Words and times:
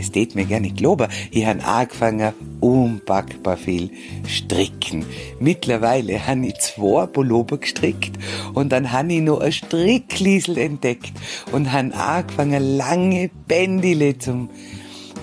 das 0.00 0.10
tät 0.10 0.34
mir 0.34 0.46
gerne 0.46 0.70
glauben, 0.70 1.08
ich 1.30 1.44
han 1.44 1.60
angefangen, 1.60 2.32
unpackbar 2.60 3.56
viel 3.56 3.90
stricken. 4.26 5.04
Mittlerweile 5.38 6.26
han 6.26 6.42
ich 6.42 6.54
zwei 6.58 7.06
Pullover 7.06 7.58
gestrickt 7.58 8.18
und 8.54 8.72
dann 8.72 8.92
han 8.92 9.10
ich 9.10 9.20
noch 9.20 9.40
ein 9.40 9.52
Strickliesel 9.52 10.58
entdeckt 10.58 11.12
und 11.52 11.72
han 11.72 11.92
angefangen, 11.92 12.76
lange 12.76 13.30
Bändile 13.46 14.18
zum 14.18 14.48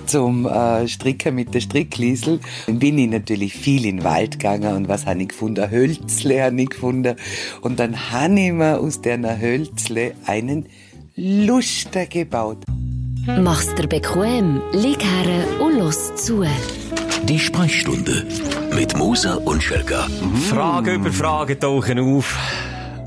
zum 0.06 0.46
äh, 0.46 0.88
Stricken 0.88 1.36
mit 1.36 1.54
der 1.54 1.60
Strickliesel. 1.60 2.40
Dann 2.66 2.80
bin 2.80 2.98
ich 2.98 3.10
natürlich 3.10 3.54
viel 3.54 3.86
in 3.86 3.98
den 3.98 4.06
Wald 4.06 4.40
gegangen 4.40 4.74
und 4.76 4.88
was 4.88 5.06
habe 5.06 5.22
ich 5.22 5.30
gefunden? 5.30 5.70
Hölzle 5.70 6.44
habe 6.44 6.62
ich 6.62 6.70
gefunden. 6.70 7.18
Und 7.62 7.80
dann 7.80 8.12
habe 8.12 8.40
ich 8.40 8.54
mir 8.54 8.80
aus 8.80 9.02
der 9.02 9.42
Hölzle 9.42 10.14
einen 10.26 10.68
Luster 11.16 12.06
gebaut. 12.06 12.60
Mach's 13.28 13.76
dir 13.76 13.88
bequem, 13.88 14.62
lieg 14.72 15.04
her 15.04 15.46
und 15.60 15.78
los 15.78 16.16
zu. 16.16 16.46
Die 17.24 17.38
Sprechstunde 17.38 18.26
mit 18.74 18.98
Musa 18.98 19.36
und 19.36 19.62
Schelga. 19.62 20.08
Frage 20.50 20.94
über 20.94 21.12
Frage 21.12 21.60
tauchen 21.60 22.00
auf. 22.00 22.38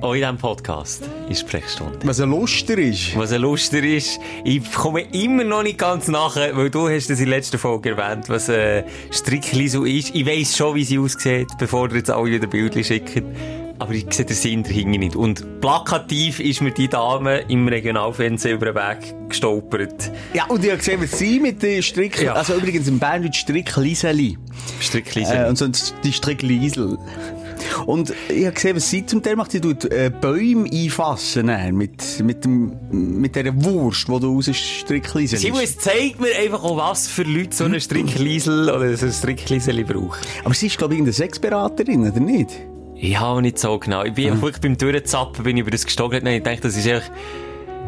Auch 0.02 0.12
in 0.12 0.20
diesem 0.20 0.37
Podcast 0.37 1.09
ist 1.30 1.41
Sprechstunde. 1.41 1.98
Was 2.05 2.20
ein 2.20 2.28
Luster 2.30 2.77
ist. 2.77 3.16
Was 3.16 3.33
ein 3.33 3.41
Luster 3.41 3.83
ist. 3.83 4.20
Ich 4.45 4.70
komme 4.73 5.02
immer 5.12 5.45
noch 5.45 5.62
nicht 5.62 5.78
ganz 5.78 6.06
nachher, 6.09 6.55
weil 6.55 6.69
du 6.69 6.89
hast 6.89 7.09
es 7.09 7.19
in 7.19 7.27
der 7.27 7.37
letzten 7.37 7.59
Folge 7.59 7.97
erwähnt, 7.97 8.28
was 8.28 8.50
ein 8.50 8.84
Strickli 9.11 9.69
so 9.69 9.84
ist. 9.87 10.14
Ich 10.14 10.27
weiss 10.27 10.55
schon, 10.55 10.75
wie 10.75 10.84
sie 10.84 10.98
aussieht, 10.98 11.48
bevor 11.59 11.89
ihr 11.89 11.97
jetzt 11.97 12.11
alle 12.11 12.30
wieder 12.30 12.47
Bildchen 12.47 12.84
schickt. 12.84 13.23
Aber 13.80 13.95
ich 13.95 14.05
sehe 14.11 14.27
den 14.27 14.37
Sinn 14.37 14.62
dahinter 14.62 14.98
nicht. 14.98 15.16
Und 15.16 15.62
plakativ 15.62 16.39
ist 16.39 16.61
mir 16.61 16.70
die 16.70 16.87
Dame 16.87 17.41
im 17.48 17.66
Regionalfernsehen 17.66 18.56
über 18.56 18.66
den 18.66 18.75
Weg 18.75 19.15
gestolpert. 19.30 20.12
Ja, 20.34 20.45
und 20.48 20.62
ich 20.62 20.70
habe 20.70 20.79
gesehen, 20.79 21.01
was 21.03 21.19
sie 21.19 21.41
mit 21.41 21.62
den 21.62 21.83
Strick... 21.83 22.20
Ja. 22.20 22.34
Also 22.34 22.56
übrigens 22.56 22.87
im 22.89 22.98
Bern 22.98 23.33
Strickliseli. 23.33 24.37
Strickliseli. 24.80 25.47
Äh, 25.47 25.48
und 25.48 25.56
sonst 25.56 25.95
die 26.05 26.12
Strickliesel. 26.12 26.98
Und 27.87 28.12
ich 28.28 28.45
habe 28.45 28.53
gesehen, 28.53 28.77
was 28.77 28.91
sie 28.91 29.06
zum 29.06 29.22
Teil 29.22 29.37
macht. 29.37 29.53
Sie 29.53 29.62
tut 29.62 29.87
äh, 29.87 30.11
Bäume 30.11 30.69
einfassen 30.70 31.48
äh, 31.48 31.72
mit, 31.72 32.20
mit, 32.22 32.44
dem, 32.44 32.77
mit 32.91 33.34
dieser 33.34 33.65
Wurst, 33.65 34.09
die 34.09 34.20
du 34.20 34.37
aus 34.37 34.50
Strickliesel 34.55 35.39
Sie 35.39 35.48
es 35.48 35.78
zeigt 35.78 36.20
mir 36.20 36.37
einfach 36.39 36.62
auch, 36.62 36.77
was 36.77 37.09
für 37.09 37.22
Leute 37.22 37.56
so 37.56 37.65
eine 37.65 37.81
Strickliesel 37.81 38.69
oder 38.69 38.94
so 38.94 39.06
ein 39.06 39.12
Strickliseli 39.12 39.84
brauchen. 39.84 40.20
Aber 40.44 40.53
sie 40.53 40.67
ist, 40.67 40.77
glaube 40.77 40.92
ich, 40.92 40.98
irgendeine 40.98 41.15
Sexberaterin, 41.15 42.11
oder 42.11 42.20
nicht? 42.20 42.50
Ja, 43.03 43.41
nicht 43.41 43.59
so 43.59 43.79
genau. 43.79 44.05
Ich 44.05 44.12
bin 44.12 44.34
Mhm. 44.34 44.43
wirklich 44.43 44.61
beim 44.61 44.77
Durchzappen 44.77 45.43
bin 45.45 45.56
ich 45.56 45.62
über 45.62 45.70
das 45.70 45.84
gestogert. 45.87 46.23
Nein, 46.23 46.37
ich 46.39 46.43
denke, 46.43 46.61
das 46.62 46.77
ist 46.77 46.87
echt, 46.87 47.11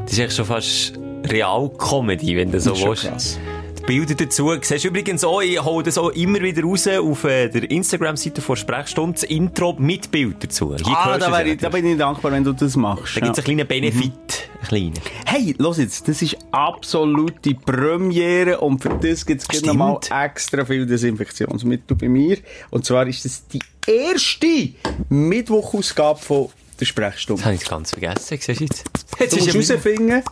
das 0.04 0.12
ist 0.14 0.18
echt 0.18 0.32
schon 0.36 0.46
fast 0.46 0.94
Real-Comedy, 1.28 2.36
wenn 2.36 2.50
du 2.50 2.58
so 2.60 2.74
willst. 2.74 3.04
krass. 3.08 3.38
Bilder 3.82 4.14
dazu. 4.14 4.52
Siehst 4.60 4.84
übrigens 4.84 5.24
auch, 5.24 5.40
ich 5.42 5.62
hole 5.62 5.84
das 5.84 5.98
auch 5.98 6.10
immer 6.10 6.40
wieder 6.40 6.62
raus 6.62 6.86
auf 6.88 7.24
äh, 7.24 7.48
der 7.48 7.70
Instagram-Seite 7.70 8.40
von 8.40 8.56
Sprechstunde, 8.56 9.14
das 9.14 9.24
Intro 9.24 9.74
mit 9.78 10.10
Bild 10.10 10.42
dazu. 10.44 10.74
Hier 10.76 10.86
Ah, 10.96 11.18
da, 11.18 11.42
ich, 11.44 11.58
da 11.58 11.68
bin 11.68 11.84
ich 11.86 11.98
dankbar, 11.98 12.32
wenn 12.32 12.44
du 12.44 12.52
das 12.52 12.76
machst. 12.76 13.16
Da 13.16 13.20
gibt 13.20 13.38
es 13.38 13.44
Ja. 13.44 13.50
einen 13.50 13.66
kleinen 13.66 13.68
Benefit. 13.68 14.12
Einen 14.60 14.68
kleinen. 14.68 14.94
Hey, 15.26 15.54
los 15.58 15.78
jetzt, 15.78 16.06
das 16.08 16.22
ist 16.22 16.36
absolute 16.52 17.54
Premiere 17.54 18.60
und 18.60 18.80
für 18.82 18.90
das 18.90 19.26
gibt 19.26 19.42
es 19.52 19.62
nochmal 19.62 19.98
extra 20.24 20.64
viel 20.64 20.86
Desinfektionsmittel 20.86 21.96
bei 21.96 22.08
mir. 22.08 22.38
Und 22.70 22.84
zwar 22.84 23.06
ist 23.06 23.24
das 23.24 23.46
die 23.48 23.58
erste 23.86 24.70
Mittwochausgabe 25.08 26.20
von 26.20 26.48
der 26.78 26.84
Sprechstunde. 26.86 27.40
Das 27.42 27.46
habe 27.46 27.56
ich 27.56 27.68
ganz 27.68 27.90
vergessen. 27.90 28.20
Siehst 28.40 28.48
du 28.48 28.52
jetzt? 28.64 28.84
Jetzt 29.18 29.32
Du 29.32 29.56
musst 29.56 29.70
ja 29.70 29.76
herausfinden, 29.76 30.22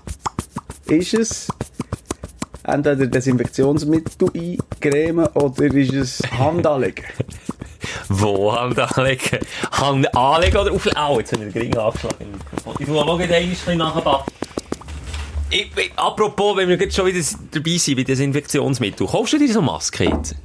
ist 0.86 1.14
es 1.14 1.48
entweder 2.64 3.06
Desinfektionsmittel 3.06 4.30
eincremen 4.34 5.26
oder 5.28 5.64
ist 5.74 5.92
es 5.92 6.22
Handanlegen? 6.38 7.04
Wo 8.08 8.52
Hand 8.52 8.78
anlegen? 8.78 9.38
Hand 9.72 10.14
anlegen 10.14 10.56
oder 10.56 10.72
auflegen? 10.72 10.98
Au, 10.98 11.18
jetzt 11.18 11.32
habe 11.32 11.44
ich 11.46 11.52
den 11.52 11.62
Ring 11.62 11.76
angeschlagen. 11.76 12.26
Ich 12.78 12.86
tue 12.86 12.94
mal 12.94 13.04
noch 13.04 13.18
ein 13.18 13.28
bisschen 13.28 14.12
ich, 15.52 15.92
apropos, 15.96 16.56
wenn 16.56 16.68
wir 16.68 16.76
jetzt 16.76 16.94
schon 16.94 17.06
wieder 17.06 17.24
dabei 17.50 17.76
sind 17.76 17.96
bei 17.96 18.04
Desinfektionsmittel, 18.04 19.06
kaufst 19.06 19.32
du 19.32 19.38
dir 19.38 19.52
so 19.52 19.60
Maske 19.60 20.04
jetzt? 20.04 20.36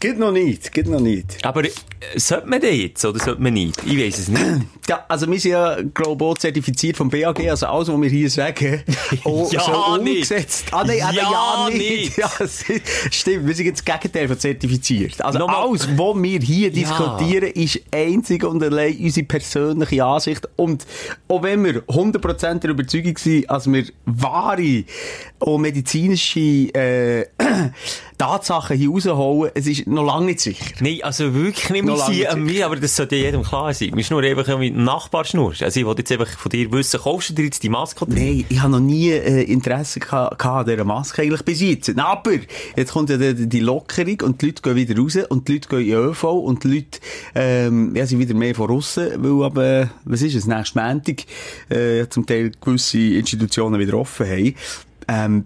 Geht 0.00 0.18
noch 0.18 0.32
nicht, 0.32 0.72
geht 0.72 0.88
noch 0.88 0.98
nicht. 1.00 1.44
Aber 1.44 1.62
äh, 1.62 1.70
sollte 2.16 2.48
man 2.48 2.58
den 2.60 2.80
jetzt 2.80 3.04
oder 3.04 3.18
sollte 3.22 3.42
man 3.42 3.52
nicht? 3.52 3.76
Ich 3.84 3.98
weiß 3.98 4.18
es 4.18 4.28
nicht. 4.28 4.42
Ja, 4.88 5.04
also 5.06 5.30
wir 5.30 5.38
sind 5.38 5.52
ja 5.52 5.76
global 5.94 6.34
zertifiziert 6.36 6.96
vom 6.96 7.08
BAG, 7.10 7.38
also 7.48 7.66
alles, 7.66 7.86
was 7.86 8.00
wir 8.00 8.10
hier 8.10 8.28
sagen, 8.28 8.82
auch 9.24 9.52
Ja, 9.52 9.60
so 9.60 9.96
nicht. 10.02 10.14
umgesetzt. 10.14 10.64
Ah, 10.72 10.82
nein, 10.84 10.98
Ja, 10.98 11.12
ja, 11.12 11.68
nicht. 11.68 11.78
nicht. 11.78 12.18
Ja, 12.18 12.28
stimmt, 13.12 13.46
wir 13.46 13.54
sind 13.54 13.66
jetzt 13.66 13.86
das 13.86 13.94
Gegenteil 14.00 14.26
von 14.26 14.36
zertifiziert. 14.36 15.22
Also 15.22 15.38
Nochmal. 15.38 15.68
alles, 15.68 15.86
was 15.96 16.16
wir 16.22 16.40
hier 16.40 16.70
Ja. 16.70 16.74
diskutieren, 16.74 17.52
ist 17.52 17.80
einzig 17.92 18.42
und 18.42 18.60
allein 18.64 18.96
unsere 18.98 19.26
persönliche 19.26 20.04
Ansicht. 20.04 20.48
Und 20.56 20.84
auch 21.28 21.42
wenn 21.44 21.64
wir 21.64 21.82
100% 21.86 22.58
der 22.58 22.70
Überzeugung 22.70 23.16
sind, 23.16 23.48
als 23.48 23.70
wir 23.70 23.84
wahre 24.06 24.82
und 25.38 25.60
medizinische 25.60 26.40
äh, 26.74 27.26
Tatsachen 28.20 28.76
hier 28.76 28.90
rausholen, 28.90 29.50
es 29.54 29.66
ist 29.66 29.86
noch 29.86 30.04
lange 30.04 30.26
nicht 30.26 30.40
sicher. 30.40 30.64
Nein, 30.80 30.98
also 31.02 31.32
wirklich 31.34 31.70
nicht. 31.70 31.84
Noch 31.86 32.08
nicht 32.08 32.28
an 32.28 32.42
mir, 32.42 32.66
aber 32.66 32.76
das 32.76 32.94
sollte 32.94 33.16
ja 33.16 33.24
jedem 33.24 33.42
klar 33.42 33.72
sein. 33.72 33.92
Wir 33.94 34.04
schnurren 34.04 34.26
einfach 34.26 34.58
mit 34.58 34.74
dem 34.74 34.84
Nachbar 34.84 35.24
schnurren. 35.24 35.56
Also 35.62 35.80
ich 35.80 35.86
wollte 35.86 36.02
jetzt 36.02 36.12
einfach 36.12 36.28
von 36.28 36.50
dir 36.50 36.70
wissen, 36.70 37.00
kaufst 37.00 37.30
du 37.30 37.34
dir 37.34 37.46
jetzt 37.46 37.62
die 37.62 37.70
Maske 37.70 38.04
oder? 38.04 38.14
Nein, 38.14 38.44
ich 38.48 38.60
habe 38.60 38.72
noch 38.72 38.80
nie 38.80 39.10
äh, 39.10 39.42
Interesse 39.44 40.00
geha- 40.00 40.36
gehabt 40.36 40.44
an 40.44 40.66
dieser 40.66 40.84
Maske 40.84 41.22
eigentlich 41.22 41.42
bis 41.44 41.60
jetzt. 41.62 41.98
Aber 41.98 42.32
jetzt 42.76 42.92
kommt 42.92 43.08
ja 43.08 43.16
die, 43.16 43.48
die 43.48 43.60
Lockerung 43.60 44.20
und 44.22 44.42
die 44.42 44.46
Leute 44.46 44.62
gehen 44.62 44.76
wieder 44.76 44.96
raus 45.00 45.16
und 45.30 45.48
die 45.48 45.52
Leute 45.54 45.68
gehen 45.70 45.86
in 45.86 45.94
ÖV 45.94 46.24
und 46.24 46.64
die 46.64 46.68
Leute 46.68 47.00
ähm, 47.34 47.96
ja, 47.96 48.04
sind 48.06 48.18
wieder 48.18 48.34
mehr 48.34 48.54
von 48.54 48.70
aussen, 48.70 49.08
weil 49.16 49.46
aber, 49.46 49.90
was 50.04 50.20
ist 50.20 50.34
es, 50.34 50.46
nächsten 50.46 50.78
Montag 50.78 51.22
äh, 51.70 52.06
zum 52.10 52.26
Teil 52.26 52.52
gewisse 52.60 52.98
Institutionen 52.98 53.80
wieder 53.80 53.94
offen 53.96 54.26
haben. 54.26 54.54
Ähm, 55.08 55.44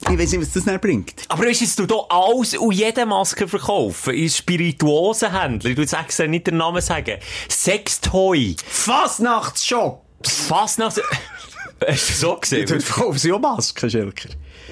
ich 0.00 0.18
weiss 0.18 0.32
nicht, 0.32 0.40
was 0.40 0.52
das 0.52 0.64
dann 0.64 0.80
bringt. 0.80 1.22
Aber 1.28 1.46
weißt 1.46 1.60
du, 1.60 1.64
jetzt 1.64 1.78
du 1.78 1.86
da 1.86 1.96
alles 2.08 2.56
und 2.56 2.72
jede 2.72 3.06
Maske 3.06 3.48
verkaufen? 3.48 4.14
In 4.14 4.30
Spirituosenhändler, 4.30 5.70
ich 5.70 5.76
will 5.76 5.84
jetzt 5.84 5.94
extra 5.94 6.26
nicht 6.26 6.46
den 6.46 6.58
Namen 6.58 6.82
sagen. 6.82 7.18
Sextoy. 7.48 8.56
Fastnachtsshop! 8.66 10.02
Fast 10.22 10.78
nach... 10.78 10.92
Hast 11.86 12.10
du 12.10 12.14
so 12.14 12.36
gesehen? 12.36 12.66
Dort 12.66 12.82
verkaufen 12.82 13.18
sie 13.18 13.32
auch 13.32 13.40
Masken, 13.40 13.90
Schelker. 13.90 14.30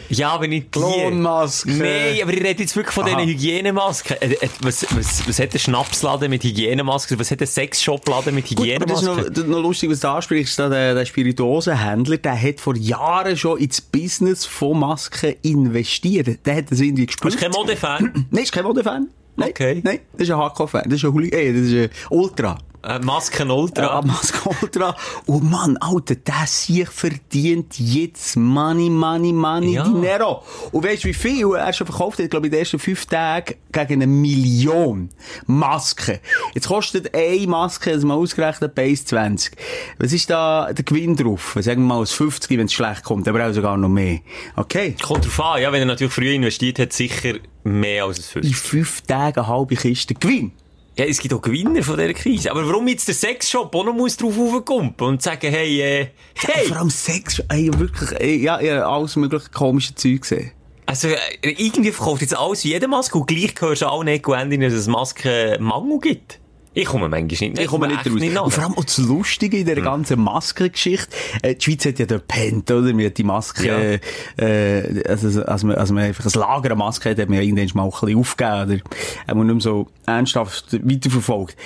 Ja, 0.09 0.31
aber 0.31 0.47
nicht. 0.49 0.71
Klonmasken. 0.73 1.79
Nein, 1.79 2.19
aber 2.23 2.33
ich 2.33 2.43
rede 2.43 2.63
jetzt 2.63 2.77
wirklich 2.77 2.95
von 2.95 3.05
Aha. 3.05 3.17
diesen 3.23 3.31
Hygienemasken. 3.31 4.17
Äh, 4.21 4.35
äh, 4.35 4.49
was, 4.61 4.87
was, 4.95 5.27
was 5.27 5.39
hat 5.39 5.55
ein 5.55 5.59
Schnapsladen 5.59 6.29
mit 6.31 6.45
Hygienemasken? 6.45 7.19
Was 7.19 7.31
hat 7.31 7.41
ein 7.41 7.47
Sexshopladen 7.47 8.35
mit 8.35 8.49
Gut, 8.49 8.59
aber 8.77 8.87
das 8.87 9.03
ist 9.03 9.09
Hygienemasken? 9.09 9.49
noch, 9.51 9.57
noch 9.57 9.63
lustig, 9.63 9.91
was 9.91 10.01
du 10.01 10.09
ansprichst. 10.09 10.59
Der, 10.59 10.95
der 10.95 11.05
Spirituosenhändler, 11.05 12.19
der 12.19 12.41
hat 12.41 12.61
vor 12.61 12.77
Jahren 12.77 13.37
schon 13.37 13.59
ins 13.59 13.81
Business 13.81 14.45
von 14.45 14.79
Masken 14.79 15.35
investiert. 15.43 16.45
Der 16.47 16.57
hat 16.57 16.71
das 16.71 16.81
irgendwie 16.81 17.07
Du 17.07 17.13
gespürt. 17.13 17.33
bist 17.35 17.43
kein 17.43 17.51
Modefan? 17.53 18.27
Nein, 18.31 18.43
ist 18.45 18.53
kein 18.53 18.65
Modefan. 18.65 19.09
Nein, 19.37 19.51
Okay. 19.51 19.81
Nein, 19.85 20.01
das 20.13 20.23
ist 20.29 20.31
ein 20.31 20.39
Hardcore-Fan. 20.39 20.85
Das 20.85 20.95
ist 20.95 21.05
ein 21.05 21.13
Hooli 21.13 21.29
äh, 21.31 21.53
das 21.53 21.63
ist 21.63 21.75
ein 21.75 21.91
Ultra. 22.11 22.59
Äh, 22.87 22.99
Masken 23.01 23.51
Ultra. 23.51 23.83
Ja, 23.83 24.03
Maske 24.03 24.51
Ultra. 24.61 24.95
Oh 25.27 25.39
Mann, 25.39 25.77
Alter, 25.79 26.17
der 26.17 26.47
sich 26.47 26.89
verdient 26.89 27.79
jetzt 27.79 28.37
Money, 28.37 28.91
Money, 28.91 29.33
Money, 29.33 29.75
Ja. 29.75 29.85
Dinero. 29.85 30.43
Und 30.73 30.85
weißt 30.85 31.05
du, 31.05 31.09
wie 31.09 31.15
viel 31.15 31.55
er 31.55 31.73
schon 31.73 31.87
verkauft 31.87 32.19
hat? 32.19 32.25
Ich 32.25 32.31
glaube, 32.31 32.47
in 32.47 32.53
den 32.53 32.61
ersten 32.61 32.79
fünf 32.79 33.07
Tagen 33.07 33.55
gegen 33.73 33.95
eine 33.95 34.07
Million 34.07 35.09
Masken. 35.47 36.19
Jetzt 36.55 36.69
kostet 36.69 37.15
eine 37.15 37.47
Maske, 37.47 37.93
also 37.93 38.07
mal 38.07 38.15
ausgerechnet, 38.15 38.75
bei 38.75 38.89
1,20. 38.89 39.53
Was 39.99 40.13
ist 40.13 40.29
da 40.29 40.73
der 40.73 40.85
Gewinn 40.85 41.17
drauf? 41.17 41.57
Sagen 41.61 41.83
wir 41.83 41.87
mal, 41.89 41.97
aus 42.01 42.13
50, 42.13 42.59
wenn 42.59 42.67
es 42.67 42.73
schlecht 42.73 43.03
kommt, 43.05 43.27
aber 43.29 43.49
auch 43.49 43.53
sogar 43.53 43.77
noch 43.77 43.89
mehr. 43.89 44.19
Okay. 44.57 44.95
Kommt 45.03 45.25
drauf 45.25 45.41
an, 45.41 45.63
ja, 45.63 45.73
wenn 45.73 45.81
er 45.81 45.87
natürlich 45.87 46.13
früher 46.13 46.33
investiert 46.33 46.79
hat, 46.79 46.93
sicher 46.93 47.35
mehr 47.63 48.05
als 48.05 48.19
es 48.19 48.27
In 48.37 48.43
50. 48.43 48.57
fünf 48.57 49.01
Tagen 49.03 49.47
halbe 49.47 49.75
Kiste 49.77 50.15
Gewinn. 50.15 50.53
Ja, 50.97 51.07
es 51.07 51.19
gibt 51.19 51.35
auch 51.35 51.43
Gewinner 51.43 51.83
von 51.83 51.97
dieser 51.97 52.13
Krise. 52.13 52.51
Aber 52.53 52.67
warum 52.69 52.87
jetzt 52.87 53.09
der 53.09 53.17
Sexshop 53.17 53.75
auch 53.75 53.85
noch 53.85 53.93
muss 53.95 54.17
drauf 54.17 54.39
aufkumpen 54.39 55.09
und 55.09 55.23
sagen, 55.23 55.51
hey, 55.51 55.81
äh, 55.81 56.07
hey, 56.37 56.69
Vor 56.69 56.77
allem 56.77 56.91
Sex, 56.91 57.43
ey, 57.49 57.69
wirklich, 57.77 58.13
ey, 58.21 58.37
ja, 58.43 58.61
ich 58.61 58.71
habe 58.71 58.87
alles 58.87 59.17
mögliche 59.17 59.51
komische 59.51 59.95
Zeug 59.97 60.21
gesehen. 60.21 60.53
also, 60.87 61.09
äh, 61.09 61.17
irgendwie 61.43 61.91
verkauft 61.91 62.23
jetzt 62.23 62.39
alles 62.39 62.63
jede 62.63 62.87
Maske 62.87 63.19
und 63.19 63.27
gleich 63.27 63.55
hörst 63.59 63.83
du 63.83 64.03
nicht 64.05 64.29
Enden, 64.29 64.61
dass 64.61 64.73
es 64.73 64.87
Maskenmangel 64.87 65.99
gibt. 65.99 66.39
Ich 66.77 66.87
komme 66.87 67.09
manchmal 67.09 67.51
nicht, 67.51 67.59
Ich 67.61 67.67
komme 67.69 67.87
nicht 67.89 67.99
raus. 68.07 68.21
nach. 68.33 68.43
und 68.45 68.51
vor 68.53 68.65
allem 68.65 68.75
auch 68.75 68.85
das 68.85 68.99
Lustige 68.99 69.59
in 69.59 69.65
dieser 69.67 69.81
ganzen 69.81 70.21
Maskengeschichte. 70.21 71.07
Äh, 71.43 71.55
die 71.55 71.65
Schweiz 71.65 71.85
hat 71.87 71.99
ja 72.01 72.07
den 72.07 72.21
Pent, 72.21 72.71
oder? 72.71 72.93
Man 72.93 73.07
hat 73.07 73.17
die 73.17 73.23
Maske, 73.25 74.01
äh, 74.37 75.03
also, 75.09 75.43
als 75.45 75.63
man, 75.63 75.77
als 75.77 75.91
man 75.93 76.03
einfach 76.05 76.25
ein 76.27 76.39
Lager 76.41 76.73
an 76.73 76.79
Masken 76.79 77.11
hat, 77.11 77.19
hat 77.19 77.29
man 77.29 77.37
ja 77.39 77.45
irgendwann 77.45 77.69
mal 77.75 77.85
ein 77.85 77.91
bisschen 77.91 78.19
aufgegeben, 78.19 78.63
oder? 78.73 78.81
Hat 79.29 79.37
man 79.37 79.47
nicht 79.47 79.55
mehr 79.55 79.61
so 79.63 79.87
ernsthaft 80.07 80.79
weiterverfolgt. 80.85 81.57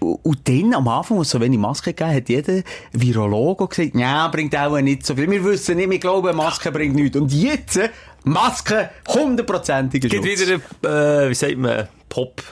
Und 0.00 0.48
dann, 0.48 0.74
am 0.74 0.86
Anfang, 0.88 1.18
als 1.18 1.28
es 1.28 1.32
so 1.32 1.40
wenig 1.40 1.58
Masken 1.58 1.94
gegeben 1.94 2.14
hat, 2.14 2.28
jeder 2.28 2.62
Virologe 2.92 3.68
gesagt, 3.68 3.94
ja, 3.94 4.28
bringt 4.28 4.54
auch 4.56 4.78
nicht 4.80 5.04
so 5.06 5.14
viel. 5.14 5.30
Wir 5.30 5.42
wissen 5.44 5.76
nicht, 5.76 5.88
wir 5.90 5.98
glauben, 5.98 6.36
Masken 6.36 6.72
bringt 6.72 6.94
nichts. 6.94 7.16
Und 7.16 7.32
jetzt, 7.32 7.76
äh, 7.76 7.88
Maske, 8.24 8.90
hundertprozentiger 9.08 10.08
Gibt 10.08 10.26
Schutz. 10.26 10.46
wieder, 10.82 11.24
äh, 11.26 11.30
wie 11.30 11.34
sagt 11.34 11.56
man, 11.58 11.88
Pop. 12.08 12.42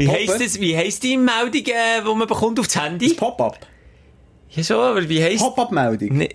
Wie 0.00 0.08
heisst 0.08 0.40
das, 0.40 0.60
wie 0.60 0.76
heisst 0.76 1.02
die 1.02 1.16
Meldung, 1.16 1.64
äh, 1.66 2.02
die 2.02 2.14
man 2.14 2.26
bekommt 2.26 2.58
aufs 2.58 2.74
Handy? 2.74 3.12
Pop-up. 3.14 3.58
Ja 4.52 4.64
schon, 4.64 4.78
aber 4.78 5.08
wie 5.08 5.22
heisst... 5.22 5.38
Pop-up-Meldung. 5.38 6.16
Ne, 6.16 6.28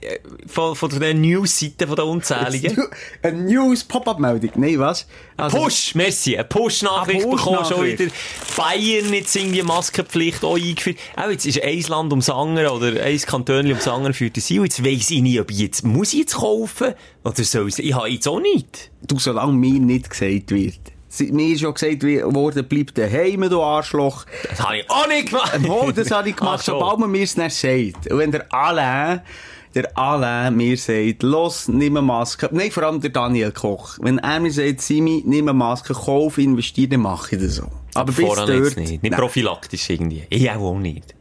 von, 0.48 0.74
von 0.74 0.90
den 0.90 1.20
News-Seiten 1.20 1.86
von 1.86 1.98
den 1.98 2.06
Unzähligen. 2.06 2.88
Eine 3.22 3.42
News-Pop-up-Meldung. 3.44 4.52
Nein, 4.56 4.80
was? 4.80 5.06
Also, 5.36 5.58
Push, 5.58 5.96
merci, 5.96 6.36
eine 6.38 6.46
Push-Nachricht 6.46 7.26
Eine 7.26 7.36
bekommen 7.36 7.66
schon 7.66 7.86
wieder. 7.86 8.06
Bayern 8.56 9.14
jetzt 9.14 9.36
irgendwie 9.36 9.64
Maskenpflicht 9.64 10.46
auch 10.46 10.56
eingeführt. 10.56 10.98
Auch 11.18 11.30
jetzt 11.30 11.46
ist 11.46 11.62
ein 11.62 11.82
Land 11.82 12.14
ums 12.14 12.30
andere 12.30 12.72
oder 12.72 13.04
ein 13.04 13.20
Kanton 13.20 13.66
ums 13.66 13.88
andere 13.88 14.14
führt 14.14 14.38
das 14.38 14.50
ein. 14.50 14.60
Und 14.60 14.66
jetzt 14.66 14.86
weiss 14.86 15.12
ich 15.12 15.22
nicht, 15.22 15.42
ob 15.42 15.52
ich 15.52 15.58
jetzt, 15.58 15.84
muss 15.84 16.14
ich 16.14 16.20
jetzt 16.20 16.36
kaufen? 16.36 16.94
Oder 17.26 17.44
soll 17.44 17.68
ich, 17.68 17.80
ich 17.80 17.94
habe 17.94 18.08
jetzt 18.08 18.28
auch 18.30 18.40
nicht. 18.40 18.92
Du, 19.06 19.20
solange 19.20 19.52
mir 19.52 19.80
nicht 19.80 20.10
gesagt 20.10 20.52
wird. 20.52 20.94
Mir 21.20 21.54
ist 21.54 21.62
schon 21.62 21.74
gesagt 21.74 22.04
worden, 22.04 22.66
bleib 22.68 22.94
daheim, 22.96 23.50
du 23.50 23.62
Arschloch. 23.62 24.26
Das 24.50 24.62
habe 24.62 24.78
ich 24.78 24.90
auch 24.90 25.08
nicht 25.08 25.30
gemacht. 25.30 25.60
Oh, 25.68 25.92
das 25.92 26.12
habe 26.12 26.30
ich 26.30 26.36
gemacht, 26.36 26.60
Ach 26.60 26.64
so. 26.64 26.72
sobald 26.74 27.00
man 27.00 27.12
mir 27.12 27.24
es 27.24 27.36
dann 27.36 27.50
sagt. 27.50 28.12
Und 28.12 28.18
wenn 28.18 28.32
der 28.32 28.52
Alain, 28.54 29.22
der 29.74 29.98
Alain 29.98 30.56
mir 30.56 30.78
sagt, 30.78 31.24
los, 31.24 31.68
nimm 31.68 31.98
eine 31.98 32.06
Maske. 32.06 32.50
Nein, 32.52 32.72
vor 32.72 32.84
allem 32.84 33.02
der 33.02 33.10
Daniel 33.10 33.52
Koch. 33.52 33.98
Wenn 34.02 34.20
er 34.20 34.40
mir 34.40 34.52
sagt, 34.52 34.82
Simi, 34.82 35.24
nimm 35.26 35.48
eine 35.50 35.54
Maske, 35.54 35.94
kauf, 35.94 36.38
investiere, 36.38 36.90
dann 36.90 37.02
mache 37.02 37.36
ich 37.36 37.42
das 37.42 37.56
so. 37.56 37.68
Aber 37.94 38.12
bis 38.12 38.26
dort... 38.26 38.50
nicht. 38.50 38.78
Nicht 38.78 39.04
Nein. 39.04 39.12
prophylaktisch 39.12 39.90
irgendwie. 39.90 40.24
Ich 40.30 40.50
auch 40.50 40.78
nicht. 40.78 41.16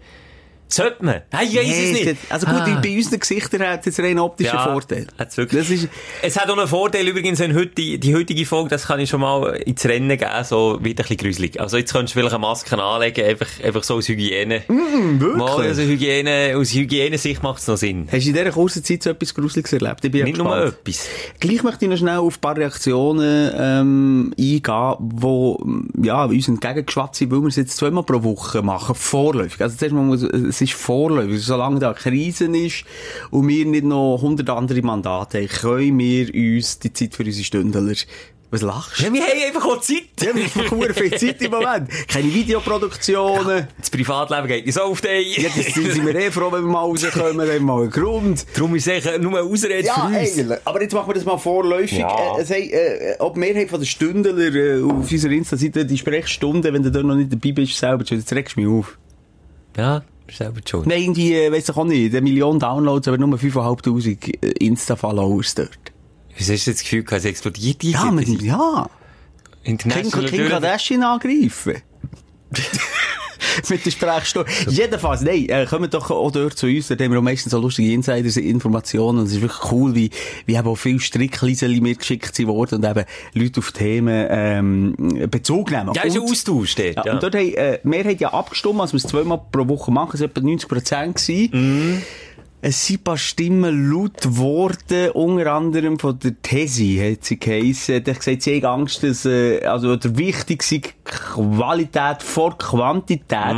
Sollte 0.74 1.04
man? 1.04 1.22
Ich 1.42 1.56
weiss 1.56 1.66
Nee, 1.66 1.92
es 1.92 2.04
nicht. 2.06 2.16
Also 2.30 2.46
gut, 2.46 2.56
Ah. 2.56 2.80
bei 2.82 2.96
unseren 2.96 3.20
Gesichtern 3.20 3.62
hat 3.62 3.86
es 3.86 3.98
rein 4.00 4.18
optischen 4.18 4.58
Vorteil. 4.58 5.06
hat's 5.18 5.36
wirklich. 5.36 5.60
Das 5.60 5.70
ist, 5.70 5.88
Es 6.22 6.36
hat 6.40 6.50
auch 6.50 6.58
einen 6.58 6.66
Vorteil, 6.66 7.06
übrigens, 7.06 7.38
wenn 7.38 7.54
heute, 7.54 7.68
die, 7.76 7.98
die 8.00 8.12
heutige 8.14 8.44
Folge, 8.44 8.70
das 8.70 8.86
kann 8.88 8.98
ich 8.98 9.08
schon 9.08 9.20
mal 9.20 9.54
ins 9.54 9.84
Rennen 9.84 10.08
geben, 10.08 10.30
so 10.44 10.78
wird 10.82 10.98
ein 10.98 11.06
bisschen 11.06 11.16
gruselig. 11.16 11.60
Also 11.60 11.76
jetzt 11.76 11.92
könntest 11.92 12.16
du 12.16 12.18
vielleicht 12.18 12.34
eine 12.34 12.40
Maske 12.40 12.76
anlegen, 12.82 13.24
einfach, 13.24 13.46
einfach 13.62 13.84
so 13.84 13.94
aus 13.94 14.08
Hygiene. 14.08 14.62
mm, 14.66 15.20
wirklich? 15.20 15.36
Mal, 15.36 15.60
also 15.62 15.82
Hygiene, 15.82 16.54
aus 16.56 16.72
Hygienesicht 16.74 17.42
macht 17.44 17.60
es 17.60 17.68
noch 17.68 17.76
Sinn. 17.76 18.08
Hast 18.10 18.24
du 18.24 18.30
in 18.30 18.34
dieser 18.34 18.50
kurzen 18.50 18.82
Zeit 18.82 19.02
so 19.04 19.10
etwas 19.10 19.32
Gruseliges 19.32 19.72
erlebt? 19.74 20.04
Ich 20.04 20.10
bin 20.10 20.18
ja 20.20 20.24
Nicht 20.26 20.38
nur 20.38 20.46
gespannt. 20.50 20.76
etwas. 20.86 21.06
Gleich 21.38 21.62
möchte 21.62 21.84
ich 21.84 21.90
noch 21.92 21.98
schnell 21.98 22.16
auf 22.18 22.36
ein 22.36 22.40
paar 22.40 22.56
Reaktionen 22.56 23.52
ähm, 23.56 24.34
eingehen, 24.36 24.94
die 25.00 26.06
ja, 26.06 26.24
uns 26.24 26.48
entgegengeschwatzt 26.48 27.18
sind, 27.20 27.30
weil 27.30 27.40
wir 27.42 27.48
es 27.48 27.56
jetzt 27.56 27.76
zweimal 27.76 28.02
pro 28.02 28.22
Woche 28.24 28.62
machen, 28.62 28.94
vorläufig. 28.96 29.60
Also 29.60 29.76
zuerst 29.76 29.94
mal, 29.94 30.02
muss, 30.02 30.22
ist 30.64 30.72
vorläufig. 30.74 31.42
Solange 31.42 31.78
da 31.78 31.88
eine 31.88 31.96
Krise 31.96 32.46
ist 32.46 32.84
und 33.30 33.46
wir 33.48 33.64
nicht 33.66 33.84
noch 33.84 34.18
hundert 34.20 34.50
andere 34.50 34.82
Mandate 34.82 35.38
haben, 35.38 35.48
können 35.48 35.98
wir 35.98 36.56
uns 36.56 36.78
die 36.78 36.92
Zeit 36.92 37.14
für 37.14 37.24
unsere 37.24 37.44
Stündler... 37.44 37.94
Was 38.50 38.62
lachst 38.62 39.00
du? 39.00 39.06
Ja, 39.06 39.12
wir 39.12 39.22
haben 39.22 39.46
einfach 39.48 39.64
auch 39.66 39.80
Zeit. 39.80 40.04
Ja, 40.20 40.32
wir 40.32 40.44
haben 40.44 40.68
verdammt 40.68 40.96
viel 40.96 41.18
Zeit 41.18 41.42
im 41.42 41.50
Moment. 41.50 41.88
Keine 42.06 42.32
Videoproduktionen. 42.32 43.66
Das 43.80 43.90
Privatleben 43.90 44.46
geht 44.46 44.66
nicht 44.66 44.74
so 44.76 44.82
auf 44.82 45.00
dich. 45.00 45.38
Ja, 45.38 45.48
das 45.48 45.74
sind 45.74 46.06
wir 46.06 46.14
eh 46.14 46.30
froh, 46.30 46.52
wenn 46.52 46.62
wir 46.62 46.70
mal 46.70 46.82
rauskommen, 46.82 47.36
dann 47.36 47.48
haben 47.48 47.52
wir 47.52 47.60
mal 47.60 47.82
einen 47.82 47.90
Grund. 47.90 48.46
Darum 48.54 48.76
ist 48.76 48.86
es 48.86 49.04
nur 49.18 49.36
eine 49.36 49.50
Ausrede 49.50 49.84
Ja, 49.84 49.94
für 49.94 50.06
uns. 50.06 50.38
eigentlich. 50.38 50.58
Aber 50.64 50.80
jetzt 50.80 50.92
machen 50.94 51.08
wir 51.08 51.14
das 51.14 51.24
mal 51.24 51.38
vorläufig. 51.38 51.98
Ja. 51.98 52.36
Äh, 52.36 52.42
es 52.42 52.50
haben, 52.50 52.70
äh, 52.70 53.16
ob 53.18 53.36
Mehrheit 53.36 53.70
von 53.70 53.80
den 53.80 53.86
Stündler 53.86 54.38
äh, 54.38 54.82
auf 54.82 55.10
unserer 55.10 55.32
Insta-Seite 55.32 55.84
die 55.84 55.98
Sprechstunde, 55.98 56.72
wenn 56.72 56.84
du 56.84 56.92
da 56.92 57.02
noch 57.02 57.16
nicht 57.16 57.32
dabei 57.32 57.50
bist, 57.50 57.76
selber 57.76 58.04
jetzt 58.04 58.32
regst 58.32 58.56
du 58.56 58.60
mich 58.60 58.68
auf. 58.68 58.96
Ja, 59.76 60.04
selber 60.30 60.60
schon. 60.68 60.86
Nein, 60.88 61.02
irgendwie, 61.02 61.34
äh, 61.34 61.52
weiss 61.52 61.68
ich 61.68 61.76
auch 61.76 61.84
nicht, 61.84 62.12
eine 62.12 62.22
Million 62.22 62.58
Downloads, 62.58 63.08
aber 63.08 63.18
nur 63.18 63.38
5'500 63.38 64.44
äh, 64.44 64.50
Insta-Followers 64.64 65.54
dort. 65.54 65.78
Wieso 66.36 66.52
hast 66.52 66.66
du 66.66 66.70
jetzt 66.70 66.80
das 66.80 66.84
Gefühl, 66.84 67.04
gehabt, 67.04 67.20
es 67.20 67.24
explodiert 67.26 67.82
die 67.82 67.92
Ja, 67.92 68.10
man, 68.10 68.24
ja. 68.24 68.88
Kim, 69.62 69.72
International 69.72 70.28
Kim 70.28 70.48
Kardashian 70.48 71.02
angreifen. 71.02 71.76
Mit 73.68 73.84
der 73.86 73.90
Sprechstunde. 73.90 74.50
Jedenfalls, 74.68 75.22
nein, 75.22 75.48
äh, 75.48 75.66
kommen 75.68 75.90
doch 75.90 76.10
auch 76.10 76.30
dort 76.30 76.56
zu 76.56 76.66
uns, 76.66 76.88
da 76.88 76.94
haben 76.94 77.12
wir 77.12 77.18
auch 77.18 77.22
meistens 77.22 77.52
so 77.52 77.58
lustige 77.60 77.92
Insiders-Informationen 77.92 79.20
und 79.20 79.26
es 79.26 79.32
ist 79.32 79.42
wirklich 79.42 79.72
cool, 79.72 79.94
wie, 79.94 80.10
wie 80.46 80.54
eben 80.54 80.66
auch 80.66 80.76
viele 80.76 81.00
Strickliseli 81.00 81.80
mir 81.80 81.94
geschickt 81.94 82.34
sind 82.34 82.48
worden 82.48 82.76
und 82.76 82.84
eben 82.84 83.04
Leute 83.34 83.60
auf 83.60 83.72
Themen, 83.72 84.26
ähm, 84.30 85.28
Bezug 85.30 85.70
nehmen. 85.70 85.92
Ja, 85.94 86.02
ist 86.02 86.16
ein 86.16 86.22
Austausch 86.22 86.74
dort. 86.74 86.96
ja, 86.96 87.02
Ja, 87.04 87.12
Und 87.14 87.22
dort 87.22 87.34
haben, 87.34 87.54
äh, 87.54 87.78
haben 87.84 88.16
ja 88.18 88.32
abgestimmt, 88.32 88.80
als 88.80 88.92
wir 88.92 88.98
es 88.98 89.04
zweimal 89.04 89.40
pro 89.50 89.68
Woche 89.68 89.90
machen, 89.90 90.12
es 90.14 90.20
waren 90.20 90.30
etwa 90.30 90.40
90 90.40 90.68
Prozent 90.68 91.16
gewesen. 91.16 92.02
Es 92.66 92.86
sind 92.86 93.00
ein 93.00 93.04
paar 93.04 93.18
Stimmen 93.18 93.92
laut 93.92 94.22
geworden, 94.22 95.10
unter 95.10 95.52
anderem 95.52 95.98
von 95.98 96.18
der 96.18 96.40
Tesi, 96.40 96.96
hat 96.98 97.22
sie 97.22 97.38
geheissen. 97.38 97.96
Hat 97.96 98.06
gesagt, 98.06 98.40
sie 98.40 98.56
haben 98.56 98.80
Angst, 98.80 99.02
dass, 99.02 99.26
äh, 99.26 99.62
also, 99.66 99.96
der 99.96 100.16
wichtig 100.16 100.62
sei 100.62 100.80
Qualität 101.04 102.22
vor 102.22 102.56
Quantität. 102.56 103.54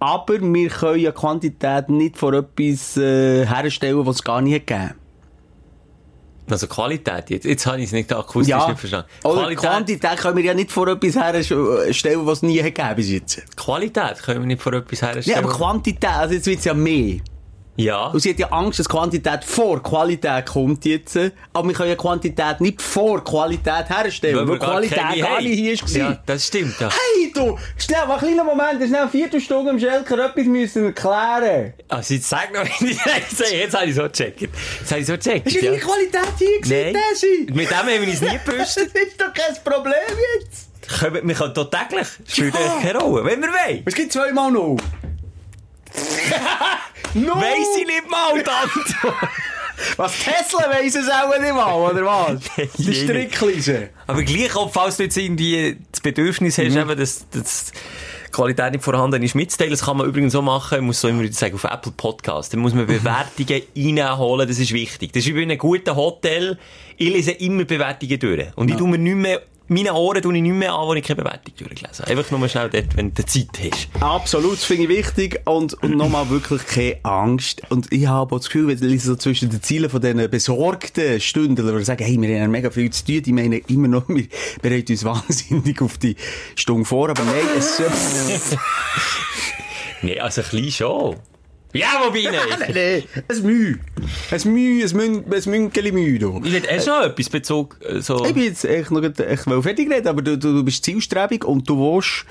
Aber 0.00 0.38
wir 0.42 0.68
können 0.68 1.00
ja 1.00 1.12
Quantität 1.12 1.88
nicht 1.88 2.18
vor 2.18 2.34
etwas, 2.34 2.98
äh, 2.98 3.46
herstellen, 3.46 4.04
was 4.04 4.16
es 4.16 4.22
gar 4.22 4.42
nicht 4.42 4.54
hat 4.56 4.66
gegeben. 4.66 4.94
Also 6.50 6.66
Qualität, 6.66 7.30
jetzt, 7.30 7.46
jetzt 7.46 7.64
habe 7.66 7.78
ich 7.78 7.86
es 7.86 7.92
nicht 7.92 8.12
akustisch 8.12 8.54
nicht 8.68 8.78
verstanden. 8.78 9.08
Oder 9.24 9.34
Qualität, 9.54 9.64
Quantität 9.64 10.16
können 10.18 10.36
wir 10.36 10.44
ja 10.44 10.52
nicht 10.52 10.70
vor 10.70 10.86
etwas 10.88 11.16
herstellen, 11.16 12.26
was 12.26 12.38
es 12.38 12.42
nie 12.42 12.58
hat 12.62 12.74
gegeben 12.74 12.96
bis 12.96 13.08
jetzt. 13.08 13.56
Qualität 13.56 14.22
können 14.22 14.40
wir 14.40 14.46
nicht 14.46 14.60
vor 14.60 14.74
etwas 14.74 15.00
Ja, 15.00 15.08
herstellen. 15.14 15.38
aber 15.42 15.54
Quantität, 15.54 16.10
also 16.10 16.34
jetzt 16.34 16.46
wird's 16.46 16.66
ja 16.66 16.74
mehr. 16.74 17.20
Ja. 17.76 18.06
Und 18.06 18.20
sie 18.20 18.30
hat 18.30 18.38
ja 18.38 18.48
Angst, 18.48 18.78
dass 18.78 18.88
Quantität 18.88 19.44
vor 19.44 19.82
Qualität 19.82 20.46
kommt 20.46 20.84
jetzt. 20.84 21.18
Aber 21.52 21.68
wir 21.68 21.74
können 21.74 21.90
ja 21.90 21.96
Quantität 21.96 22.60
nicht 22.60 22.80
vor 22.82 23.22
Qualität 23.24 23.88
herstellen, 23.88 24.36
weil, 24.36 24.48
wir 24.48 24.58
gar 24.58 24.70
Qualität 24.70 24.96
gar 24.98 25.40
nicht 25.40 25.58
hier 25.58 25.78
war. 25.80 26.10
Ja, 26.12 26.18
das 26.26 26.46
stimmt, 26.46 26.74
ja. 26.80 26.88
Hey, 26.90 27.32
du! 27.34 27.58
Schnell, 27.78 28.06
mal 28.06 28.18
einen 28.18 28.34
kleinen 28.34 28.46
Moment, 28.46 28.82
schnell 28.82 29.02
eine 29.02 29.10
Viertelstunde 29.10 29.70
im 29.72 29.78
Schelker 29.78 30.24
etwas 30.26 30.44
müssen 30.46 30.86
erklären. 30.86 31.74
Also 31.88 32.14
jetzt 32.14 32.28
sag 32.28 32.52
noch 32.52 32.64
nicht, 32.80 33.00
jetzt 33.52 33.74
habe 33.74 33.86
ich 33.86 33.94
so 33.94 34.02
gecheckt. 34.04 34.40
Jetzt 34.42 34.90
habe 34.90 35.00
ich 35.00 35.06
so 35.06 35.12
gecheckt, 35.14 35.46
du 35.54 35.64
ja. 35.64 35.72
die 35.72 35.78
Qualität 35.78 36.28
hier 36.38 36.60
gesehen, 36.60 36.92
Nein. 36.92 37.02
Desi? 37.12 37.46
Mit 37.52 37.70
dem 37.70 37.76
haben 37.76 37.88
wir 37.88 38.00
uns 38.00 38.20
nie 38.20 38.28
Das 38.46 38.74
gebüstet. 38.74 38.94
ist 38.94 39.20
doch 39.20 39.32
kein 39.32 39.54
Problem 39.64 39.92
jetzt. 40.40 40.68
Können- 41.00 41.26
Wir 41.28 41.34
können 41.34 41.52
hier 41.54 41.70
täglich. 41.70 42.06
Spielt 42.28 42.54
Ja. 42.54 42.78
keine 42.80 42.98
Rolle. 43.00 43.24
Wenn 43.24 43.40
wir 43.42 43.48
wollen. 43.48 43.82
Es 43.84 43.94
gibt 43.94 44.12
zweimal 44.12 44.50
noch. 44.52 44.76
no! 47.16 47.34
Weiss 47.36 47.76
ich 47.80 47.86
nicht 47.86 48.10
mal, 48.10 48.32
Antwort. 48.38 49.30
Was, 49.96 50.12
Tesla 50.18 50.70
weiss 50.70 50.94
es 50.94 51.08
auch 51.08 51.38
nicht 51.38 51.54
mal, 51.54 51.74
oder 51.74 52.04
was? 52.04 52.40
Die 52.78 52.84
Nein. 52.84 52.94
Stricklinse. 52.94 53.90
Aber 54.06 54.22
gleich, 54.22 54.54
auch, 54.56 54.72
falls 54.72 54.96
du 54.96 55.04
jetzt 55.04 55.16
irgendwie 55.16 55.76
das 55.92 56.00
Bedürfnis 56.00 56.58
hast, 56.58 56.74
eben, 56.74 56.96
dass, 56.96 57.28
dass 57.30 57.72
die 58.26 58.30
Qualität 58.32 58.72
nicht 58.72 58.84
vorhanden 58.84 59.22
ist, 59.22 59.34
mitzuteilen, 59.34 59.70
das 59.70 59.84
kann 59.84 59.98
man 59.98 60.06
übrigens 60.06 60.32
so 60.32 60.42
machen, 60.42 60.78
ich 60.78 60.84
muss 60.84 61.00
so 61.00 61.08
immer 61.08 61.22
wieder 61.22 61.34
sagen, 61.34 61.54
auf 61.54 61.64
Apple 61.64 61.92
Podcast, 61.96 62.52
da 62.52 62.56
muss 62.56 62.74
man 62.74 62.86
Bewertungen 62.86 63.62
reinholen, 63.76 64.48
das 64.48 64.58
ist 64.58 64.72
wichtig. 64.72 65.12
Das 65.12 65.20
ist 65.20 65.28
wie 65.28 65.34
bei 65.34 65.42
einem 65.42 65.58
guten 65.58 65.94
Hotel, 65.94 66.58
ich 66.96 67.08
lese 67.10 67.32
immer 67.32 67.64
Bewertungen 67.64 68.18
durch. 68.18 68.46
Und 68.56 68.70
ich 68.70 68.76
tu 68.76 68.86
mir 68.86 68.98
nicht 68.98 69.16
mehr, 69.16 69.42
meine 69.68 69.94
Ohren 69.94 70.22
tue 70.22 70.36
ich 70.36 70.42
nicht 70.42 70.52
mehr 70.52 70.74
an, 70.74 70.86
wo 70.86 70.94
ich 70.94 71.04
keine 71.04 71.22
Bewertung 71.22 71.54
durchlese. 71.56 72.06
Einfach 72.06 72.30
nur 72.30 72.48
schnell 72.48 72.70
dort, 72.70 72.96
wenn 72.96 73.12
du 73.12 73.24
Zeit 73.24 73.48
hast. 73.58 73.88
Absolut, 74.00 74.54
das 74.54 74.64
finde 74.64 74.84
ich 74.84 74.88
wichtig. 74.88 75.40
Und, 75.44 75.74
und 75.82 75.96
nochmal 75.96 76.28
wirklich 76.30 76.66
keine 76.66 76.98
Angst. 77.02 77.62
Und 77.70 77.92
ich 77.92 78.06
habe 78.06 78.34
auch 78.34 78.38
das 78.38 78.46
Gefühl, 78.46 78.68
wenn 78.68 78.90
ich 78.90 79.02
so 79.02 79.16
zwischen 79.16 79.50
den 79.50 79.62
Zielen 79.62 79.90
von 79.90 80.00
diesen 80.00 80.30
besorgten 80.30 81.20
Stunden, 81.20 81.56
die 81.56 81.84
sagen, 81.84 82.04
hey, 82.04 82.20
wir 82.20 82.42
haben 82.42 82.50
mega 82.50 82.70
viel 82.70 82.90
zu 82.90 83.04
tun, 83.04 83.22
die 83.22 83.32
meinen 83.32 83.60
immer 83.68 83.88
noch, 83.88 84.04
wir 84.08 84.26
bereiten 84.62 84.92
uns 84.92 85.04
wahnsinnig 85.04 85.82
auf 85.82 85.98
die 85.98 86.16
Stunde 86.54 86.84
vor. 86.84 87.10
Aber 87.10 87.24
nein, 87.24 87.44
es 87.58 87.76
soll... 87.76 87.86
Nee, 90.02 90.20
also 90.20 90.42
ein 90.42 90.48
bisschen 90.50 90.70
schon. 90.70 91.16
Ja, 91.76 92.02
wobei 92.04 92.30
nicht. 92.30 92.74
nein, 92.74 93.02
ein 93.28 93.42
Mühe. 93.42 93.78
Ein 94.30 94.52
Mühe, 94.52 94.84
ein, 94.84 94.96
Mün 94.96 95.24
ein 95.32 95.50
Münkeli 95.50 95.92
Mühe. 95.92 96.16
Ich 96.16 96.52
will 96.52 96.62
erst 96.68 96.86
noch 96.86 97.02
etwas 97.02 97.28
Bezug, 97.28 97.78
äh, 97.82 98.00
so. 98.00 98.24
Ich 98.24 98.34
bin 98.34 98.44
jetzt 98.44 98.64
echt 98.64 98.90
noch, 98.90 99.02
ich 99.02 99.46
will 99.46 99.62
fertig 99.62 99.90
reden, 99.90 100.08
aber 100.08 100.22
du, 100.22 100.38
du, 100.38 100.64
bist 100.64 100.84
zielstrebig 100.84 101.44
und 101.44 101.68
du 101.68 101.78
willst 101.78 102.24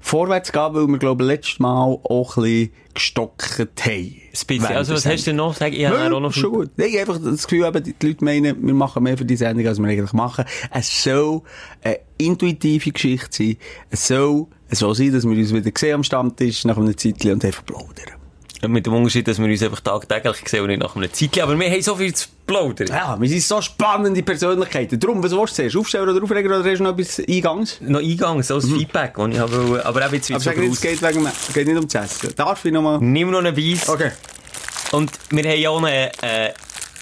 vorwärts 0.00 0.52
gehen, 0.52 0.74
weil 0.74 0.86
wir, 0.86 0.98
glaube 0.98 1.24
ich, 1.24 1.28
letztes 1.28 1.58
Mal 1.58 1.98
auch 2.02 2.36
ein 2.36 2.42
bisschen 2.42 2.72
gestockt 2.94 3.58
haben. 3.80 4.16
Bisschen. 4.46 4.66
Also, 4.66 4.94
was 4.94 5.06
hast 5.06 5.26
du 5.26 5.32
noch? 5.32 5.54
Sag, 5.54 5.72
ich 5.72 5.86
habe 5.86 6.14
auch 6.14 6.20
noch 6.20 6.32
schon 6.32 6.52
gut. 6.52 6.70
Nee, 6.76 6.98
einfach 6.98 7.18
das 7.22 7.46
Gefühl, 7.46 7.66
eben, 7.66 7.82
die 7.84 8.06
Leute 8.06 8.24
meinen, 8.24 8.66
wir 8.66 8.74
machen 8.74 9.02
mehr 9.02 9.16
für 9.16 9.24
die 9.24 9.36
Sendung, 9.36 9.66
als 9.66 9.78
wir 9.78 9.88
eigentlich 9.88 10.12
machen. 10.12 10.44
Es 10.70 11.02
soll 11.02 11.42
eine 11.82 11.98
intuitive 12.18 12.90
Geschichte 12.90 13.28
sein. 13.30 13.56
Es 13.90 14.08
soll 14.08 14.46
so 14.70 14.94
sein, 14.94 15.12
dass 15.12 15.24
wir 15.24 15.36
uns 15.36 15.52
wieder 15.52 15.70
sehen 15.76 15.94
am 15.94 16.04
Stammtisch 16.04 16.64
nach 16.64 16.76
einem 16.76 16.96
Zeitchen 16.96 17.32
und 17.32 17.44
einfach 17.44 17.64
plaudern. 17.64 18.21
Mit 18.66 18.86
dem 18.86 18.94
Unterschied, 18.94 19.26
dass 19.26 19.38
wir 19.38 19.46
uns 19.46 19.62
einfach 19.62 19.80
tagtäglich 19.80 20.36
sehen 20.48 20.62
und 20.62 20.68
nicht 20.68 20.80
nach 20.80 20.94
einem 20.94 21.12
Zeitchen. 21.12 21.42
Aber 21.42 21.58
wir 21.58 21.68
haben 21.68 21.82
so 21.82 21.96
viel 21.96 22.14
zu 22.14 22.28
plaudern. 22.46 22.86
Ja, 22.88 23.16
wir 23.20 23.28
sind 23.28 23.42
so 23.42 23.60
spannende 23.60 24.22
Persönlichkeiten. 24.22 25.00
Darum, 25.00 25.20
was 25.22 25.32
willst 25.32 25.52
du 25.58 25.62
zuerst? 25.62 25.76
Aufstellen 25.76 26.08
oder 26.08 26.22
aufregen 26.22 26.52
oder 26.52 26.70
hast 26.70 26.78
du 26.78 26.84
noch 26.84 26.96
etwas 26.96 27.20
Eingangs? 27.28 27.80
Noch 27.80 27.98
Eingang, 28.00 28.40
so 28.42 28.54
als 28.54 28.66
Feedback, 28.68 29.14
das 29.16 29.28
ich 29.30 29.38
habe, 29.38 29.82
aber 29.84 30.06
auch 30.06 30.12
jetzt 30.12 30.30
Aber 30.30 30.40
wieder 30.40 30.40
so 30.40 30.44
sag 30.50 30.56
groß. 30.56 30.80
geht, 30.80 31.02
wegen, 31.02 31.28
geht 31.54 31.66
nicht 31.66 31.76
um 31.76 31.88
das 31.88 32.04
Essen. 32.04 32.34
Darf 32.36 32.64
ich 32.64 32.72
noch 32.72 32.82
mal? 32.82 32.98
Nimm 33.00 33.30
noch 33.32 33.40
einen 33.40 33.56
Weiss. 33.56 33.88
Okay. 33.88 34.12
Und 34.92 35.10
wir 35.30 35.42
haben 35.50 35.60
ja 35.60 35.70
auch 35.70 35.82
einen, 35.82 36.10
äh, 36.22 36.52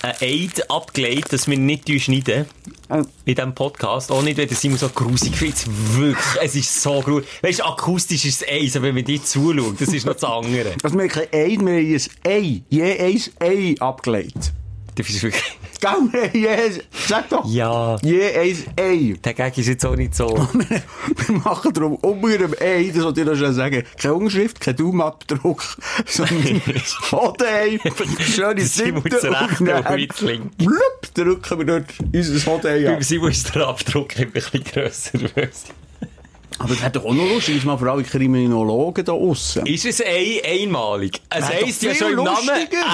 einen 0.02 0.16
Eid 0.20 0.70
abgelegt, 0.70 1.32
dass 1.32 1.48
wir 1.48 1.58
nicht 1.58 1.88
schneiden. 2.00 2.46
Oh. 2.88 3.02
In 3.24 3.34
diesem 3.34 3.54
Podcast. 3.54 4.10
Auch 4.10 4.22
nicht, 4.22 4.36
wenn 4.36 4.48
der 4.48 4.56
Simon 4.56 4.78
so 4.78 4.88
grusig 4.88 5.36
findet. 5.36 5.66
Wirklich. 5.96 6.42
Es 6.42 6.56
ist 6.56 6.82
so 6.82 7.00
grusig. 7.00 7.28
Weißt 7.42 7.60
du, 7.60 7.64
akustisch 7.64 8.24
ist 8.24 8.42
es 8.42 8.48
eins, 8.48 8.76
aber 8.76 8.86
wenn 8.86 8.96
man 8.96 9.04
dir 9.04 9.22
zuschaut, 9.22 9.80
das 9.80 9.88
ist 9.88 10.06
noch 10.06 10.14
das 10.14 10.24
andere. 10.24 10.74
Also 10.82 10.96
wir 10.96 11.02
haben 11.02 11.08
kein 11.08 11.28
Ei, 11.32 11.50
wir 11.50 11.56
haben 11.56 11.68
ein 11.68 12.00
Ei. 12.26 12.62
Je 12.68 12.82
ein 12.82 13.22
Ei 13.40 13.74
abgelegt. 13.78 14.52
Das 14.94 15.08
ist 15.08 15.22
wirklich... 15.22 15.44
Gell, 15.80 16.30
je, 16.34 16.82
sag 17.08 17.28
doch. 17.30 17.44
Ja. 17.46 17.96
Je 18.02 18.22
ein 18.36 18.56
Ei. 18.78 19.16
Der 19.24 19.34
Gag 19.34 19.56
ist 19.56 19.66
jetzt 19.66 19.84
auch 19.86 19.96
nicht 19.96 20.14
so... 20.14 20.28
Wir 20.28 21.36
machen 21.36 21.72
darum 21.72 21.94
unter 21.96 22.38
dem 22.38 22.54
Ei, 22.60 22.92
das 22.94 23.02
wollte 23.02 23.20
ich 23.20 23.26
noch 23.26 23.36
schnell 23.36 23.52
sagen, 23.52 23.82
keine 24.00 24.14
Unterschrift, 24.14 24.60
kein 24.60 24.76
Daumenabdruck, 24.76 25.62
sondern 26.06 26.60
Hodenei, 27.12 27.80
schöne 28.20 28.64
zurecht, 28.64 29.60
und 29.60 29.66
dann 29.66 30.08
blub, 30.58 31.14
drücken 31.14 31.58
wir 31.58 31.64
dort 31.64 31.86
unser 32.12 32.52
Hodenei 32.52 32.84
Beim 32.84 32.94
ab. 32.96 33.04
Simon 33.04 33.30
ist 33.30 33.54
der 33.54 33.66
Abdruck 33.66 34.18
ein 34.18 34.30
bisschen 34.30 34.62
grösser. 34.64 35.18
Aber 36.60 36.68
das 36.68 36.82
wäre 36.82 36.90
doch 36.90 37.06
auch 37.06 37.14
noch 37.14 37.26
lustig, 37.26 37.56
ist 37.56 37.64
mal 37.64 37.78
für 37.78 37.90
alle 37.90 38.02
Kriminologen 38.02 39.02
da 39.02 39.12
aussen. 39.12 39.64
Ist 39.64 39.86
es 39.86 40.02
ein, 40.02 40.40
einmalig? 40.44 41.22
Es 41.30 41.48
heisst 41.48 41.82
ja 41.82 41.94
schon 41.94 42.12
im 42.12 42.24
Namen 42.24 42.50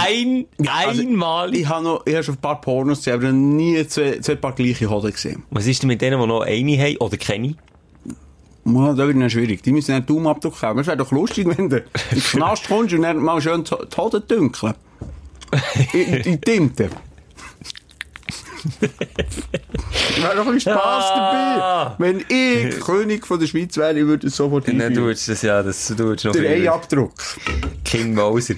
ein, 0.07 0.47
also, 0.69 1.03
einmalig. 1.03 1.63
Ich 1.63 1.69
habe 1.69 1.83
noch, 1.83 2.07
ich 2.07 2.15
habe 2.15 2.23
schon 2.23 2.37
ein 2.37 2.41
paar 2.41 2.61
Pornos 2.61 2.99
gesehen, 2.99 3.15
aber 3.15 3.33
nie 3.33 3.85
zwei, 3.89 4.21
zwei 4.21 4.37
paar 4.37 4.53
gleiche 4.53 4.89
Hoden 4.89 5.11
gesehen. 5.11 5.43
Was 5.51 5.67
ist 5.67 5.83
denn 5.83 5.89
mit 5.89 6.01
denen, 6.01 6.21
die 6.21 6.27
noch 6.29 6.43
eine 6.43 6.79
haben 6.79 6.97
oder 6.99 7.17
keine? 7.17 7.57
Ja, 8.67 8.95
das 8.95 8.99
wird 8.99 9.21
dann 9.21 9.31
schwierig. 9.31 9.65
Die 9.65 9.73
müssen 9.73 9.95
einen 9.97 10.07
Daumenabdruck 10.07 10.63
haben. 10.63 10.79
Es 10.79 10.87
wäre 10.87 10.97
doch 10.97 11.11
lustig, 11.11 11.49
wenn 11.49 11.69
du 11.69 11.79
in 11.79 11.85
den 12.13 12.23
Knast 12.23 12.69
kommst 12.69 12.95
und 12.95 13.03
dann 13.03 13.17
mal 13.17 13.41
schön 13.41 13.65
die 13.65 13.71
die 13.71 13.97
Hoden 13.97 14.29
dünkeln. 14.29 14.75
In, 15.93 16.15
in 16.15 16.41
Tinte. 16.41 16.91
Wäre 20.21 20.37
doch 20.37 20.47
ein 20.47 20.61
Spass 20.61 21.05
Ah. 21.11 21.95
dabei. 21.99 22.05
Wenn 22.13 22.25
ich 22.29 22.81
König 22.81 23.27
von 23.27 23.39
der 23.41 23.47
Schweiz 23.47 23.77
wäre, 23.77 23.99
ich 23.99 24.07
würde 24.07 24.27
es 24.27 24.37
sofort 24.37 24.67
Dann 24.69 24.81
einführen. 24.81 25.11
tust 25.13 25.29
du 25.29 25.33
das 25.33 25.43
ja, 25.43 25.63
das 25.63 25.87
tust 25.87 25.99
du 26.01 26.05
noch 26.05 26.17
Der 26.17 26.33
viel. 26.33 26.47
Eiabdruck. 26.69 27.13
King 27.85 28.15
Mauser. 28.15 28.55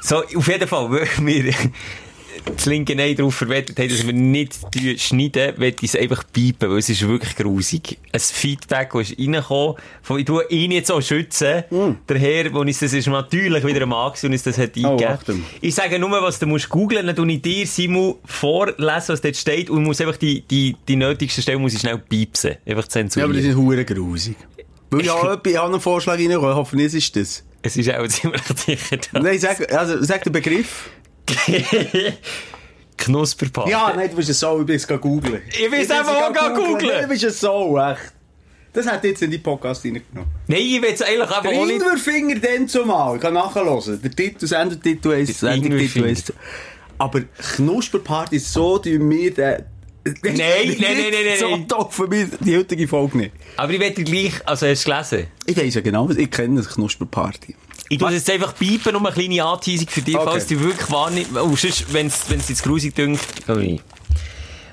So, 0.00 0.22
auf 0.24 0.48
jeden 0.48 0.66
Fall, 0.68 0.90
wir 1.18 1.54
das 2.44 2.66
linke 2.66 2.96
Ei 2.98 3.14
darauf 3.14 3.34
verwettet 3.34 3.78
haben, 3.78 3.88
dass 3.88 4.06
wir 4.06 4.12
nicht 4.12 4.54
schneiden, 4.98 5.54
will 5.58 5.74
ich 5.80 5.94
es 5.94 5.96
einfach 5.96 6.24
piepen, 6.32 6.70
weil 6.70 6.78
es 6.78 6.88
ist 6.88 7.06
wirklich 7.06 7.36
grusig. 7.36 7.98
Ein 8.12 8.20
Feedback, 8.20 8.90
das 8.92 9.10
ist 9.10 9.18
reingekommen, 9.18 9.76
von, 10.02 10.18
ich 10.18 10.24
tue 10.24 10.44
ihn 10.48 10.72
jetzt 10.72 10.90
auch 10.90 11.00
schützen. 11.00 11.64
Der 12.08 12.18
Herr, 12.18 12.44
der 12.44 12.54
uns 12.54 12.78
das 12.80 12.92
ist 12.92 13.06
natürlich 13.06 13.64
wieder 13.64 13.86
Mann 13.86 14.10
gewesen 14.10 14.26
und 14.26 14.32
uns 14.32 14.42
das 14.42 14.58
hat 14.58 14.76
eingegeben. 14.76 15.06
Achtung. 15.12 15.44
ich 15.60 15.74
sage 15.74 15.98
nur, 15.98 16.10
was 16.22 16.38
du 16.38 16.46
musst 16.46 16.68
googlen, 16.68 17.06
dann 17.06 17.16
tue 17.16 17.30
ich 17.32 17.42
dir, 17.42 17.66
Simon, 17.66 18.16
vorlesen, 18.24 19.08
was 19.08 19.20
dort 19.20 19.36
steht 19.36 19.70
und 19.70 19.84
muss 19.84 20.00
einfach 20.00 20.16
die, 20.16 20.42
die, 20.42 20.76
die 20.88 20.96
nötigsten 20.96 21.42
Stellen 21.42 21.60
muss 21.60 21.74
ich 21.74 21.80
schnell 21.80 21.98
piepsen. 21.98 22.56
Einfach 22.66 22.84
Ja, 22.84 22.88
zensurieren. 22.88 23.30
aber 23.30 23.40
das 23.40 23.48
ist 23.48 23.56
hure 23.56 23.84
grusig. 23.84 24.36
Weil 24.90 25.00
ich 25.00 25.06
ich 25.06 25.12
habe 25.12 25.50
einen 25.72 25.80
Vorschlag 25.80 26.14
reingekommen, 26.18 26.54
hoffentlich 26.54 26.92
ist 26.92 27.16
das. 27.16 27.44
es 27.62 27.76
ist 27.76 27.90
auch 27.94 28.06
ziemlich 28.08 28.42
da. 29.12 29.20
Nein, 29.20 29.38
sag, 29.38 29.72
also, 29.72 30.02
sag 30.02 30.22
den 30.24 30.32
Begriff. 30.32 30.90
Knusperparty. 32.96 33.70
Ja, 33.70 33.92
nein, 33.96 34.10
du 34.10 34.16
bist 34.16 34.28
ein 34.30 34.34
Sau, 34.34 34.60
ich 34.60 34.66
bin 34.66 34.76
es 34.76 34.86
googeln. 34.86 35.42
Ich 35.50 35.70
will 35.70 35.80
es 35.80 35.90
einfach 35.90 36.14
auch 36.22 36.32
gehen. 36.32 36.88
Nein, 36.88 37.02
Du 37.02 37.08
bist 37.08 37.24
ein 37.24 37.30
Sau, 37.30 37.78
echt. 37.78 38.12
Das 38.72 38.86
hat 38.86 39.04
jetzt 39.04 39.22
in 39.22 39.30
die 39.30 39.38
Podcast 39.38 39.84
reingenommen. 39.84 40.30
Nein, 40.46 40.60
ich 40.60 40.80
will 40.80 40.90
es 40.92 41.02
eigentlich 41.02 41.20
einfach 41.22 41.42
Der 41.42 41.52
auch 41.52 41.66
nicht... 41.66 41.82
Ingwerfinger 41.82 42.36
dann 42.36 42.68
zumal, 42.68 43.16
ich 43.16 43.22
kann 43.22 43.34
nachhören. 43.34 44.00
Der 44.00 44.10
Titel, 44.10 44.46
Sendertitel 44.46 45.10
Der 45.10 45.26
Sendertitel 45.26 46.04
heisst. 46.04 46.32
Aber 46.96 47.20
Knusperparty, 47.20 48.38
so 48.38 48.78
tun 48.78 49.10
wir 49.10 49.34
den... 49.34 49.64
Nein, 50.04 50.14
nein, 50.24 50.76
nein, 50.78 50.78
nein, 50.80 51.12
nein, 51.26 51.38
So 51.38 51.56
doof 51.58 51.94
für 51.94 52.08
mich 52.08 52.28
die 52.40 52.56
heutige 52.56 52.88
Folge 52.88 53.18
nicht. 53.18 53.32
Aber 53.56 53.72
ich 53.72 53.78
werde 53.78 54.02
gleich, 54.02 54.32
also 54.46 54.66
hast 54.66 54.86
du 54.86 54.90
gelesen? 54.90 55.26
Ich 55.46 55.56
weiss 55.56 55.74
ja 55.74 55.80
genau, 55.80 56.08
ich 56.10 56.30
kenne, 56.30 56.56
das 56.56 56.74
Knusperparty. 56.74 57.54
Ich 57.88 57.98
tue 57.98 58.10
jetzt 58.10 58.30
einfach 58.30 58.54
piepen, 58.54 58.96
um 58.96 59.04
eine 59.04 59.14
kleine 59.14 59.44
Anteasung 59.44 59.86
für 59.88 60.00
dich, 60.02 60.16
Okay. 60.16 60.24
falls 60.30 60.46
du 60.46 60.60
wirklich 60.60 60.90
wahrnimmst. 60.90 61.30
Oh, 61.36 61.54
sonst, 61.56 61.92
wenn 61.92 62.06
es 62.06 62.48
jetzt 62.48 62.62
grusig 62.62 62.94
dünkt, 62.94 63.20
rein. 63.48 63.80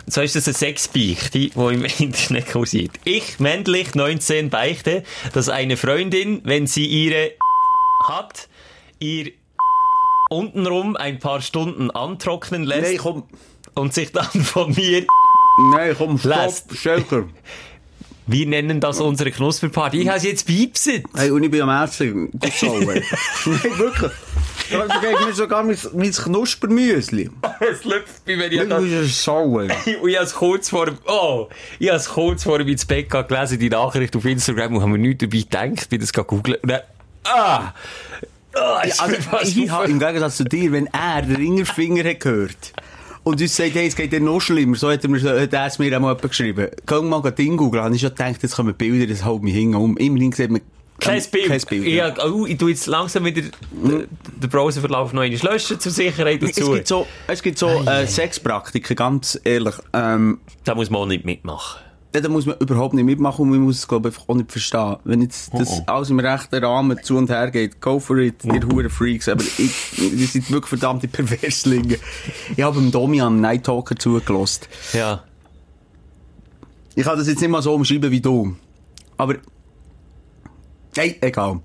Und 0.06 0.14
so 0.14 0.22
ist 0.22 0.36
das 0.36 0.48
eine 0.48 0.54
Sexbeichte, 0.56 1.30
die 1.38 1.48
im 1.56 1.84
Internet 2.00 2.52
kursiert. 2.52 2.92
Ich, 3.04 3.40
männlich, 3.40 3.94
19, 3.94 4.50
beichte, 4.50 5.04
dass 5.34 5.50
eine 5.50 5.76
Freundin, 5.78 6.42
wenn 6.46 6.66
sie 6.66 6.86
ihre 6.86 7.34
hat, 8.08 8.48
ihr 9.00 9.32
untenrum 10.30 10.96
ein 10.96 11.20
paar 11.20 11.42
Stunden 11.42 11.92
antrocknen 11.92 12.64
lässt 12.64 13.00
komm. 13.00 13.24
und 13.74 13.94
sich 13.94 14.12
dann 14.12 14.26
von 14.44 14.74
mir, 14.74 15.06
Nein, 15.72 15.94
komm, 15.98 16.18
stopp, 16.18 16.36
Lässt. 16.38 16.72
Wir 18.32 18.46
nennen 18.46 18.80
das 18.80 19.02
unsere 19.02 19.32
Knusperparty. 19.32 20.02
Ich 20.02 20.08
habe 20.08 20.20
sie 20.20 20.28
jetzt 20.30 20.46
piepset. 20.46 21.04
Hey, 21.16 21.32
und 21.32 21.42
ich 21.42 21.50
bin 21.50 21.64
am 21.64 21.84
Essen. 21.84 22.30
Ey. 22.40 22.52
Nein, 22.62 22.86
wirklich. 23.78 24.12
Du 24.72 24.78
gibst 25.02 25.26
mir 25.26 25.34
sogar 25.34 25.64
mein, 25.64 25.76
mein 25.94 26.12
Knuspermüsli. 26.12 27.32
Es 27.60 27.84
läuft 27.86 28.24
bei 28.28 28.36
mir 28.36 28.54
ja 28.54 28.62
ey. 28.66 28.68
Und 30.02 30.10
ich 30.10 30.16
habe 30.16 30.26
es 30.26 30.34
kurz 30.36 30.70
vor, 30.70 30.92
oh, 31.08 31.48
ich 31.80 31.88
habe 31.88 31.98
es 31.98 32.08
kurz 32.08 32.44
vor 32.44 32.60
ins 32.60 32.86
Bett 32.86 33.10
gelesen, 33.10 33.58
die 33.58 33.70
Nachricht 33.70 34.16
auf 34.16 34.24
Instagram, 34.26 34.76
und 34.76 34.82
habe 34.84 34.92
mir 34.92 35.00
nichts 35.00 35.24
dabei 35.24 35.40
gedacht, 35.40 35.90
bin 35.90 36.00
das 36.00 36.14
googeln. 36.14 36.58
Und 36.62 36.70
dann, 36.70 36.82
ah, 37.24 37.74
ah, 38.54 38.82
ist 38.84 39.02
Also, 39.02 39.16
ich 39.60 39.72
auf- 39.72 39.88
im 39.90 39.98
Gegensatz 39.98 40.38
zu 40.38 40.44
dir, 40.44 40.72
wenn 40.72 40.86
er 40.86 41.24
den 41.24 41.36
Ringerfinger 41.36 42.08
hat 42.08 42.20
gehört 42.20 42.74
und 43.30 43.42
uns 43.42 43.56
sagt, 43.56 43.76
hey, 43.76 43.88
es 43.88 43.96
geht 43.96 44.12
dir 44.12 44.20
noch 44.20 44.40
schlimmer, 44.40 44.76
so 44.76 44.90
hat 44.90 45.04
er, 45.04 45.10
mir, 45.10 45.22
hat 45.22 45.54
er 45.54 45.66
es 45.66 45.80
mir 45.80 45.96
auch 45.96 46.02
mal 46.02 46.10
jemand 46.10 46.22
geschrieben. 46.24 46.68
Können 46.86 47.10
wir 47.10 47.20
mal 47.20 47.32
Ding 47.32 47.58
googeln? 47.58 47.84
Habe 47.84 47.96
ich 47.96 48.02
schon 48.02 48.10
gedacht, 48.10 48.42
jetzt 48.42 48.56
kommen 48.56 48.74
Bilder, 48.74 49.08
das 49.08 49.24
haut 49.24 49.44
mich 49.44 49.54
hin 49.54 49.76
um. 49.76 49.96
Immerhin 49.98 50.32
sieht 50.32 50.50
man 50.50 50.62
Kein 51.00 51.22
Bild. 51.32 51.48
Kein 51.48 51.62
Bild. 51.70 51.88
Ja. 51.88 52.14
oh, 52.26 52.46
ich 52.46 52.58
tue 52.58 52.72
jetzt 52.72 52.88
langsam 52.88 53.26
wieder 53.26 53.42
den, 53.42 54.08
den 54.42 54.50
Browserverlauf 54.50 55.14
noch 55.14 55.22
einmal 55.22 55.40
löschen, 55.54 55.80
zur 55.80 55.92
Sicherheit 55.92 56.42
Es 56.44 56.56
dazu. 56.56 56.74
gibt 56.74 56.88
so, 56.88 57.08
es 57.28 57.42
gibt 57.44 57.58
so 57.58 57.68
äh, 57.68 58.06
Sexpraktiken, 58.08 58.96
ganz 58.96 59.40
ehrlich. 59.44 59.76
Ähm, 59.94 60.40
Da 60.64 60.76
muss 60.76 60.90
man 60.90 61.02
auch 61.02 61.06
nicht 61.06 61.26
mitmachen. 61.26 61.80
Ja, 62.14 62.22
da 62.22 62.30
muss 62.30 62.48
man 62.48 62.58
überhaupt 62.58 62.96
nicht 62.96 63.06
mitmachen 63.06 63.44
und 63.44 63.50
man 63.52 63.60
muss 63.60 63.78
es, 63.78 63.88
glaube 63.88 64.10
ich, 64.10 64.16
einfach 64.16 64.30
auch 64.30 64.36
nicht 64.36 64.52
verstehen. 64.52 64.96
Wenn 65.04 65.22
jetzt 65.22 65.54
das 65.54 65.70
Oh, 65.70 65.84
alles 65.86 66.10
im 66.10 66.20
rechten 66.20 66.64
Rahmen 66.64 66.98
zu 67.04 67.18
und 67.18 67.30
her 67.30 67.52
geht, 67.52 67.80
go 67.82 68.00
for 68.00 68.18
it, 68.18 68.44
ihr 68.46 68.68
hure 68.68 68.90
Freaks. 68.90 69.30
Aber 69.30 69.44
ich, 69.44 69.92
die 69.96 70.26
sind 70.26 70.50
wirklich 70.50 70.70
verdammte 70.70 71.08
Perverslinge. 71.08 72.00
Ich 72.58 72.64
habe 72.64 72.80
dem 72.80 72.90
Domian 72.92 73.40
Night 73.42 73.64
Talker 73.66 73.96
zugelassen. 73.96 74.64
Ja. 74.94 75.24
Ich 76.96 77.04
kann 77.04 77.18
das 77.18 77.28
jetzt 77.28 77.42
nicht 77.42 77.50
mal 77.50 77.62
so 77.62 77.76
umschreiben 77.76 78.10
wie 78.10 78.22
du. 78.22 78.56
Aber, 79.16 79.36
hey, 80.98 81.16
egal. 81.22 81.60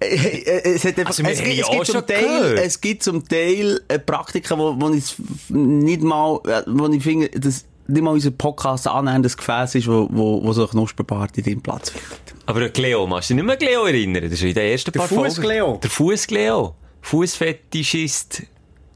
Es, 0.00 0.84
hat 0.84 0.98
einfach, 0.98 1.06
Also, 1.18 1.22
es, 1.22 1.42
gibt, 1.42 1.60
es, 1.60 1.70
gibt 1.70 1.86
zum 1.86 2.06
Teil, 2.06 2.22
gehört. 2.22 2.58
es 2.58 2.80
gibt 2.80 3.02
zum 3.02 3.28
Teil 3.28 3.80
Praktiken, 4.04 4.58
wo, 4.58 4.74
wo 4.78 4.90
ich 4.90 5.14
nicht 5.48 6.02
mal, 6.02 6.40
äh, 6.46 6.62
wo 6.66 6.86
ich 6.88 7.02
finde, 7.02 7.30
dass 7.30 7.64
nicht 7.88 8.02
mal 8.02 8.10
unser 8.10 8.30
Podcast 8.30 8.88
annäherndes 8.88 9.36
Gefäß 9.36 9.74
ist, 9.76 9.88
wo, 9.88 10.08
wo, 10.10 10.42
wo 10.42 10.52
so 10.52 10.62
eine 10.62 10.70
Knusperparty 10.70 11.42
drin 11.42 11.60
Platz 11.60 11.90
findet. 11.90 12.34
Aber 12.46 12.60
an 12.62 12.72
Cleo, 12.72 13.06
machst 13.06 13.30
du 13.30 13.34
dich 13.34 13.42
nicht 13.42 13.46
mehr 13.46 13.54
an 13.54 13.58
Cleo 13.58 13.86
erinnern? 13.86 14.22
Das 14.22 14.32
ist 14.32 14.42
in 14.42 14.54
den 14.54 14.70
ersten 14.70 14.92
Der 14.92 15.00
paar 15.00 15.08
Folgen. 15.08 15.24
Fuss-Cleo? 15.24 15.80
Der 15.82 15.90
Fuß-Cleo. 15.90 16.74
Fußfetischist 17.02 18.42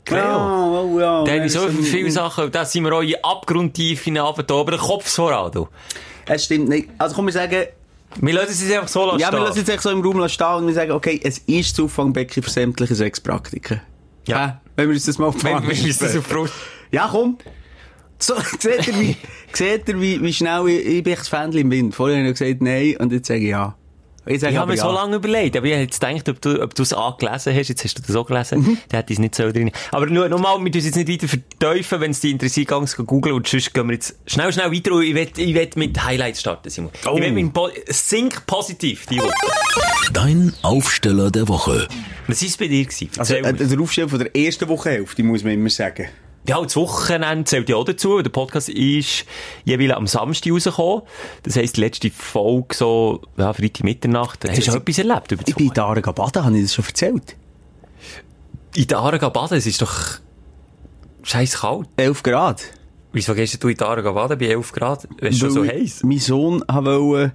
Cleo. 0.05 0.23
oh, 0.23 0.99
ja. 0.99 1.25
Da 1.25 1.31
haben 1.31 1.39
wir 1.39 1.43
ja, 1.43 1.49
so 1.49 1.69
viele 1.69 2.11
Sachen, 2.11 2.51
da 2.51 2.65
sind 2.65 2.85
wir 2.85 2.93
auch 2.93 3.03
in 3.03 3.15
Abgrundtiefen 3.23 4.17
runter, 4.19 4.55
aber 4.55 4.73
der 4.73 4.81
Kopf 4.81 5.09
so 5.09 5.29
an, 5.29 5.53
du. 5.53 5.69
Es 6.27 6.45
stimmt 6.45 6.69
nicht. 6.69 6.89
Also 6.99 7.15
komm, 7.15 7.27
wir 7.27 7.33
sagen, 7.33 7.67
Wir 8.19 8.35
lassen 8.35 8.51
es 8.51 8.73
einfach 8.73 8.89
so 8.89 9.07
lassen 9.07 9.21
ja, 9.21 9.31
wir 9.31 9.39
lassen 9.39 9.59
jetzt 9.59 9.69
echt 9.69 9.83
so 9.83 9.91
im 9.91 10.01
Raum 10.01 10.29
stehen 10.29 10.47
und 10.47 10.67
wir 10.67 10.75
sagen, 10.75 10.93
okay, 10.93 11.21
es 11.23 11.39
ist 11.39 11.79
das 11.79 11.85
Auffangbecken 11.85 12.43
für 12.43 12.51
sämtliche 12.51 12.95
Sexpraktiken. 12.95 13.81
Ja. 14.27 14.47
Äh, 14.47 14.53
wenn 14.77 14.89
wir 14.89 14.95
uns 14.95 15.07
das 15.07 15.19
mal 15.19 15.27
auf 15.27 15.37
die 15.37 15.45
Wenn 15.45 15.63
wir 15.63 15.85
uns 15.85 15.99
das 15.99 16.17
auf. 16.17 16.51
Ja, 16.91 17.09
komm. 17.11 17.39
So, 18.21 18.35
seht 18.59 18.87
ihr, 18.87 19.01
wie, 19.01 19.17
seht 19.53 19.89
ihr, 19.89 20.01
wie, 20.01 20.23
wie 20.23 20.33
schnell 20.33 20.69
ich, 20.69 20.87
ich 20.87 21.03
bin 21.03 21.15
das 21.17 21.29
Fähnchen 21.29 21.61
im 21.63 21.71
Wind. 21.71 21.95
Vorher 21.95 22.19
habe 22.19 22.29
ich 22.29 22.39
gesagt 22.39 22.63
nein 22.63 22.97
und 22.99 23.13
jetzt 23.13 23.29
sage 23.29 23.41
ich 23.41 23.49
ja. 23.49 23.75
Ich 24.27 24.43
ich 24.43 24.57
habe 24.57 24.71
mir 24.71 24.77
ja. 24.77 24.85
so 24.85 24.93
lange 24.93 25.17
überlegt, 25.17 25.57
aber 25.57 25.67
ich 25.67 25.73
habe 25.73 25.83
jetzt 25.85 25.99
gedacht, 25.99 26.29
ob 26.29 26.41
du, 26.43 26.63
ob 26.63 26.75
du 26.75 26.83
es 26.83 26.93
angelesen 26.93 27.55
hast. 27.55 27.69
Jetzt 27.69 27.85
hast 27.85 27.99
du 27.99 28.03
das 28.03 28.15
auch 28.15 28.27
gelesen. 28.27 28.61
Mhm. 28.61 28.79
Der 28.93 28.99
hat 28.99 29.11
es 29.11 29.19
nicht 29.19 29.35
so 29.35 29.51
drin. 29.51 29.71
Aber 29.93 30.07
nur, 30.07 30.29
nochmal, 30.29 30.63
wir 30.63 30.71
tun 30.71 30.79
es 30.79 30.85
jetzt 30.85 30.97
nicht 30.97 31.09
weiter 31.09 31.27
verteufeln, 31.27 32.01
wenn 32.03 32.11
es 32.11 32.21
dich 32.21 32.31
interessiert, 32.33 32.69
geh 32.69 32.75
es 32.75 32.97
googeln 32.97 33.35
und 33.35 33.49
sonst 33.49 33.73
gehen 33.73 33.89
wir 33.89 33.95
jetzt 33.95 34.17
schnell, 34.27 34.53
schnell 34.53 34.71
weiter 34.71 34.93
und 34.93 35.03
ich 35.05 35.15
will, 35.15 35.29
ich 35.37 35.55
will 35.55 35.71
mit 35.77 36.05
Highlights 36.05 36.41
starten, 36.41 36.69
Simon. 36.69 36.93
Oh. 37.07 37.15
Ich 37.17 37.23
will 37.23 37.33
mit 37.33 37.53
Po- 37.55 37.71
Think 37.87 38.47
positiv, 38.47 39.07
die 39.07 39.21
Woche. 39.21 39.33
Dein 40.13 40.53
Aufsteller 40.63 41.31
der 41.31 41.49
Woche. 41.49 41.89
Was 42.29 42.43
war 42.43 42.49
es 42.49 42.57
bei 42.59 42.69
dir? 42.69 42.85
Gewesen? 42.85 43.09
Also, 43.17 43.35
äh, 43.35 43.53
der 43.55 43.81
Aufstell 43.81 44.09
von 44.09 44.19
der 44.19 44.37
ersten 44.37 44.69
Wochenhälfte, 44.69 45.23
muss 45.23 45.43
man 45.43 45.55
immer 45.55 45.71
sagen. 45.71 46.09
Ja, 46.49 46.61
das 46.61 46.75
Wochenende 46.77 47.45
zählt 47.45 47.69
ja 47.69 47.77
auch 47.77 47.85
dazu. 47.85 48.17
weil 48.17 48.23
Der 48.23 48.31
Podcast 48.31 48.69
ist 48.71 49.27
jeweils 49.65 49.93
am 49.93 50.07
Samstag 50.07 50.53
rausgekommen. 50.53 51.03
Das 51.43 51.57
heisst, 51.57 51.77
die 51.77 51.81
letzte 51.81 52.11
Folge 52.11 52.75
so, 52.75 53.21
ja, 53.37 53.53
Freitag 53.53 53.85
Mitternacht. 53.85 54.49
Hast 54.49 54.67
du 54.67 54.71
auch 54.73 54.77
etwas 54.77 54.99
erlebt 54.99 55.33
über 55.33 55.43
Ich 55.47 55.55
bin 55.55 55.67
in 55.67 55.75
der 55.75 55.85
Aare 55.85 56.01
baden, 56.01 56.45
habe 56.45 56.57
ich 56.57 56.65
das 56.65 56.75
schon 56.75 56.85
erzählt? 56.87 57.37
In 58.75 58.87
der 58.87 58.99
Aare 58.99 59.19
baden, 59.31 59.59
es 59.59 59.67
ist 59.67 59.83
doch 59.83 59.93
Scheiß 61.23 61.61
kalt. 61.61 61.89
11 61.97 62.23
Grad. 62.23 62.63
Wieso 63.13 63.35
gehst 63.35 63.63
du 63.63 63.69
in 63.69 63.77
die 63.77 63.85
Aare 63.85 64.03
baden 64.03 64.39
bei 64.39 64.47
11 64.47 64.73
Grad? 64.73 65.09
Es 65.21 65.35
ist 65.35 65.41
schon 65.41 65.51
so 65.51 65.65
heiß. 65.65 66.03
Mein 66.05 66.19
Sohn 66.19 66.65
wollte, 66.69 67.33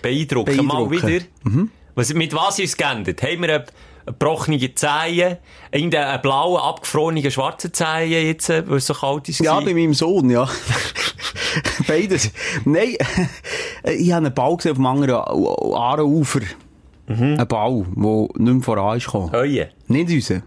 Beeindrucken. 0.00 0.64
Mal 0.64 0.86
Beeindrucken. 0.86 1.26
wieder. 1.44 1.68
Was, 1.94 2.12
mit 2.14 2.32
was 2.34 2.58
ist 2.58 2.70
es 2.70 2.76
geändert? 2.76 3.22
Haben 3.22 3.42
wir 3.42 3.64
gebrochene 4.06 4.74
Zehen, 4.74 5.36
irgendeinen 5.70 6.22
blauen, 6.22 6.60
abgefrorenen, 6.60 7.30
schwarzen 7.30 7.72
Zehen 7.72 8.10
jetzt, 8.10 8.48
äh, 8.48 8.68
weil 8.68 8.78
es 8.78 8.86
so 8.86 8.94
kalt 8.94 9.28
ist? 9.28 9.40
Ja, 9.40 9.60
bei 9.60 9.74
meinem 9.74 9.94
Sohn, 9.94 10.30
ja. 10.30 10.48
Beides. 11.86 12.30
Nein, 12.64 12.96
ich 13.84 14.12
habe 14.12 14.26
einen 14.26 14.34
Bau 14.34 14.56
gesehen 14.56 14.72
auf 14.72 14.78
dem 14.78 14.86
anderen 14.86 15.14
Aarenufer. 15.14 16.40
Mhm. 17.08 17.36
Ein 17.38 17.48
Bau, 17.48 17.84
der 17.84 18.42
nicht 18.42 18.54
mehr 18.54 18.62
voran 18.62 18.96
ist 18.96 19.06
gekommen. 19.06 19.32
Heue. 19.32 19.68
Nicht 19.88 20.10
raus. 20.10 20.40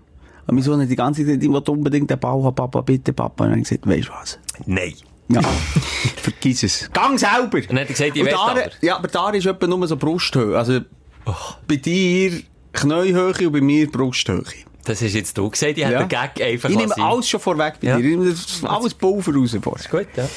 Und 0.48 0.56
mein 0.56 0.64
Sohn 0.64 0.82
hat 0.82 0.90
die 0.90 0.96
ganze 0.96 1.26
Zeit, 1.26 1.44
ich 1.44 1.50
unbedingt 1.50 2.10
den 2.10 2.20
Bau 2.20 2.44
haben, 2.44 2.56
Papa, 2.56 2.82
bitte, 2.82 3.14
Papa. 3.14 3.46
Und 3.46 3.52
dann 3.52 3.64
gesagt, 3.64 3.88
weisst 3.88 4.08
du 4.08 4.14
was? 4.14 4.40
Nein. 4.66 4.94
Ja, 5.32 5.42
vergiss 6.18 6.64
es. 6.64 6.90
Gang 6.92 7.20
selber! 7.20 7.60
Und 7.60 7.70
dann 7.70 7.80
hat 7.80 7.90
er 7.90 7.94
gesagt, 7.94 8.18
ich 8.18 8.26
will 8.26 8.34
aber. 8.34 8.64
Ja, 8.82 8.98
aber 8.98 9.08
da 9.08 9.30
ist 9.30 9.46
etwa 9.46 9.68
nur 9.68 9.88
so 9.88 9.96
Brusthöhe. 9.96 10.58
Also, 10.58 10.80
bei 11.68 11.76
dir 11.76 12.42
Knäuhöhe 12.82 13.48
und 13.48 13.52
bei 13.54 13.62
mir 13.62 13.90
Brusthöhe. 13.90 14.44
Das 14.86 15.02
hast 15.02 15.14
jetzt 15.14 15.38
du 15.38 15.50
gesagt, 15.50 15.78
ich 15.78 15.78
Ja. 15.78 16.00
den 16.00 16.08
Gag 16.08 16.42
einfach 16.42 16.70
Ich 16.70 16.76
nehme 16.78 16.98
alles 16.98 17.28
schon 17.30 17.40
vorweg 17.40 17.76
bei 17.82 17.88
Ja. 17.88 17.98
dir. 17.98 18.06
Ich 18.06 18.18
nehme 18.18 18.36
alles 18.64 18.94
Pulver 18.94 19.34
raus 19.36 19.56
vorher. 19.62 19.90
Gut, 19.92 20.08
ja. 20.16 20.28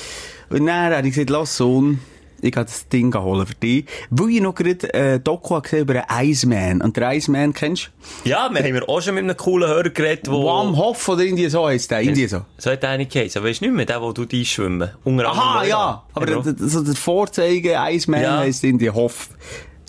Und 0.51 0.67
dann 0.67 0.93
habe 0.95 1.07
ich 1.09 1.15
gesagt, 1.15 1.31
lass 1.31 1.57
Sohn, 1.57 2.01
ich 2.45 2.53
gehe 2.53 2.65
das 2.65 2.89
Ding 2.89 3.15
holen 3.15 3.47
für 3.47 3.55
dich. 3.55 3.87
Weil 4.11 4.31
ich 4.31 4.41
noch 4.43 4.55
gerade 4.55 4.93
äh, 4.93 5.21
Doku 5.21 5.55
habe 5.55 5.63
gesehen 5.63 5.83
über 5.83 6.11
einen 6.11 6.29
Iceman. 6.31 6.83
Und 6.83 6.97
der 6.97 7.13
Iceman 7.13 7.55
kennst 7.55 7.93
Ja, 8.25 8.51
wir 8.53 8.63
haben 8.63 8.83
auch 8.89 9.01
schon 9.01 9.15
mit 9.15 9.23
einem 9.25 9.37
coolen 9.37 9.69
Hörer 9.69 9.89
geredet, 9.91 10.27
du? 10.27 10.33
wo... 10.33 10.45
Wam 10.47 10.77
Hof 10.77 11.09
oder 11.09 11.23
irgendwie 11.23 11.49
so 11.49 11.67
heisst 11.69 11.91
der. 11.93 12.03
Irgendwie 12.03 12.27
so. 12.27 12.43
So 12.59 12.73
hat 12.73 12.85
einer 12.85 13.05
geheißen. 13.05 13.41
Aber 13.41 13.49
ist 13.49 13.63
nicht 13.63 13.73
mehr 13.73 13.87
der, 13.87 14.03
wo 14.03 14.13
du 14.13 14.25
die 14.25 14.45
schwimmen. 14.45 14.91
Unter 15.05 15.29
Aha, 15.31 15.65
ja. 15.65 16.03
Aber 16.13 16.27
der, 16.27 16.41
der, 16.43 16.69
so 16.69 16.83
der 16.83 16.95
Vorzeige 16.97 17.77
Iceman 17.79 18.21
Ja. 18.23 18.39
heisst 18.39 18.65
irgendwie 18.65 18.91
Hoff. 18.91 19.29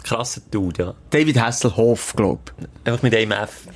Krasser 0.03 0.41
Dude, 0.51 0.83
ja. 0.83 0.93
David 1.09 1.39
Hasselhoff, 1.39 2.13
glaub 2.15 2.53
Einfach 2.85 3.01
mit 3.03 3.15
einem 3.15 3.31
F. 3.31 3.67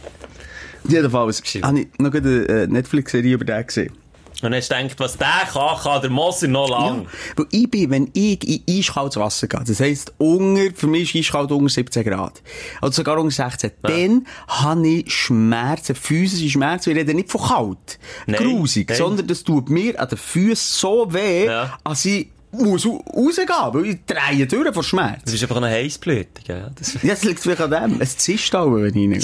Jedenfalls 0.88 1.42
habe 1.64 1.80
ich 1.82 1.88
noch 2.00 2.14
eine 2.14 2.30
äh, 2.48 2.68
Netflix-Serie 2.68 3.34
über 3.34 3.46
den 3.46 3.66
gesehen. 3.66 3.94
Und 4.40 4.52
dann 4.52 4.54
hast 4.54 4.70
du 4.72 4.76
gedacht, 4.76 5.00
was 5.00 5.18
der 5.18 5.48
kann, 5.52 5.78
kann 5.82 6.02
der 6.02 6.12
Moser 6.12 6.48
noch 6.48 6.70
lang. 6.70 7.08
Weil 7.36 7.48
ich 7.50 7.72
bin, 7.72 7.90
wenn 7.90 8.12
ich 8.14 8.48
in 8.68 8.78
eiskaltes 8.78 9.18
Wasser 9.20 9.48
gehe, 9.48 9.64
das 9.66 9.80
heisst, 9.80 10.14
unter, 10.20 10.72
für 10.76 10.86
mich 10.86 11.16
ist 11.16 11.26
eiskalt 11.26 11.52
unter 11.52 11.70
17 11.70 12.04
Grad. 12.04 12.44
Oder 12.84 12.92
sogar 12.92 13.18
unter 13.18 13.32
16. 13.34 13.72
Dann 13.82 14.28
habe 14.48 14.88
ich 14.88 15.12
Schmerzen, 15.12 15.96
physische 15.96 16.52
Schmerzen. 16.52 16.92
Wir 16.92 16.98
reden 16.98 17.16
nicht 17.16 17.32
von 17.32 17.42
kalt, 17.42 17.98
Nein, 18.28 18.44
grusig, 18.44 18.90
nein. 18.90 18.98
sondern 19.00 19.26
das 19.26 19.44
tut 19.44 19.72
mir 19.72 20.00
an 20.00 20.08
den 20.08 20.20
Füßen 20.20 20.56
so 20.80 21.12
weh, 21.12 21.46
Ja. 21.48 21.80
als 21.84 22.06
ich 22.06 22.28
muss 22.52 22.86
ra- 22.86 23.00
rausgehen, 23.16 23.48
weil 23.74 23.86
ich 23.88 23.98
drehe 24.06 24.48
durch 24.48 24.74
vor 24.74 24.84
Schmerz. 24.84 25.22
Das 25.26 25.34
ist 25.34 25.44
einfach 25.44 25.58
eine 25.58 25.68
Heissblüte, 25.70 26.42
gell? 26.46 26.72
Das 26.76 26.98
Das 27.04 27.24
liegt 27.24 27.40
vielleicht 27.40 27.62
an 27.62 27.72
dem. 27.72 28.02
Es 28.02 28.18
zischt 28.18 28.54
auch, 28.56 28.72
wenn 28.74 28.86
ich 28.96 28.96
reingehe. 28.96 29.22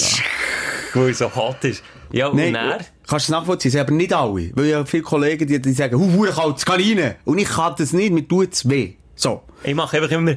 weil 0.94 1.10
es 1.10 1.18
so 1.18 1.34
hot 1.34 1.64
ist. 1.64 1.82
Ja, 2.12 2.28
und 2.28 2.36
Nein, 2.36 2.54
er? 2.54 2.78
kannst 3.06 3.10
du 3.10 3.16
es 3.16 3.28
nachvollziehen? 3.30 3.76
Aber 3.80 3.90
nicht 3.92 4.12
alle. 4.12 4.50
Weil 4.54 4.66
ich 4.66 4.74
habe 4.74 4.86
viele 4.86 5.02
Kollegen, 5.02 5.46
die, 5.48 5.60
die 5.60 5.72
sagen, 5.72 5.98
hu, 5.98 6.22
kalt, 6.26 6.58
es 6.58 6.64
kann 6.64 6.80
rein. 6.80 7.14
Und 7.24 7.38
ich 7.38 7.48
kann 7.48 7.74
das 7.76 7.92
nicht, 7.92 8.12
mir 8.12 8.26
tut 8.28 8.52
es 8.52 8.68
weh. 8.68 8.94
So. 9.16 9.42
Ich 9.64 9.74
mache 9.74 9.96
einfach 9.96 10.10
immer... 10.12 10.36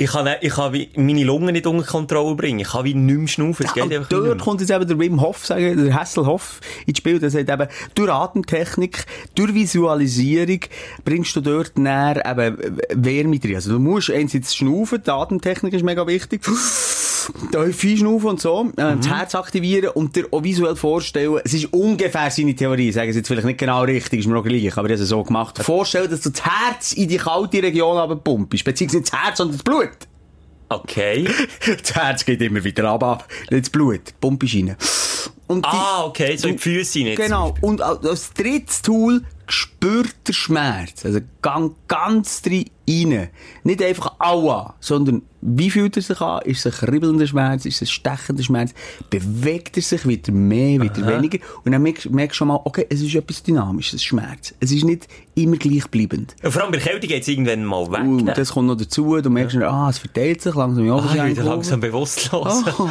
Ich 0.00 0.12
kann, 0.12 0.26
ich 0.40 0.54
kann 0.54 0.72
wie 0.72 0.88
meine 0.96 1.24
Lungen 1.24 1.52
nicht 1.52 1.66
unter 1.66 1.84
Kontrolle 1.84 2.34
bringen. 2.34 2.60
Ich 2.60 2.70
kann 2.70 2.84
wie 2.84 2.94
nicht 2.94 3.18
mehr 3.18 3.28
schnaufen. 3.28 3.66
Es 3.66 3.74
Ja, 3.74 3.84
geht 3.84 3.98
einfach 3.98 4.08
dort 4.08 4.40
kommt 4.40 4.62
jetzt 4.62 4.70
eben 4.70 4.88
der 4.88 4.98
Wim 4.98 5.20
Hof, 5.20 5.44
sagen, 5.44 5.84
der 5.84 5.94
Hasselhoff 5.94 6.60
ins 6.86 6.96
Spiel. 6.96 7.18
Der 7.18 7.28
sagt 7.28 7.50
eben, 7.50 7.68
durch 7.94 8.10
Atemtechnik, 8.10 9.04
durch 9.34 9.52
Visualisierung 9.52 10.60
bringst 11.04 11.36
du 11.36 11.42
dort 11.42 11.78
näher 11.78 12.24
eben 12.24 12.78
Wärme 12.94 13.38
drin. 13.38 13.56
Also 13.56 13.72
du 13.72 13.78
musst 13.78 14.10
einerseits 14.10 14.56
schnaufen, 14.56 15.02
die 15.04 15.10
Atemtechnik 15.10 15.74
ist 15.74 15.84
mega 15.84 16.06
wichtig. 16.06 16.46
Tief 17.50 17.84
einschnaufen 17.84 18.28
und 18.30 18.40
so, 18.40 18.70
äh, 18.76 18.96
das 18.96 19.08
Herz 19.08 19.34
aktivieren 19.34 19.90
und 19.90 20.14
dir 20.16 20.26
auch 20.30 20.42
visuell 20.42 20.76
vorstellen, 20.76 21.40
es 21.44 21.54
ist 21.54 21.72
ungefähr 21.72 22.30
seine 22.30 22.54
Theorie, 22.54 22.88
ich 22.88 22.94
sage 22.94 23.10
es 23.10 23.16
jetzt 23.16 23.28
vielleicht 23.28 23.46
nicht 23.46 23.58
genau 23.58 23.82
richtig, 23.82 24.20
ist 24.20 24.26
mir 24.26 24.38
auch 24.38 24.44
gleich, 24.44 24.72
aber 24.72 24.88
habe 24.88 24.92
es 24.94 25.00
so 25.00 25.22
gemacht. 25.22 25.58
Vorstellen, 25.62 26.10
dass 26.10 26.20
du 26.20 26.30
das 26.30 26.42
Herz 26.44 26.92
in 26.92 27.08
die 27.08 27.16
kalte 27.16 27.62
Region 27.62 27.96
abpumpst, 27.96 28.64
beziehungsweise 28.64 28.98
nicht 29.00 29.12
das 29.12 29.22
Herz, 29.22 29.38
sondern 29.38 29.56
das 29.56 29.64
Blut. 29.64 29.90
Okay. 30.68 31.28
Das 31.82 31.94
Herz 31.94 32.24
geht 32.24 32.40
immer 32.40 32.62
wieder 32.62 32.88
ab, 32.88 33.02
ab. 33.02 33.28
Nicht 33.50 33.66
das 33.66 33.70
Blut. 33.70 34.00
Ist 34.22 34.54
rein. 34.54 34.76
Und 35.48 35.66
Ah, 35.66 36.04
okay, 36.04 36.36
so 36.36 36.46
in 36.46 36.54
die 36.54 36.62
Füße 36.62 37.00
nicht. 37.00 37.16
Genau. 37.16 37.54
Und 37.60 37.82
als 37.82 38.32
drittes 38.34 38.82
Tool 38.82 39.24
spürt 39.48 40.14
der 40.28 40.32
Schmerz. 40.32 41.04
Also 41.04 41.18
gang 41.42 41.74
ganz 41.88 42.40
drin 42.42 42.70
rein. 42.88 43.30
Nicht 43.64 43.82
einfach 43.82 44.14
aua, 44.20 44.76
sondern 44.78 45.22
wie 45.42 45.70
fühlt 45.70 45.96
er 45.96 46.02
sich 46.02 46.20
an? 46.20 46.42
Ist 46.42 46.66
es 46.66 46.80
ein 46.80 46.86
kribbelnder 46.86 47.26
Schmerz? 47.26 47.64
Ist 47.64 47.76
es 47.76 47.88
ein 47.88 47.92
stechender 47.92 48.42
Schmerz? 48.42 48.74
Bewegt 49.08 49.76
er 49.76 49.82
sich 49.82 50.06
wieder 50.06 50.32
mehr, 50.32 50.80
wieder 50.80 51.06
weniger? 51.06 51.38
Und 51.64 51.72
dann 51.72 51.82
merkst, 51.82 52.10
merkst 52.10 52.34
du 52.34 52.38
schon 52.38 52.48
mal, 52.48 52.60
okay, 52.64 52.86
es 52.90 53.00
ist 53.00 53.14
etwas 53.14 53.42
Dynamisches, 53.42 54.02
Schmerz. 54.02 54.54
Es 54.60 54.70
ist 54.70 54.84
nicht 54.84 55.08
immer 55.34 55.56
gleichbleibend. 55.56 56.36
Und 56.42 56.52
vor 56.52 56.62
allem 56.62 56.72
bei 56.72 56.78
Kälte 56.78 57.06
geht 57.06 57.22
es 57.22 57.28
irgendwann 57.28 57.64
mal 57.64 57.90
weg. 57.90 58.00
Und 58.00 58.26
das 58.26 58.52
kommt 58.52 58.68
noch 58.68 58.76
dazu. 58.76 59.20
Du 59.20 59.30
merkst, 59.30 59.56
ah, 59.58 59.88
es 59.88 59.98
verteilt 59.98 60.42
sich 60.42 60.54
langsam 60.54 60.84
in 60.84 60.90
ah, 60.90 60.96
ich 60.96 61.02
bin 61.02 61.10
Oberschenkel. 61.12 61.44
langsam 61.44 61.80
bewusstlos. 61.80 62.64
Oh, 62.78 62.88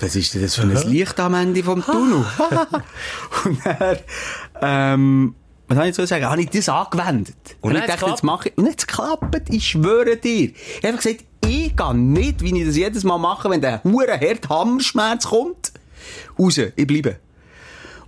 was 0.00 0.16
ist 0.16 0.34
denn 0.34 0.42
das 0.42 0.56
für 0.56 0.62
ein 0.62 0.90
Licht 0.90 1.18
am 1.20 1.34
Ende 1.34 1.62
vom 1.62 1.82
Tunnel? 1.84 2.24
und 3.44 3.58
dann, 3.64 3.96
ähm, 4.60 5.34
was 5.68 5.78
soll 5.78 5.86
ich 5.86 5.94
so 5.94 6.06
sagen? 6.06 6.24
Habe 6.24 6.42
ich 6.42 6.50
das 6.50 6.68
angewendet? 6.68 7.36
Und 7.60 7.72
Und 7.72 7.78
ich 7.78 7.86
dachte, 7.86 8.06
jetzt 8.06 8.24
mache 8.24 8.48
ich, 8.48 8.58
und 8.58 8.66
jetzt 8.66 8.88
klappt, 8.88 9.48
ich 9.48 9.68
schwöre 9.68 10.16
dir. 10.16 10.50
Ich 10.50 10.84
habe 10.84 10.96
gesagt, 10.96 11.24
ich 11.44 11.76
gehe 11.76 11.94
nicht, 11.94 12.42
wie 12.42 12.58
ich 12.58 12.66
das 12.66 12.76
jedes 12.76 13.04
Mal 13.04 13.18
mache, 13.18 13.50
wenn 13.50 13.60
der 13.60 13.82
hure 13.84 14.18
hart 14.20 14.48
Hammerschmerz 14.48 15.26
kommt, 15.26 15.72
raus, 16.38 16.58
ich 16.58 16.86
bleibe. 16.86 17.16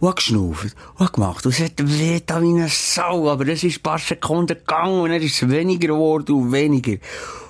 Und 0.00 0.08
hab 0.08 0.16
geschnauft, 0.16 0.74
und 0.98 1.12
gemacht, 1.12 1.46
und 1.46 1.52
es 1.52 1.60
hat 1.60 1.74
weh 1.78 2.20
da 2.26 2.42
wie 2.42 2.48
eine 2.48 2.68
Sau, 2.68 3.30
aber 3.30 3.46
es 3.46 3.62
ist 3.62 3.78
ein 3.78 3.82
paar 3.82 3.98
Sekunden 3.98 4.58
gegangen, 4.58 5.00
und 5.00 5.10
dann 5.10 5.22
ist 5.22 5.40
es 5.40 5.48
weniger 5.48 5.88
geworden 5.88 6.34
und 6.34 6.52
weniger. 6.52 6.98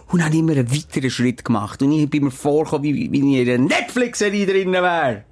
Und 0.08 0.18
dann 0.18 0.26
habe 0.26 0.34
ich 0.34 0.40
immer 0.40 0.52
einen 0.52 0.70
weiteren 0.70 1.10
Schritt 1.10 1.44
gemacht, 1.44 1.80
und 1.82 1.92
ich 1.92 2.10
bin 2.10 2.24
mir 2.24 2.30
vorgekommen, 2.30 2.84
wie, 2.84 3.10
wie 3.10 3.40
ich 3.40 3.48
in 3.48 3.54
einer 3.54 3.64
Netflix-Serie 3.64 4.46
drinnen 4.46 4.82
wäre. 4.82 5.24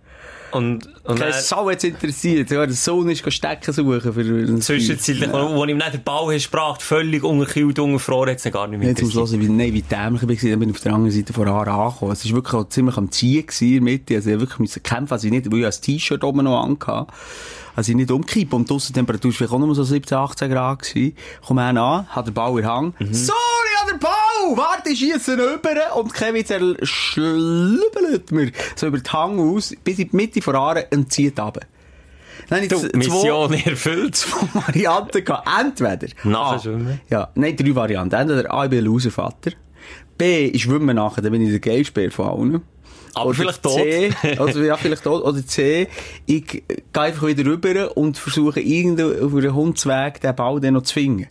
Und, 0.53 0.89
und 1.05 1.19
Keine 1.19 1.33
Sau 1.33 1.71
hat's 1.71 1.85
interessiert, 1.85 2.51
ja, 2.51 2.67
der 2.67 2.75
Sohn 2.75 3.09
ist 3.09 3.31
Stecken 3.33 3.73
suchen 3.73 4.13
für 4.13 4.21
ein 4.21 4.61
zwischenzeitlich, 4.61 5.33
wo, 5.33 5.55
wo 5.55 5.65
ihm 5.65 5.77
nicht 5.77 5.93
der 5.93 5.99
Ball 5.99 6.35
hast 6.35 6.51
gebracht, 6.51 6.83
völlig 6.83 7.23
unterkühlt, 7.23 7.79
ungefroren, 7.79 8.31
hat 8.31 8.45
es 8.45 8.53
gar 8.53 8.67
nicht 8.67 8.81
mehr 8.81 8.89
Jetzt 8.89 9.03
muss 9.03 9.33
ich 9.33 9.41
wie, 9.41 9.49
nein, 9.49 9.73
wie 9.73 9.83
dämlich 9.83 10.23
ich 10.23 10.43
war, 10.45 10.51
dann 10.51 10.59
bin 10.59 10.71
ich 10.71 10.77
auf 10.77 10.83
der 10.83 10.93
anderen 10.95 11.13
Seite 11.13 11.33
von 11.33 11.49
Aare 11.49 11.71
angekommen. 11.71 12.13
Es 12.13 12.25
war 12.27 12.37
wirklich 12.37 12.55
auch 12.55 12.69
ziemlich 12.69 12.97
am 12.97 13.11
Ziehen 13.11 13.45
in 13.61 13.71
der 13.71 13.81
Mitte. 13.83 14.15
Also 14.17 14.31
ich 14.31 14.41
wirklich 14.41 14.59
müssen 14.59 14.83
kämpfen, 14.83 15.13
also 15.13 15.27
ich 15.27 15.33
nicht, 15.33 15.51
weil 15.51 15.61
ich 15.61 15.67
ein 15.67 15.73
T-Shirt 15.73 16.25
oben 16.25 16.45
noch 16.45 16.63
angehatte. 16.63 17.13
Also 17.77 17.93
ich 17.93 17.97
nicht 17.97 18.11
umkippen. 18.11 18.59
Und 18.59 18.69
die 18.69 18.75
Aussentemperatur 18.75 19.31
war 19.31 19.37
vielleicht 19.37 19.53
auch 19.53 19.59
nur 19.59 19.75
so 19.75 19.85
17, 19.85 20.19
18 20.19 20.51
Grad 20.51 20.83
gewesen. 20.83 21.17
Komm 21.47 21.59
an, 21.59 22.09
hat 22.09 22.27
den 22.27 22.35
Ball 22.35 22.51
in 22.51 22.57
der 22.57 22.75
Hand. 22.75 22.95
Sorry, 22.99 23.39
an 23.83 23.89
der 23.93 23.99
Ball! 23.99 24.20
Warte, 24.57 24.91
ich 24.91 24.99
schiesse 24.99 25.33
rüber! 25.39 25.97
Und 25.97 26.13
Kevin 26.15 26.45
schlübbelt 26.83 28.33
mir 28.33 28.53
so 28.77 28.87
über 28.87 28.99
den 28.99 29.13
Hang 29.13 29.39
aus, 29.39 29.75
bis 29.85 29.99
in 29.99 30.11
die 30.11 30.17
Mitte 30.17 30.43
von 30.43 30.57
Aare 30.57 30.87
und 30.93 31.13
zieht 31.13 31.39
runter. 31.39 31.61
Ich 32.61 32.69
Du, 32.69 32.79
zwei- 32.79 32.97
Mission 32.99 33.53
erfüllt. 33.53 34.17
zwei 34.17 34.47
Varianten 34.55 35.25
gehabt. 35.25 35.49
Entweder. 35.61 36.09
Nachher 36.25 36.59
schwimmen? 36.59 37.01
Ja, 37.09 37.29
nein, 37.35 37.57
drei 37.57 37.75
Varianten. 37.75 38.15
Entweder 38.15 38.53
A, 38.53 38.65
ich 38.65 38.71
bin 38.71 38.81
ein 38.81 38.85
Loservater. 38.87 39.53
B, 40.19 40.47
ich 40.47 40.63
schwimme 40.63 40.93
nachher, 40.93 41.23
dann 41.23 41.33
bin 41.33 41.43
ich 41.43 41.51
der 41.51 41.61
Geilspeer 41.61 42.11
von 42.11 42.27
allen. 42.29 42.63
Aber 43.15 43.27
Oder 43.31 43.39
vielleicht 43.39 43.63
C, 43.67 44.11
tot. 44.11 44.41
oder, 44.41 44.65
ja, 44.65 44.77
vielleicht 44.77 45.05
tot. 45.05 45.23
Oder 45.25 45.45
C, 45.47 45.89
ich 46.27 46.47
gehe 46.47 46.63
einfach 46.93 47.27
wieder 47.27 47.45
rüber 47.45 47.97
und 47.97 48.19
versuche 48.19 48.61
irgendwo 48.61 49.27
auf 49.27 49.35
einem 49.35 49.55
Hundsweg 49.55 50.21
den 50.21 50.35
Ball 50.37 50.61
dann 50.61 50.75
noch 50.75 50.83
zu 50.83 50.95
finden. 50.95 51.27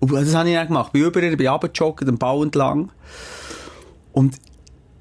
Und 0.00 0.12
das 0.12 0.34
habe 0.34 0.48
ich 0.48 0.54
dann 0.54 0.68
gemacht. 0.68 0.92
Bin 0.92 1.04
rüber, 1.04 1.20
bin 1.20 1.48
runtergejoggt, 1.48 2.06
den 2.06 2.18
Ball 2.18 2.42
entlang. 2.42 2.90
Und 4.12 4.36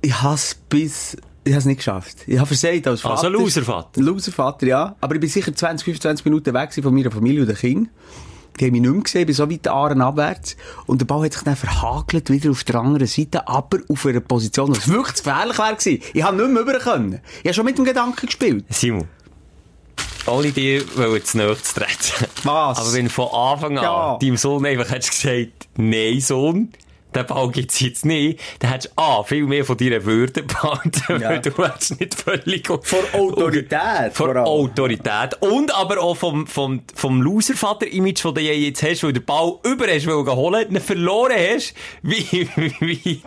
ich 0.01 0.21
habe 0.21 0.35
es 0.35 0.55
bis, 0.69 1.17
ich 1.43 1.51
habe 1.51 1.59
es 1.59 1.65
nicht 1.65 1.77
geschafft. 1.77 2.17
Ich 2.27 2.37
habe 2.37 2.47
versagt 2.47 2.87
als 2.87 3.01
Vater. 3.01 3.15
Also 3.15 3.29
Loservater. 3.29 4.01
Loservater, 4.01 4.67
ja. 4.67 4.95
Aber 5.01 5.15
ich 5.15 5.21
bin 5.21 5.29
sicher 5.29 5.53
20, 5.53 5.85
25 5.85 6.25
Minuten 6.25 6.53
weg 6.53 6.73
von 6.73 6.93
meiner 6.93 7.11
Familie 7.11 7.41
und 7.41 7.47
den 7.47 7.55
Kindern. 7.55 7.89
Die 8.59 8.65
haben 8.65 8.71
mich 8.71 8.81
nicht 8.81 8.91
mehr 8.91 9.01
gesehen, 9.01 9.21
ich 9.21 9.27
bin 9.27 9.35
so 9.35 9.51
weit 9.51 9.67
Aaren 9.67 10.01
abwärts. 10.01 10.55
Und 10.85 11.01
der 11.01 11.05
Ball 11.05 11.25
hat 11.25 11.33
sich 11.33 11.43
dann 11.43 11.57
verhagelt, 11.57 12.29
wieder 12.29 12.51
auf 12.51 12.63
der 12.63 12.75
anderen 12.75 13.07
Seite, 13.07 13.47
aber 13.47 13.79
auf 13.89 14.05
einer 14.05 14.21
Position, 14.21 14.71
die 14.71 14.87
wirklich 14.87 15.17
gefährlich 15.17 15.57
wäre 15.57 15.75
gewesen. 15.75 16.01
Ich 16.13 16.23
habe 16.23 16.37
nicht 16.37 16.49
mehr 16.51 16.61
rüber 16.61 16.79
können. 16.79 17.19
Ich 17.39 17.45
habe 17.45 17.53
schon 17.53 17.65
mit 17.65 17.77
dem 17.77 17.83
Gedanken 17.83 18.25
gespielt. 18.25 18.65
Simon. 18.69 19.07
Ohne 20.27 20.51
dir 20.51 20.83
wollen 20.97 21.23
zu 21.23 21.37
nahe 21.37 21.55
zu 21.61 21.75
treten. 21.75 22.25
Was? 22.43 22.79
Aber 22.79 22.93
wenn 22.93 23.09
von 23.09 23.27
Anfang 23.27 23.77
an 23.77 23.83
Ja. 23.83 24.17
deinem 24.19 24.37
Sohn 24.37 24.65
einfach 24.65 24.89
hättest 24.89 25.11
gesagt, 25.21 25.67
nein, 25.77 26.19
Sohn, 26.19 26.73
den 27.13 27.25
Ball 27.27 27.49
gibt's 27.51 27.79
jetzt 27.79 28.05
nicht, 28.05 28.39
dann 28.59 28.71
hättest 28.71 28.93
du 28.97 29.01
A, 29.01 29.23
viel 29.23 29.45
mehr 29.45 29.63
von 29.63 29.77
deiner 29.77 30.03
Würde 30.03 30.43
behalten, 30.43 31.21
Ja. 31.21 31.29
weil 31.29 31.41
du 31.41 31.51
hättest 31.63 31.99
nicht 31.99 32.15
völlig... 32.15 32.67
Vor 32.67 33.03
Autorität, 33.13 34.13
vor. 34.13 34.35
Autorität. 34.35 35.35
Und 35.41 35.73
aber 35.73 36.01
auch 36.01 36.15
vom, 36.17 36.47
vom, 36.47 36.81
vom 36.93 37.21
Loser-Vater-Image, 37.21 38.23
das 38.25 38.33
du 38.33 38.41
jetzt 38.41 38.83
hast, 38.83 39.03
weil 39.03 39.13
du 39.13 39.19
den 39.21 39.25
Ball 39.25 39.53
über 39.63 39.85
hast 39.87 40.07
holen, 40.07 40.71
ihn 40.75 40.81
verloren 40.81 41.35
hast, 41.53 41.73
wie, 42.01 42.49
wie, 42.79 43.21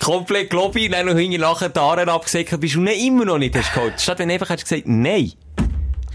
komplett 0.00 0.50
Globi, 0.50 0.88
dann 0.88 1.06
noch 1.06 1.16
hinten 1.16 1.40
nachher 1.40 1.68
die 1.68 1.78
Haare 1.78 2.10
abgesäckelt 2.10 2.60
bist 2.60 2.76
und 2.76 2.86
dann 2.86 2.94
immer 2.96 3.24
noch 3.26 3.38
nicht 3.38 3.54
hast 3.54 3.74
geholt. 3.74 4.00
Statt 4.00 4.18
wenn 4.18 4.28
du 4.28 4.34
einfach 4.34 4.48
hättest 4.48 4.68
gesagt, 4.70 4.88
nein. 4.88 5.32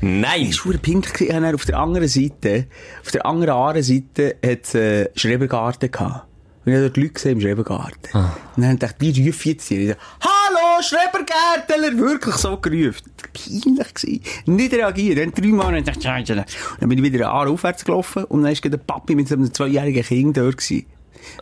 Nein. 0.02 0.48
Es 0.50 0.66
war 0.66 0.74
peinlich. 0.78 1.14
gewesen. 1.14 1.28
Ich 1.28 1.30
dann 1.34 1.56
Auf 1.56 1.66
der 1.66 1.78
anderen 1.80 2.08
Seite, 2.08 2.68
auf 3.04 3.12
der 3.12 3.26
anderen 3.26 3.54
Aarenseite, 3.54 4.36
hat 4.46 4.64
es 4.64 4.76
äh, 4.76 5.10
Schrebergarten 5.16 5.92
gehabt. 5.92 6.28
Und 6.66 6.72
ich 6.72 6.78
habe 6.78 6.88
dort 6.88 6.98
Leute 6.98 7.10
gesehen 7.14 7.32
im 7.34 7.42
Schrebergarten. 7.42 8.10
Und 8.14 8.24
dann 8.58 8.64
habe 8.64 8.74
ich 8.74 8.80
gedacht, 8.80 8.96
die 9.00 9.28
rufen 9.28 9.50
jetzt 9.50 9.68
hier. 9.68 9.90
Dachte, 9.90 10.02
Hallo, 10.22 10.82
Schrebergärtler! 10.82 11.98
Wirklich 12.00 12.36
so 12.36 12.58
gerufen. 12.58 13.12
Peinlich 13.34 13.94
gewesen. 13.94 14.22
Nicht 14.48 14.74
reagiert. 14.74 15.20
Dann 15.20 15.32
dreimal. 15.32 15.68
Und 15.68 15.74
dann 15.76 15.84
dachte 15.84 16.00
ich, 16.00 16.32
und 16.38 16.46
dann 16.80 16.90
bin 16.90 16.98
ich 16.98 17.14
wieder 17.14 17.30
Aare 17.32 17.50
aufwärts 17.52 17.86
gelaufen. 17.86 18.24
Und 18.26 18.44
dann 18.44 18.52
war 18.54 18.70
der 18.72 18.78
Papi 18.78 19.14
mit 19.14 19.28
so 19.28 19.36
einem 19.36 19.54
zweijährigen 19.54 20.04
Kind 20.04 20.38
dort 20.38 20.58
gewesen. 20.58 20.86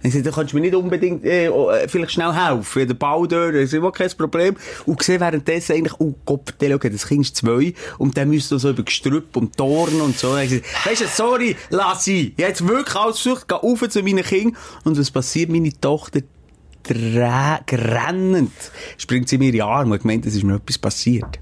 Ich 0.01 0.13
sagte, 0.13 0.29
du 0.29 0.35
kannst 0.35 0.53
mir 0.53 0.61
nicht 0.61 0.75
unbedingt, 0.75 1.25
äh, 1.25 1.47
äh, 1.47 1.87
vielleicht 1.87 2.11
schnell 2.11 2.33
helfen. 2.33 2.87
Der 2.87 2.93
Ball 2.93 3.27
dort 3.27 3.55
ist, 3.55 3.73
ist 3.73 3.93
kein 3.93 4.09
Problem. 4.17 4.55
Und 4.85 4.99
gesehen 4.99 5.19
währenddessen 5.19 5.73
eigentlich, 5.73 5.99
oh 5.99 6.13
Gott, 6.25 6.53
der, 6.59 6.71
schau, 6.71 6.89
das 6.89 7.07
Kind 7.07 7.25
ist 7.25 7.37
zwei. 7.37 7.73
Und 7.97 8.17
dann 8.17 8.29
müsst 8.29 8.51
du 8.51 8.57
so 8.57 8.69
über 8.69 8.83
Gestrüpp 8.83 9.35
und 9.37 9.57
Toren 9.57 10.01
und 10.01 10.17
so. 10.17 10.37
Ich 10.37 10.49
gesagt, 10.49 10.65
weisst 10.85 11.01
du, 11.01 11.07
sorry, 11.07 11.55
lass. 11.69 12.07
Ich 12.07 12.31
habe 12.31 12.41
jetzt 12.41 12.67
wirklich 12.67 12.95
alles 12.95 13.19
versucht, 13.19 13.47
geh 13.47 13.55
rauf 13.55 13.87
zu 13.89 14.03
meinen 14.03 14.23
Kindern. 14.23 14.57
Und 14.83 14.97
was 14.97 15.11
passiert? 15.11 15.49
Meine 15.49 15.71
Tochter 15.79 16.21
grennend 16.83 18.51
springt 18.97 19.29
sie 19.29 19.37
mir 19.37 19.47
in 19.47 19.51
die 19.53 19.61
Arme 19.61 19.93
und 19.93 20.01
gemeint, 20.01 20.25
es 20.25 20.35
ist 20.35 20.43
mir 20.43 20.55
etwas 20.55 20.77
passiert. 20.77 21.39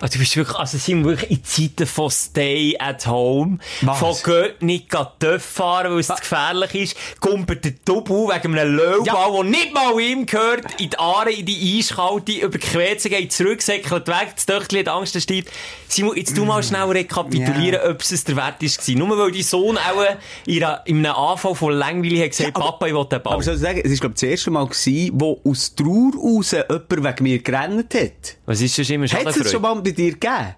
Also, 0.00 0.14
du 0.14 0.18
bist 0.20 0.36
wirklich, 0.36 0.56
also, 0.56 0.78
sind 0.78 1.04
wir 1.04 1.10
wirklich 1.12 1.30
in 1.30 1.44
Zeiten 1.44 1.86
von 1.86 2.10
Stay 2.10 2.76
at 2.78 3.06
Home. 3.06 3.58
Was? 3.82 3.98
Von 3.98 4.14
geht 4.32 4.62
nicht 4.62 4.88
TÜV 5.18 5.42
fahren, 5.42 5.92
weil 5.92 6.00
es 6.00 6.06
zu 6.08 6.14
gefährlich 6.14 6.74
ist. 6.74 6.96
Kumpelt 7.20 7.64
der 7.64 7.72
Double 7.84 8.28
wegen 8.28 8.58
einem 8.58 8.76
Löwball, 8.76 9.06
Ja. 9.06 9.30
der 9.32 9.44
nicht 9.44 9.74
mal 9.74 9.98
ihm 10.00 10.26
gehört, 10.26 10.80
in 10.80 10.90
die 10.90 10.98
Aare, 10.98 11.32
in 11.32 11.46
die 11.46 11.78
Eiskalte, 11.78 12.32
über 12.32 12.58
die 12.58 12.66
Quetze 12.66 13.08
geht, 13.10 13.32
zurücksäckelt 13.32 14.06
weg, 14.08 14.32
das 14.34 14.46
Töchtchen 14.46 14.78
hat 14.80 14.88
Angst, 14.88 15.20
stirbt. 15.20 15.50
Simon, 15.88 16.16
jetzt 16.16 16.36
du 16.36 16.44
mal 16.44 16.62
schnell 16.62 16.82
rekapitulieren, 16.90 17.80
ob 17.90 18.02
es 18.02 18.24
der 18.24 18.36
Wert 18.36 18.62
ist. 18.62 18.86
Nur 18.88 19.18
weil 19.18 19.32
dein 19.32 19.42
Sohn 19.42 19.78
auch 19.78 20.04
in, 20.46 20.62
einem 20.62 21.06
Anfall 21.06 21.54
von 21.54 21.72
Langweile 21.72 22.22
hat 22.24 22.30
gesagt, 22.30 22.50
Ja, 22.50 22.54
aber- 22.54 22.72
Papa, 22.72 22.86
ich 22.86 22.94
will 22.94 23.04
den 23.06 23.22
Ball. 23.22 23.32
Aber 23.34 23.42
soll 23.42 23.54
ich 23.54 23.60
sagen, 23.60 23.80
es 23.84 23.90
ist, 23.92 24.00
glaube 24.00 24.14
ich, 24.14 24.20
das 24.20 24.28
erste 24.30 24.50
Mal 24.50 24.66
gewesen, 24.66 25.10
wo 25.14 25.40
aus 25.44 25.74
Trauer 25.74 26.12
raus 26.14 26.52
jemand 26.52 26.90
wegen 26.90 27.22
mir 27.22 27.38
gerannt 27.38 27.94
hat. 27.94 28.36
Was 28.46 28.60
ist 28.60 28.78
das 28.78 28.90
immer 28.90 29.06
Hat 29.08 29.26
es 29.26 29.38
das 29.38 29.50
schon 29.50 29.62
mal 29.62 29.74
bei 29.88 29.94
dir 29.94 30.12
gegeben? 30.12 30.54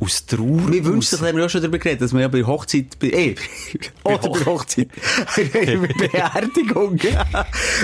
Aus 0.00 0.26
Trauer? 0.26 0.62
Mir 0.68 0.84
wünscht 0.84 1.10
sich, 1.10 1.20
da 1.20 1.26
haben 1.26 1.36
wir 1.36 1.44
auch 1.44 1.48
schon 1.48 1.60
darüber 1.60 1.78
geredet, 1.78 2.02
dass 2.02 2.12
man 2.12 2.22
ja 2.22 2.28
bei 2.28 2.42
Hochzeit, 2.42 2.98
bei, 2.98 3.08
eh, 3.08 3.36
oder 4.02 4.18
bei 4.18 4.44
Hochzeit, 4.46 4.88
bei 5.36 5.44
Beerdigung, 5.44 6.98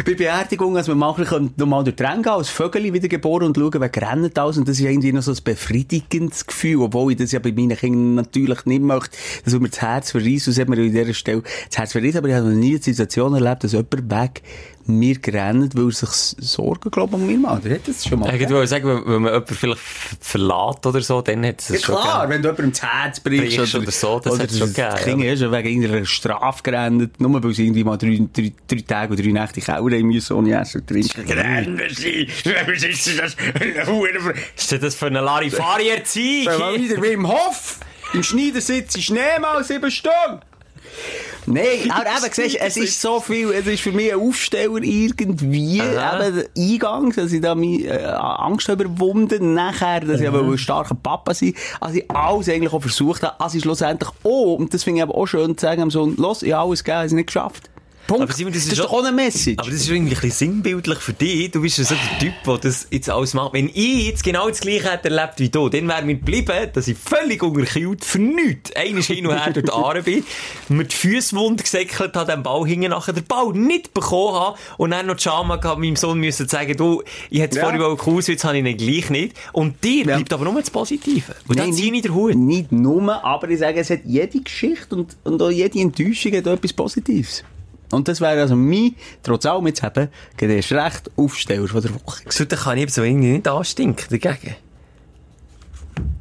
bei 0.05 0.15
Beerdigung, 0.15 0.75
dass 0.75 0.89
man 0.89 0.99
manchmal 0.99 1.51
nochmal 1.57 1.85
durch 1.85 1.95
die 1.95 2.03
Ränge 2.03 2.23
gehen, 2.23 2.33
als 2.33 2.49
Vögel 2.49 2.93
wiedergeboren 2.93 3.47
und 3.47 3.57
schauen, 3.57 3.81
wer 3.81 4.11
rennt 4.11 4.37
alles. 4.37 4.59
Und 4.59 4.67
das 4.67 4.81
ist 4.81 4.85
irgendwie 4.85 5.13
noch 5.13 5.23
so 5.23 5.31
ein 5.31 5.39
befriedigendes 5.45 6.45
Gefühl, 6.45 6.83
obwohl 6.83 7.13
ich 7.13 7.19
das 7.19 7.31
ja 7.31 7.39
bei 7.39 7.53
meinen 7.53 7.77
Kindern 7.77 8.17
natürlich 8.17 8.67
nicht 8.67 8.83
möchte, 8.83 9.17
dass 9.45 9.55
mir 9.55 9.69
das 9.69 9.81
Herz 9.81 10.11
verreist, 10.11 10.49
das 10.49 10.59
hat 10.59 10.69
mir 10.69 10.77
an 10.77 10.91
dieser 10.91 11.15
Stelle 11.15 11.43
das 11.69 11.79
Herz 11.79 11.93
verreist, 11.93 12.17
aber 12.17 12.29
ich 12.29 12.35
habe 12.35 12.49
noch 12.49 12.57
nie 12.57 12.75
eine 12.75 12.83
Situation 12.83 13.35
erlebt, 13.35 13.63
dass 13.63 13.73
jemand 13.73 14.11
weg 14.11 14.43
mir 14.89 15.19
gerannt, 15.19 15.77
weil 15.77 15.85
er 15.87 15.93
sich 15.93 16.09
Sorgen, 16.41 16.91
glaube 16.91 17.17
ich, 17.17 17.23
um 17.23 17.27
mir 17.27 17.39
macht. 17.39 17.65
Hat 17.65 17.87
das 17.87 18.05
schon 18.07 18.21
mal 18.21 18.35
Ich 18.35 18.49
wollte 18.51 18.67
sagen, 18.67 18.87
wenn 18.89 19.05
wenn 19.07 19.23
man 19.23 19.33
jemanden 19.35 19.55
vielleicht 19.55 19.81
ver- 19.81 20.17
verlässt 20.21 20.87
oder 20.87 21.01
so, 21.03 21.21
dann 21.23 21.47
hat 21.47 21.61
es 21.61 21.69
Ja, 21.69 21.79
schon 21.79 21.95
klar, 21.97 22.27
gegeben. 22.27 22.33
wenn 22.33 22.43
du 22.43 22.49
jemandem 22.49 22.71
das 22.73 22.83
Herz 22.83 23.21
brichst, 23.21 23.57
Brichst 23.57 23.75
oder 23.75 23.91
so, 23.91 24.21
das 24.21 24.39
hat's 24.39 24.59
schon 24.59 24.69
gegeben, 24.69 24.89
Das 24.91 25.05
Kind 25.05 25.25
ist 25.25 25.41
ja 25.41 25.53
wegen 25.53 25.69
irgendeiner 25.83 26.07
Strafe 26.07 26.63
gerannt, 26.63 27.21
nur 27.21 27.43
weil 27.45 27.53
sie 27.53 27.65
irgendwie 27.65 27.85
mal 27.85 27.97
drei, 27.97 28.21
drei, 28.33 28.53
drei 28.67 28.81
Tage 28.81 29.13
oder 29.13 29.23
drei 29.23 29.31
Nächte 29.33 29.61
haben 29.73 30.07
müssen, 30.07 30.33
ohne 30.37 30.61
Essen 30.61 30.87
Trinken. 30.87 31.25
Gerannt 31.27 31.81
sie! 31.95 32.27
Was 32.67 32.83
ist 32.83 33.19
das? 33.21 33.37
Ist 34.57 34.73
denn 34.73 34.81
das 34.81 34.95
für 34.95 35.07
eine 35.07 35.21
Larifari-Erziehung? 35.21 36.55
Wieder 36.77 37.03
wie 37.03 37.09
im 37.09 37.29
Hof? 37.29 37.81
Im 38.15 38.23
Schneidersitz 38.23 38.95
in 38.95 39.03
Schnee 39.03 39.39
mal 39.41 39.63
sieben 39.63 39.91
Stunden? 39.91 40.41
Nein, 41.53 41.91
aber 41.91 42.05
eben, 42.07 42.33
siehst, 42.33 42.57
es 42.61 42.77
ist 42.77 43.01
so 43.01 43.21
viel, 43.21 43.51
es 43.51 43.67
ist 43.67 43.81
für 43.81 43.93
mich 43.93 44.13
ein 44.13 44.21
Aufsteller 44.21 44.83
irgendwie, 44.83 45.81
Aha. 45.81 46.27
eben 46.27 46.45
Eingang, 46.57 47.13
dass 47.13 47.33
ich 47.33 47.41
da 47.41 47.55
meine 47.55 47.85
äh, 47.85 48.05
Angst 48.05 48.69
habe 48.69 48.85
überwunden, 48.85 49.55
nachher, 49.55 50.01
dass 50.01 50.21
ich 50.21 50.29
aber 50.29 50.43
ein 50.43 50.59
starker 50.59 50.95
Papa 50.95 51.35
sein, 51.35 51.55
als 51.81 51.95
ich 51.95 52.11
alles 52.11 52.49
eigentlich 52.49 52.73
auch 52.73 52.81
versucht 52.81 53.23
habe, 53.23 53.41
als 53.41 53.55
ich 53.55 53.63
schlussendlich 53.63 54.11
auch, 54.25 54.57
und 54.57 54.75
das 54.75 54.85
finde 54.85 54.99
ich 54.99 55.03
aber 55.03 55.15
auch 55.15 55.27
schön 55.27 55.57
zu 55.57 55.67
sagen, 55.67 55.83
am 55.83 55.91
Sohn, 55.91 56.17
los, 56.17 56.43
ich 56.43 56.53
habe 56.53 56.69
alles 56.69 56.85
gegeben, 56.85 56.99
habe 56.99 57.07
es 57.07 57.13
nicht 57.13 57.27
geschafft. 57.27 57.71
Punkt. 58.09 58.23
Aber 58.25 58.33
Simon, 58.33 58.53
das 58.53 58.63
ist 58.65 58.73
das 58.73 58.79
ist 58.81 58.85
doch 58.85 58.93
auch 58.93 59.05
eine 59.05 59.13
Message. 59.13 59.55
Aber 59.59 59.71
das 59.71 59.81
ist 59.81 59.89
irgendwie 59.89 60.15
ein 60.17 60.21
bisschen 60.21 60.53
sinnbildlich 60.53 60.99
für 60.99 61.13
dich. 61.13 61.51
Du 61.53 61.61
bist 61.63 61.79
ja 61.79 61.85
so 61.85 61.95
der 61.95 62.19
Typ, 62.19 62.35
der 62.45 62.59
das 62.59 62.89
jetzt 62.91 63.09
alles 63.09 63.35
macht. 63.35 63.53
Wenn 63.53 63.69
ich 63.69 64.07
jetzt 64.09 64.25
genau 64.25 64.49
das 64.49 64.61
Gleiche 64.61 64.91
hätte 64.91 65.11
erlebt 65.11 65.35
wie 65.39 65.49
du, 65.49 65.69
dann 65.69 65.87
wäre 65.87 66.03
mir 66.03 66.17
geblieben, 66.17 66.69
dass 66.73 66.89
ich 66.89 66.97
völlig 66.99 67.43
unterkühlt 67.43 68.05
für 68.05 68.19
nichts 68.19 68.75
einmal 68.75 69.03
hin 69.03 69.27
und 69.27 69.39
her 69.41 69.53
durch 69.53 69.67
die 69.67 69.73
Aare 69.73 70.03
bin, 70.03 70.25
mir 70.69 70.85
die 70.85 70.97
Füße 70.97 71.37
wund 71.37 71.63
gesäckelt 71.63 72.17
habe, 72.17 72.33
den 72.33 72.43
Ball 72.43 72.67
hingen 72.67 72.91
nachher 72.91 73.13
den 73.13 73.25
Ball 73.25 73.53
nicht 73.53 73.95
bekommen 73.95 74.35
habe 74.35 74.59
und 74.79 74.91
dann 74.91 75.07
noch 75.07 75.17
die 75.17 75.23
Scham 75.23 75.49
gehabt, 75.49 75.79
meinem 75.79 75.97
Sohn 75.97 76.19
müssen 76.19 76.49
sagen, 76.49 76.77
du, 76.77 77.03
ich 77.31 77.41
hätte 77.41 77.51
es 77.53 77.57
Ja. 77.57 77.63
vorhin 77.65 77.81
wollen 77.81 77.99
Kurs, 77.99 78.27
jetzt 78.27 78.45
habe 78.45 78.59
ich 78.59 78.65
ihn 78.65 78.77
gleich 78.77 79.11
nicht. 79.11 79.37
Und 79.53 79.85
dir 79.85 80.05
Ja. 80.07 80.17
bleibt 80.17 80.33
aber 80.33 80.45
nur 80.45 80.59
das 80.59 80.71
Positive. 80.71 81.35
Und 81.47 81.59
dann 81.59 81.73
ziehe 81.75 81.95
ich 81.95 82.03
den 82.03 82.15
Hut. 82.15 82.35
Nicht 82.35 82.73
nur, 82.73 83.23
aber 83.25 83.49
ich 83.51 83.59
sage, 83.59 83.81
es 83.81 83.91
hat 83.91 84.01
jede 84.07 84.41
Geschichte 84.41 84.97
und, 84.97 85.17
und 85.25 85.43
auch 85.43 85.51
jede 85.51 85.79
Enttäuschung 85.79 86.33
hat 86.33 86.49
auch 86.49 86.53
etwas 86.53 86.73
Positives. 86.73 87.45
Und 87.91 88.09
das 88.09 88.21
wäre 88.21 88.41
also 88.41 88.55
mein, 88.55 88.95
trotz 89.23 89.47
allem 89.47 89.67
jetzt 89.67 89.83
eben, 89.83 90.09
geht 90.37 90.51
erst 90.51 90.73
recht 90.73 91.11
Aufsteller 91.17 91.69
von 91.69 91.83
der 91.83 91.95
Woche. 91.95 92.23
So, 92.29 92.45
dann 92.45 92.59
kann 92.59 92.77
ich 92.77 92.83
eben 92.83 92.93
so 92.93 93.03
irgendwie 93.03 93.29
nicht 93.29 93.49
anstinken 93.49 94.07
dagegen. 94.11 94.57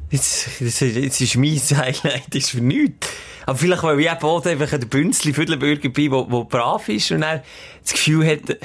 Jetzt, 0.10 0.62
jetzt, 0.62 0.82
jetzt 0.82 1.22
ist 1.22 1.36
mein 1.36 1.58
Highlight 1.78 2.34
ist 2.34 2.52
für 2.52 2.62
nichts. 2.62 3.10
Aber 3.46 3.58
vielleicht, 3.58 3.84
weil 3.84 4.00
ich 4.00 4.08
eben 4.08 4.24
auch 4.24 4.46
einfach 4.46 4.72
ein 4.74 4.88
Bünzli 4.88 5.34
Viertelbürger 5.34 5.90
bin, 5.90 6.12
der, 6.12 6.24
der 6.24 6.44
brav 6.46 6.88
ist 6.90 7.12
und 7.12 7.22
dann 7.22 7.42
das 7.82 7.94
Gefühl 7.94 8.26
hat, 8.26 8.58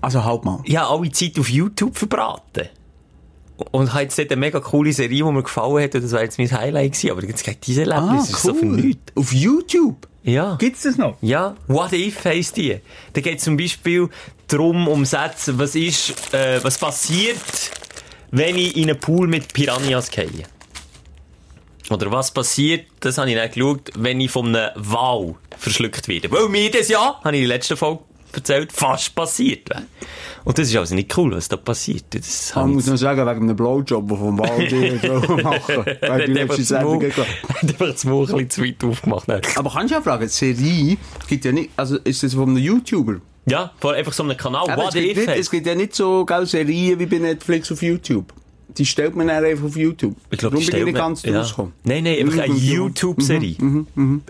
Also 0.00 0.24
halt 0.24 0.44
mal. 0.44 0.60
ich 0.64 0.76
habe 0.76 0.90
alle 0.90 1.10
Zeit 1.12 1.38
auf 1.38 1.48
YouTube 1.48 1.96
verbraten. 1.96 2.68
Und 3.70 3.92
habe 3.92 4.02
jetzt 4.02 4.18
dort 4.18 4.32
eine 4.32 4.40
mega 4.40 4.60
coole 4.60 4.92
Serie, 4.92 5.24
die 5.24 5.32
mir 5.32 5.42
gefallen 5.42 5.82
hat, 5.82 5.94
und 5.94 6.02
das 6.02 6.12
war 6.12 6.22
jetzt 6.22 6.38
mein 6.38 6.50
Highlight 6.50 6.92
gewesen. 6.92 7.10
Aber 7.12 7.24
jetzt 7.24 7.44
geht 7.44 7.66
diese 7.66 7.82
Erlebnis, 7.82 8.28
ist 8.30 8.42
so 8.42 8.52
für 8.52 8.66
nichts. 8.66 9.12
Auf 9.14 9.32
YouTube? 9.32 10.08
Ja. 10.24 10.56
Gibt's 10.56 10.82
das 10.82 10.96
noch? 10.96 11.16
Ja, 11.20 11.54
What 11.68 11.92
If 11.92 12.24
heisst 12.24 12.56
die. 12.56 12.80
Da 13.12 13.20
geht 13.20 13.40
zum 13.40 13.56
Beispiel 13.58 14.08
darum, 14.48 14.88
um 14.88 15.04
Sätze, 15.04 15.58
was 15.58 15.74
ist, 15.74 16.32
äh, 16.32 16.64
was 16.64 16.78
passiert, 16.78 17.36
wenn 18.30 18.56
ich 18.56 18.76
in 18.76 18.88
einen 18.88 18.98
Pool 18.98 19.28
mit 19.28 19.52
Piranhas 19.52 20.10
gehe. 20.10 20.44
Oder 21.90 22.10
was 22.10 22.32
passiert, 22.32 22.86
das 23.00 23.18
habe 23.18 23.30
ich 23.30 23.36
dann 23.36 23.50
geschaut, 23.50 23.90
wenn 23.96 24.18
ich 24.20 24.30
von 24.30 24.56
einem 24.56 24.70
Wal 24.76 25.34
verschluckt 25.58 26.08
werde. 26.08 26.30
Weil 26.30 26.48
mir 26.48 26.70
das 26.70 26.88
ja, 26.88 27.20
habe 27.22 27.36
ich 27.36 27.42
in 27.42 27.48
der 27.48 27.56
letzten 27.58 27.76
Folge 27.76 28.02
erzählt, 28.36 28.72
fast 28.72 29.14
passiert 29.14 29.70
wäre. 29.70 29.82
Und 30.44 30.58
das 30.58 30.68
ist 30.68 30.76
also 30.76 30.94
nicht 30.94 31.16
cool, 31.16 31.34
was 31.34 31.48
da 31.48 31.56
passiert. 31.56 32.04
Das 32.10 32.50
Ich 32.50 32.54
habe 32.54 32.68
ich 32.68 32.74
muss 32.74 32.86
noch 32.86 32.96
sagen, 32.96 33.26
wegen 33.26 33.42
einem 33.42 33.56
Blowjob, 33.56 34.08
den 34.08 34.16
vom 34.18 34.38
Wald 34.38 34.72
machen. 35.42 35.84
Weil 36.00 36.26
die 36.26 36.32
letzte 36.32 36.62
Sendung 36.62 37.00
gegangen. 37.00 37.28
einfach 37.62 37.86
das 37.92 38.04
Maul 38.04 38.26
ein 38.28 38.46
bisschen 38.46 38.50
zu 38.50 38.62
weit 38.64 38.84
aufgemacht. 38.84 39.58
Aber 39.58 39.70
kannst 39.70 39.90
du 39.90 39.96
ja 39.96 40.02
fragen, 40.02 40.24
die 40.24 40.28
Serie 40.28 40.96
gibt 41.28 41.44
ja 41.44 41.52
nicht, 41.52 41.70
also 41.76 41.96
ist 41.98 42.22
das 42.22 42.34
von 42.34 42.48
einem 42.50 42.58
YouTuber? 42.58 43.16
Ja, 43.46 43.72
vor 43.78 43.92
einfach 43.92 44.12
so 44.12 44.22
einem 44.22 44.36
Kanal, 44.36 44.68
Aber 44.70 44.84
What 44.84 44.94
es, 44.94 45.02
gibt 45.02 45.16
nicht, 45.16 45.28
es 45.28 45.50
gibt 45.50 45.66
ja 45.66 45.74
nicht 45.74 45.94
so 45.94 46.24
geile 46.24 46.46
Serien 46.46 46.98
wie 46.98 47.06
bei 47.06 47.18
Netflix 47.18 47.70
auf 47.70 47.82
YouTube. 47.82 48.32
Die 48.78 48.86
stellt 48.86 49.14
man 49.14 49.28
dann 49.28 49.44
einfach 49.44 49.64
auf 49.66 49.76
YouTube. 49.76 50.16
Ich 50.30 50.38
glaube, 50.38 50.56
Darum 50.56 50.64
die 50.64 50.70
bin 50.70 50.80
ich 50.80 50.84
nicht 50.86 50.96
ganz 50.96 51.22
ja. 51.22 51.38
rausgekommen. 51.38 51.72
Nein, 51.84 52.04
nein, 52.04 52.18
einfach 52.18 52.38
eine 52.42 52.52
Mhm, 52.52 52.58
mhm, 52.58 52.64
YouTube-Serie. 52.66 53.56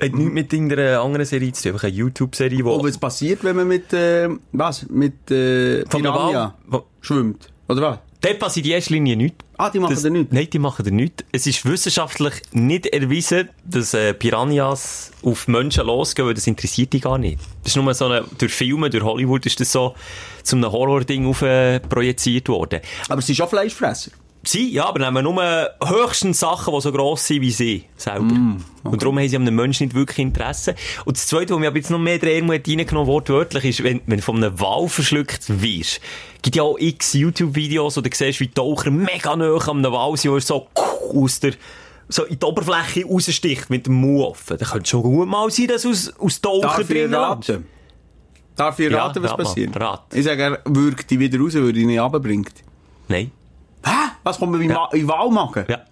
Hat 0.01 0.13
nichts 0.15 0.33
mit 0.35 0.53
irgendeiner 0.53 1.01
anderen 1.01 1.25
Serie 1.27 1.53
zu 1.53 1.63
tun. 1.63 1.73
Einfach 1.73 1.85
eine 1.89 1.97
YouTube-Serie, 1.97 2.65
wo... 2.65 2.83
was 2.85 2.99
passiert, 2.99 3.43
wenn 3.43 3.57
man 3.57 3.69
mit, 3.69 3.93
äh, 3.93 4.29
was? 4.53 4.87
Mit, 4.91 5.31
äh, 5.31 5.85
Piranha 5.85 6.55
schwimmt? 7.01 7.49
Oder 7.69 7.81
was? 7.83 7.99
Dort 8.21 8.39
passiert 8.39 8.65
in 8.67 8.73
erster 8.73 8.95
Linie 8.95 9.17
nichts. 9.17 9.37
Ah, 9.59 9.69
die 9.71 9.79
machen 9.79 9.95
Das- 9.95 10.03
da 10.03 10.11
nichts? 10.11 10.33
Nein, 10.33 10.49
die 10.51 10.59
machen 10.59 10.85
da 10.85 10.91
nichts. 10.91 11.25
Es 11.31 11.47
ist 11.47 11.65
wissenschaftlich 11.67 12.35
nicht 12.53 12.87
erwiesen, 12.87 13.49
dass 13.67 13.93
äh, 13.95 14.15
Piranhas 14.15 15.11
auf 15.23 15.47
Menschen 15.47 15.87
losgehen, 15.87 16.27
weil 16.29 16.35
das 16.35 16.47
interessiert 16.47 16.93
die 16.95 17.01
gar 17.01 17.19
nicht. 17.19 17.39
Das 17.63 17.73
ist 17.73 17.77
nur 17.77 17.93
so 17.95 18.07
eine, 18.07 18.25
durch 18.39 18.53
Filme, 18.53 18.89
durch 18.91 19.05
Hollywood 19.05 19.45
ist 19.47 19.61
das 19.61 19.71
so 19.73 19.95
zu 20.43 20.57
einem 20.57 20.73
Horror-Ding 20.73 21.27
auf, 21.27 21.43
äh, 21.43 21.81
projiziert 21.81 22.49
worden. 22.49 22.81
Aber 23.09 23.21
sie 23.21 23.27
sind 23.29 23.37
schon 23.37 23.49
Fleischfresser. 23.49 24.11
Sie, 24.47 24.73
ja, 24.73 24.87
aber 24.87 24.99
nehmen 24.99 25.25
nur 25.25 25.71
höchstens 25.85 26.41
Sachen, 26.41 26.75
die 26.75 26.81
so 26.81 26.93
gross 26.93 27.27
sind 27.27 27.41
wie 27.43 27.51
sie 27.51 27.85
selber. 27.97 28.35
Und 28.83 29.03
darum 29.03 29.19
haben 29.19 29.29
sie 29.29 29.37
an 29.37 29.43
einem 29.43 29.57
Menschen 29.57 29.85
nicht 29.87 29.95
wirklich 29.95 30.19
Interesse. 30.19 30.75
Und 31.05 31.17
das 31.17 31.27
Zweite, 31.27 31.55
was 31.55 31.61
mir 31.61 31.69
aber 31.69 31.77
jetzt 31.77 31.91
noch 31.91 31.99
mehr 31.99 32.19
Drehung 32.19 32.53
hat 32.53 32.69
reingenommen 32.69 33.07
wortwörtlich, 33.07 33.65
ist, 33.65 33.83
wenn, 33.85 34.01
wenn 34.07 34.19
du 34.19 34.23
von 34.23 34.37
einem 34.37 34.59
Wal 34.61 34.89
verschluckt 34.89 35.63
wirst. 35.63 36.01
gibt 36.43 36.57
ja 36.57 36.63
auch 36.63 36.79
x 36.79 37.15
YouTube-Videos, 37.15 37.97
wo 37.97 38.01
du 38.01 38.11
siehst, 38.13 38.41
wie 38.41 38.49
Taucher 38.49 38.91
mega 38.91 39.35
nah 39.37 39.55
an 39.57 39.79
einem 39.79 39.93
Wal 39.93 40.17
sind, 40.17 40.31
wo 40.31 40.37
er 40.37 40.41
so 40.41 40.69
aus 41.15 41.41
der 41.41 41.55
so 42.09 42.25
in 42.25 42.39
die 42.39 42.45
Oberfläche 42.45 43.07
raussticht 43.07 43.71
mit 43.71 43.87
dem 43.87 43.95
Mund 43.95 44.25
offen. 44.27 44.59
Da 44.59 44.67
könnte 44.67 44.89
schon 44.89 45.03
gut 45.03 45.27
mal 45.27 45.51
sein, 45.51 45.69
dass 45.69 45.87
aus, 45.87 46.13
aus 46.19 46.41
ich 46.81 46.87
drin 46.87 47.15
raten? 47.15 47.67
Darf 48.57 48.79
ich 48.79 48.91
Ja, 48.91 49.07
raten, 49.07 49.23
was 49.23 49.31
rat 49.31 49.39
mal, 49.39 49.45
passiert? 49.45 49.81
rat. 49.81 50.05
Ich 50.13 50.25
sage, 50.25 50.43
er 50.43 50.61
würgt 50.67 51.11
die 51.11 51.19
wieder 51.19 51.39
raus, 51.39 51.55
weil 51.55 51.71
er 51.71 51.77
ihn 51.77 51.87
nicht 51.87 51.99
runterbringt. 51.99 52.53
Nein. 53.09 53.31
Hä? 53.85 53.91
Was 54.23 54.39
kommt 54.39 54.53
mir 54.53 54.61
in, 54.63 54.71
Ja. 54.71 54.89
ja. 54.93 54.99
in 54.99 55.09
Wahlmagen? 55.09 55.65
Ja. 55.69 55.83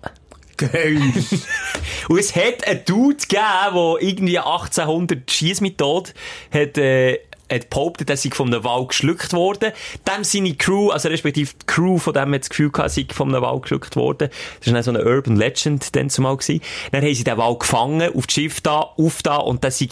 Geil. 0.56 1.00
Und 2.08 2.18
es 2.18 2.34
hat 2.36 2.66
einen 2.66 2.84
Dude 2.84 3.16
gegeben, 3.16 3.74
der 3.74 3.96
irgendwie 4.00 4.38
1800 4.38 5.30
Schiessmethode 5.30 6.10
hat, 6.52 6.78
äh, 6.78 7.18
hat 7.50 7.68
behauptet, 7.70 8.10
er 8.10 8.16
sei 8.16 8.30
von 8.30 8.52
einem 8.52 8.62
Wal 8.64 8.86
geschluckt 8.86 9.32
worden. 9.32 9.72
Dem 10.08 10.24
seine 10.24 10.54
Crew, 10.54 10.90
also 10.90 11.08
respektive 11.08 11.52
die 11.52 11.66
Crew 11.66 11.98
von 11.98 12.14
dem 12.14 12.32
hat 12.34 12.42
das 12.42 12.50
Gefühl 12.50 12.70
gehabt, 12.70 12.90
sei 12.90 13.06
von 13.12 13.28
einem 13.34 13.42
Wal 13.42 13.60
geschluckt 13.60 13.96
worden. 13.96 14.28
Das 14.58 14.66
war 14.68 14.74
dann 14.74 14.82
so 14.82 14.90
eine 14.92 15.04
Urban 15.04 15.36
Legend 15.36 15.94
dann 15.96 16.10
zumal 16.10 16.36
gewesen. 16.36 16.60
Dann 16.92 17.02
haben 17.02 17.14
sie 17.14 17.24
den 17.24 17.36
Wal 17.38 17.56
gefangen, 17.58 18.14
auf 18.14 18.26
das 18.26 18.34
Schiff 18.34 18.60
da, 18.60 18.80
auf 18.80 19.22
da, 19.22 19.36
und 19.36 19.64
der 19.64 19.70
sei 19.70 19.88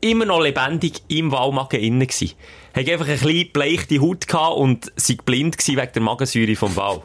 immer 0.00 0.24
noch 0.26 0.40
lebendig 0.40 1.02
im 1.08 1.32
Walmagen 1.32 1.80
innen 1.80 2.06
gewesen. 2.06 2.32
Hat 2.74 2.88
einfach 2.88 3.06
eine 3.08 3.16
kleine 3.16 3.44
bleichte 3.46 4.00
Haut 4.00 4.26
gehabt 4.26 4.56
und 4.56 4.92
sei 4.96 5.16
blind 5.24 5.56
gewesen 5.58 5.80
wegen 5.80 5.92
der 5.92 6.02
Magensäure 6.02 6.56
vom 6.56 6.74
Wal. 6.76 7.02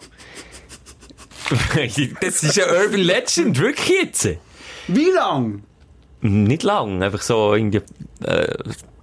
das 2.22 2.44
ist 2.44 2.60
eine 2.60 2.80
Urban 2.80 3.00
Legend, 3.00 3.60
wirklich 3.60 3.90
jetzt. 4.02 4.30
Wie 4.88 5.10
lang? 5.12 5.64
Nicht 6.22 6.64
lang, 6.64 7.02
einfach 7.02 7.22
so 7.22 7.54
irgendwie, 7.54 7.82
äh, 8.24 8.58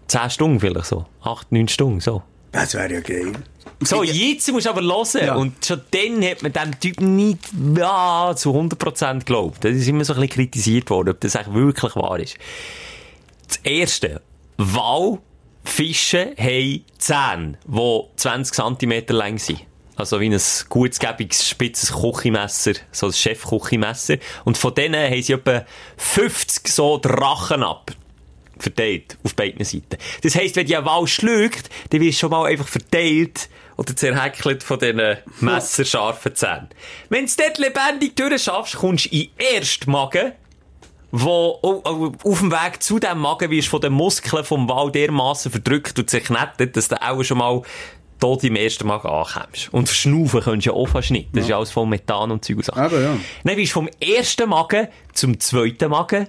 10 0.09 0.31
Stunden 0.31 0.61
vielleicht 0.61 0.87
so. 0.87 1.07
8, 1.23 1.53
9 1.53 1.69
Stunden, 1.69 2.01
so. 2.01 2.23
Das 2.53 2.75
wäre 2.75 2.95
ja 2.95 3.01
geil. 3.01 3.33
So, 3.81 4.03
jetzt 4.03 4.51
musst 4.53 4.67
du 4.67 4.71
aber 4.71 4.83
hören. 4.83 5.27
Ja. 5.27 5.35
Und 5.35 5.65
schon 5.65 5.83
dann 5.91 6.25
hat 6.25 6.43
man 6.43 6.53
dem 6.53 6.81
Typen 6.81 7.17
nicht 7.17 7.41
ja, 7.77 8.33
zu 8.35 8.55
100% 8.55 9.19
geglaubt. 9.19 9.65
Das 9.65 9.73
ist 9.73 9.87
immer 9.87 10.05
so 10.05 10.15
ein 10.15 10.21
bisschen 10.21 10.35
kritisiert 10.35 10.89
worden, 10.89 11.11
ob 11.11 11.21
das 11.21 11.37
eigentlich 11.37 11.55
wirklich 11.55 11.97
wahr 11.97 12.19
ist. 12.19 12.39
Das 13.47 13.59
Erste. 13.59 14.23
Walfische 14.57 16.35
haben 16.39 16.85
Zähne, 16.99 17.59
die 17.67 18.01
20 18.17 18.79
cm 18.79 19.05
lang 19.09 19.39
sind. 19.39 19.61
Also 19.97 20.21
wie 20.21 20.29
ein 20.29 20.41
gutsgebiges, 20.69 21.49
spitzes 21.49 21.93
Küchenmesser, 21.93 22.75
so 22.93 23.07
ein 23.07 23.13
Chefküchenmesser. 23.13 24.19
Und 24.45 24.59
von 24.59 24.75
denen 24.75 25.11
haben 25.11 25.23
sie 25.23 25.33
etwa 25.33 25.65
50 25.97 26.69
so 26.69 26.99
Drachen 26.99 27.63
ab 27.63 27.93
verteilt 28.59 29.19
auf 29.23 29.35
beiden 29.35 29.65
Seiten. 29.65 29.99
Das 30.23 30.35
heisst, 30.35 30.57
wenn 30.57 30.67
die 30.67 30.77
einen 30.77 30.87
Wal 30.87 31.07
schlägt, 31.07 31.69
dann 31.91 32.01
wirst 32.01 32.19
du 32.19 32.21
schon 32.21 32.31
mal 32.31 32.47
einfach 32.47 32.69
verteilt 32.69 33.49
oder 33.77 33.95
zerhäckelt 33.95 34.63
von 34.63 34.79
diesen 34.79 35.19
messerscharfen 35.41 36.35
Zähnen. 36.35 36.69
Wenn 37.09 37.27
du 37.27 37.33
dort 37.37 37.59
lebendig 37.59 38.17
durchschaffst, 38.17 38.77
kommst 38.77 39.07
du 39.07 39.11
in 39.11 39.29
den 39.29 39.57
ersten 39.57 39.91
Magen, 39.91 40.33
wo 41.13 41.59
auf 41.63 42.39
dem 42.41 42.51
Weg 42.51 42.83
zu 42.83 42.99
diesem 42.99 43.19
Magen 43.19 43.51
wirst 43.51 43.69
du 43.69 43.71
von 43.71 43.81
den 43.81 43.93
Muskeln 43.93 44.45
vom 44.45 44.69
Wal 44.69 44.91
dermassen 44.91 45.53
verdrückt 45.53 45.99
und 45.99 46.11
zerknetet, 46.11 46.77
dass 46.77 46.89
du 46.89 47.01
auch 47.01 47.23
schon 47.23 47.39
mal 47.39 47.63
tot 48.19 48.45
im 48.45 48.57
ersten 48.57 48.87
Magen 48.87 49.09
ankommst. 49.09 49.73
Und 49.73 49.87
verschnaufen 49.89 50.41
kannst 50.41 50.67
du 50.67 50.71
ja 50.71 50.77
auch 50.77 50.87
fast 50.87 51.11
nicht. 51.11 51.29
Das 51.33 51.45
ist 51.45 51.49
ja 51.51 51.57
alles 51.57 51.71
voll 51.71 51.87
Methan 51.87 52.31
und 52.31 52.45
Zeug 52.45 52.57
und 52.59 52.65
Sachen. 52.65 52.83
Aber 52.83 53.01
ja. 53.01 53.17
Dann 53.45 53.57
bist 53.57 53.71
du 53.71 53.75
vom 53.75 53.89
ersten 54.01 54.49
Magen 54.49 54.89
zum 55.13 55.39
zweiten 55.41 55.91
Magen 55.91 56.29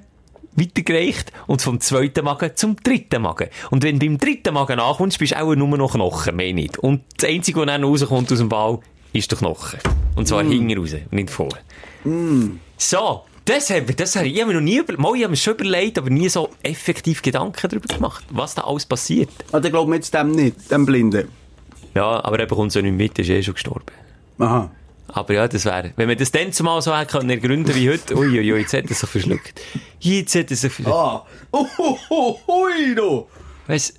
weitergereicht 0.55 1.31
und 1.45 1.61
vom 1.61 1.79
zweiten 1.79 2.25
Magen 2.25 2.51
zum 2.55 2.75
dritten 2.77 3.21
Magen. 3.21 3.49
Und 3.69 3.83
wenn 3.83 3.99
du 3.99 4.05
beim 4.05 4.17
dritten 4.17 4.53
Magen 4.53 4.79
ankommst, 4.79 5.19
bist 5.19 5.33
du 5.33 5.41
auch 5.41 5.55
nur 5.55 5.77
noch 5.77 5.93
Knochen, 5.93 6.35
mehr 6.35 6.53
nicht. 6.53 6.79
Und 6.79 7.03
das 7.17 7.29
Einzige, 7.29 7.59
was 7.59 7.67
dann 7.67 7.83
rauskommt 7.83 8.31
aus 8.31 8.39
dem 8.39 8.49
Ball, 8.49 8.79
ist 9.13 9.31
der 9.31 9.37
Knochen. 9.37 9.79
Und 10.15 10.27
zwar 10.27 10.43
hinten 10.43 10.77
raus, 10.77 10.95
nicht 11.11 11.29
vorne. 11.29 11.59
So. 12.77 13.23
Das 13.45 13.69
habe 13.69 13.93
das 13.93 14.17
hab 14.17 14.25
ich, 14.25 14.33
ich 14.33 14.41
hab 14.41 14.49
mir 14.49 14.55
noch 14.55 14.61
nie 14.61 14.79
über, 14.79 14.99
mal, 14.99 15.15
ich 15.15 15.23
habe 15.23 15.31
mir 15.31 15.37
schon 15.37 15.53
überlegt, 15.53 15.97
aber 15.97 16.09
nie 16.09 16.27
so 16.27 16.49
effektiv 16.63 17.21
Gedanken 17.21 17.69
darüber 17.69 17.87
gemacht, 17.87 18.25
was 18.29 18.55
da 18.55 18.63
alles 18.63 18.85
passiert. 18.85 19.29
Ah, 19.53 19.61
dann 19.61 19.71
glaubt 19.71 19.87
man 19.87 19.99
jetzt 19.99 20.13
dem 20.13 20.31
nicht, 20.31 20.69
dem 20.69 20.85
Blinden. 20.85 21.29
Ja, 21.95 22.23
aber 22.23 22.39
er 22.39 22.45
bekommt 22.45 22.71
so 22.71 22.81
nicht 22.81 22.93
mit, 22.93 23.17
ist 23.19 23.29
eh 23.29 23.41
schon 23.43 23.53
gestorben. 23.55 23.85
Aha. 24.39 24.69
Aber 25.09 25.33
ja, 25.33 25.47
das 25.47 25.63
wäre, 25.65 25.91
wenn 25.95 26.07
man 26.07 26.17
das 26.17 26.31
dann 26.31 26.51
zumal 26.51 26.81
so 26.81 26.95
hätte 26.95 27.11
können 27.17 27.29
ergründen 27.29 27.73
wie 27.75 27.89
heute, 27.89 28.15
uiuiui, 28.15 28.53
ui, 28.53 28.59
jetzt 28.59 28.73
hat 28.73 28.89
er 28.89 28.95
sich 28.95 29.09
verschluckt. 29.09 29.61
Jetzt 29.99 30.35
hat 30.35 30.51
er 30.51 30.57
sich 30.57 30.71
verschluckt. 30.73 30.97
Ah. 30.97 31.25
Oh, 31.51 31.65
oh, 31.77 31.97
oh, 32.09 32.39
hui, 32.47 32.93
du. 32.95 33.25
Weißt 33.67 33.93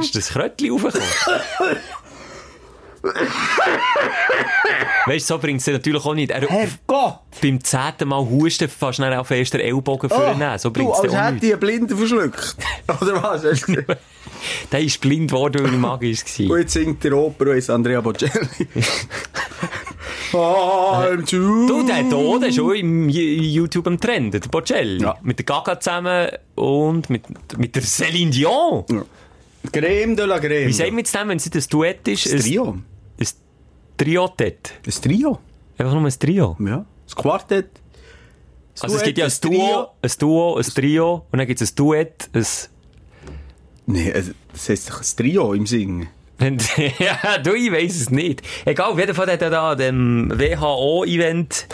ist 0.00 0.16
das 0.16 0.30
Krötli 0.30 0.70
raufgekommen? 0.70 1.06
weißt 5.06 5.30
du, 5.30 5.34
so 5.34 5.38
bringt 5.38 5.60
es 5.60 5.66
natürlich 5.66 6.04
auch 6.04 6.14
nicht. 6.14 6.30
Er, 6.30 6.40
Herrgott. 6.48 7.18
beim 7.40 7.62
zehnten 7.62 8.08
Mal 8.08 8.20
husten 8.20 8.68
fast 8.68 8.96
schnell 8.96 9.14
auf 9.14 9.30
ersten 9.30 9.60
Ellbogen 9.60 10.08
vornehmen. 10.08 10.58
So 10.58 10.70
bringt 10.70 10.92
es 10.92 10.98
Oh, 10.98 11.02
du, 11.02 11.08
dir 11.08 11.14
als 11.14 11.20
auch 11.20 11.24
hätte 11.26 11.34
nicht. 11.34 11.44
ich 11.44 11.52
einen 11.52 11.60
Blinden 11.60 11.96
verschluckt. 11.96 12.56
Oder 13.00 13.22
was? 13.22 13.42
Der 14.70 14.80
ist 14.80 15.00
blind 15.00 15.30
geworden, 15.30 15.64
weil 15.64 15.72
er 15.72 15.78
magisch 15.78 16.22
Und 16.38 16.50
war. 16.50 16.58
jetzt 16.58 16.72
singt 16.72 17.02
der 17.04 17.16
Oper 17.16 17.50
und 17.50 17.56
ist 17.56 17.70
Andrea 17.70 18.00
Bocelli. 18.00 18.30
I'm 20.32 21.24
too. 21.28 21.66
Du, 21.66 21.86
der 21.86 21.96
hier, 21.96 22.38
der 22.40 22.48
ist 22.48 22.56
schon 22.56 22.74
im 22.74 23.08
YouTube 23.08 23.86
am 23.86 24.00
Trend, 24.00 24.34
der 24.34 24.40
Bocelli. 24.40 25.02
Ja. 25.02 25.16
Mit 25.22 25.38
der 25.38 25.44
Gaga 25.44 25.78
zusammen 25.78 26.28
und 26.54 27.10
mit, 27.10 27.24
mit 27.58 27.76
der 27.76 27.82
Céline 27.82 28.30
Dion. 28.30 28.84
Creme 29.70 30.16
de 30.16 30.24
la 30.26 30.38
Creme. 30.38 30.68
Wie 30.68 30.72
sagt 30.72 30.90
man 30.90 30.98
jetzt 30.98 31.14
dem, 31.14 31.28
wenn 31.28 31.36
es 31.36 31.46
ein 31.46 31.64
Duett 31.70 32.08
ist? 32.08 32.32
Das 32.32 32.42
Trio. 32.42 32.64
Ein, 32.72 32.84
ein 33.20 33.26
Triotett. 33.96 34.72
Das 34.84 35.00
Trio. 35.00 35.38
Einfach 35.78 35.94
nur 35.94 36.04
ein 36.04 36.18
Trio. 36.18 36.56
Ja. 36.60 36.84
Das 37.04 37.14
Quartett. 37.14 37.68
Also 38.80 38.96
es 38.96 39.02
Duett, 39.02 39.04
gibt 39.04 39.18
ja 39.18 39.26
ein 39.26 39.32
Duo, 39.40 39.88
ein 40.00 40.10
Duo, 40.18 40.56
ein 40.56 40.62
Trio 40.64 41.26
und 41.30 41.38
dann 41.38 41.46
gibt 41.46 41.60
es 41.60 41.72
ein 41.72 41.76
Duett, 41.76 42.30
ein... 42.32 42.46
Also, 43.86 44.32
das 44.52 44.68
heisst 44.68 44.90
doch 44.90 45.00
ein 45.00 45.06
Trio 45.16 45.52
im 45.52 45.66
Singen. 45.66 46.08
ja, 46.98 47.38
du, 47.38 47.54
ich 47.54 47.70
weiss 47.70 47.96
es 47.96 48.10
nicht. 48.10 48.42
Egal, 48.64 48.92
auf 48.92 48.98
jeden 48.98 49.14
Fall 49.14 49.30
hat 49.30 49.42
er 49.42 49.50
da 49.50 49.74
dem 49.74 50.32
WHO-Event 50.34 51.66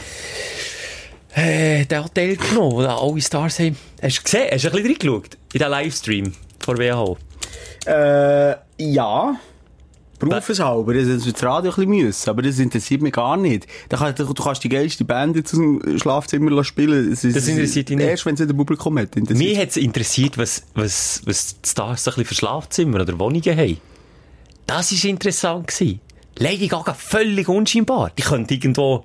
äh, 1.35 1.87
den 1.87 2.05
Hotel 2.05 2.37
genommen, 2.37 2.73
wo 2.73 2.81
alle 2.81 3.21
Stars 3.21 3.59
haben. 3.61 3.77
Hast 4.03 4.19
du 4.19 4.23
gesehen? 4.25 4.49
Hast 4.51 4.65
du 4.65 4.69
ein 4.69 4.73
bisschen 4.73 4.89
reingeschaut? 4.89 5.39
In 5.53 5.59
den 5.59 5.71
Livestream 5.71 6.33
von 6.59 6.79
WHO? 6.79 7.17
Äh, 7.87 8.57
ja. 8.79 9.37
Berufshalber, 10.19 10.95
das 10.95 11.07
ist 11.07 11.33
das 11.33 11.43
Radio 11.43 11.71
ein 11.71 11.77
bisschen 11.77 11.91
müssen, 11.91 12.31
aber 12.31 12.43
das 12.43 12.59
interessiert 12.59 13.03
mich 13.03 13.13
gar 13.13 13.37
nicht. 13.37 13.67
Da 13.89 13.99
kann, 13.99 14.15
du, 14.15 14.35
kannst 14.35 14.65
die 14.65 14.69
geilste 14.69 15.05
Band 15.05 15.37
jetzt 15.37 15.53
aus 15.55 15.61
dem 15.61 15.99
Schlafzimmer 15.99 16.65
spielen. 16.65 17.11
Das, 17.11 17.25
ist, 17.25 17.37
Das 17.37 17.47
interessiert 17.47 17.89
dich 17.89 17.97
nicht? 17.97 18.07
Erst 18.07 18.27
wenn 18.27 18.35
es 18.35 18.41
in 18.41 18.49
der 18.49 18.55
Publikum 18.55 18.99
hat. 18.99 19.15
Mich 19.17 19.59
hat 19.59 19.69
es 19.69 19.77
interessiert, 19.77 20.37
was, 20.37 20.65
was, 20.75 21.23
was 21.25 21.61
die 21.61 21.69
Stars 21.69 22.05
so 22.05 22.11
ein 22.11 22.15
bisschen 22.15 22.25
für 22.27 22.35
Schlafzimmer 22.35 23.01
oder 23.01 23.19
Wohnungen 23.19 23.57
haben. 23.57 23.79
Das 24.67 24.93
war 24.93 25.11
interessant. 25.11 25.69
gewesen. 25.69 26.01
Lady 26.37 26.69
Gaga 26.69 26.95
völlig 26.95 27.49
unscheinbar. 27.49 28.11
Die 28.17 28.23
könnte 28.23 28.55
irgendwo, 28.55 29.05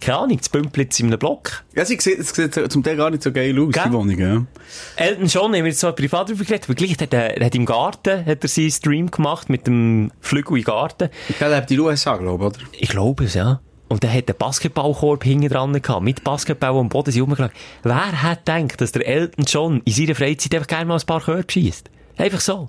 keine 0.00 0.18
Ahnung, 0.18 0.36
das 0.38 0.48
Bümplitz 0.48 1.00
in 1.00 1.06
einem 1.06 1.18
Block. 1.18 1.64
Ja, 1.74 1.84
sie 1.84 1.98
sieht, 1.98 2.18
es 2.18 2.30
sieht 2.30 2.72
zum 2.72 2.82
Teil 2.82 2.96
gar 2.96 3.10
nicht 3.10 3.22
so 3.22 3.32
geil 3.32 3.58
aus, 3.58 3.72
Gell? 3.72 3.82
die 3.86 3.92
Wohnung, 3.92 4.18
ja. 4.18 4.44
Elton 4.96 5.26
John 5.26 5.44
haben 5.44 5.64
wir 5.64 5.66
jetzt 5.66 5.80
so 5.80 5.90
privat 5.92 6.28
darüber 6.28 6.44
geredet, 6.44 6.64
aber 6.64 6.74
gleich 6.74 6.96
hat 6.98 7.12
er, 7.12 7.36
er 7.36 7.46
hat 7.46 7.54
im 7.54 7.66
Garten 7.66 8.24
hat 8.24 8.42
er 8.42 8.48
seinen 8.48 8.70
Stream 8.70 9.10
gemacht 9.10 9.48
mit 9.48 9.66
dem 9.66 10.12
Flügel 10.20 10.58
im 10.58 10.64
Garten. 10.64 11.08
Der 11.40 11.48
lebt 11.48 11.70
in 11.70 11.78
den 11.78 11.86
USA, 11.86 12.16
glaube 12.16 12.44
ich, 12.44 12.50
oder? 12.50 12.66
Ich 12.72 12.88
glaube 12.88 13.24
es, 13.24 13.34
ja. 13.34 13.60
Und 13.88 14.02
er 14.02 14.12
hat 14.12 14.28
einen 14.28 14.38
Basketballkorb 14.38 15.22
hinten 15.24 15.48
dran 15.48 15.80
gehabt, 15.80 16.02
mit 16.02 16.24
Basketball 16.24 16.76
am 16.76 16.88
Boden 16.88 17.12
sind 17.12 17.22
rumgelagert. 17.22 17.56
Wer 17.84 18.22
hat 18.22 18.44
gedacht, 18.46 18.80
dass 18.80 18.92
der 18.92 19.06
Elton 19.06 19.44
John 19.44 19.80
in 19.84 19.92
seiner 19.92 20.14
Freizeit 20.14 20.54
einfach 20.54 20.66
gerne 20.66 20.86
mal 20.86 20.98
ein 20.98 21.06
paar 21.06 21.20
Körbe 21.20 21.50
schießt? 21.50 21.88
Einfach 22.16 22.40
so. 22.40 22.68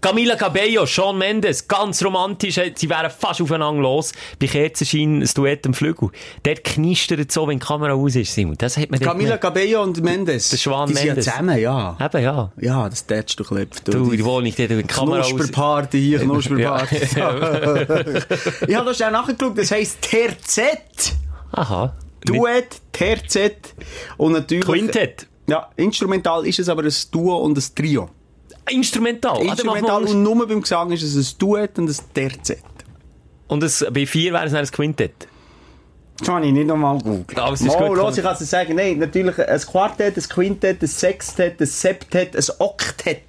Camila 0.00 0.36
Cabello, 0.36 0.84
Sean 0.86 1.18
Mendes, 1.18 1.66
ganz 1.66 2.04
romantisch, 2.04 2.58
äh, 2.58 2.72
sie 2.76 2.88
wären 2.88 3.10
fast 3.10 3.40
aufeinander 3.40 3.82
los. 3.82 4.12
Bei 4.38 4.46
Kerzenschein 4.46 5.22
ein 5.22 5.28
Duett 5.34 5.66
am 5.66 5.74
Flügel. 5.74 6.10
Dort 6.42 6.64
knistert 6.64 7.32
so, 7.32 7.48
wenn 7.48 7.58
die 7.58 7.64
Kamera 7.66 7.92
aus 7.94 8.14
ist, 8.14 8.32
Simon. 8.34 8.56
Das 8.58 8.76
hat 8.76 8.90
man 8.90 9.00
Camila 9.00 9.30
nicht- 9.32 9.40
Cabello 9.40 9.82
und 9.82 10.02
Mendes. 10.02 10.50
Der 10.50 10.58
Schwan 10.58 10.88
die 10.88 10.94
sind 10.94 11.06
Mendes. 11.06 11.26
ja 11.26 11.32
zusammen, 11.32 11.58
ja. 11.58 11.96
Eben, 12.00 12.22
ja. 12.22 12.52
Ja, 12.60 12.88
das 12.88 13.06
tätst 13.06 13.40
du 13.40 13.44
klebt. 13.44 13.88
Du, 13.88 14.10
der 14.14 14.24
Wohnung, 14.24 14.52
dort, 14.56 14.68
wenn 14.70 14.78
die 14.78 14.84
Kamera 14.84 15.20
aus 15.20 15.30
Knusperparty 15.30 16.00
hier, 16.00 16.18
Knusperparty. 16.20 16.96
ich 18.68 18.74
habe 18.74 18.86
das 18.86 18.96
schnell 18.96 19.10
nachgeschaut, 19.10 19.56
das 19.58 19.70
heisst 19.70 20.02
Terzett. 20.02 21.14
Aha. 21.52 21.94
Duett, 22.24 22.80
Terzett 22.92 23.74
und 24.16 24.32
natürlich... 24.32 24.64
Quintett. 24.64 25.26
Ja, 25.48 25.68
instrumental 25.76 26.44
ist 26.46 26.58
es 26.58 26.68
aber 26.68 26.82
ein 26.82 26.92
Duo 27.12 27.36
und 27.38 27.56
ein 27.56 27.64
Trio. 27.74 28.10
Instrumental. 28.70 29.38
Dann 29.38 29.48
Instrumental 29.48 30.04
und 30.04 30.22
nur 30.22 30.46
beim 30.46 30.60
Gesang 30.62 30.90
ist 30.92 31.02
es 31.02 31.14
ein 31.16 31.38
Duett 31.38 31.78
und 31.78 31.88
ein 31.90 31.96
Terzett. 32.14 32.62
Und 33.48 33.62
es, 33.62 33.84
bei 33.92 34.06
vier 34.06 34.32
wäre 34.32 34.44
es 34.46 34.52
dann 34.52 34.60
ein 34.64 34.70
Quintett. 34.70 35.28
Das 36.18 36.28
kann 36.28 36.42
ich 36.44 36.52
nicht 36.52 36.66
nochmal 36.66 36.98
googeln. 36.98 37.26
Alles 37.38 37.60
ist 37.60 37.66
Mal, 37.68 37.88
gut, 37.88 37.96
los, 37.98 38.16
ich 38.16 38.24
kann 38.24 38.36
es 38.40 38.50
sagen. 38.50 38.74
Nein, 38.74 38.98
natürlich 38.98 39.38
ein 39.38 39.60
Quartett, 39.60 40.16
ein 40.16 40.22
Quintett, 40.22 40.82
ein 40.82 40.86
Sextett, 40.88 41.60
ein 41.60 41.66
Septett, 41.66 42.34
ein 42.36 42.44
Oktett. 42.58 43.20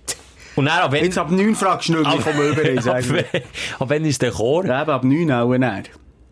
Und 0.55 0.65
dann, 0.65 0.79
ab 0.79 0.91
wenn, 0.91 1.03
Jetzt 1.03 1.17
ab 1.17 1.29
9 1.29 1.53
fragst 1.53 1.89
du 1.89 1.93
nicht 1.97 2.03
mehr, 2.03 2.15
ich 2.17 2.23
komme 2.23 2.43
über, 2.49 2.79
ab, 2.79 2.83
sagen. 2.83 3.09
wenn- 3.31 3.41
ab 3.79 3.89
wenn 3.89 4.05
ist 4.05 4.21
der 4.21 4.31
Chor? 4.31 4.65
Ja, 4.65 4.81
eben 4.81 4.91
ab 4.91 5.03
9 5.03 5.31
auch 5.31 5.55
näher. 5.55 5.83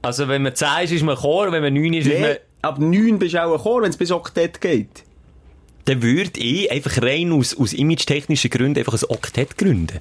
Also 0.02 0.28
wenn 0.28 0.42
man 0.44 0.56
10 0.56 0.68
ist, 0.86 0.92
ist 0.94 1.04
man 1.04 1.16
Chor, 1.16 1.52
wenn 1.52 1.62
man 1.62 1.74
9 1.74 1.94
ist, 1.94 2.08
ist 2.08 2.20
man... 2.22 2.32
Nee, 2.32 2.38
ab 2.62 2.80
9 2.80 3.20
bist 3.20 3.34
du 3.36 3.44
auch 3.44 3.54
ein 3.54 3.60
Chor, 3.62 3.82
wenn 3.84 3.90
es 3.90 3.98
bis 3.98 4.12
Oktett 4.12 4.60
geht. 4.62 5.04
Dann 5.86 6.02
würde 6.02 6.40
ich 6.40 6.72
einfach 6.72 7.02
rein 7.02 7.32
aus, 7.32 7.56
aus 7.58 7.74
image-technischen 7.74 8.50
Gründen 8.50 8.80
einfach 8.80 8.94
ein 8.94 9.06
Oktett 9.10 9.58
gründen. 9.58 10.00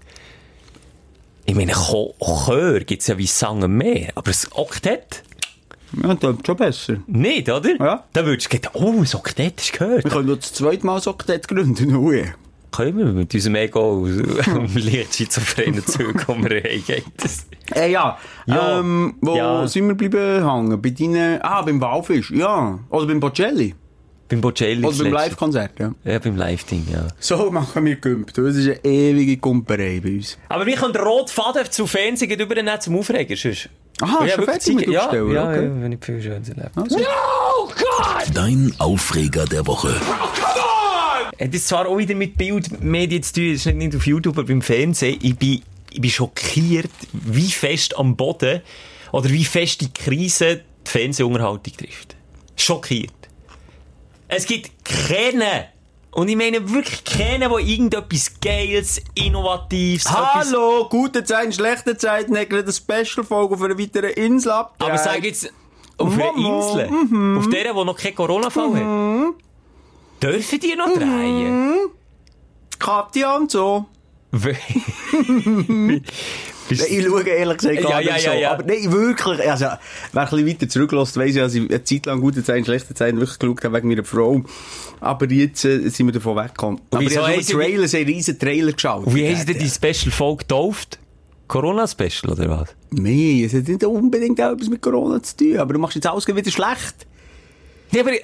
Ich 1.47 1.55
meine, 1.55 1.73
Chör 1.73 2.81
gibt's 2.81 3.07
ja 3.07 3.19
wie 3.19 3.27
Sangen 3.27 3.77
mehr, 3.77 4.11
aber 4.15 4.31
ein 4.31 4.37
Oktett? 4.53 5.23
Ja, 6.03 6.15
das 6.15 6.37
ist 6.37 6.47
schon 6.47 6.57
besser. 6.57 6.97
Nicht, 7.07 7.49
oder? 7.51 7.77
Ja. 7.79 8.05
Dann 8.15 8.27
würdest 8.27 8.47
du 8.53 8.59
denken, 8.59 8.71
oh, 8.73 9.01
ein 9.03 9.15
Oktett 9.15 9.61
ist 9.61 9.73
gehört. 9.75 10.05
Wir 10.05 10.11
können 10.11 10.29
noch 10.29 10.37
das 10.39 10.53
zweite 10.55 10.85
Mal 10.87 10.97
ein 11.01 11.07
Oktett 11.07 11.47
gründen. 11.47 11.95
Ui. 11.97 12.25
Können 12.73 12.99
wir 12.99 13.05
mit 13.05 13.33
unserem 13.33 13.55
Ego 13.55 14.05
leicht 14.75 15.15
schizophrenen 15.15 15.87
Zug, 15.87 16.27
wo 16.27 16.35
wir 16.37 16.51
reingehen. 16.65 17.05
Das- 17.19 17.47
Äh, 17.75 17.93
ja. 17.93 18.19
Ja. 18.47 18.81
Ähm, 18.81 19.15
wo 19.21 19.37
Ja. 19.37 19.67
sind 19.69 19.87
wir 19.87 19.95
bleiben 19.95 20.45
hängen? 20.51 20.83
Bei 20.83 20.91
deinen, 20.91 21.41
ah, 21.43 21.63
beim 21.63 21.81
Walfisch, 21.81 22.31
ja. 22.31 22.79
Oder 22.91 23.07
beim 23.07 23.21
Bocelli. 23.21 23.75
Beim 24.29 24.41
Bocelli. 24.41 24.79
Oder 24.79 24.89
das 24.89 24.99
beim. 24.99 25.13
Live-Konzert, 25.13 25.73
ja. 25.79 25.95
Ja, 26.05 26.19
beim 26.19 26.37
Live-Ding, 26.37 26.87
ja. 26.91 27.09
So 27.21 27.51
machen 27.51 27.85
wir 27.85 27.97
Gümpt. 27.97 28.39
Das 28.39 28.57
ist 28.57 28.67
eine 28.67 28.85
ewige 28.85 29.37
Gumperei 29.37 30.01
bei 30.03 30.13
uns. 30.13 30.39
Aber 30.49 30.65
wir 30.65 30.77
können 30.77 30.95
den 30.95 31.03
roten 31.03 31.29
Faden 31.31 31.71
zu 31.71 31.87
Fernsehen 31.87 32.29
gleich 32.29 32.41
übernehmen 32.41 32.81
zum 32.81 32.97
Aufregen. 32.99 33.37
Sonst. 33.37 33.69
Aha, 34.01 34.25
Ja, 34.25 34.35
schon 34.35 34.45
fertig 34.45 34.75
mit 34.75 34.89
ja, 34.89 35.03
Aufstellen? 35.03 35.33
ja, 35.33 35.49
okay. 35.49 35.65
ja, 35.65 35.83
wenn 35.83 35.93
ich 35.93 36.05
viel 36.05 36.23
schön 36.23 36.33
erlebt. 36.33 36.71
Also. 36.75 36.99
Dein 38.33 38.73
Aufreger 38.79 39.45
der 39.45 39.67
Woche. 39.67 39.95
Hat 41.39 41.53
jetzt 41.53 41.69
zwar 41.69 41.87
auch 41.87 41.99
wieder 41.99 42.15
mit 42.15 42.37
Bildmedien 42.37 43.23
zu 43.23 43.35
tun, 43.35 43.53
das 43.53 43.61
ist 43.61 43.67
nicht, 43.67 43.77
nicht 43.77 43.97
auf 43.97 44.07
YouTube, 44.07 44.39
aber 44.39 44.47
beim 44.47 44.63
Fernsehen. 44.63 45.19
Ich 45.23 45.37
bin, 45.37 45.63
ich 45.91 46.01
bin 46.01 46.11
schockiert, 46.11 46.91
wie 47.13 47.51
fest 47.51 47.97
am 47.99 48.17
Boden 48.17 48.63
oder 49.13 49.29
wie 49.31 49.45
fest 49.45 49.81
die 49.81 49.93
Krise 49.93 50.63
die 50.87 50.91
Fernsehunterhaltung 50.91 51.77
trifft. 51.77 52.17
Schockiert. 52.57 53.13
Es 54.29 54.47
gibt 54.47 54.71
keine, 54.85 55.67
und 56.13 56.29
ich 56.29 56.37
meine 56.37 56.71
wirklich 56.73 57.05
keine, 57.05 57.51
wo 57.51 57.59
irgendetwas 57.59 58.33
Geiles, 58.41 59.01
Innovatives, 59.15 60.07
etwas- 60.07 60.35
Hallo, 60.35 60.89
gute 60.89 61.25
Zeiten, 61.25 61.53
schlechte 61.53 61.97
Zeiten, 61.97 62.37
hat 62.37 62.51
gerade 62.51 62.65
eine 62.65 62.73
Special-Folge 62.73 63.55
auf 63.55 63.63
einer 63.63 63.79
weiteren 63.79 64.11
Insel 64.11 64.53
ab. 64.53 64.75
Aber 64.79 64.97
sag 64.99 65.23
jetzt, 65.25 65.53
auf 65.99 66.13
einer 66.13 66.33
Mama, 66.33 66.59
Insel, 66.59 67.39
auf 67.39 67.49
der, 67.51 67.75
wo 67.75 67.85
noch 67.85 67.97
kein 67.97 68.15
Corona-Fall 68.15 68.75
hat, 68.75 69.35
dürfen 70.23 70.61
die 70.61 70.75
noch 70.75 70.93
drehen? 70.95 71.75
Katja 72.79 73.37
und 73.37 73.51
so. 73.51 73.87
Ich 76.71 77.05
schaue 77.05 77.23
ehrlich 77.23 77.59
gesagt 77.59 77.83
gar 77.83 78.01
Ja, 78.03 78.13
nicht 78.15 78.25
ja, 78.25 78.33
so. 78.33 78.39
ja. 78.39 78.53
Aber 78.53 78.65
nein, 78.65 78.91
wirklich, 78.91 79.51
also, 79.51 79.67
wer 80.13 80.23
ein 80.23 80.29
bisschen 80.31 80.47
weiter 80.47 80.69
zurücklässt, 80.69 81.17
weiss 81.17 81.35
ja, 81.35 81.45
dass 81.45 81.55
ich 81.55 81.69
eine 81.69 81.85
Zeit 81.85 82.07
lang 82.07 82.21
gute 82.21 82.43
Zeiten, 82.43 82.65
schlechte 82.65 82.95
Zeiten 82.95 83.19
wirklich 83.21 83.39
geschaut 83.39 83.65
habe 83.65 83.77
wegen 83.77 83.89
meiner 83.89 84.05
Frau. 84.05 84.43
Aber 85.01 85.27
jetzt 85.31 85.65
äh, 85.65 85.89
sind 85.89 86.07
wir 86.07 86.13
davon 86.13 86.37
weggekommen. 86.37 86.81
Aber 86.91 87.03
ich 87.03 87.17
habe 87.17 87.43
sie 87.43 87.53
Trailer, 87.53 87.87
so 87.89 87.97
einen 87.97 88.07
riesen 88.07 88.39
Trailer 88.39 88.73
geschaut. 88.73 89.07
Und 89.07 89.15
wie 89.15 89.35
sie 89.35 89.45
denn 89.45 89.59
die 89.59 89.69
Special-Folge 89.69 90.39
getauft? 90.45 90.99
Corona-Special, 91.49 92.33
oder 92.33 92.49
was? 92.49 92.69
Nein, 92.91 93.43
es 93.45 93.53
hat 93.53 93.69
nicht 93.69 93.85
unbedingt 93.85 94.39
etwas 94.39 94.69
mit 94.69 94.81
Corona 94.81 95.23
zu 95.23 95.37
tun, 95.37 95.59
aber 95.59 95.75
du 95.75 95.79
machst 95.79 95.95
jetzt 95.97 96.07
alles 96.07 96.27
wieder 96.27 96.51
schlecht. 96.51 97.07
Ja, 97.93 98.01
aber 98.01 98.13
äh, 98.13 98.21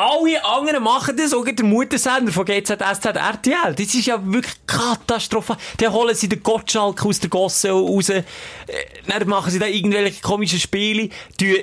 alle 0.00 0.44
anderen 0.44 0.82
machen 0.82 1.16
das, 1.16 1.34
auch 1.34 1.44
der 1.44 1.64
Muttersender 1.64 2.32
von 2.32 2.44
GZSZ 2.44 3.04
RTL. 3.06 3.74
Das 3.74 3.94
ist 3.94 4.06
ja 4.06 4.18
wirklich 4.24 4.54
katastrophal. 4.66 5.56
Dann 5.76 5.92
holen 5.92 6.14
sie 6.14 6.28
den 6.28 6.42
Gottschalk 6.42 7.04
aus 7.04 7.20
der 7.20 7.30
Gosse 7.30 7.70
raus, 7.70 8.08
äh, 8.08 8.22
dann 9.06 9.28
machen 9.28 9.50
sie 9.50 9.58
da 9.58 9.66
irgendwelche 9.66 10.22
komischen 10.22 10.58
Spiele, 10.58 11.10
tun 11.38 11.56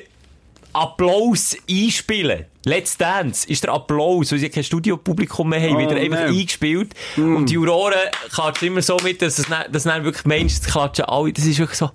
Applaus 0.74 1.58
einspielen. 1.70 2.46
Let's 2.66 2.98
Dance 2.98 3.48
ist 3.50 3.64
der 3.64 3.74
Applaus, 3.74 4.32
weil 4.32 4.40
sie 4.40 4.50
kein 4.50 4.64
Studiopublikum 4.64 5.50
mehr 5.50 5.62
haben, 5.62 5.76
Oh, 5.76 5.80
wieder 5.80 5.96
einfach 5.96 6.20
nein. 6.26 6.36
eingespielt. 6.38 6.94
Und 7.16 7.48
die 7.50 7.54
Juroren 7.54 7.98
klatschen 8.32 8.68
immer 8.68 8.82
so 8.82 8.98
mit, 9.04 9.22
dass 9.22 9.40
es 9.40 9.48
dass 9.72 9.84
dann 9.84 10.04
wirklich 10.04 10.26
meinst, 10.26 10.66
es 10.66 10.72
klatschen 10.72 11.06
alle. 11.06 11.34
Das 11.34 11.46
ist 11.46 11.58
wirklich 11.58 11.78
so... 11.80 11.90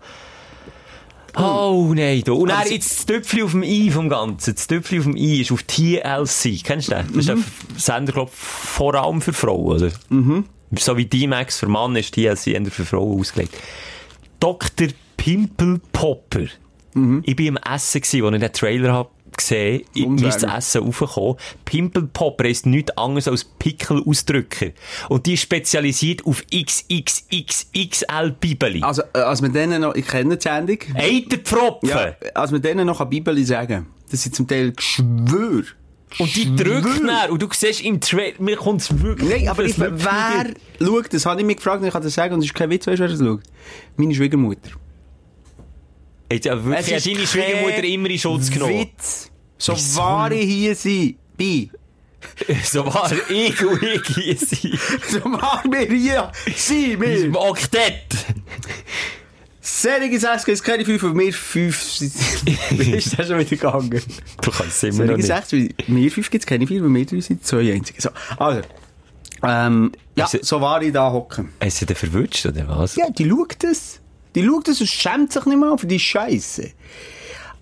Oh 1.36 1.92
nein, 1.94 2.22
du. 2.24 2.34
Und 2.34 2.48
dann 2.48 2.68
jetzt 2.68 2.90
das 2.90 3.06
Töpfchen 3.06 3.42
auf 3.42 3.52
dem 3.52 3.62
I 3.62 3.90
vom 3.90 4.08
Ganzen. 4.08 4.54
Das 4.54 4.66
Töpfchen 4.66 4.98
auf 4.98 5.04
dem 5.04 5.16
I 5.16 5.40
ist 5.40 5.52
auf 5.52 5.62
TLC. 5.62 6.62
Kennst 6.62 6.90
du 6.90 6.94
den? 6.94 7.06
Das 7.08 7.16
ist 7.16 7.30
ein 7.30 7.44
Sender, 7.76 8.12
glaub 8.12 8.30
vor 8.32 8.94
allem 8.94 9.20
für 9.20 9.32
Frauen, 9.32 9.76
oder? 9.76 9.92
Mhm. 10.10 10.44
So 10.78 10.96
wie 10.96 11.06
D-Max 11.06 11.58
für 11.58 11.68
Mann 11.68 11.96
ist 11.96 12.14
TLC 12.14 12.48
eher 12.48 12.64
für 12.66 12.84
Frauen 12.84 13.20
ausgelegt. 13.20 13.54
Dr. 14.40 14.88
Pimple 15.16 15.80
Popper. 15.92 16.46
Ich 17.24 17.38
war 17.38 17.46
im 17.46 17.56
Essen, 17.56 18.00
gewesen, 18.02 18.24
als 18.24 18.34
ich 18.34 18.40
den 18.40 18.52
Trailer 18.52 18.92
hab 18.92 19.10
gesehen 19.36 19.84
bin 19.94 20.16
das. 20.16 20.42
Essen 20.42 20.82
raufgekommen. 20.84 21.36
Pimple 21.64 22.08
Popper 22.12 22.44
ist 22.44 22.66
nichts 22.66 22.96
anderes 22.96 23.28
als 23.28 23.44
Pickelausdrücker. 23.44 24.70
Und 25.08 25.26
die 25.26 25.34
ist 25.34 25.42
spezialisiert 25.42 26.24
auf 26.26 26.44
XXXXL 26.52 28.34
Bibeli. 28.40 28.82
Also, 28.82 29.02
äh, 29.14 29.18
als 29.18 29.42
wir 29.42 29.48
denen 29.48 29.82
noch, 29.82 29.94
ich 29.94 30.06
kenne 30.06 30.36
die 30.36 30.42
Sendung. 30.42 30.78
Eiterpfropfen! 30.94 31.88
Ja, 31.88 32.14
als 32.34 32.52
wir 32.52 32.58
denen 32.60 32.86
noch 32.86 33.00
eine 33.00 33.10
Bibel 33.10 33.44
sagen, 33.44 33.86
das 34.10 34.22
sind 34.22 34.34
zum 34.34 34.46
Teil 34.46 34.72
Geschwür. 34.72 35.64
Und 36.18 36.36
die 36.36 36.54
drückt 36.54 37.02
nach. 37.02 37.28
Und 37.30 37.40
du 37.40 37.48
siehst 37.52 37.80
im 37.80 38.00
Trailer, 38.00 38.34
mir 38.38 38.56
kommt 38.56 38.82
es 38.82 39.02
wirklich 39.02 39.30
Nein, 39.30 39.48
aber 39.48 39.64
ich, 39.64 39.78
wer 39.78 40.54
schaut, 40.80 41.12
das 41.12 41.26
habe 41.26 41.40
ich 41.40 41.46
mich 41.46 41.56
gefragt 41.56 41.80
und 41.80 41.86
ich 41.86 41.92
kann 41.92 42.02
das 42.02 42.14
sagen, 42.14 42.34
und 42.34 42.40
es 42.40 42.46
ist 42.46 42.54
kein 42.54 42.70
Witz, 42.70 42.86
weißt 42.86 42.98
du, 42.98 43.02
wer 43.02 43.08
das 43.08 43.18
schaut? 43.18 43.42
Meine 43.96 44.14
Schwiegermutter. 44.14 44.70
Hat 46.36 46.44
ja 46.44 46.64
wirklich 46.64 46.88
Es 46.96 47.06
hat 47.06 47.14
deine 47.14 47.26
Schwiegermutter 47.26 47.84
immer 47.84 48.10
in 48.10 48.18
Schutz 48.18 48.50
genommen. 48.50 48.80
Witz. 48.80 49.30
So 49.58 49.74
Wieso? 49.74 50.00
wahr 50.00 50.32
ich 50.32 50.44
hier 50.48 50.74
sein, 50.74 51.14
bin. 51.36 51.70
So 52.64 52.86
war 52.86 53.10
ich 53.30 53.64
und 53.64 53.82
ich 53.82 54.02
hier 54.14 54.36
sein. 54.36 54.78
So 55.10 55.24
wahr 55.24 55.62
wir 55.68 55.86
hier 55.86 56.30
Im 56.94 57.00
wir. 57.34 57.40
Oktett. 57.40 58.06
Serige 59.60 60.18
Sechs 60.18 60.48
ist 60.48 60.64
keine 60.64 60.84
fünf, 60.84 61.02
und 61.04 61.16
wir 61.18 61.32
fünf. 61.32 62.00
Wie 62.00 62.90
ist 62.92 63.16
das 63.16 63.28
schon 63.28 63.38
wieder 63.38 63.48
gegangen? 63.50 63.90
Du 64.40 64.50
kannst 64.50 64.82
es 64.82 64.94
immer 64.94 65.04
noch 65.04 65.16
Serige 65.16 65.16
nicht. 65.16 65.26
Sechs, 65.26 65.52
weil 65.52 65.68
wir 65.86 66.10
fünf 66.10 66.30
gibt 66.30 66.42
es 66.42 66.46
keine 66.46 66.66
vier, 66.66 66.82
weil 66.82 66.90
wir 66.92 67.06
drei 67.06 67.20
sind 67.20 67.46
zwei 67.46 67.72
einzige. 67.72 68.00
So, 68.02 68.10
also. 68.38 68.60
Ähm, 69.44 69.92
ja, 70.16 70.28
es- 70.32 70.46
so 70.48 70.60
war 70.60 70.82
ich 70.82 70.92
da 70.92 71.10
hocken. 71.12 71.50
Hast 71.62 71.80
du 71.80 71.86
den 71.86 71.96
verwünscht, 71.96 72.44
oder 72.46 72.66
was? 72.68 72.96
Ja, 72.96 73.08
die 73.10 73.28
schaut 73.28 73.54
das. 73.60 74.00
Die 74.34 74.44
schaut 74.44 74.68
das 74.68 74.80
und 74.80 74.86
schämt 74.88 75.32
sich 75.32 75.44
nicht 75.46 75.58
mal 75.58 75.76
für 75.78 75.86
die 75.86 76.00
Scheiße. 76.00 76.70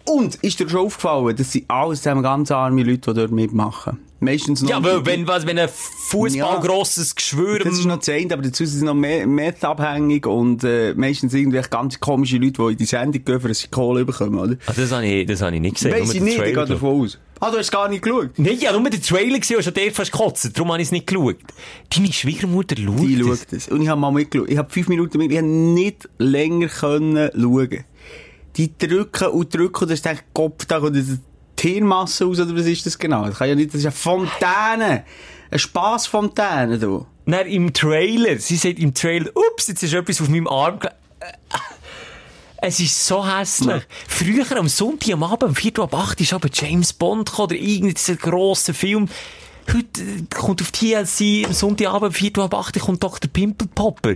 Und 0.04 0.36
ist 0.36 0.58
dir 0.58 0.68
schon 0.68 0.86
aufgefallen, 0.86 1.36
dass 1.36 1.52
sie 1.52 1.64
alles 1.68 2.02
zusammen 2.02 2.22
ganz 2.22 2.50
arme 2.50 2.82
Leute, 2.82 3.12
die 3.12 3.20
dort 3.20 3.30
mitmachen. 3.30 3.98
Meistens 4.20 4.60
noch. 4.60 4.70
Ja, 4.70 4.84
weil 4.84 5.04
wenn, 5.06 5.26
was, 5.26 5.46
wenn 5.46 5.58
ein 5.58 5.68
Fußballgrosses 5.68 7.14
Geschwür... 7.14 7.60
Das 7.60 7.74
ist 7.74 7.86
noch 7.86 7.98
das 7.98 8.08
eine, 8.10 8.34
aber 8.34 8.42
dazu 8.42 8.66
sind 8.66 8.80
sie 8.80 8.84
noch 8.84 8.94
mehr 8.94 9.26
Meth-abhängig 9.26 10.26
und 10.26 10.62
äh, 10.62 10.94
meistens 10.94 11.32
irgendwelche 11.32 11.70
ganz 11.70 11.98
komische 12.00 12.36
Leute, 12.36 12.62
die 12.62 12.72
in 12.72 12.76
die 12.76 12.84
Sendung 12.84 13.24
gehen, 13.24 13.40
für 13.40 13.54
sie 13.54 13.68
Kohle 13.68 14.04
bekommen, 14.04 14.38
oder? 14.38 14.56
Ah, 14.66 14.72
das 14.76 14.92
habe 14.92 15.06
ich, 15.06 15.26
das 15.26 15.40
habe 15.40 15.56
ich 15.56 15.62
nicht 15.62 15.76
gesehen. 15.76 15.92
Weiss 15.92 16.12
ich 16.12 16.20
nicht, 16.20 16.38
ich 16.38 16.44
gehe 16.54 16.66
davon 16.66 17.02
aus. 17.02 17.18
Ah, 17.42 17.50
du 17.50 17.56
hast 17.58 17.70
gar 17.72 17.88
nicht 17.88 18.02
geschaut? 18.02 18.38
Nein, 18.38 18.52
ich 18.60 18.66
habe 18.68 18.78
nur 18.78 18.90
den 18.90 19.00
Trailer 19.02 19.38
gesehen 19.38 19.56
und 19.56 19.62
schon 19.62 19.72
der 19.74 19.90
fast 19.92 20.12
gekotzt. 20.12 20.50
Darum 20.56 20.70
habe 20.72 20.82
ich 20.82 20.88
es 20.88 20.92
nicht 20.92 21.06
geschaut. 21.06 21.36
Deine 21.94 22.12
Schwiegermutter 22.12 22.76
schaut 22.76 23.00
Die 23.00 23.16
das. 23.16 23.26
schaut 23.26 23.46
das. 23.52 23.68
Und 23.68 23.80
ich 23.82 23.88
habe 23.88 24.00
mal 24.00 24.10
mitgeschaut. 24.12 24.50
Ich 24.50 24.58
habe 24.58 24.68
fünf 24.70 24.88
Minuten 24.88 25.16
mit, 25.18 25.30
ich 25.32 25.38
habe 25.38 25.46
nicht 25.46 26.08
länger 26.18 26.68
können 26.68 27.30
schauen. 27.34 27.84
Die 28.56 28.76
drücken 28.76 29.28
und 29.28 29.54
drücken 29.54 29.84
und 29.84 29.90
das 29.90 29.98
ist 30.00 30.04
der 30.04 30.18
Kopf, 30.34 30.66
da 30.66 30.80
kommt 30.80 30.96
eine 30.96 31.18
Tiermasse 31.56 32.24
raus, 32.24 32.40
oder 32.40 32.54
was 32.56 32.66
ist 32.66 32.84
das 32.84 32.98
genau? 32.98 33.24
Das 33.26 33.38
kann 33.38 33.48
ja 33.48 33.54
nicht, 33.54 33.68
das 33.72 33.80
ist 33.80 33.86
eine 33.86 33.92
Fontäne. 33.92 35.04
Eine 35.50 35.58
Spassfontäne, 35.58 36.78
du. 36.78 37.06
Dann 37.26 37.46
im 37.46 37.72
Trailer, 37.72 38.38
sie 38.38 38.56
sagt 38.56 38.78
im 38.78 38.92
Trailer, 38.92 39.30
ups, 39.34 39.68
jetzt 39.68 39.82
ist 39.82 39.94
etwas 39.94 40.20
auf 40.20 40.28
meinem 40.28 40.48
Arm 40.48 40.78
ge- 40.80 40.90
Es 42.62 42.78
ist 42.80 43.06
so 43.06 43.26
hässlich. 43.26 43.82
Früher 44.06 44.44
am 44.58 44.68
Sonntag 44.68 45.12
am 45.14 45.22
Abend, 45.22 45.44
um 45.50 45.54
4 45.54 45.78
Uhr 45.78 45.84
ab 45.84 45.94
8 45.94 46.20
ist 46.20 46.32
aber 46.32 46.48
James 46.52 46.92
Bond 46.92 47.30
gekommen, 47.30 47.46
oder 47.46 47.56
irgendein 47.56 48.18
grosser 48.18 48.74
Film. 48.74 49.08
Heute 49.68 50.02
äh, 50.02 50.22
kommt 50.34 50.60
auf 50.60 50.70
TLC 50.70 51.46
am 51.46 51.52
Sonntagabend, 51.52 52.08
um 52.08 52.12
4 52.12 52.38
Uhr 52.38 52.44
ab 52.44 52.54
8 52.54 52.78
kommt 52.80 53.02
Dr. 53.02 53.30
Pimple 53.32 53.68
Popper. 53.74 54.14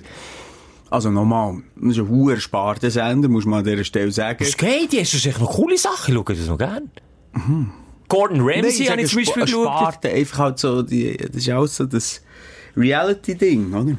Also 0.90 1.10
nochmal, 1.10 1.62
das 1.76 1.92
ist 1.92 1.98
ein 2.00 2.08
hoher 2.08 2.38
sparter 2.38 2.90
Sender, 2.90 3.28
muss 3.28 3.46
man 3.46 3.60
an 3.60 3.64
dieser 3.64 3.84
Stelle 3.84 4.12
sagen. 4.12 4.44
Was 4.44 4.56
geht? 4.56 4.92
Die 4.92 5.00
hast 5.00 5.14
echt 5.14 5.40
noch 5.40 5.52
coole 5.52 5.78
Sachen, 5.78 6.14
ich 6.14 6.22
schaue 6.22 6.36
das 6.36 6.46
noch 6.46 6.58
gern. 6.58 6.90
Gordon 8.08 8.40
Ramsay 8.42 8.86
habe 8.86 9.00
ich 9.00 9.08
zum 9.10 9.18
Beispiel 9.20 9.42
geschaut. 9.44 9.64
Sparte 9.66 10.10
einfach 10.10 10.38
halt 10.38 10.58
so, 10.58 10.82
die, 10.82 11.16
das 11.16 11.34
ist 11.36 11.50
auch 11.50 11.66
so 11.66 11.86
das 11.86 12.20
Reality-Ding, 12.76 13.72
oder? 13.72 13.96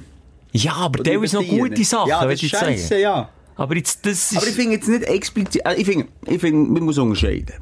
Ja, 0.52 0.74
aber 0.74 1.04
der 1.04 1.22
ist 1.22 1.34
noch 1.34 1.46
gute 1.46 1.84
Sachen, 1.84 2.10
Ja, 2.10 2.30
jetzt 2.30 2.46
scheisse, 2.46 2.88
sagen. 2.88 3.02
ja. 3.02 3.30
Aber 3.56 3.76
jetzt, 3.76 4.06
das 4.06 4.32
ist... 4.32 4.38
Aber 4.38 4.48
ich 4.48 4.54
finde 4.54 4.74
jetzt 4.74 4.88
nicht 4.88 5.04
explizit, 5.04 5.66
also 5.66 5.80
ich 5.80 5.88
finde, 5.88 6.08
ich 6.28 6.42
finde, 6.42 6.72
man 6.72 6.84
muss 6.84 6.98
unterscheiden. 6.98 7.56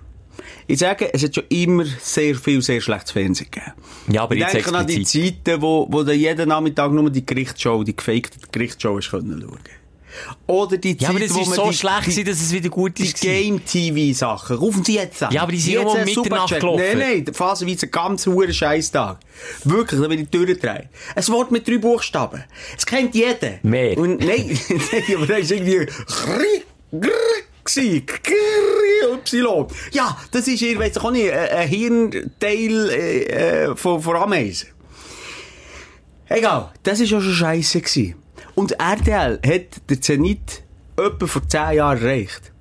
Ich 0.65 0.79
sage, 0.79 1.13
es 1.13 1.23
hat 1.23 1.35
schon 1.35 1.43
immer 1.49 1.85
sehr 1.99 2.35
viel, 2.35 2.61
sehr 2.61 2.81
schlechtes 2.81 3.11
Fernsehen 3.11 3.51
gegeben. 3.51 3.73
Ja, 4.07 4.23
aber 4.23 4.35
ich 4.35 4.41
jetzt 4.41 4.53
denke 4.53 4.75
an 4.75 4.87
die. 4.87 5.03
Zeiten, 5.03 5.61
wo, 5.61 5.87
wo 5.89 6.03
du 6.03 6.13
jeden 6.13 6.49
Nachmittag 6.49 6.91
nur 6.91 7.09
die 7.09 7.25
Gerichtsshow, 7.25 7.83
die 7.83 7.95
gefakte 7.95 8.37
Gerichtsshow 8.51 8.97
hast 8.97 9.11
können 9.11 9.41
schauen. 9.41 9.59
Oder 10.47 10.77
die 10.77 10.97
Ja, 10.99 11.09
aber 11.09 11.19
Zeit, 11.19 11.29
das 11.29 11.37
ist 11.37 11.53
so 11.55 11.69
die, 11.69 11.73
schlecht 11.73 12.17
die, 12.17 12.23
dass 12.23 12.41
es 12.41 12.51
wieder 12.51 12.69
gut 12.69 12.97
die 12.97 13.05
ist. 13.05 13.21
Game-TV-Sachen. 13.21 14.57
Rufen 14.57 14.83
Sie 14.83 14.95
jetzt 14.95 15.23
an. 15.23 15.31
Ja, 15.31 15.43
aber 15.43 15.51
die 15.51 15.59
sind 15.59 15.77
um 15.77 16.03
Mitternacht 16.03 16.59
gelaufen. 16.59 16.83
Nein, 16.97 17.23
nein, 17.25 17.33
phasenweise 17.33 17.87
ein 17.87 17.91
ganz 17.91 18.27
hoher 18.27 18.51
Scheißtag. 18.51 19.17
Wirklich, 19.63 19.99
da 19.99 20.07
bin 20.07 20.21
ich 20.21 20.29
durchdrehen. 20.29 20.89
Ein 21.15 21.27
Wort 21.29 21.51
mit 21.51 21.67
drei 21.67 21.77
Buchstaben. 21.77 22.43
Es 22.77 22.85
kennt 22.85 23.15
jeder. 23.15 23.59
Mehr. 23.63 23.97
Und 23.97 24.19
nein, 24.19 24.59
nein, 24.69 25.03
aber 25.15 25.25
da 25.25 25.35
ist 25.35 25.51
irgendwie 25.51 25.87
gsi. 27.63 28.05
Y. 29.03 29.67
Ja, 29.91 30.17
das 30.31 30.47
ist, 30.47 30.61
ich 30.61 30.77
weiss 30.77 30.97
auch 30.97 31.11
nicht, 31.11 31.31
ein 31.31 31.67
Hirnteil 31.67 32.89
äh, 32.89 33.23
äh, 33.23 33.75
von, 33.75 34.01
von 34.01 34.15
Ameisen. 34.15 34.69
Egal, 36.29 36.71
das 36.83 36.99
war 36.99 37.05
ja 37.05 37.21
schon 37.21 37.33
scheisse. 37.33 37.81
Gewesen. 37.81 38.15
Und 38.55 38.73
RTL 38.79 39.39
hat 39.45 39.89
den 39.89 40.01
Zenit 40.01 40.63
etwa 40.97 41.25
vor 41.27 41.47
10 41.47 41.73
Jahren 41.73 41.97
erreicht. 42.01 42.51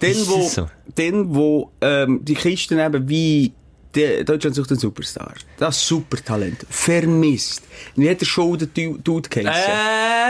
Dann, 0.00 0.14
wo, 0.26 0.36
das 0.38 0.54
so? 0.54 0.68
dann, 0.94 1.34
wo 1.34 1.70
ähm, 1.80 2.20
die 2.24 2.34
Kisten 2.34 2.78
eben 2.78 3.08
wie 3.08 3.52
Deutschland 3.94 4.54
sucht 4.54 4.70
einen 4.72 4.78
Superstar. 4.80 5.32
Das 5.58 5.86
Supertalent. 5.86 6.66
Vermisst. 6.68 7.62
Wie 7.94 8.10
hat 8.10 8.20
der 8.20 8.26
Du- 8.74 8.98
Dude 8.98 9.28
geheißen? 9.30 9.72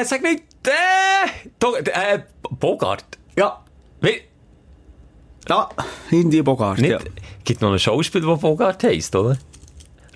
Äh, 0.01 0.05
sag 0.05 0.23
nicht, 0.23 0.45
äh, 0.65 2.15
äh, 2.15 2.21
Bogart. 2.51 3.05
Ja, 3.37 3.65
Wie, 4.01 4.21
da, 5.47 5.69
Hindi 6.11 6.43
Bogart. 6.43 6.79
nicht, 6.79 6.91
Ja. 6.93 6.99
gibt 7.45 7.61
noch 7.61 7.71
einen 7.71 7.79
Schauspieler, 7.81 8.27
der 8.29 8.37
Bogart 8.37 8.85
heisst, 8.85 9.17
oder? 9.17 9.37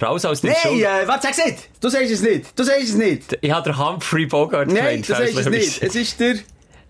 Raus 0.03 0.25
aus 0.25 0.41
dem 0.41 0.51
Nein, 0.65 0.81
äh, 0.81 1.07
was 1.07 1.23
sagst 1.23 1.41
du 1.41 1.45
nicht? 1.51 1.69
Du 1.81 1.89
sagst 1.89 2.11
es 2.11 2.23
nicht. 2.23 2.59
Du 2.59 2.63
sagst 2.65 2.85
es 2.85 2.95
nicht. 2.95 3.39
Ich 3.41 3.51
habe 3.51 3.71
den 3.71 3.79
Humphrey 3.79 4.27
Bogart 4.27 4.69
Nein, 4.69 4.77
gemeint, 5.03 5.09
du 5.09 5.15
sagst 5.15 5.37
es 5.37 5.47
nicht. 5.49 5.83
Es 5.83 5.95
ist 5.95 6.19
der, 6.21 6.37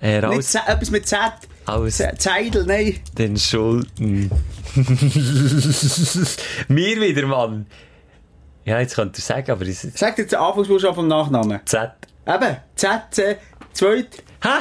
Äh, 0.00 0.20
nicht 0.20 0.24
raus 0.24 0.46
Z, 0.48 0.62
etwas 0.66 0.90
mit 0.90 1.08
Z. 1.08 1.18
aus 1.66 2.02
Zeidel, 2.18 2.64
nein. 2.66 3.00
den 3.18 3.36
Schulden. 3.36 4.30
Mir 6.68 7.00
wieder, 7.00 7.26
Mann. 7.26 7.66
Ja, 8.64 8.78
jetzt 8.80 8.94
könnt 8.94 9.18
ihr 9.18 9.22
sagen, 9.22 9.50
aber 9.50 9.64
ist 9.64 9.96
Sag 9.98 10.16
dir 10.16 10.26
den 10.26 10.38
Anfangsbuchstaben 10.38 10.94
vom 10.94 11.08
Nachnamen. 11.08 11.60
Z. 11.64 11.90
Eben, 12.26 12.56
Z, 12.76 13.00
Z, 13.10 13.38
zweit. 13.72 14.22
Ha? 14.44 14.60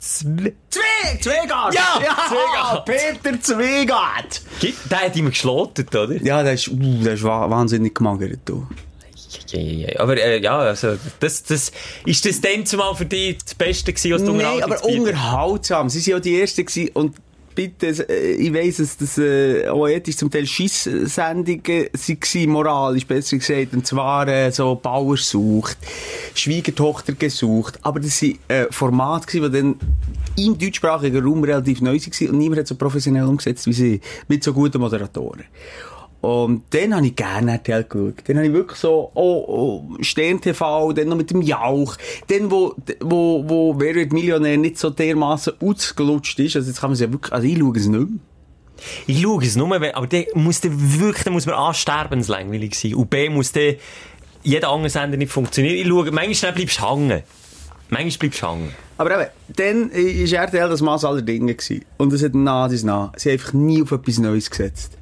Zwe- 0.00 0.52
Zwei, 0.70 1.18
Zweigart! 1.20 1.74
Ja, 1.74 2.00
ja 2.04 2.16
Zweigart. 2.28 2.84
Peter 2.84 3.40
Zweigart! 3.40 4.42
Gibt- 4.60 4.90
Der 4.90 5.00
hat 5.02 5.16
immer 5.16 5.30
geschlotet, 5.30 5.94
oder? 5.94 6.14
Ja, 6.22 6.42
der 6.42 6.52
ist, 6.54 6.68
uh, 6.68 7.02
der 7.02 7.14
ist 7.14 7.22
wa- 7.22 7.48
wahnsinnig 7.48 7.94
gemagert, 7.94 8.40
du. 8.44 8.66
Ja, 9.48 9.58
ja, 9.60 9.88
ja. 9.88 10.00
Aber 10.00 10.16
äh, 10.16 10.40
ja, 10.40 10.58
also, 10.58 10.96
das, 11.20 11.42
das, 11.44 11.72
ist 12.04 12.24
das 12.24 12.40
dann 12.40 12.64
zumal 12.66 12.94
für 12.94 13.06
dich 13.06 13.38
das 13.42 13.54
Beste 13.54 13.92
gewesen, 13.92 14.12
was 14.12 14.24
du 14.24 14.32
Nein, 14.32 14.62
aber 14.62 14.84
unterhaltsam. 14.84 15.88
Sie 15.88 16.00
waren 16.00 16.10
ja 16.12 16.20
die 16.20 16.40
Ersten 16.40 16.64
gewesen 16.66 16.90
und 16.94 17.16
bitte, 17.56 17.88
äh, 18.08 18.32
ich 18.34 18.54
weiss, 18.54 18.76
dass 18.76 18.96
das 18.96 19.18
äh, 19.18 19.66
auch 19.66 19.88
ethisch 19.88 20.16
zum 20.16 20.30
Teil 20.30 20.46
Scheisssendungen 20.46 21.88
waren, 21.92 22.48
moralisch 22.48 23.06
besser 23.06 23.38
gesagt. 23.38 23.72
Und 23.72 23.84
zwar 23.84 24.28
äh, 24.28 24.52
so 24.52 24.76
Bauer 24.76 25.16
sucht, 25.16 25.78
Schwiegertochter 26.34 27.14
gesucht. 27.14 27.80
Aber 27.82 27.98
das 27.98 28.22
waren 28.22 28.38
äh, 28.46 28.66
Formate, 28.70 29.40
die 29.40 29.50
dann 29.50 29.74
im 30.36 30.56
deutschsprachigen 30.56 31.24
Raum 31.24 31.42
relativ 31.42 31.80
neu 31.80 31.98
waren 31.98 32.28
und 32.28 32.38
niemand 32.38 32.60
hat 32.60 32.68
so 32.68 32.76
professionell 32.76 33.24
umgesetzt 33.24 33.66
wie 33.66 33.72
sie, 33.72 34.00
mit 34.28 34.44
so 34.44 34.52
guten 34.52 34.78
Moderatoren. 34.78 35.44
Und 36.22 36.64
dann 36.70 36.94
habe 36.94 37.06
ich 37.06 37.14
gerne 37.14 37.52
RTL 37.52 37.84
geschaut. 37.84 38.14
Dann 38.26 38.36
habe 38.38 38.46
ich 38.48 38.52
wirklich 38.52 38.78
so, 38.80 39.10
oh, 39.14 39.44
oh 39.46 39.96
Stern 40.02 40.40
TV, 40.40 40.92
dann 40.92 41.08
noch 41.08 41.16
mit 41.16 41.30
dem 41.30 41.42
Jauch. 41.42 41.96
Dann, 42.28 42.50
wo, 42.50 42.74
wo, 43.00 43.44
wo 43.48 43.74
Wer 43.78 43.94
wird 43.94 44.12
Millionär 44.12 44.56
nicht 44.56 44.78
so 44.78 44.90
dermaßen 44.90 45.54
ausgelutscht 45.60 46.38
ist. 46.40 46.56
Also 46.56 46.68
jetzt 46.68 46.80
kann 46.80 46.90
man 46.90 46.94
es 46.94 47.00
ja 47.00 47.12
wirklich, 47.12 47.32
also 47.32 47.46
ich 47.46 47.58
schaue 47.58 47.76
es 47.76 47.86
nicht 47.86 47.98
mehr. 48.00 48.18
Ich 49.06 49.22
schaue 49.22 49.44
es 49.44 49.56
nur, 49.56 49.70
wenn- 49.80 49.94
aber 49.94 50.06
der 50.06 50.26
muss 50.34 50.60
der 50.60 50.70
wirklich, 50.74 51.22
der 51.22 51.32
muss 51.32 51.46
man 51.46 51.54
A, 51.54 51.72
sterbenslangweilig 51.72 52.74
sein. 52.74 52.94
Und 52.94 53.08
B, 53.10 53.28
muss 53.28 53.52
der 53.52 53.76
jeder 54.42 54.70
andere 54.70 54.90
Sender 54.90 55.16
nicht 55.16 55.30
funktionieren. 55.32 55.76
Ich 55.76 55.86
schaue, 55.86 56.10
manchmal 56.10 56.52
bleibst 56.52 56.80
du 56.80 56.90
hängen. 56.90 57.22
Manchmal 57.88 58.18
bleibst 58.18 58.42
du 58.42 58.48
hängen. 58.48 58.70
Aber 58.98 59.20
eben, 59.20 59.30
dann 59.56 59.90
war 59.92 60.42
RTL 60.44 60.68
das 60.68 60.80
Maß 60.80 61.04
aller 61.04 61.22
Dinge. 61.22 61.54
Gewesen. 61.54 61.84
Und 61.98 62.12
es 62.12 62.22
hat 62.24 62.34
nah 62.34 62.68
dies 62.68 62.82
nah. 62.82 63.12
Sie 63.16 63.28
haben 63.28 63.34
einfach 63.38 63.52
nie 63.52 63.82
auf 63.82 63.92
etwas 63.92 64.18
Neues 64.18 64.50
gesetzt. 64.50 64.98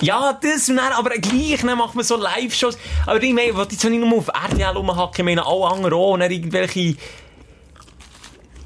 Ja, 0.00 0.38
das, 0.40 0.68
und 0.68 0.76
dann, 0.76 0.92
aber 0.92 1.10
gleich 1.10 1.60
dann 1.60 1.76
macht 1.78 1.94
man 1.94 2.04
so 2.04 2.16
Live-Shows. 2.16 2.78
Aber 3.06 3.22
ich 3.22 3.32
meine, 3.32 3.50
ich 3.50 3.56
jetzt 3.56 3.84
nicht 3.84 4.00
nur 4.00 4.18
auf 4.18 4.28
RTL 4.28 4.76
rumhacken, 4.76 5.18
ich 5.18 5.24
meine, 5.24 5.44
alle 5.44 5.66
anderen 5.66 5.94
auch, 5.94 6.12
und 6.12 6.20
dann 6.20 6.30
irgendwelche... 6.30 6.96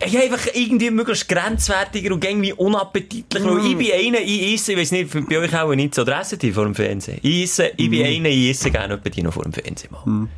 Ja, 0.04 0.20
einfach 0.20 0.48
irgendwie 0.52 0.90
möglichst 0.90 1.28
grenzwertiger 1.28 2.12
und 2.12 2.24
irgendwie 2.24 2.52
unappetitlich. 2.52 3.44
Weil 3.44 3.66
ich 3.66 3.78
bin 3.78 3.92
einer, 3.92 4.20
ich 4.20 4.54
esse, 4.54 4.72
ich 4.72 4.78
weiß 4.78 4.90
nicht, 4.90 5.28
bei 5.28 5.38
euch 5.38 5.54
auch 5.54 5.72
nicht 5.76 5.94
so 5.94 6.02
Adresse 6.02 6.36
die 6.36 6.50
vor 6.50 6.64
dem 6.64 6.74
Fernsehen. 6.74 7.20
Ich 7.22 7.44
esse, 7.44 7.70
ich 7.76 7.88
bin 7.88 8.04
einer, 8.04 8.28
ich 8.28 8.50
esse 8.50 8.72
gerne 8.72 8.94
etwa 8.94 9.08
die 9.08 9.22
noch 9.22 9.32
vor 9.32 9.44
dem 9.44 9.52
Fernsehen 9.52 9.92
mal. 9.92 10.28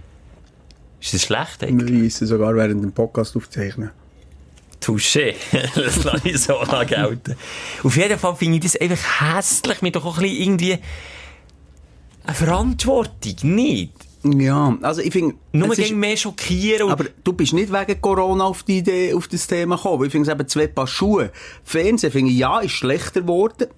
Ist 1.01 1.15
das 1.15 1.23
schlecht 1.23 1.65
eigentlich? 1.65 1.99
Ich 1.99 2.07
esse 2.09 2.27
sogar 2.27 2.55
während 2.55 2.83
dem 2.85 2.93
Podcast 2.93 3.35
aufzeichnen. 3.39 3.91
Touché. 4.85 5.35
das 5.75 6.05
lasse 6.05 6.29
ich 6.29 6.39
so 6.39 6.63
lang 6.63 6.87
gelten. 6.87 7.37
Auf 7.83 7.97
jeden 7.97 8.19
Fall 8.19 8.37
finde 8.37 8.57
ich 8.59 8.65
das 8.65 8.77
einfach 8.77 9.21
hässlich, 9.21 9.81
mit 9.83 9.97
doch 9.97 10.05
auch 10.05 10.19
ein 10.19 10.23
bisschen 10.23 10.43
irgendwie 10.43 10.79
eine 12.25 12.35
Verantwortung, 12.35 13.35
nicht? 13.43 13.93
Ja, 14.25 14.77
also 14.81 15.03
ich 15.03 15.13
finde... 15.13 15.35
Nur 15.53 15.75
gegen 15.75 16.01
mehr 16.01 16.17
schockieren. 16.17 16.91
Aber 16.91 17.05
du 17.23 17.33
bist 17.35 17.53
nicht 17.53 17.71
wegen 17.71 18.01
Corona 18.01 18.45
auf 18.45 18.63
die 18.63 18.79
Idee, 18.79 19.13
auf 19.13 19.29
das 19.29 19.47
Thema 19.47 19.77
gekommen. 19.77 20.07
Ich 20.07 20.13
finde 20.13 20.31
es 20.31 20.35
eben 20.35 20.49
zwei 20.49 20.67
Paar 20.67 20.87
Schuhe. 20.87 21.31
Fernsehen 21.63 22.11
finde 22.11 22.31
ich, 22.31 22.39
ja, 22.39 22.61
ist 22.61 22.73
schlechter 22.73 23.21
geworden. 23.21 23.69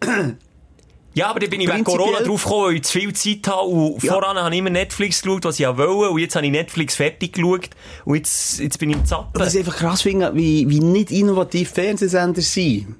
Ja, 1.16 1.30
aber 1.30 1.40
dann 1.40 1.48
bin 1.48 1.62
ich 1.62 1.72
wegen 1.72 1.82
Corona 1.82 2.20
drauf 2.20 2.44
gekommen, 2.44 2.66
weil 2.66 2.74
ich 2.74 2.82
zu 2.82 2.98
viel 2.98 3.12
Zeit 3.14 3.48
habe. 3.48 3.66
Und 3.68 4.02
Ja. 4.02 4.12
voran 4.12 4.36
habe 4.36 4.54
ich 4.54 4.58
immer 4.58 4.68
Netflix 4.68 5.22
geschaut, 5.22 5.46
was 5.46 5.58
ich 5.58 5.66
wollte. 5.66 6.10
Und 6.10 6.18
jetzt 6.18 6.36
habe 6.36 6.44
ich 6.44 6.52
Netflix 6.52 6.94
fertig 6.94 7.32
geschaut. 7.32 7.70
Und 8.04 8.16
jetzt, 8.16 8.60
jetzt 8.60 8.78
bin 8.78 8.90
ich 8.90 8.96
im 8.96 9.06
Zappen. 9.06 9.40
Was 9.40 9.54
ich 9.54 9.60
einfach 9.60 9.76
krass 9.76 10.02
finde, 10.02 10.30
wie, 10.34 10.68
wie 10.68 10.80
nicht 10.80 11.10
innovativ 11.10 11.70
Fernsehsender 11.70 12.42
sind. 12.42 12.96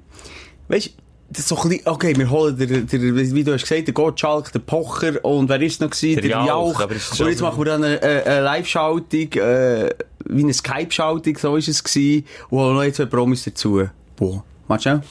Weißt 0.67 0.93
das 1.29 1.39
ist 1.39 1.49
so 1.49 1.57
ein 1.61 1.69
bisschen, 1.69 1.87
okay, 1.87 2.15
wir 2.15 2.29
holen 2.29 2.57
der, 2.57 2.67
der, 2.67 3.01
wie 3.01 3.43
du 3.43 3.53
hast 3.53 3.63
gesagt, 3.63 3.85
der 3.85 3.93
Gottschalk, 3.93 4.51
der 4.51 4.59
Pocher 4.59 5.23
und 5.25 5.49
wer 5.49 5.61
ist 5.61 5.81
noch 5.81 5.89
gewesen? 5.89 6.21
Der 6.21 6.29
Jauch, 6.29 6.79
aber 6.79 6.95
ist 6.95 7.19
Und 7.19 7.27
jetzt 7.27 7.41
machen 7.41 7.59
wir 7.59 7.65
dann 7.65 7.83
eine, 7.83 8.01
eine, 8.01 8.25
eine 8.25 8.41
Live-Schaltung, 8.41 9.33
äh, 9.33 9.89
wie 10.25 10.43
eine 10.43 10.53
Skype-Schaltung, 10.53 11.37
so 11.37 11.57
ist 11.57 11.67
es 11.67 11.83
gewesen. 11.83 12.25
Und 12.49 12.59
holen 12.59 12.75
noch 12.75 12.83
jetzt 12.83 12.95
zwei 12.95 13.05
Promis 13.05 13.43
dazu. 13.43 13.83
Boah, 14.15 14.43
machst 14.69 14.85
du 14.85 15.01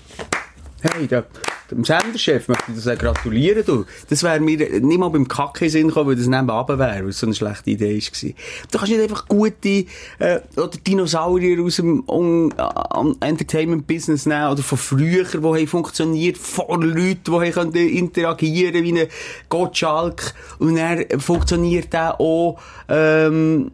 Hey, 0.93 1.07
der, 1.07 1.25
dem 1.71 1.85
Senderchef 1.85 2.49
möchte 2.49 2.65
ich 2.71 2.77
das 2.77 2.87
auch 2.87 2.99
gratulieren, 2.99 3.65
du. 3.65 3.85
Das 4.09 4.23
wäre 4.23 4.39
mir 4.41 4.81
nicht 4.81 4.99
mal 4.99 5.09
beim 5.09 5.27
Kacke 5.27 5.69
Sinn 5.69 5.89
gekommen, 5.89 6.11
weil 6.11 6.17
das 6.17 6.27
nebenan 6.27 6.69
wäre, 6.69 6.79
weil 6.79 7.09
es 7.09 7.19
so 7.19 7.27
eine 7.27 7.35
schlechte 7.35 7.71
Idee 7.71 7.97
war. 7.97 8.31
Du 8.71 8.79
kannst 8.79 8.93
nicht 8.93 9.03
einfach 9.03 9.27
gute, 9.27 9.87
äh, 10.19 10.41
oder 10.57 10.71
Dinosaurier 10.87 11.63
aus 11.65 11.77
dem 11.77 12.01
um, 12.01 12.53
um, 12.95 13.17
Entertainment-Business 13.21 14.27
nehmen, 14.27 14.53
oder 14.53 14.63
von 14.63 14.79
früher, 14.79 15.25
die 15.25 15.39
haben 15.39 15.67
funktioniert, 15.67 16.39
vor 16.39 16.83
Leuten, 16.83 17.41
die 17.43 17.51
können 17.51 17.75
interagieren 17.75 18.85
wie 18.85 19.01
ein 19.01 19.09
Gottschalk, 19.49 20.35
und 20.59 20.77
dann 20.77 21.05
funktioniert 21.19 21.93
der 21.93 22.21
auch, 22.21 22.61
ähm, 22.89 23.73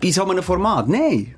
bei 0.00 0.10
so 0.10 0.24
einem 0.24 0.42
Format. 0.42 0.88
Nein. 0.88 1.35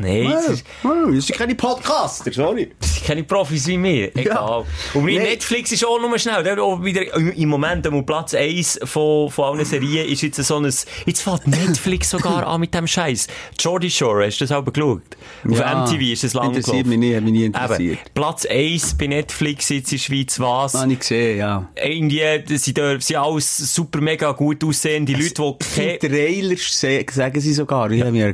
Nein, 0.00 0.32
es 0.32 0.48
ist, 0.48 0.64
das 0.82 1.26
sind 1.26 1.38
keine 1.38 1.54
Podcaster, 1.54 2.32
sorry. 2.32 2.70
das 2.80 2.94
sind 2.94 3.06
keine 3.06 3.22
Profis 3.24 3.66
wie 3.66 3.78
mir. 3.78 4.16
Egal. 4.16 4.64
Und 4.94 5.04
bei 5.04 5.10
Nee. 5.12 5.18
Netflix 5.18 5.72
ist 5.72 5.84
auch 5.84 6.00
nur 6.00 6.18
schnell. 6.18 6.42
Der 6.42 6.62
auch 6.62 6.82
wieder, 6.82 7.02
im 7.14 7.48
Moment, 7.48 7.86
am 7.86 8.04
Platz 8.06 8.34
1 8.34 8.80
von, 8.84 9.30
von 9.30 9.56
allen 9.56 9.64
Serien 9.64 10.08
ist 10.08 10.22
jetzt 10.22 10.42
so 10.42 10.56
ein, 10.56 10.64
jetzt 10.64 11.22
fällt 11.22 11.46
Netflix 11.46 12.10
sogar 12.10 12.46
an 12.46 12.60
mit 12.60 12.74
dem 12.74 12.86
Scheiß. 12.86 13.26
Jordy 13.58 13.90
Shore, 13.90 14.26
hast 14.26 14.38
du 14.40 14.44
das 14.46 14.52
auch 14.52 14.64
geschaut? 14.64 15.02
Auf 15.48 15.58
Ja, 15.58 15.84
MTV 15.84 16.00
ist 16.12 16.24
das 16.24 16.34
lang 16.34 16.48
interessiert 16.54 16.86
mich 16.86 17.14
hat 17.14 17.22
mich 17.24 17.32
nie 17.32 17.44
interessiert. 17.44 17.98
Eben, 17.98 18.10
Platz 18.14 18.46
1 18.46 18.94
bei 18.98 19.06
Netflix 19.08 19.68
jetzt 19.68 19.92
in 19.92 19.98
der 19.98 20.02
Schweiz 20.04 20.40
was? 20.40 20.74
Habe 20.74 20.92
ich 20.92 20.98
gesehen, 21.00 21.38
ja. 21.38 21.68
Irgendwie, 21.76 22.22
das 22.48 22.64
sind, 22.64 22.78
da- 22.78 22.98
sind 23.00 23.16
alles 23.16 23.56
super 23.74 24.00
mega 24.00 24.32
gut 24.32 24.62
aussehende 24.64 25.12
Leute, 25.12 25.34
die 25.34 25.64
Die 25.64 25.80
keine... 25.80 25.98
Trailer 25.98 26.56
se- 26.56 27.04
sagen 27.10 27.40
sie 27.40 27.52
sogar, 27.52 27.90
ich 27.90 28.00
habe 28.00 28.12
mir 28.12 28.26
ja 28.26 28.32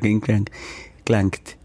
gelenkt. 1.05 1.56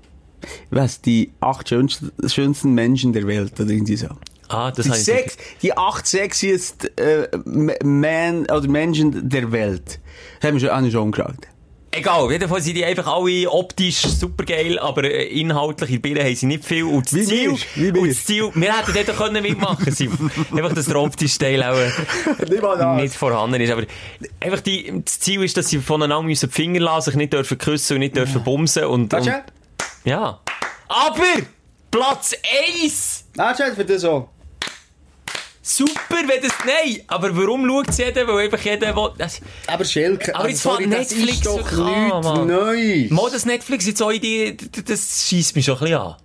Was, 0.69 1.01
die 1.01 1.31
acht 1.39 1.69
schönsten, 1.69 2.11
schönsten 2.27 2.73
Menschen 2.73 3.13
der 3.13 3.27
Welt, 3.27 3.59
oder 3.59 3.69
irgendwie 3.69 3.97
so. 3.97 4.07
Ah, 4.49 4.71
das 4.71 4.85
Die, 4.85 4.93
sechs, 4.93 5.37
die 5.61 5.77
acht 5.77 6.05
sexiest 6.05 6.91
äh, 6.99 7.29
Man, 7.45 8.45
oder 8.47 8.67
Menschen 8.67 9.29
der 9.29 9.51
Welt. 9.51 9.99
Das 10.39 10.49
haben 10.49 10.55
wir 10.55 10.67
schon, 10.67 10.75
habe 10.75 10.87
ich 10.87 10.93
schon 10.93 11.03
angeschaut. 11.03 11.47
Egal, 11.93 12.31
jedenfalls 12.31 12.63
sind 12.63 12.75
die 12.75 12.85
einfach 12.85 13.05
alle 13.05 13.51
optisch 13.51 14.01
super 14.01 14.45
geil, 14.45 14.79
aber 14.79 15.03
äh, 15.03 15.25
inhaltlich 15.27 15.89
in 15.89 16.01
Bilder 16.01 16.23
haben 16.23 16.35
sie 16.35 16.45
nicht 16.45 16.63
viel. 16.63 16.85
Und 16.85 17.05
das 17.05 17.13
Wie 17.13 17.23
Ziel, 17.25 17.55
wir, 17.75 17.93
wie 17.93 17.99
und 17.99 18.09
das 18.09 18.25
Ziel, 18.25 18.49
wir 18.53 18.77
hätten 18.77 18.93
dort 18.93 19.17
können 19.17 19.43
mitmachen 19.43 19.91
Simon. 19.91 20.31
einfach, 20.51 20.73
dass 20.73 20.85
der 20.85 20.95
optische 20.95 21.37
Teil 21.37 21.61
auch 21.61 21.75
äh, 21.75 23.01
Nicht 23.01 23.13
vorhanden 23.15 23.59
ist. 23.59 23.71
Aber 23.71 23.83
einfach 24.39 24.61
die, 24.61 25.01
das 25.03 25.19
Ziel 25.19 25.43
ist, 25.43 25.57
dass 25.57 25.67
sie 25.67 25.79
voneinander 25.79 26.23
müssen 26.23 26.49
die 26.49 26.55
Finger 26.55 26.79
lassen, 26.79 27.11
sich 27.11 27.15
nicht 27.15 27.33
dürfen 27.33 27.57
küssen 27.57 27.95
und 27.95 27.99
nicht 27.99 28.15
dürfen 28.15 28.41
bumsen 28.41 28.85
und, 28.85 29.13
und? 29.13 29.25
Ja. 30.03 30.39
Aber! 30.87 31.23
Platz 31.89 32.33
1! 32.83 33.25
Ah, 33.37 33.53
schau, 33.57 33.73
für 33.75 33.85
das 33.85 34.01
so. 34.01 34.29
Super, 35.63 36.17
wenn 36.27 36.41
das, 36.41 36.51
nein! 36.65 37.01
Aber 37.07 37.35
warum 37.35 37.67
schaut 37.67 37.89
es 37.89 37.97
jeder? 37.97 38.27
Weil 38.27 38.45
einfach 38.45 38.59
jeder 38.61 38.95
will, 38.95 39.11
das, 39.17 39.41
Aber 39.67 39.85
Schelke, 39.85 40.33
Aber 40.33 40.45
also 40.45 40.49
jetzt 40.49 40.63
sorry, 40.63 40.83
fängt 40.83 40.93
das 40.93 41.11
Netflix 41.11 41.37
ist 41.37 41.45
doch 41.45 41.57
nichts 41.57 42.25
Mann. 42.25 42.47
Neues. 42.47 43.11
Mal 43.11 43.29
das 43.31 43.45
Netflix 43.45 43.85
jetzt 43.85 44.01
auch 44.01 44.09
in 44.09 44.21
die, 44.21 44.57
das, 44.57 45.27
schießt 45.27 45.55
mich 45.55 45.65
schon 45.65 45.75
ein 45.75 45.81
bisschen 45.81 45.97
an. 45.97 46.15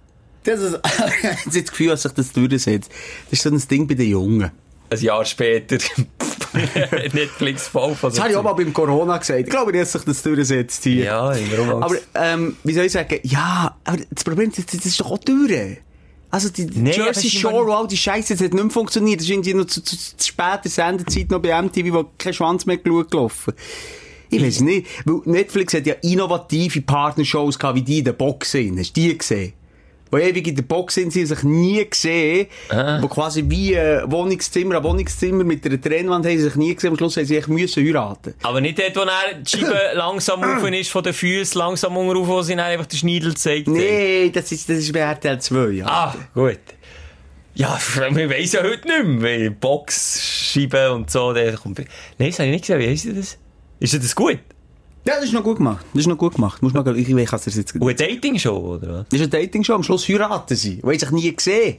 Das 0.44 0.60
ist, 0.60 0.78
ich 0.86 0.98
habe 0.98 1.12
jetzt 1.44 1.56
das 1.56 1.70
Gefühl, 1.70 1.88
dass 1.88 2.02
sich 2.02 2.12
das 2.12 2.32
durchsetzt. 2.32 2.90
Das 3.30 3.32
ist 3.38 3.42
so 3.42 3.50
ein 3.50 3.68
Ding 3.68 3.86
bei 3.86 3.94
den 3.94 4.08
Jungen. 4.08 4.50
Ein 4.88 5.00
Jahr 5.00 5.24
später. 5.24 5.78
Netflix 7.12 7.68
voll 7.68 7.94
von 7.94 8.10
Das 8.10 8.20
habe 8.20 8.30
ich 8.30 8.36
auch 8.36 8.42
mal 8.42 8.52
beim 8.52 8.72
Corona 8.72 9.18
gesagt. 9.18 9.40
Ich 9.40 9.46
glaube, 9.46 9.72
dass 9.72 9.92
sich 9.92 10.02
das 10.02 10.22
durchsetzt 10.22 10.84
hier. 10.84 11.04
Ja, 11.04 11.32
warum 11.56 11.82
Aber, 11.82 11.96
ähm, 12.14 12.56
wie 12.64 12.72
soll 12.72 12.84
ich 12.84 12.92
sagen? 12.92 13.18
Ja, 13.22 13.76
aber 13.84 13.98
das 14.10 14.24
Problem 14.24 14.50
ist, 14.50 14.72
das 14.72 14.86
ist 14.86 15.00
doch 15.00 15.10
auch 15.12 15.18
durch. 15.18 15.78
Also, 16.30 16.48
die 16.50 16.66
Nee, 16.66 16.92
Jersey 16.92 17.30
Shore 17.30 17.74
all 17.74 17.86
die 17.86 17.96
Scheiße, 17.96 18.34
das 18.34 18.44
hat 18.44 18.52
nicht 18.52 18.62
mehr 18.62 18.70
funktioniert. 18.70 19.20
Das 19.20 19.26
ist 19.26 19.30
irgendwie 19.30 19.54
noch 19.54 19.66
zu, 19.66 19.82
zu, 19.82 19.96
zu 19.96 20.26
später 20.26 20.68
Sendezeit 20.68 21.30
noch 21.30 21.40
bei 21.40 21.60
MTV, 21.60 21.92
wo 21.92 22.10
kein 22.18 22.34
Schwanz 22.34 22.66
mehr 22.66 22.76
geschaut 22.76 23.10
gelaufen. 23.10 23.54
Ich 24.30 24.42
weiß 24.42 24.60
nicht. 24.60 24.86
Weil 25.04 25.20
Netflix 25.24 25.74
hat 25.74 25.86
ja 25.86 25.94
innovative 26.02 26.82
Partnershows 26.82 27.58
gehabt, 27.58 27.76
wie 27.76 27.82
die 27.82 27.98
in 27.98 28.04
der 28.06 28.12
Box 28.12 28.50
sind. 28.50 28.78
Hast 28.78 28.96
du 28.96 29.00
die 29.00 29.16
gesehen? 29.16 29.52
Wo 30.10 30.18
ewig 30.18 30.46
in 30.46 30.54
der 30.54 30.62
Box 30.62 30.94
sind, 30.94 31.12
sie 31.12 31.26
sich 31.26 31.42
nie 31.42 31.84
gesehen. 31.88 32.46
Wo 33.00 33.08
quasi 33.08 33.44
wie 33.46 33.74
äh, 33.74 34.02
Wohnungszimmer 34.06 34.76
an 34.76 34.84
Wohnungszimmer 34.84 35.44
mit 35.44 35.66
einer 35.66 35.80
Trennwand 35.80 36.24
haben 36.24 36.36
sie 36.36 36.44
sich 36.44 36.54
nie 36.54 36.74
gesehen. 36.74 36.90
Am 36.90 36.96
Schluss 36.96 37.16
haben 37.16 37.26
sie 37.26 37.36
echt 37.36 37.48
müssen 37.48 37.84
heiraten. 37.84 38.34
Aber 38.42 38.60
nicht 38.60 38.78
dort, 38.78 38.96
wo 38.96 39.00
er 39.00 39.34
die 39.34 39.50
Scheibe 39.50 39.78
langsam 39.94 40.44
rauf 40.44 40.70
ist, 40.70 40.90
von 40.90 41.02
den 41.02 41.12
Füßen 41.12 41.58
langsam 41.58 41.96
rauf, 41.96 42.26
wo 42.28 42.42
sie 42.42 42.54
dann 42.54 42.66
einfach 42.66 42.86
den 42.86 42.98
Schneidel 42.98 43.36
zeigt. 43.36 43.68
Nee, 43.68 44.30
das 44.30 44.52
ist, 44.52 44.68
das 44.68 44.78
ist 44.78 44.92
bei 44.92 45.00
RTL 45.00 45.40
2, 45.40 45.68
ja. 45.70 45.86
Ah, 45.86 46.14
gut. 46.34 46.60
Ja, 47.54 47.78
wir 48.10 48.30
weiss 48.30 48.52
ja 48.52 48.62
heute 48.62 48.86
nicht 48.86 49.04
mehr, 49.04 49.22
weil 49.22 49.50
Boxscheiben 49.50 50.92
und 50.92 51.10
so, 51.10 51.32
der 51.32 51.54
kommt... 51.54 51.78
Nein, 51.78 52.30
das 52.30 52.38
habe 52.38 52.48
ich 52.48 52.52
nicht 52.52 52.66
gesehen. 52.66 52.78
Wie 52.78 52.88
heisst 52.88 53.08
das? 53.08 53.38
Ist 53.80 53.94
das 53.94 54.14
gut? 54.14 54.38
Ja, 55.06 55.14
das 55.16 55.24
ist 55.26 55.32
noch 55.32 55.44
gut 55.44 55.58
gemacht. 55.58 55.84
Das 55.92 56.00
ist 56.00 56.06
noch 56.08 56.18
gut 56.18 56.34
gemacht. 56.34 56.60
Muss 56.62 56.72
man, 56.72 56.96
ich 56.96 57.14
weiß, 57.14 57.32
was 57.32 57.46
er 57.46 57.52
jetzt 57.52 57.74
Und 57.74 57.82
eine 57.82 57.94
Dating-Show, 57.94 58.56
oder 58.56 58.88
was? 59.00 59.06
Das 59.10 59.20
ist 59.20 59.26
ein 59.26 59.30
Dating-Show. 59.30 59.74
Am 59.74 59.82
Schluss 59.82 60.08
heiraten 60.08 60.56
sie. 60.56 60.76
Die 60.76 60.82
haben 60.82 60.98
sich 60.98 61.10
nie 61.10 61.34
gesehen. 61.34 61.76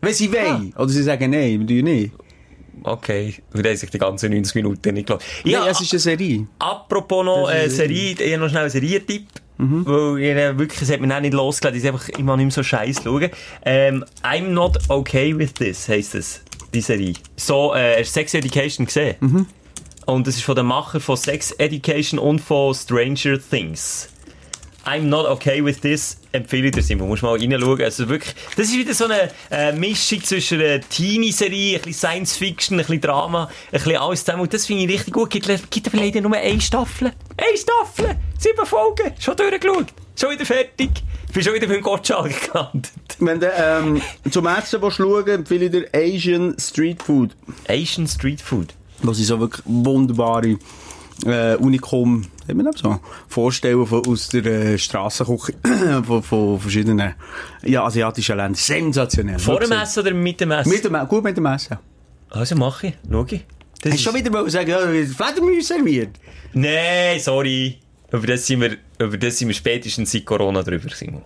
Wenn 0.00 0.14
sie 0.14 0.32
wollen. 0.32 0.72
Oder 0.76 0.88
sie 0.88 1.02
sagen, 1.02 1.30
nein, 1.30 1.60
wir 1.60 1.66
tun 1.66 1.84
nicht. 1.84 2.12
Okay, 2.82 3.34
wir 3.52 3.70
haben 3.70 3.76
sich 3.76 3.90
die 3.90 3.98
ganzen 3.98 4.32
90 4.32 4.54
Minuten 4.56 4.94
nicht 4.94 5.06
gelassen. 5.06 5.24
Ja, 5.44 5.66
es 5.68 5.80
ist 5.80 5.92
eine 5.92 6.00
Serie. 6.00 6.46
Apropos 6.58 7.24
noch 7.24 7.50
äh, 7.50 7.68
Serie, 7.68 8.12
ich 8.12 8.32
habe 8.32 8.42
noch 8.42 8.48
schnell 8.48 8.62
einen 8.62 8.70
Serientipp. 8.70 9.26
Weil 9.56 10.18
ich, 10.18 10.58
wirklich, 10.58 10.82
es 10.82 10.90
hat 10.90 11.00
mich 11.00 11.12
auch 11.12 11.20
nicht 11.20 11.32
losgelassen, 11.32 11.80
ich 11.80 11.86
einfach 11.86 12.08
immer 12.10 12.36
nicht 12.36 12.46
mehr 12.46 12.52
so 12.52 12.62
scheiß 12.62 13.02
schauen. 13.04 13.30
Ähm, 13.64 14.04
I'm 14.22 14.48
not 14.48 14.78
okay 14.88 15.36
with 15.38 15.54
this, 15.54 15.88
heisst 15.88 16.14
es, 16.16 16.42
die 16.74 16.80
Serie. 16.80 17.14
So, 17.36 17.72
äh, 17.74 18.00
hast 18.00 18.08
du 18.08 18.12
Sex 18.14 18.34
Education 18.34 18.86
gesehen? 18.86 19.46
Und 20.06 20.26
das 20.26 20.36
ist 20.36 20.44
von 20.44 20.56
dem 20.56 20.66
Macher 20.66 21.00
von 21.00 21.16
Sex 21.16 21.52
Education 21.52 22.18
und 22.18 22.40
von 22.40 22.74
Stranger 22.74 23.38
Things. 23.38 24.08
I'm 24.84 25.04
not 25.04 25.26
okay 25.26 25.64
with 25.64 25.80
this, 25.80 26.18
empfehle 26.32 26.66
ich 26.66 26.72
dir, 26.72 26.82
Simon. 26.82 27.08
Musst 27.08 27.22
mal 27.22 27.38
reinschauen. 27.38 27.80
Also 27.80 28.06
wirklich, 28.08 28.34
das 28.56 28.66
ist 28.66 28.76
wieder 28.76 28.92
so 28.92 29.06
eine 29.06 29.30
äh, 29.50 29.72
Mischung 29.72 30.22
zwischen 30.22 30.60
einer 30.60 30.80
Teenie-Serie, 30.80 31.76
ein 31.76 31.82
bisschen 31.82 31.94
Science-Fiction, 31.94 32.76
ein 32.76 32.84
bisschen 32.84 33.00
Drama, 33.00 33.44
ein 33.44 33.50
bisschen 33.72 33.96
alles 33.96 34.24
zusammen. 34.24 34.42
Und 34.42 34.52
das 34.52 34.66
finde 34.66 34.84
ich 34.84 34.90
richtig 34.90 35.14
gut. 35.14 35.30
Gibt, 35.30 35.70
gibt 35.70 35.86
aber 35.86 35.96
leider 35.96 36.20
nur 36.20 36.36
eine 36.36 36.60
Staffel. 36.60 37.12
Eine 37.38 37.56
Staffel! 37.56 38.16
Sieben 38.38 38.66
Folgen! 38.66 39.12
Schon 39.18 39.36
durchgeschaut. 39.36 39.86
Schon 40.20 40.30
wieder 40.32 40.44
fertig. 40.44 40.90
Bin 41.32 41.42
schon 41.42 41.54
wieder 41.54 41.66
beim 41.66 41.80
Gottschalk 41.80 42.52
gelandet. 42.52 42.92
Wenn 43.18 43.40
du 43.40 43.50
ähm, 43.50 44.02
zum 44.30 44.46
Essen 44.46 44.82
willst 44.82 44.98
schauen 44.98 45.26
empfehle 45.26 45.64
ich 45.64 45.70
dir 45.70 45.88
Asian 45.94 46.56
Street 46.60 47.02
Food. 47.02 47.30
Asian 47.68 48.06
Street 48.06 48.42
Food. 48.42 48.74
Wo 49.04 49.12
sie 49.12 49.24
so 49.24 49.38
wirklich 49.38 49.62
wunderbare 49.66 50.58
äh, 51.26 51.56
Unikum, 51.56 52.26
man 52.52 52.72
so 52.74 52.98
vorstellen, 53.28 53.86
von, 53.86 54.04
aus 54.06 54.28
der 54.28 54.44
äh, 54.46 54.78
Strassenküche 54.78 55.54
von, 56.06 56.22
von 56.22 56.60
verschiedenen 56.60 57.14
ja, 57.62 57.84
asiatischen 57.84 58.36
Ländern. 58.36 58.54
Sensationell. 58.54 59.38
Vor 59.38 59.60
dem. 59.60 59.72
Essen 59.72 60.00
oder 60.00 60.14
mit 60.14 60.40
dem 60.40 60.50
Essen? 60.50 60.70
Mit 60.70 60.84
dem, 60.84 61.08
gut 61.08 61.24
mit 61.24 61.36
dem 61.36 61.46
Essen. 61.46 61.78
Also 62.30 62.56
mache 62.56 62.88
ich. 62.88 62.94
Schau 63.10 63.26
ich. 63.30 63.44
Das 63.80 63.92
Hast 63.92 64.00
du 64.00 64.10
schon 64.10 64.14
wieder 64.14 64.30
mal 64.30 64.48
sagen, 64.48 64.70
ja, 64.70 64.78
Fledermaus 64.78 65.68
serviert? 65.68 66.10
Nein, 66.54 67.20
sorry. 67.20 67.78
Über 68.10 68.26
das 68.26 68.46
sind 68.46 68.60
wir, 68.60 68.76
über 68.98 69.18
das 69.18 69.38
sind 69.38 69.48
wir 69.48 69.54
spätestens 69.54 70.12
seit 70.12 70.24
Corona 70.24 70.62
drüber, 70.62 70.88
Simon. 70.94 71.22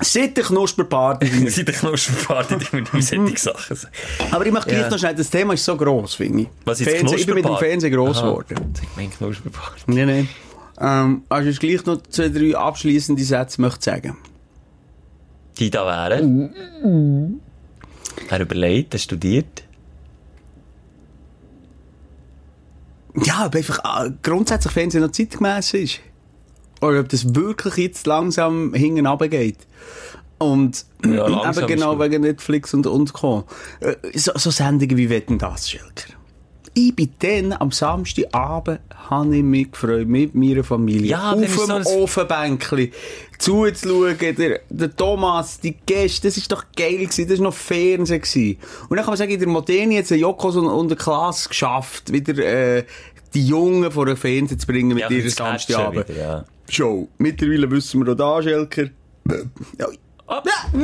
Seit 0.00 0.36
der 0.36 0.44
Knusperparty. 0.44 1.48
Seit 1.50 1.68
der 1.68 1.74
Knusperparty, 1.74 2.56
die 2.58 2.76
mehr 2.76 2.84
solche 3.06 3.36
Sachen 3.38 3.76
sagen. 3.76 3.94
Aber 4.30 4.44
ich 4.46 4.52
möchte 4.52 4.68
gleich 4.70 4.82
Ja. 4.82 4.90
noch 4.90 4.98
schnell, 4.98 5.14
das 5.14 5.30
Thema 5.30 5.54
ist 5.54 5.64
so 5.64 5.76
gross, 5.76 6.14
finde 6.14 6.42
ich. 6.42 6.48
Was 6.66 6.80
ist 6.80 6.90
Fernsehen, 6.90 7.18
Ich 7.18 7.26
bin 7.26 7.34
mit 7.36 7.44
dem? 7.46 7.56
Fernsehen 7.56 7.92
gross 7.94 8.18
geworden. 8.20 8.74
Ich 8.82 8.88
mein 8.96 9.10
Knusperparty. 9.10 9.82
Nein, 9.86 10.06
nein. 10.06 10.28
Ähm, 10.78 11.22
also 11.30 11.48
ich 11.48 11.58
gleich 11.58 11.84
noch 11.86 12.02
zwei, 12.10 12.28
drei 12.28 12.54
abschließende 12.56 13.24
Sätze 13.24 13.60
möchte 13.62 13.82
sagen. 13.84 14.16
Die 15.58 15.70
da 15.70 15.86
wären. 15.86 17.40
Er 18.28 18.40
überlegt, 18.40 18.92
er 18.92 18.98
studiert. 18.98 19.62
Ja, 23.24 23.46
ob 23.46 23.54
einfach 23.54 23.78
äh, 24.04 24.10
grundsätzlich 24.22 24.72
Fernsehen 24.74 25.00
noch 25.02 25.10
zeitgemäß 25.12 25.72
ist. 25.74 26.00
Oder 26.80 27.00
ob 27.00 27.08
das 27.08 27.34
wirklich 27.34 27.76
jetzt 27.76 28.06
langsam 28.06 28.74
hinten 28.74 29.06
runtergeht. 29.06 29.58
Und 30.38 30.84
Ja, 31.04 31.50
eben 31.50 31.66
genau 31.66 31.98
wegen 31.98 32.22
Netflix 32.22 32.74
und, 32.74 32.86
und 32.86 33.12
Co. 33.14 33.44
Äh, 33.80 33.94
So, 34.18 34.32
so 34.34 34.50
Sendungen 34.50 34.96
wie 34.96 35.08
Wetten 35.08 35.38
das, 35.38 35.70
Schelker. 35.70 36.12
Ich 36.74 36.94
bin 36.94 37.08
dann 37.20 37.54
am 37.54 37.70
Samstagabend, 37.70 38.80
habe 39.08 39.34
ich 39.34 39.42
mich 39.42 39.72
gefreut, 39.72 40.06
mit 40.06 40.34
meiner 40.34 40.62
Familie, 40.62 41.12
Ja, 41.12 41.32
auf 41.32 41.48
so 41.56 41.66
dem 41.66 41.76
ein- 41.76 41.86
Ofenbänkli, 41.86 42.92
zuzuschauen, 43.38 44.16
der, 44.36 44.60
der 44.68 44.94
Thomas, 44.94 45.58
die 45.58 45.74
Gäste, 45.86 46.28
das 46.28 46.36
ist 46.36 46.52
doch 46.52 46.64
geil 46.76 46.98
gewesen, 46.98 47.28
das 47.28 47.38
war 47.38 47.44
noch 47.44 47.54
Fernsehen 47.54 48.20
gewesen. 48.20 48.58
Und 48.90 48.96
dann 48.96 49.04
kann 49.06 49.12
man 49.12 49.16
sagen, 49.16 49.30
in 49.30 49.38
der 49.38 49.48
Moderne 49.48 49.96
hat 49.96 50.04
es 50.04 50.10
Jokos 50.10 50.56
und, 50.56 50.66
und 50.66 50.88
der 50.88 50.98
Klasse 50.98 51.48
geschafft, 51.48 52.12
wieder, 52.12 52.36
äh, 52.44 52.84
die 53.32 53.46
Jungen 53.46 53.90
vor 53.90 54.04
den 54.04 54.16
Fernsehen 54.18 54.58
zu 54.58 54.66
bringen 54.66 54.88
mit 54.88 54.98
Ja, 54.98 55.08
Catchen 55.08 55.30
Samstagabend. 55.30 56.08
wieder, 56.10 56.18
ja. 56.18 56.44
Show. 56.72 57.08
Mittlerweile 57.18 57.70
wissen 57.70 58.04
wir 58.04 58.12
auch 58.12 58.16
da, 58.16 58.42
Schelker. 58.42 58.84
Ja. 59.78 59.86
Oh. 60.28 60.34
Nein! 60.72 60.82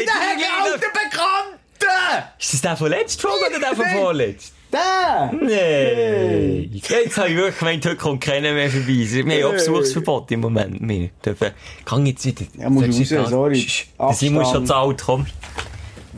die 0.00 0.06
Der 0.06 0.62
alte 0.62 0.78
Bekannte! 0.78 2.28
Ist 2.38 2.54
das 2.54 2.60
der 2.62 2.76
von 2.76 2.88
letzter 2.88 3.28
Folge 3.28 3.46
oder 3.50 3.58
der 3.60 3.76
von 3.76 3.84
Nein. 3.84 3.98
vorletzt? 3.98 4.54
Der! 4.72 5.32
Nee. 5.40 6.70
Jetzt 6.72 7.18
habe 7.18 7.28
ich 7.28 7.36
wirklich 7.36 7.58
gemeint, 7.58 7.86
heute 7.86 7.96
kommt 7.96 8.22
keiner 8.22 8.52
mehr 8.54 8.70
vorbei. 8.70 8.86
Wir 8.86 9.44
haben 9.44 9.44
auch. 9.44 9.52
Besuchsverbot 9.52 10.30
im 10.32 10.40
Moment. 10.40 10.78
Wir 10.80 11.10
dürfen, 11.24 11.50
kann 11.84 12.06
jetzt 12.06 12.24
nicht. 12.24 12.56
Ja, 12.56 12.70
muss 12.70 12.84
raus, 12.84 13.30
sorry. 13.30 13.66
Der 13.98 14.12
Simon 14.14 14.42
ist 14.42 14.50
schon 14.50 14.66
zu 14.66 14.74
alt, 14.74 15.02
komm. 15.04 15.26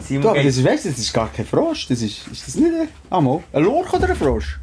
Simon 0.01 0.23
Du, 0.23 0.29
aber 0.31 0.43
das 0.43 0.57
ist, 0.57 0.65
weißt 0.65 0.87
das 0.87 0.99
ist 0.99 1.13
gar 1.13 1.33
kein 1.33 1.47
Frosch. 1.47 1.89
Das 1.89 2.01
ist, 2.01 2.27
ist 2.29 2.47
das 2.47 2.55
nicht 2.55 2.73
ein, 2.73 2.89
ah, 3.11 3.21
mal, 3.21 3.43
ein 3.53 3.63
Lurch 3.65 3.93
oder 3.93 4.09
ein 4.09 4.17
Frosch? 4.17 4.59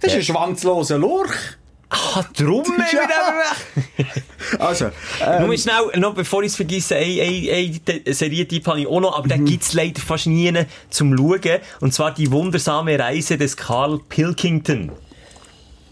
Das 0.00 0.12
ist 0.12 0.18
ein 0.18 0.22
schwanzloser 0.22 0.98
Lurch. 0.98 1.57
Ah, 1.90 2.22
drum 2.36 2.64
haben 2.66 2.76
wir 2.76 4.06
den 4.06 4.06
Also, 4.60 4.86
Nur 5.40 5.52
ähm, 5.52 5.58
schnell, 5.58 5.98
noch 6.00 6.14
bevor 6.14 6.42
ich 6.42 6.48
es 6.48 6.56
vergesse, 6.56 6.96
ein, 6.96 7.18
ein, 7.18 7.80
ein 8.06 8.12
Serientipp 8.14 8.66
habe 8.66 8.80
ich 8.80 8.86
auch 8.86 9.00
noch, 9.00 9.16
aber 9.16 9.24
Mhm. 9.26 9.30
den 9.30 9.44
gibt's 9.46 9.72
leider 9.72 10.00
fast 10.00 10.26
nie 10.26 10.52
zum 10.90 11.16
Schauen. 11.16 11.60
Und 11.80 11.94
zwar 11.94 12.12
die 12.12 12.30
wundersame 12.30 12.98
Reise 12.98 13.38
des 13.38 13.56
Carl 13.56 14.00
Pilkington. 14.08 14.92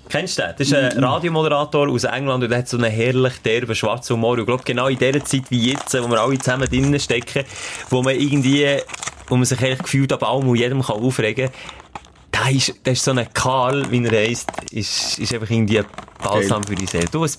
Kennst 0.09 0.39
du 0.39 0.43
den? 0.43 0.55
Das 0.57 0.69
ist 0.69 0.75
ein 0.75 1.03
Radiomoderator 1.03 1.89
aus 1.89 2.05
England 2.05 2.45
und 2.45 2.51
der 2.51 2.59
hat 2.59 2.69
so 2.69 2.77
einen 2.77 2.91
herrlich 2.93 3.35
derben 3.45 3.75
schwarzen 3.75 4.15
Humor. 4.17 4.39
Ich 4.39 4.47
glaube, 4.47 4.63
genau 4.65 4.87
in 4.89 4.99
dieser 4.99 5.25
Zeit 5.25 5.45
wie 5.51 5.73
jetzt, 5.73 5.95
wo 6.01 6.09
wir 6.09 6.21
alle 6.21 6.39
zusammen 6.39 6.69
drinnen 6.69 7.01
stecken, 7.01 7.45
wo 7.91 8.03
man 8.03 8.15
irgendwie, 8.15 8.67
wo 9.29 9.35
man 9.37 9.45
sich 9.45 9.59
eigentlich 9.59 9.81
gefühlt 9.83 10.13
ab 10.13 10.23
allem 10.23 10.49
und 10.49 10.57
jedem 10.57 10.81
kann 10.83 10.97
aufregen 11.03 11.47
kann, 11.47 11.55
da 12.37 12.49
ist, 12.49 12.75
da 12.83 12.91
ist 12.91 13.05
so 13.05 13.13
ein 13.13 13.27
Karl, 13.33 13.91
wie 13.91 14.05
er 14.05 14.29
heisst, 14.29 14.51
ist, 14.71 15.19
ist 15.19 15.33
einfach 15.33 15.51
irgendwie 15.51 15.79
ein 15.79 15.87
Balsam 16.23 16.63
für 16.65 16.75
die 16.75 16.87
Seele. 16.87 17.07
Du, 17.11 17.21
was, 17.21 17.39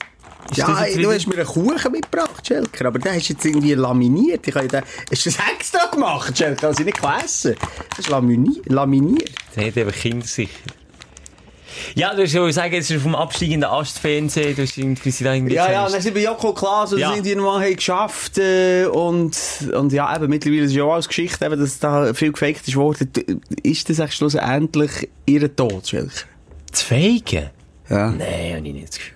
ja, 0.56 0.86
jetzt 0.86 0.98
du 0.98 1.12
hast 1.12 1.28
mir 1.28 1.36
einen 1.36 1.46
Kuchen 1.46 1.92
mitgebracht, 1.92 2.46
Schelker, 2.46 2.86
aber 2.86 3.00
der 3.00 3.16
ist 3.16 3.30
jetzt 3.30 3.46
irgendwie 3.46 3.74
laminiert. 3.74 4.48
Ich 4.48 4.56
habe 4.56 4.68
den, 4.68 4.82
hast 4.82 5.26
du 5.26 5.30
das 5.30 5.40
extra 5.54 5.86
gemacht, 5.88 6.38
Schelker, 6.38 6.70
dass 6.70 6.80
ich 6.80 6.86
nicht 6.86 6.98
kann 6.98 7.20
essen 7.24 7.56
Das 7.90 8.00
ist 8.00 8.10
lamini 8.10 8.62
laminiert. 8.66 9.32
Der 9.56 9.68
hat 9.68 9.78
eben 9.78 9.92
kindersicher. 9.92 10.72
Ja, 11.96 12.14
du 12.14 12.24
hast 12.24 12.34
ja 12.34 12.52
sagen, 12.52 12.76
es 12.76 12.90
ist 12.92 13.02
vom 13.02 13.16
absteigenden 13.16 13.70
Ast 13.70 14.00
Fernsehen, 14.00 14.56
du 14.56 14.62
hast 14.62 14.78
irgendwie 14.78 15.12
da 15.24 15.34
irgendwie 15.34 15.56
Ja, 15.56 15.72
ja, 15.72 15.90
dann 15.90 16.02
sind 16.02 16.14
bei 16.14 16.24
Joko 16.24 16.54
klar, 16.54 16.88
so, 16.88 16.98
Ja. 16.98 17.08
dass 17.10 17.24
sie 17.24 17.30
irgendwie 17.32 17.42
mal 17.44 17.64
haben 17.64 17.76
geschafft 17.76 18.38
äh, 18.38 18.86
und, 18.86 19.38
und 19.74 19.92
ja, 19.94 20.16
eben, 20.16 20.30
mittlerweile 20.30 20.64
ist 20.64 20.74
ja 20.74 20.84
auch 20.84 20.94
als 20.94 21.08
Geschichte, 21.08 21.46
eben, 21.46 21.60
dass 21.60 21.80
da 21.80 22.14
viel 22.14 22.32
gefaked 22.32 22.68
ist 22.68 22.76
worden. 22.76 23.10
Ist 23.64 23.90
das 23.90 24.00
eigentlich 24.00 24.16
schlussendlich 24.16 25.10
ihr 25.26 25.56
Tod, 25.56 25.88
Schwelcher? 25.88 26.26
Zu 26.72 26.86
feigen? 26.86 27.50
Ja. 27.90 28.12
Nein, 28.12 28.56
habe 28.58 28.68
ich 28.68 28.74
nicht 28.74 28.88
das 28.90 28.98
Gefühl. 28.98 29.14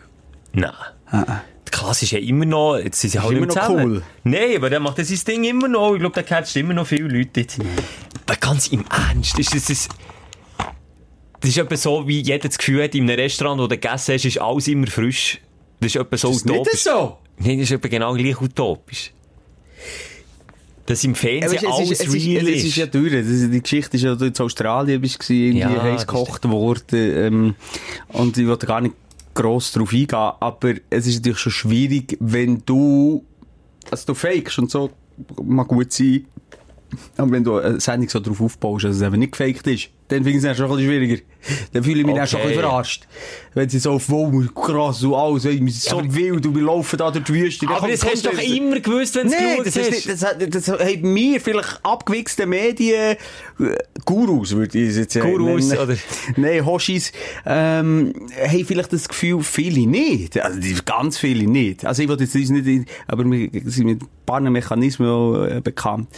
Nein. 0.54 0.72
Ah, 1.08 1.42
Die 1.68 1.72
Klasse 1.72 2.06
ist 2.06 2.12
ja 2.12 2.20
immer 2.20 2.46
noch, 2.46 2.78
jetzt 2.78 3.02
sind 3.02 3.10
sie 3.12 3.20
halt 3.20 3.32
immer 3.38 3.46
noch 3.48 3.54
zusammen. 3.54 3.92
cool. 3.96 4.02
Nein, 4.24 4.56
aber 4.56 4.70
der 4.70 4.80
macht 4.80 4.98
das 4.98 5.10
sein 5.10 5.20
Ding 5.28 5.44
immer 5.44 5.68
noch. 5.68 5.94
Ich 5.94 6.00
glaube, 6.00 6.14
der 6.14 6.24
catcht 6.24 6.56
immer 6.56 6.74
noch 6.74 6.88
viele 6.88 7.08
Leute 7.10 7.42
jetzt. 7.42 7.60
Aber 8.26 8.36
ganz 8.38 8.68
im 8.68 8.86
Ernst, 8.90 9.38
ist 9.40 9.54
das, 9.54 9.66
das, 9.66 9.90
das 11.42 11.50
ist 11.50 11.58
etwa 11.58 11.76
so, 11.76 12.08
wie 12.08 12.22
jeder 12.22 12.48
das 12.48 12.58
Gefühl 12.58 12.84
hat, 12.84 12.96
in 12.96 13.10
einem 13.10 13.20
Restaurant, 13.20 13.60
wo 13.62 13.68
du 13.68 13.76
gegessen 13.78 14.14
hast, 14.14 14.26
ist 14.26 14.40
alles 14.40 14.68
immer 14.68 14.88
frisch. 14.88 15.40
Das 15.80 15.88
ist 15.96 15.96
etwa 16.02 16.16
so 16.18 16.30
Ist 16.32 16.46
das 16.46 16.52
utopisch. 16.52 16.74
nicht 16.74 16.84
so? 16.84 17.18
Nein, 17.40 17.60
das 17.60 17.70
ist 17.70 17.72
etwa 17.72 17.88
genau 17.88 18.14
gleich 18.14 18.40
utopisch. 18.42 19.12
Dass 20.86 21.04
im 21.04 21.12
Ja, 21.12 21.18
Fernsehen 21.18 21.60
es, 21.64 21.66
alles 21.66 21.92
ist, 21.92 22.02
es, 22.08 22.14
ist, 22.14 22.26
real 22.26 22.48
es 22.48 22.64
ist 22.64 22.76
ja 22.76 22.86
durch. 22.86 23.12
Die 23.12 23.62
Geschichte 23.62 23.98
ist 23.98 24.04
ja, 24.04 24.16
du 24.16 24.26
in 24.26 24.38
Australien 24.38 25.00
bist, 25.02 25.30
irgendwie 25.30 25.60
Ja, 25.60 25.82
heiß 25.82 26.06
gekocht 26.08 26.48
worden. 26.50 26.86
Ähm, 27.18 27.56
und 28.10 28.38
ich 28.38 28.48
wollte 28.48 28.68
gar 28.68 28.82
nicht 28.82 28.96
gross 29.34 29.72
drauf 29.72 29.94
eingehen, 29.94 30.08
aber 30.40 30.74
es 30.90 31.08
ist 31.08 31.16
natürlich 31.18 31.40
schon 31.40 31.52
schwierig, 31.54 32.18
wenn 32.20 32.62
du, 32.66 33.24
also 33.90 34.08
du 34.08 34.14
fakest 34.14 34.60
und 34.60 34.70
so, 34.70 34.90
mag 35.42 35.68
gut 35.68 35.92
sein, 35.94 36.26
aber 37.18 37.32
wenn 37.32 37.44
du 37.44 37.58
eine 37.58 37.80
Sendung 37.80 38.10
so 38.10 38.20
drauf 38.20 38.42
aufbaust, 38.42 38.86
dass 38.86 38.96
es 38.98 39.02
eben 39.02 39.20
nicht 39.20 39.32
gefaked 39.32 39.66
ist, 39.68 39.90
dann 40.10 40.26
finde 40.26 40.40
ich 40.40 40.44
es 40.44 40.58
schon 40.58 40.66
ein 40.66 40.72
bisschen 40.76 40.90
schwieriger. 40.90 41.22
Dann 41.72 41.84
fühle 41.86 42.02
ich 42.02 42.06
mich 42.06 42.16
dann 42.16 42.28
schon 42.28 42.42
ein 42.42 42.48
bisschen 42.48 42.60
Okay. 42.64 42.70
verarscht. 42.70 43.08
Wenn 43.54 43.70
sie 43.70 43.80
so, 43.80 44.00
wow, 44.08 44.54
krass 44.54 45.02
und 45.04 45.14
alles, 45.14 45.46
wir 45.46 45.52
sind 45.54 45.72
so 45.74 46.02
wild 46.16 46.46
und 46.46 46.54
wir 46.56 46.64
laufen 46.64 46.98
da 46.98 47.10
durch 47.12 47.24
die 47.24 47.34
Wüste. 47.34 47.68
Aber 47.70 47.88
das 47.88 48.04
hast 48.06 48.26
du 48.26 48.30
doch 48.32 48.38
immer 48.42 48.82
gewusst, 48.82 49.16
wenn 49.16 49.28
Nein, 49.28 49.40
geschaut 49.64 49.68
das, 49.68 49.76
ist 49.78 49.92
nicht, 49.92 50.10
das, 50.10 50.26
hat- 50.26 50.54
das 50.56 50.68
haben 50.68 51.14
mir 51.14 51.40
vielleicht 51.40 51.80
abgewichste 51.84 52.46
Medien, 52.46 53.16
äh, 53.60 53.78
Gurus, 54.04 54.54
würde 54.54 54.78
ich 54.78 54.90
es 54.90 54.98
jetzt 54.98 55.16
äh, 55.16 55.22
Gurus, 55.22 55.70
nennen. 55.70 55.82
oder? 55.82 55.96
Nein, 56.36 56.66
Hoshis, 56.66 57.14
ähm, 57.46 58.14
haben 58.46 58.66
vielleicht 58.66 58.92
das 58.92 59.08
Gefühl, 59.08 59.42
viele 59.44 59.88
nicht. 59.88 60.38
Also, 60.42 60.60
ganz 60.86 61.18
viele 61.18 61.48
nicht. 61.50 61.86
Also, 61.86 62.04
ich 62.04 62.10
wollte 62.10 62.26
jetzt 62.26 62.36
nicht, 62.36 62.90
aber 63.08 63.24
wir 63.32 63.50
sind 63.66 63.86
mit 63.86 64.02
ein 64.02 64.08
paar 64.26 64.42
Mechanismen 64.42 65.08
auch, 65.08 65.46
äh, 65.46 65.62
bekannt. 65.62 66.10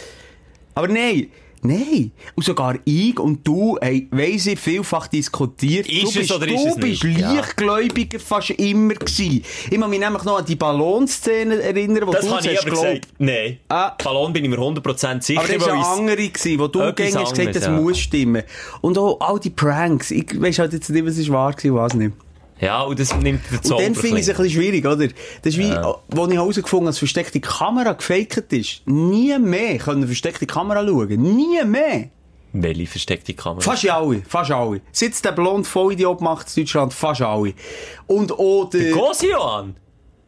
Aber 0.74 0.88
nein, 0.88 1.28
nein. 1.62 2.12
Und 2.34 2.44
sogar 2.44 2.78
ich 2.84 3.18
und 3.18 3.46
du, 3.46 3.78
hey, 3.80 4.08
weiss 4.10 4.46
ich, 4.46 4.58
vielfach 4.58 5.06
diskutiert. 5.06 5.88
Ist 5.88 6.02
du 6.02 6.08
es 6.08 6.14
bist, 6.14 6.32
oder 6.32 6.46
du 6.46 6.54
ist 6.54 6.66
es 6.66 6.76
bist 6.76 7.04
nicht? 7.04 7.20
Leichtgläubiger 7.20 8.18
fast 8.18 8.50
immer 8.50 8.94
gewesen. 8.94 9.44
Ich 9.70 9.78
muss 9.78 9.88
mich 9.88 10.00
nämlich 10.00 10.24
noch 10.24 10.38
an 10.38 10.44
die 10.44 10.56
Ballonszene 10.56 11.62
erinnern, 11.62 12.06
wo 12.06 12.12
Das 12.12 12.26
du 12.26 12.32
habe 12.32 12.40
ich 12.40 12.56
hast 12.56 12.66
aber 12.66 12.70
geglaubt, 12.70 12.86
gesagt. 12.86 13.08
Nein. 13.18 13.58
Ah. 13.68 13.96
Ballon 14.02 14.32
bin 14.32 14.44
ich 14.44 14.50
mir 14.50 14.58
100% 14.58 15.22
sicher. 15.22 15.40
aber 15.40 15.48
das 15.48 15.66
war 15.66 15.72
eine 15.74 15.86
andere, 15.86 16.28
gewesen, 16.28 16.58
wo 16.58 16.68
du 16.68 16.92
gängig 16.92 17.16
hast 17.16 17.34
gesagt, 17.34 17.56
das 17.56 17.64
ja. 17.64 17.70
muss 17.70 17.98
stimmen. 17.98 18.42
Und 18.80 18.98
auch 18.98 19.20
all 19.20 19.40
die 19.40 19.50
Pranks. 19.50 20.10
Ich 20.10 20.40
weiss 20.40 20.58
halt 20.58 20.72
jetzt 20.72 20.90
nicht, 20.90 21.06
was 21.06 21.16
ist 21.18 21.30
wahr 21.30 21.52
gewesen, 21.52 21.74
was 21.74 21.94
nicht. 21.94 22.12
Ja, 22.60 22.82
und 22.82 22.98
das 22.98 23.14
nimmt 23.16 23.42
der 23.50 23.58
Und 23.58 23.66
Zauber 23.66 23.82
dann 23.82 23.94
finde 23.94 24.20
ich 24.20 24.28
es 24.28 24.30
ein 24.30 24.36
bisschen 24.36 24.60
schwierig, 24.62 24.86
oder? 24.86 25.08
Das 25.08 25.14
ist 25.42 25.58
wie, 25.58 25.68
Ja. 25.68 25.96
wo 26.08 26.26
ich 26.26 26.34
herausgefunden 26.34 26.86
habe, 26.86 26.90
dass 26.90 26.98
versteckte 26.98 27.40
Kamera 27.40 27.92
gefaked 27.92 28.52
ist. 28.52 28.82
Nie 28.86 29.36
mehr 29.38 29.78
können 29.78 30.06
versteckte 30.06 30.46
Kamera 30.46 30.86
schauen. 30.86 31.20
Nie 31.36 31.64
mehr. 31.64 32.08
Welche 32.52 32.86
versteckte 32.86 33.34
Kamera? 33.34 33.60
Fast 33.60 33.88
alle, 33.90 34.22
fast 34.28 34.52
alle. 34.52 34.80
Seit 34.92 35.12
es 35.12 35.22
der 35.22 35.32
blond 35.32 35.66
Vollidiot 35.66 36.20
macht 36.20 36.56
in 36.56 36.62
Deutschland, 36.62 36.94
fast 36.94 37.20
alle. 37.22 37.54
Und 38.06 38.30
auch 38.32 38.70
der... 38.70 38.92
Gosioan? 38.92 39.74
Der 39.74 39.74
Simon 39.74 39.83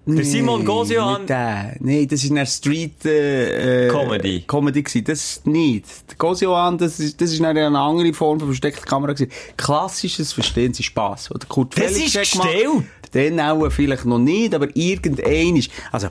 Nee, 0.09 0.41
Gosioan? 0.65 1.23
Nicht 1.23 1.31
der. 1.31 1.77
Nein, 1.81 2.07
das 2.09 2.23
ist 2.23 2.31
eine 2.31 2.47
Street 2.47 3.05
äh, 3.05 3.87
äh, 3.87 3.89
Comedy. 3.89 4.45
Comedy 4.47 4.83
gewesen. 4.83 5.05
Das 5.05 5.41
nicht. 5.45 5.85
Der 6.09 6.17
Gosioan, 6.17 6.79
das 6.79 7.01
ist, 7.01 7.21
das 7.21 7.33
ist 7.33 7.43
eine, 7.43 7.67
andere 7.67 8.13
Form 8.13 8.39
von 8.39 8.49
versteckter 8.49 8.83
Kamera 8.83 9.15
gewesen. 9.15 9.33
Klassisches 9.57 10.33
Verstehen 10.33 10.73
Sie 10.73 10.85
Spass. 10.85 11.29
Oder 11.33 11.45
Kurt 11.49 11.77
Das 11.77 11.93
Felix 11.93 12.15
ist 12.15 12.33
gestellt. 12.33 12.85
Den 13.13 13.41
auch 13.41 13.69
vielleicht 13.71 14.05
noch 14.05 14.19
nicht, 14.19 14.55
aber 14.55 14.69
irgendein 14.77 15.57
ist. 15.57 15.71
Also, 15.91 16.09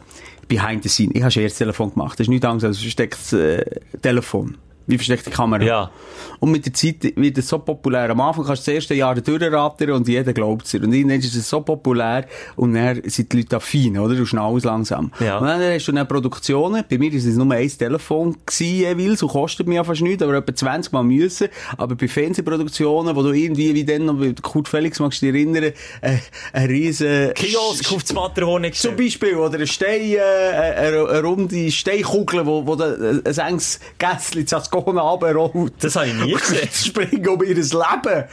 behind 0.48 0.84
the 0.84 0.90
scene. 0.90 1.12
Ich 1.14 1.22
habe 1.22 1.32
schon 1.32 1.48
Telefon 1.48 1.94
gemacht. 1.94 2.20
Das 2.20 2.26
ist 2.26 2.30
nichts 2.30 2.46
anderes 2.46 2.64
als 2.66 2.78
ein 2.78 2.82
verstecktes 2.82 3.34
äh, 3.34 3.64
Telefon. 4.02 4.58
Wie 4.88 4.98
versteckte 4.98 5.32
Kamera. 5.32 5.64
Ja. 5.64 5.92
Und 6.40 6.52
mit 6.52 6.66
der 6.66 6.74
Zeit 6.74 7.14
wird 7.16 7.38
es 7.38 7.48
so 7.48 7.60
populär. 7.60 8.10
Am 8.10 8.22
Anfang 8.22 8.46
kannst 8.46 8.68
du 8.68 8.72
das 8.72 8.76
erste 8.76 8.94
Jahr 8.94 9.16
durchraten 9.16 9.92
und 9.92 10.08
jeder 10.08 10.34
glaubt 10.34 10.66
es 10.66 10.72
dir. 10.72 10.84
Und 10.84 10.94
irgendwann 10.94 11.20
ist 11.20 11.36
es 11.36 11.50
so 11.50 11.62
populär 11.62 12.26
und 12.56 12.74
dann 12.74 13.02
sind 13.06 13.32
die 13.32 13.38
Leute 13.38 13.56
affin, 13.56 13.98
oder? 13.98 14.16
Du 14.16 14.26
schnell 14.26 14.60
langsam. 14.64 15.12
Ja. 15.20 15.40
Und 15.40 15.48
dann 15.48 15.62
hast 15.62 15.88
du 15.88 15.92
dann 15.92 16.08
Produktionen. 16.08 16.84
Bei 16.90 16.98
mir 16.98 17.12
war 17.12 17.18
es 17.18 17.26
nur 17.26 17.52
ein 17.52 17.70
Telefon 17.70 18.36
gewesen, 18.46 19.00
jeweils, 19.00 19.24
und 19.24 19.30
kostet 19.30 19.68
mir 19.68 19.76
ja 19.76 19.84
fast 19.84 20.02
nichts, 20.02 20.22
aber 20.22 20.36
etwa 20.36 20.54
20 20.54 20.92
Mal 20.94 21.04
müssen. 21.04 21.48
Aber 21.78 21.96
bei 21.96 22.08
Fernsehproduktionen, 22.08 23.16
wo 23.16 23.24
du 23.24 23.32
irgendwie, 23.32 23.74
wie 23.74 23.86
dann 23.86 24.06
noch, 24.06 24.14
mit 24.14 24.42
Kurt 24.42 24.68
Felix, 24.68 25.00
magst 25.00 25.22
du 25.22 25.32
dich 25.32 25.36
erinnern, 25.36 25.74
äh, 26.02 26.18
ein 26.54 26.68
riesen... 26.68 27.34
Kiosk 27.34 27.92
auf 27.92 28.04
das 28.04 28.14
Matterhorn 28.14 28.72
Zum. 28.74 28.96
Beispiel, 28.96 29.36
oder 29.36 29.56
eine 29.56 29.68
Stein, 29.68 30.02
äh, 30.02 30.20
eine, 30.20 31.08
eine 31.08 31.24
runde 31.24 31.72
Steinkugel, 31.72 32.46
wo, 32.46 32.66
wo 32.66 32.76
da, 32.76 32.94
ein 32.94 33.24
enges 33.26 33.80
Gässli 33.98 34.46
Ascona 34.76 35.02
runterrollt. 35.02 35.74
Das 35.80 35.96
habe 35.96 36.08
ich 36.08 36.14
nie 36.14 36.34
gesehen. 36.34 36.70
springen 36.72 37.28
um 37.28 37.44
ihr 37.44 37.56
Leben. 37.56 38.26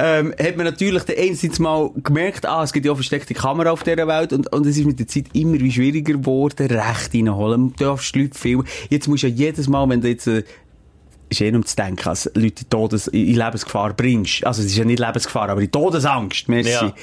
Ähm, 0.00 0.32
hat 0.40 0.56
man 0.56 0.64
natürlich 0.64 1.02
dann 1.02 1.16
einerseits 1.18 1.58
mal 1.58 1.90
gemerkt, 1.96 2.46
ah, 2.46 2.62
es 2.62 2.72
gibt 2.72 2.86
ja 2.86 2.92
auch 2.92 2.96
versteckte 2.96 3.34
Kamera 3.34 3.72
auf 3.72 3.82
dieser 3.82 4.06
Welt 4.06 4.32
und, 4.32 4.52
und 4.52 4.64
es 4.64 4.78
ist 4.78 4.86
mit 4.86 5.00
der 5.00 5.08
Zeit 5.08 5.24
immer 5.32 5.58
wie 5.58 5.72
schwieriger 5.72 6.12
geworden, 6.12 6.68
Recht 6.68 7.12
reinholen. 7.12 7.74
Du 7.76 7.84
darfst 7.84 8.14
Leute 8.14 8.38
viel. 8.38 8.62
Jetzt 8.90 9.08
musst 9.08 9.24
du 9.24 9.26
ja 9.26 9.34
jedes 9.34 9.66
Mal, 9.66 9.88
wenn 9.88 10.00
du 10.00 10.08
jetzt, 10.08 10.28
äh, 10.28 10.44
ist 11.30 11.40
eh 11.40 11.50
nur 11.50 11.64
zu 11.64 11.74
denken, 11.74 12.08
als 12.08 12.30
Leute 12.34 12.62
in, 12.62 12.70
Todes, 12.70 13.08
in 13.08 13.34
Lebensgefahr 13.34 13.92
bringst. 13.92 14.46
Also, 14.46 14.62
es 14.62 14.68
ist 14.68 14.76
ja 14.76 14.84
nicht 14.84 15.00
Lebensgefahr, 15.00 15.48
aber 15.48 15.62
in 15.62 15.72
Todesangst, 15.72 16.48
merci. 16.48 16.70
Ja. 16.70 16.94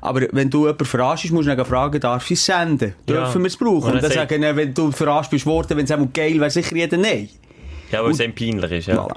Aber 0.00 0.26
wenn 0.32 0.48
du 0.50 0.60
jemanden 0.66 0.84
verarschst, 0.84 1.30
musst 1.32 1.48
du 1.48 1.56
dann 1.56 1.66
fragen, 1.66 2.00
darf 2.00 2.24
ich 2.30 2.38
es 2.38 2.44
senden? 2.46 2.94
Ja. 3.08 3.14
Dürfen 3.24 3.42
wir 3.42 3.48
es 3.48 3.56
brauchen? 3.56 3.84
Und 3.90 3.94
Und 3.94 4.02
dann 4.02 4.12
sagen, 4.12 4.42
wenn 4.56 4.72
du 4.74 4.90
verarscht 4.92 5.30
bist 5.30 5.44
worden, 5.46 5.76
wenn 5.76 5.84
es 5.84 5.90
einmal 5.90 6.08
geil 6.14 6.38
wäre, 6.38 6.50
sicher 6.50 6.76
jeder 6.76 6.96
nein. 6.96 7.28
Ja, 7.90 8.04
weil 8.04 8.12
es 8.12 8.20
einem 8.20 8.34
peinlich 8.34 8.70
ist, 8.70 8.86
ja. 8.88 8.96
Voilà. 9.04 9.16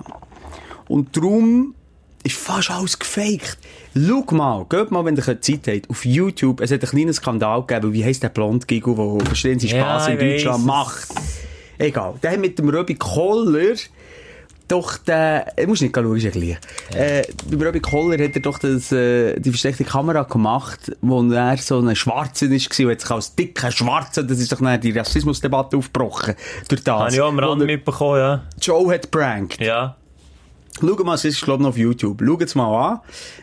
Und 0.88 1.16
darum 1.16 1.76
ist 2.24 2.38
fast 2.38 2.72
alles 2.72 2.98
gefaked. 2.98 3.58
Schau 3.96 4.24
mal, 4.36 4.66
geht 4.70 4.92
mal, 4.92 5.04
wenn 5.06 5.16
ihr 5.16 5.42
Zeit 5.42 5.68
habt, 5.68 5.90
auf 5.90 6.06
YouTube. 6.06 6.62
Es 6.62 6.72
hat 6.72 6.82
einen 6.82 6.90
kleinen 6.90 7.14
Skandal 7.14 7.64
gegeben, 7.66 7.94
wie 7.94 8.04
heisst 8.06 8.24
der 8.24 8.30
Blond-Giggle, 8.30 8.96
der 8.96 9.26
verstehen 9.26 9.60
Sie 9.60 9.68
Ja, 9.68 9.82
Spass 10.00 10.08
in 10.08 10.14
ich 10.16 10.20
weiss 10.22 10.34
Deutschland 10.44 10.60
es. 10.60 10.66
macht. 10.66 11.08
Egal. 11.78 12.14
Der 12.22 12.32
hat 12.32 12.40
mit 12.40 12.58
dem 12.60 12.70
Röbi 12.70 12.96
Koller 12.96 13.74
doch 14.72 14.98
der, 14.98 15.54
ich 15.58 15.68
muss 15.68 15.82
nicht 15.82 15.94
schauen, 15.94 16.16
ist 16.16 16.24
ja 16.24 16.30
gleich. 16.30 16.58
Äh, 16.94 17.24
beim 17.50 17.62
Röbi 17.62 17.82
Koller 17.82 18.24
hat 18.24 18.36
er 18.36 18.42
doch 18.42 18.58
das, 18.58 18.92
äh, 18.92 19.38
die 19.40 19.50
versteckte 19.50 19.84
Kamera 19.84 20.24
gemacht, 20.24 20.92
wo 21.02 21.22
er 21.30 21.58
so 21.58 21.80
ein 21.80 21.96
Schwarzer 21.96 22.50
ist, 22.50 22.80
und 22.80 22.90
hat 22.90 23.02
sich 23.02 23.12
als 23.12 23.36
dicker 23.36 23.72
Schwarzer, 23.72 24.24
das 24.24 24.40
ist 24.40 24.52
doch 24.52 24.60
dann 24.60 24.80
die 24.80 24.92
Rassismusdebatte 24.92 25.76
aufgebrochen. 25.76 26.36
Durch 26.70 26.84
das. 26.84 27.00
Habe 27.00 27.14
ich 27.14 27.22
auch 27.22 27.28
am 27.28 27.40
Rand 27.40 27.66
mitbekommen, 27.66 28.20
ja. 28.20 28.44
Joe 28.62 28.94
hat 28.94 29.12
prankt. 29.12 29.60
Ja. 29.60 29.98
Schau 30.80 31.04
mal, 31.04 31.16
es 31.16 31.26
ist, 31.26 31.42
glaube 31.42 31.62
ich, 31.62 31.64
noch 31.64 31.70
auf 31.70 31.78
YouTube. 31.78 32.22
Schau 32.26 32.38
es 32.40 32.56
mal 32.56 32.92
an. 32.92 33.00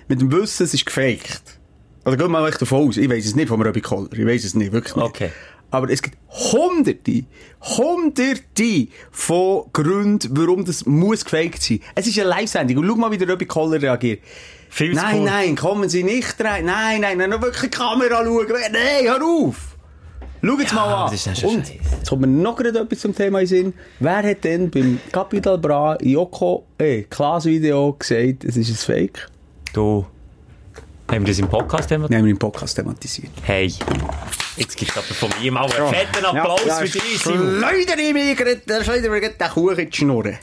Mit 0.09 0.20
dem 0.20 0.33
Wissen, 0.33 0.64
es 0.64 0.72
ist 0.72 0.87
gefaked. 0.87 1.43
Oder 2.07 2.16
geht 2.16 2.29
mal 2.29 2.49
echt 2.49 2.62
davon 2.62 2.89
aus. 2.89 2.97
Ich 2.97 3.09
weiß 3.09 3.26
es 3.26 3.37
nicht 3.37 3.49
vom 3.49 3.61
Röbi 3.61 3.83
Koller. 3.83 4.09
Ich 4.12 4.26
weiß 4.26 4.45
es 4.45 4.55
nicht, 4.55 4.72
wirklich 4.72 4.97
nicht. 4.97 5.05
Okay. 5.05 5.31
Aber 5.71 5.91
es 5.91 6.01
gibt 6.03 6.16
hunderte, 6.31 7.25
hunderte 7.61 8.89
von 9.11 9.64
Gründen, 9.73 10.29
warum 10.37 10.64
das 10.64 10.87
muss 10.87 11.25
gefaked 11.25 11.62
sein. 11.62 11.81
Es 11.95 12.07
ist 12.07 12.19
eine 12.19 12.29
Live-Sendung. 12.29 12.79
Und 12.79 12.87
schau 12.89 12.97
mal, 12.97 13.11
wie 13.11 13.19
der 13.19 13.29
Röbi 13.29 13.47
Koller 13.47 13.81
reagiert. 13.81 14.21
Viel 14.71 14.93
Nein, 14.93 15.19
cool. 15.21 15.25
nein, 15.25 15.57
kommen 15.57 15.89
Sie 15.89 16.03
nicht 16.05 16.39
rein. 16.41 16.64
Nein, 16.66 17.01
nein, 17.01 17.19
nein, 17.19 17.31
noch 17.31 17.41
wirklich 17.43 17.71
die 17.71 17.77
Kamera 17.77 18.23
schauen. 18.25 18.47
Nein, 18.73 19.05
hör 19.05 19.23
auf. 19.25 19.77
Schau 20.43 20.59
jetzt 20.59 20.71
Ja, 20.73 20.77
mal 20.77 20.95
an. 21.05 21.11
das 21.11 21.27
ist 21.27 21.41
schon 21.41 21.51
Und, 21.57 21.69
jetzt 21.75 22.09
kommt 22.09 22.21
mir 22.23 22.29
noch 22.29 22.57
gerade 22.57 22.79
etwas 22.79 23.01
zum 23.01 23.14
Thema 23.14 23.41
in 23.41 23.47
Sinn. 23.47 23.73
Wer 23.99 24.23
hat 24.23 24.45
denn 24.45 24.71
beim 24.71 25.01
Capital 25.11 25.59
Bra 25.59 25.97
Joko, 26.01 26.64
eh, 26.79 27.03
Klaas-Video 27.05 27.95
gesagt, 27.99 28.45
es 28.45 28.57
ist 28.57 28.71
ein 28.71 28.77
Fake? 28.77 29.27
Du. 29.73 30.07
Haben 31.11 31.21
wir 31.25 31.29
das 31.29 31.39
im 31.39 31.49
Podcast 31.49 31.89
thematisiert? 31.89 32.11
Nehmen 32.11 32.25
wir 32.27 32.33
im 32.33 32.39
Podcast 32.39 32.77
thematisiert. 32.77 33.33
Hey. 33.43 33.73
Jetzt 34.57 34.77
gibt 34.77 34.91
es 34.91 34.97
aber 34.97 35.07
von 35.07 35.31
mir 35.41 35.51
mal 35.51 35.63
einen 35.73 35.95
fetten 35.95 36.25
Applaus 36.25 36.67
ja, 36.67 36.75
für 36.77 36.85
dich, 36.85 37.19
Simon. 37.19 37.59
Schleudere 37.59 38.01
ich 38.01 38.13
mir 38.13 38.35
gerade, 38.35 38.61
da 38.67 38.85
schleudere 38.85 39.13
mir 39.13 39.21
gerade 39.23 39.37
den 39.37 39.49
Kuchen 39.49 39.79
in 39.79 39.91
die 39.91 39.97
Schnurren. 39.97 40.39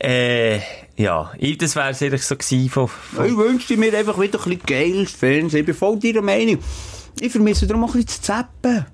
Äh, 0.00 0.58
ja. 0.96 1.32
Ich, 1.38 1.56
das 1.58 1.76
wäre 1.76 1.86
eigentlich 1.86 2.22
so 2.24 2.36
gewesen 2.36 2.68
von, 2.68 2.88
von 2.88 3.26
Ich 3.26 3.36
wünschte 3.36 3.76
mir 3.76 3.96
einfach 3.96 4.18
wieder 4.18 4.40
ein 4.40 4.44
bisschen 4.44 4.66
geiles 4.66 5.12
Fernsehen. 5.12 5.60
Ich 5.60 5.66
bin 5.66 5.74
voll 5.74 6.00
deiner 6.00 6.22
Meinung. 6.22 6.58
Ich 7.20 7.30
vermisse 7.30 7.68
darum 7.68 7.84
auch 7.84 7.94
ein 7.94 8.02
bisschen 8.02 8.08
zu 8.08 8.22
zappen. 8.22 8.86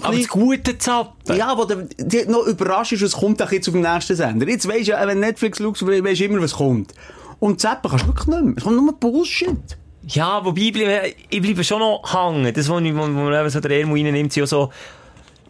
Aber 0.00 0.16
das 0.16 0.28
gute 0.28 0.78
Zappen. 0.78 1.36
Ja, 1.36 1.56
wo 1.56 1.64
du 1.64 1.88
dich 1.98 2.26
noch 2.28 2.46
überrascht 2.46 2.92
ist, 2.92 3.02
was 3.02 3.12
kommt 3.12 3.40
jetzt 3.40 3.68
auf 3.68 3.74
dem 3.74 3.82
nächsten 3.82 4.14
Sender. 4.14 4.46
Jetzt 4.46 4.68
weisst 4.68 4.86
du 4.86 4.92
ja, 4.92 5.06
wenn 5.06 5.18
Netflix 5.18 5.58
schaust, 5.58 5.84
weisst 5.84 6.20
du 6.20 6.24
immer, 6.24 6.40
was 6.40 6.54
kommt. 6.54 6.92
Und 7.40 7.60
zappen 7.60 7.90
kannst 7.90 8.04
du 8.04 8.08
wirklich 8.08 8.26
nicht 8.28 8.44
mehr. 8.44 8.54
Es 8.56 8.64
kommt 8.64 8.76
nur 8.76 8.92
Bullshit. 8.92 9.76
Ja, 10.08 10.44
wobei, 10.44 10.60
ich 10.60 10.72
bleibe, 10.72 11.14
ich 11.30 11.40
bleibe 11.40 11.64
schon 11.64 11.78
noch 11.78 12.02
hängen. 12.12 12.52
Das, 12.52 12.68
wo, 12.68 12.78
ich, 12.78 12.94
wo, 12.94 13.00
wo 13.00 13.06
man 13.06 13.32
eben 13.32 13.50
so 13.50 13.60
der 13.60 13.70
Ermo 13.70 13.94
reinnimmt, 13.94 14.32
sind 14.32 14.42
ja 14.42 14.46
so 14.46 14.70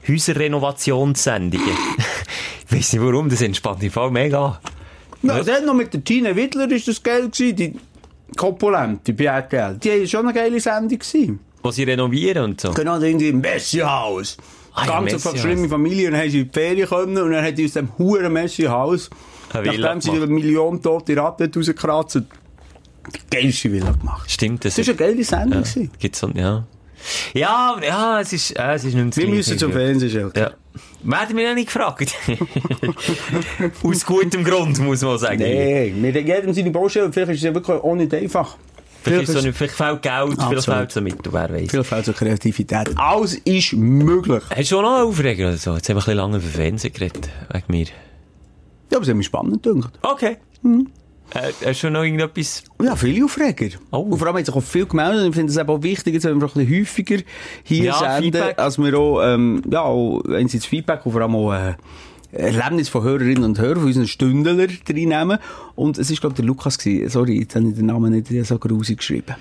Häuserrenovationssendungen. 0.09 1.66
ich 2.68 2.76
weiss 2.76 2.92
nicht 2.92 3.02
warum, 3.02 3.28
das 3.28 3.42
entspannt 3.42 3.82
im 3.82 3.90
Fall 3.90 4.11
mega. 4.11 4.61
Ja, 5.22 5.42
dann 5.42 5.64
noch 5.64 5.74
mit 5.74 5.92
der 5.92 6.05
Tina 6.05 6.36
Wittler 6.36 6.70
ist 6.70 6.86
das 6.86 7.02
geil 7.02 7.30
gewesen, 7.30 7.57
die 7.57 7.74
Kopulente 8.36 9.14
bei 9.14 9.24
RTL. 9.24 9.78
Die 9.78 10.00
war 10.00 10.07
schon 10.07 10.26
eine 10.26 10.34
geile 10.34 10.61
Sendung 10.61 10.98
gewesen. 10.98 11.40
Wo 11.62 11.70
sie 11.70 11.84
renovieren 11.84 12.44
und 12.44 12.61
so. 12.61 12.72
Genau, 12.72 12.98
da 12.98 13.07
irgendwie 13.07 13.28
im 13.28 13.40
Messi-Haus. 13.40 14.36
Ah, 14.74 14.84
ja, 14.84 14.86
Ganz 14.86 14.96
eine 14.96 15.12
Messi-Haus. 15.14 15.40
schlimme 15.40 15.68
Familie, 15.68 16.09
und 16.09 16.12
dann 16.12 16.22
haben 16.22 16.30
sie 16.30 16.40
in 16.40 16.50
die 16.50 16.52
Ferien 16.52 16.88
gekommen, 16.88 17.16
und 17.16 17.32
dann 17.32 17.44
hat 17.44 17.57
die 17.57 17.64
aus 17.64 17.72
dem 17.72 17.88
huren 17.96 18.32
Messi-Haus, 18.32 19.09
nachdem 19.52 20.00
sie 20.00 20.11
eine 20.11 20.26
Million 20.26 20.82
tote 20.82 21.16
Ratten 21.16 21.50
rausgekratzt 21.55 22.22
geilste 23.30 23.72
Villa 23.72 23.92
gemacht. 23.92 24.30
Stimmt, 24.30 24.64
das 24.64 24.76
Das 24.76 24.86
war 24.86 24.92
eine 24.94 24.98
geile 24.98 25.24
Sendung. 25.24 25.62
ja, 25.64 25.88
gibt's 25.98 26.18
so, 26.20 26.28
ja. 26.34 26.66
Ja, 27.34 27.76
ja, 27.86 28.20
es 28.20 28.32
ist, 28.32 28.52
äh, 28.59 28.74
es 28.74 28.84
ist 28.84 28.94
nicht 28.94 29.16
Wir 29.16 29.28
müssen 29.28 29.59
zum 29.59 29.72
Fernsehen. 29.72 30.32
Ja. 30.34 30.52
Werden 31.02 31.36
wir 31.36 31.48
noch 31.48 31.55
nicht 31.55 31.66
gefragt. 31.66 32.14
Aus 33.82 34.07
gutem 34.07 34.42
Grund, 34.44 34.78
muss 34.80 35.02
man 35.02 35.18
sagen. 35.18 35.40
Nein, 35.42 36.00
mit 36.00 36.14
jedem 36.16 36.52
seine 36.55 36.70
Baustelle, 36.70 37.12
vielleicht 37.12 37.32
ist 37.32 37.38
es 37.38 37.42
ja 37.44 37.55
wirklich 37.55 37.76
auch 37.76 37.94
nicht 37.94 38.12
einfach. 38.14 38.57
Vielleicht, 39.02 39.28
ist 39.28 39.32
so 39.38 39.46
ist- 39.46 39.57
vielleicht 39.57 39.74
fehlt 39.74 40.00
Geld, 40.02 40.34
vielleicht 40.48 40.64
fehlt 40.64 40.92
so 40.92 41.00
mit, 41.02 41.16
wer 41.30 41.50
weiß. 41.52 41.70
Viel 41.70 41.84
fehlt 41.84 42.05
zur 42.07 42.14
Kreativität. 42.14 42.90
Alles 42.96 43.34
ist 43.34 43.74
möglich. 43.74 44.42
Hast 44.57 44.70
du 44.72 44.78
auch 44.78 44.82
noch 44.82 44.94
einen 45.00 45.09
Aufreger 45.09 45.48
oder 45.48 45.57
so? 45.59 45.74
Jetzt 45.74 45.88
haben 45.90 45.96
wir 45.96 46.00
ein 46.02 46.05
bisschen 46.07 46.16
lange 46.16 46.36
über 46.38 46.46
Fernsehen 46.46 46.92
geredet, 46.94 47.28
wegen 47.52 47.64
mir. 47.68 47.84
Ja, 47.84 48.96
aber 48.96 49.02
es 49.02 49.09
hat 49.09 49.16
mich 49.16 49.26
spannend 49.26 49.62
gedacht. 49.62 49.92
Okay. 50.00 50.38
Mhm. 50.62 50.88
Äh, 51.35 51.53
hast 51.66 51.82
du 51.82 51.91
noch 51.91 52.03
irgendetwas? 52.05 52.62
Ja, 52.82 52.95
viele 52.97 53.24
Aufreger. 53.24 53.76
Oh. 53.91 53.99
Und 53.99 54.18
vor 54.18 54.28
allem 54.28 54.37
hat 54.39 54.47
sich 54.47 54.55
auch 54.55 54.62
viel 54.62 54.87
gemeldet. 54.87 55.22
Und 55.22 55.28
ich 55.30 55.35
finde 55.35 55.53
es 55.53 55.59
eben 55.59 55.68
auch 55.68 55.82
wichtig, 55.82 56.14
jetzt 56.14 56.24
wenn 56.24 56.41
wir 56.41 56.47
ein 56.47 56.53
bisschen 56.53 56.80
häufiger 56.80 57.18
hier 57.64 57.85
Ja, 57.85 57.99
senden, 57.99 58.22
Feedback. 58.32 58.59
als 58.59 58.78
wir 58.78 58.99
auch, 58.99 59.20
ähm, 59.22 59.62
ja, 59.70 59.80
auch 59.82 60.22
einerseits 60.26 60.66
Feedback 60.66 61.05
und 61.05 61.12
vor 61.12 61.20
allem 61.22 61.35
auch, 61.35 61.53
äh, 61.53 61.74
Erlebnis 62.32 62.89
von 62.89 63.03
Hörerinnen 63.05 63.45
und 63.45 63.59
Hörern, 63.61 63.78
von 63.78 63.87
unseren 63.87 64.09
Stündler 64.09 64.57
reinnehmen. 64.89 65.39
Und 65.76 65.99
es 65.99 66.11
ist, 66.11 66.20
glaube 66.20 66.32
ich, 66.32 66.37
der 66.37 66.45
Lukas 66.47 66.78
gewesen. 66.78 67.09
Sorry, 67.09 67.41
jetzt 67.41 67.55
habe 67.55 67.68
ich 67.68 67.74
den 67.74 67.87
Namen 67.87 68.12
nicht 68.12 68.47
so 68.47 68.59
grusig 68.59 68.99
geschrieben. 68.99 69.35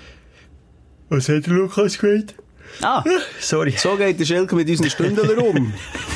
Was 1.08 1.28
hat 1.28 1.46
der 1.46 1.52
Lukas 1.54 1.98
gesagt? 1.98 2.34
Ah, 2.82 3.04
Sorry. 3.40 3.74
so 3.76 3.96
geht 3.96 4.18
der 4.18 4.24
Schelke 4.24 4.56
mit 4.56 4.68
unseren 4.68 4.90
Stündler 4.90 5.38
um. 5.44 5.72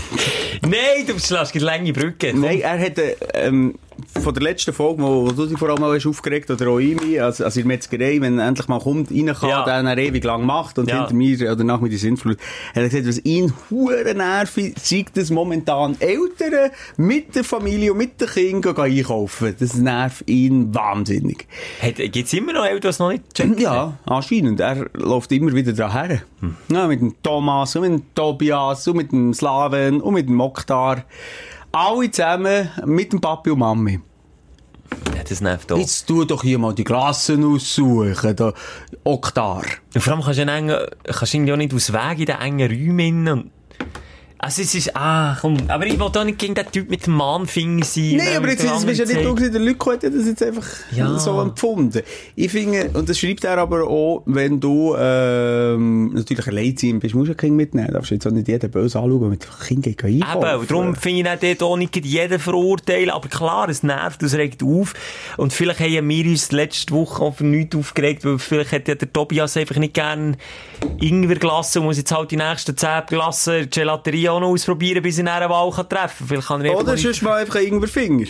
Nein, 0.62 1.06
du 1.06 1.18
schlägst 1.18 1.54
eine 1.54 1.64
lange 1.64 1.92
Brücke. 1.92 2.32
Nein, 2.34 2.60
er 2.62 2.78
hat, 2.80 2.98
äh, 2.98 3.14
ähm, 3.34 3.74
von 4.22 4.34
der 4.34 4.42
letzten 4.42 4.72
Folge, 4.72 5.02
wo, 5.02 5.30
du 5.30 5.46
dich 5.46 5.58
vor 5.58 5.68
allem 5.68 5.82
auch 5.84 5.94
hast 5.94 6.06
aufgeregt, 6.06 6.50
oder 6.50 6.68
auch 6.68 6.78
ich, 6.78 7.22
also, 7.22 7.44
also 7.44 7.60
in 7.60 7.68
der 7.68 7.76
Metzgerei, 7.76 8.20
wenn 8.20 8.38
endlich 8.38 8.66
mal 8.68 8.80
kommt, 8.80 9.10
rein 9.10 9.26
kann, 9.34 9.48
Ja. 9.48 9.64
dann 9.64 9.86
er 9.86 9.96
ewig 9.98 10.24
lang 10.24 10.44
macht 10.44 10.78
und 10.78 10.88
Ja. 10.88 11.00
hinter 11.00 11.14
mir, 11.14 11.52
oder 11.52 11.62
nach 11.64 11.80
mir 11.80 11.88
die 11.88 11.96
Sintflut, 11.98 12.38
hat 12.38 12.76
er 12.76 12.88
gesagt, 12.88 13.06
was 13.06 13.24
ihn 13.24 13.52
hure 13.70 14.14
nervt, 14.14 14.58
zeigt 14.82 15.16
das 15.16 15.30
momentan 15.30 15.96
Eltern 16.00 16.70
mit 16.96 17.34
der 17.34 17.44
Familie 17.44 17.92
und 17.92 17.98
mit 17.98 18.20
den 18.20 18.28
Kindern 18.28 18.74
gehen 18.74 18.84
einkaufen. 18.84 19.54
Das 19.58 19.74
nervt 19.74 20.28
ihn 20.28 20.74
wahnsinnig. 20.74 21.46
Gibt 21.96 22.16
es 22.26 22.32
immer 22.32 22.52
noch 22.54 22.64
Eltern, 22.64 22.92
die 22.96 23.02
noch 23.02 23.10
nicht 23.12 23.34
checken? 23.34 23.58
Ja, 23.58 23.98
anscheinend. 24.06 24.60
Er 24.60 24.86
läuft 24.94 25.30
immer 25.32 25.52
wieder 25.52 25.72
daher. 25.72 26.22
Ja, 26.70 26.86
mit 26.86 27.00
dem 27.00 27.14
Thomas 27.22 27.76
und 27.76 27.82
mit 27.82 27.90
dem 27.92 28.02
Tobias 28.14 28.86
und 28.88 28.96
mit 28.96 29.12
dem 29.12 29.32
Slaven 29.34 30.00
und 30.00 30.14
mit 30.14 30.28
dem 30.28 30.34
Mokhtar. 30.36 31.04
Alle 31.78 32.10
zusammen 32.10 32.68
mit 32.86 33.12
dem 33.12 33.20
Papi 33.20 33.50
und 33.50 33.60
Mami. 33.60 34.00
Ja, 35.14 35.22
das 35.22 35.40
nervt 35.40 35.70
auch. 35.70 35.78
Jetzt 35.78 36.08
tu 36.08 36.24
doch 36.24 36.42
hier 36.42 36.58
mal 36.58 36.74
die 36.74 36.82
Klassen 36.82 37.44
aussuchen, 37.44 38.34
der 38.34 38.52
Oktar. 39.04 39.62
Und 39.94 40.00
vor 40.00 40.12
allem 40.12 40.22
kannst 40.24 40.38
du, 40.38 40.42
einen 40.42 40.70
engen, 40.70 40.86
kannst 41.04 41.32
du 41.32 41.36
irgendwie 41.36 41.52
auch 41.52 41.56
nicht 41.56 41.72
aus 41.72 41.92
Weg 41.92 42.18
in 42.18 42.26
den 42.26 42.40
engen 42.40 42.68
Räumen. 42.68 43.28
Und 43.28 43.50
also 44.40 44.62
es 44.62 44.74
ist, 44.74 44.96
ah, 44.96 45.36
komm, 45.40 45.56
aber 45.66 45.86
ich 45.86 45.98
will 45.98 46.08
doch 46.12 46.24
nicht 46.24 46.38
gegen 46.38 46.54
den 46.54 46.70
Typ 46.70 46.88
mit 46.90 47.06
dem 47.06 47.14
Mahnfinger 47.14 47.84
sein. 47.84 48.14
Nein, 48.16 48.36
aber 48.36 48.48
jetzt, 48.50 48.62
jetzt 48.62 48.86
bist 48.86 49.00
ja 49.00 49.06
nicht 49.06 49.24
du 49.24 49.34
der 49.34 49.60
Luc 49.60 49.84
hat 49.86 50.02
ja 50.04 50.10
das 50.10 50.26
jetzt 50.26 50.42
einfach 50.42 50.64
Ja. 50.92 51.18
so 51.18 51.40
empfunden. 51.40 52.02
Ich 52.36 52.52
finde, 52.52 52.90
und 52.94 53.08
das 53.08 53.18
schreibt 53.18 53.42
er 53.44 53.58
aber 53.58 53.88
auch, 53.88 54.22
wenn 54.26 54.60
du, 54.60 54.94
ähm, 54.96 56.12
natürlich 56.14 56.46
alleiziehend 56.46 57.00
bist, 57.00 57.14
musst 57.14 57.28
du 57.28 57.32
ein 57.32 57.36
Kind 57.36 57.56
mitnehmen. 57.56 57.90
Darfst 57.92 58.10
du 58.10 58.14
jetzt 58.14 58.26
auch 58.26 58.30
nicht 58.30 58.46
jeden 58.48 58.70
böse 58.70 58.98
anschauen, 58.98 59.30
mit 59.30 59.44
dem 59.44 59.50
Kind 59.66 59.86
einkaufen. 59.86 60.42
Eben, 60.44 60.60
und 60.60 60.70
darum 60.70 60.94
finde 60.94 61.20
ich 61.20 61.28
auch 61.28 61.40
dort 61.40 61.62
auch 61.62 61.76
nicht 61.76 61.96
jeden 62.06 62.38
verurteilen, 62.38 63.10
aber 63.10 63.28
klar, 63.28 63.68
es 63.68 63.82
nervt, 63.82 64.22
es 64.22 64.34
regt 64.34 64.62
auf. 64.62 64.94
Und 65.36 65.52
vielleicht 65.52 65.80
haben 65.80 66.08
wir 66.08 66.24
uns 66.26 66.52
letzte 66.52 66.94
Woche 66.94 67.22
auch 67.24 67.34
für 67.34 67.44
nichts 67.44 67.74
aufgeregt, 67.74 68.24
weil 68.24 68.38
vielleicht 68.38 68.72
hat 68.72 68.88
ja 68.88 68.94
der 68.94 69.12
Tobias 69.12 69.56
einfach 69.56 69.76
nicht 69.76 69.94
gern 69.94 70.36
Ingwerglasse 71.00 71.80
und 71.80 71.86
muss 71.86 71.98
jetzt 71.98 72.12
halt 72.12 72.30
die 72.30 72.36
nächsten 72.36 72.76
10 72.76 73.06
Glassen 73.08 73.68
Gelaterie 73.70 74.27
auch 74.28 74.40
noch 74.40 74.48
ausprobieren, 74.48 75.02
bis 75.02 75.16
dann 75.16 75.28
eine 75.28 75.48
Wahl 75.48 75.70
kann 75.70 75.88
treffen 75.88 76.18
kann. 76.18 76.28
Vielleicht 76.28 76.48
kann 76.48 76.62
einfach 76.62 76.80
Oder 76.80 76.96
sonst 76.96 77.22
mal 77.22 77.40
einfach 77.42 77.56
irgendeinen 77.56 77.90
Finger. 77.90 78.26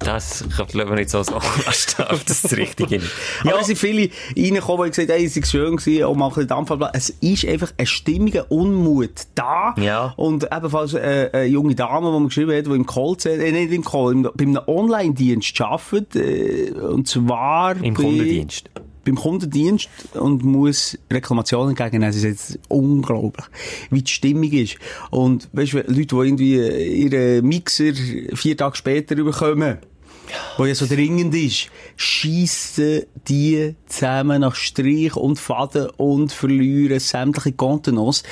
Das 0.00 0.44
kann 0.54 0.66
man 0.74 0.96
nicht 0.96 1.08
so 1.08 1.22
sagen 1.22 1.46
lassen, 1.64 2.02
ob 2.10 2.26
das 2.26 2.42
das 2.42 2.56
Richtige 2.56 2.96
ist. 2.96 3.06
Ja, 3.44 3.52
es 3.58 3.68
sind 3.68 3.78
viele 3.78 4.10
reingekommen, 4.36 4.84
die 4.84 4.90
gesagt 4.90 5.08
haben, 5.08 5.16
hey, 5.16 5.24
es 5.24 5.36
war 5.36 5.44
schön 5.46 5.76
gewesen, 5.76 6.04
auch 6.04 6.14
mal 6.14 6.28
ein 6.36 6.46
bisschen. 6.46 6.88
Es 6.92 7.10
ist 7.20 7.46
einfach 7.46 7.72
ein 7.78 7.86
stimmiger 7.86 8.50
Unmut 8.50 9.12
da. 9.34 9.74
Ja. 9.78 10.12
Und 10.16 10.44
ebenfalls 10.54 10.92
äh, 10.92 11.30
eine 11.32 11.44
junge 11.46 11.74
Dame, 11.74 12.12
die 12.12 12.18
mir 12.20 12.26
geschrieben 12.26 12.54
hat, 12.54 12.66
die 12.66 12.70
im 12.70 12.84
Callcenter, 12.86 13.44
äh, 13.44 13.52
nicht 13.52 13.72
im 13.72 13.84
Call, 13.84 14.12
im, 14.12 14.22
bei 14.34 14.44
einem 14.44 14.60
Online-Dienst 14.66 15.58
arbeitet, 15.62 16.16
äh, 16.16 16.72
und 16.72 17.08
zwar 17.08 17.76
Im 17.76 17.94
bei- 17.94 18.02
Kundendienst. 18.02 18.68
Beim 19.04 19.16
Kundendienst 19.16 19.88
und 20.14 20.42
muss 20.42 20.98
Reklamationen 21.10 21.70
entgegennehmen. 21.70 22.08
Das 22.08 22.16
ist 22.16 22.24
jetzt 22.24 22.58
unglaublich, 22.68 23.46
wie 23.90 24.02
die 24.02 24.10
Stimmung 24.10 24.50
ist. 24.50 24.76
Und 25.10 25.48
weißt 25.52 25.72
du, 25.74 25.76
Leute, 25.78 25.92
die 25.92 26.14
irgendwie 26.14 26.58
äh, 26.58 27.06
ihren 27.06 27.46
Mixer 27.46 27.92
vier 28.34 28.56
Tage 28.56 28.76
später 28.76 29.14
bekommen, 29.16 29.78
wo 30.56 30.64
ja 30.64 30.74
so 30.74 30.86
dringend 30.86 31.34
ist, 31.34 31.68
schiessen 31.96 33.02
die 33.28 33.74
zusammen 33.86 34.40
nach 34.40 34.54
Strich 34.54 35.16
und 35.16 35.38
Faden 35.38 35.90
und 35.96 36.32
verlieren 36.32 36.98
sämtliche 37.00 37.52
Kontenance. 37.52 38.24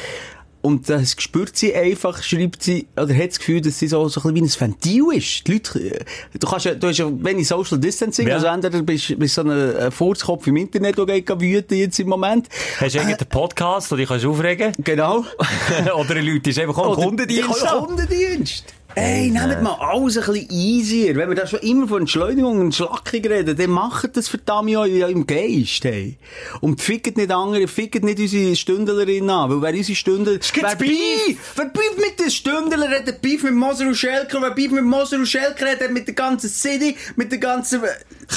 Und 0.63 0.89
das 0.89 1.17
spürt 1.19 1.57
sie 1.57 1.75
einfach, 1.75 2.23
schreibt 2.23 2.63
sie, 2.63 2.87
oder 2.97 3.13
hat 3.15 3.31
das 3.31 3.39
Gefühl, 3.41 3.61
dass 3.61 3.81
sie 3.81 3.89
so, 3.89 4.09
so 4.09 4.21
ein 4.21 4.33
bisschen 4.35 4.61
wie 4.61 4.67
ein 4.67 4.71
Ventil 4.73 5.05
ist. 5.13 5.47
Die 5.47 5.53
Leute, 5.55 5.81
äh, 5.81 6.05
du 6.39 6.47
kannst 6.47 6.67
ja, 6.67 6.75
du 6.75 6.87
hast 6.87 6.99
ja 6.99 7.11
wenig 7.11 7.49
Social 7.49 7.79
Distancing, 7.79 8.29
Ja. 8.29 8.35
also 8.37 8.47
entweder 8.47 8.81
bist 8.83 9.11
du 9.11 9.17
bist 9.17 9.35
so 9.35 9.43
ein 9.43 9.51
äh, 9.51 9.91
Furzkopf 9.91 10.47
im 10.47 10.57
Internet, 10.57 10.97
der 10.97 11.07
geht 11.07 11.29
wüten 11.41 11.75
jetzt 11.75 11.99
im 11.99 12.09
Moment. 12.09 12.49
Hast 12.79 12.95
du 12.95 12.99
irgendeinen 13.01 13.29
Podcast, 13.29 13.91
wo 13.91 13.97
dich 13.97 14.09
kannst 14.09 14.25
aufregen 14.25 14.73
Genau. 14.85 15.25
Oder 15.99 16.15
ein 16.17 16.25
Leute 16.27 16.51
ist 16.51 16.59
einfach 16.61 16.79
auch 16.79 16.97
im 16.97 17.05
Kundendienst. 17.07 17.67
Kundendienst. 17.67 18.65
Ey, 18.95 19.31
nehmt 19.31 19.63
mal 19.63 19.77
alles 19.81 20.19
ein 20.19 20.25
bisschen 20.25 20.51
easier. 20.51 21.17
Wenn 21.17 21.29
wir 21.31 21.37
da 21.37 21.47
schon 21.47 21.61
immer 21.61 21.89
von 21.89 22.01
Entschleunigung 22.01 22.61
und 22.61 22.75
Schlackung 22.75 23.25
reden, 23.25 23.57
dann 23.57 23.71
macht 23.71 24.17
das 24.17 24.29
verdammt 24.29 24.69
ja 24.69 24.85
ja 24.85 25.09
im 25.09 25.27
Geist, 25.27 25.85
hey. 25.85 26.19
Und 26.61 26.81
fickt 26.81 27.17
nicht 27.17 27.31
andere, 27.31 27.69
fickt 27.69 28.05
nicht 28.05 28.19
unsere 28.19 28.55
Stündlerin 28.55 29.31
an, 29.31 29.51
weil 29.51 29.63
wer 29.63 29.79
unsere 29.79 29.97
Stündler... 29.97 30.39
Wer 30.55 30.77
Beef? 30.77 31.39
Wer 31.57 31.65
Beef 31.67 31.97
mit 31.97 32.21
den 32.21 32.31
Stündler 32.31 32.89
hat 32.91 33.07
der 33.07 33.13
Beef 33.13 33.43
mit 33.45 33.55
Moser 33.55 33.87
und 33.87 33.95
Schelker, 33.95 34.43
wer 34.43 34.51
Beef 34.51 34.71
mit 34.71 34.85
Moser 34.85 35.17
und 35.17 35.27
Schelker 35.27 35.71
hat, 35.71 35.91
mit 35.91 36.07
der 36.07 36.15
ganzen 36.15 36.51
City, 36.51 36.95
mit 37.17 37.33
der 37.33 37.39
ganzen... 37.39 37.81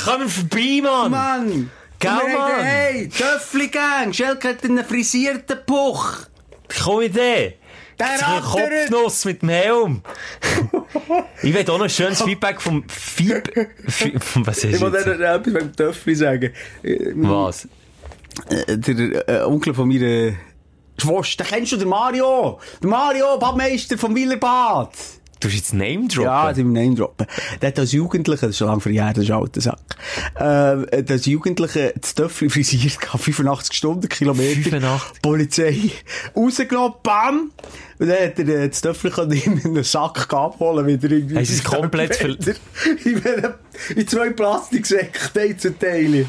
Komm 0.05 0.29
vorbei, 0.29 0.79
Mann! 0.81 1.11
Mann! 1.11 1.71
Gell, 1.99 2.11
Mann? 2.11 2.51
Hey, 2.61 3.09
Töffli-Gang, 3.09 4.13
Schelker 4.13 4.49
hat 4.49 4.63
einen 4.63 4.85
frisierten 4.85 5.57
Puch. 5.65 6.13
Komm 6.81 6.99
mit 6.99 7.15
dem! 7.15 7.53
Der 7.97 8.41
Kopfnuss 8.41 9.25
mit 9.25 9.41
dem 9.41 9.49
Helm. 9.49 10.01
ich 11.41 11.53
will 11.53 11.61
auch 11.69 11.77
noch 11.77 11.83
ein 11.85 11.89
schönes 11.89 12.21
Feedback 12.21 12.61
vom 12.61 12.83
Fieb... 12.89 13.51
Fi- 13.87 14.13
Was 14.35 14.57
ist 14.57 14.65
Ich 14.73 14.79
dir 14.79 14.89
noch 14.89 14.91
etwas 14.91 15.53
beim 15.53 15.75
Töffli 15.75 16.15
sagen. 16.15 16.51
Äh, 16.83 17.11
Was? 17.15 17.67
äh, 18.49 18.77
Der 18.77 19.29
äh, 19.29 19.43
Onkel 19.45 19.73
von 19.73 19.87
meiner 19.87 20.33
Schwester, 20.97 21.43
den 21.43 21.49
kennst 21.53 21.71
du, 21.73 21.77
der 21.77 21.87
Mario? 21.87 22.59
Der 22.81 22.89
Mario, 22.89 23.37
Badmeister 23.37 23.97
vom 23.97 24.15
Willerbad. 24.15 24.91
Du 25.45 25.49
hast 25.51 25.55
jetzt 25.57 25.73
Name 25.73 26.07
droppen? 26.07 26.23
Ja, 26.23 26.53
den 26.53 26.71
Name 26.73 26.95
droppen. 26.95 27.27
Der 27.61 27.67
hat 27.69 27.77
als 27.79 27.91
Jugendlicher, 27.91 28.47
das 28.47 28.51
ist 28.55 28.57
schon 28.57 28.67
lange 28.67 28.81
verjährt, 28.81 29.17
das 29.17 29.25
ist 29.25 29.31
alter 29.31 29.61
Sack, 29.61 29.79
äh, 30.35 30.41
hat 30.41 31.11
als 31.11 31.25
Jugendlicher 31.25 31.91
das 31.99 32.15
Töffel 32.15 32.49
frisiert, 32.49 32.99
gehabt, 32.99 33.23
85 33.23 33.75
Stundenkilometer. 33.77 34.69
85? 34.71 35.21
Polizei 35.21 35.91
rausgenommen, 36.35 36.93
bam! 37.03 37.51
Und 37.99 38.07
dann 38.07 38.17
hat 38.25 38.39
er 38.39 38.47
äh, 38.49 38.69
das 38.69 38.81
Töffel 38.81 39.11
in 39.33 39.61
einen 39.63 39.83
Sack 39.83 40.33
abholen, 40.33 40.87
wieder 40.87 41.11
irgendwie. 41.11 41.37
Es 41.37 41.63
komplett 41.63 42.15
ver- 42.15 42.29
in, 43.05 43.21
in 43.95 44.07
zwei 44.07 44.31
Plastiksäcke, 44.31 45.31
Teil 45.33 45.57
zu 45.57 45.77
Teil. 45.77 46.25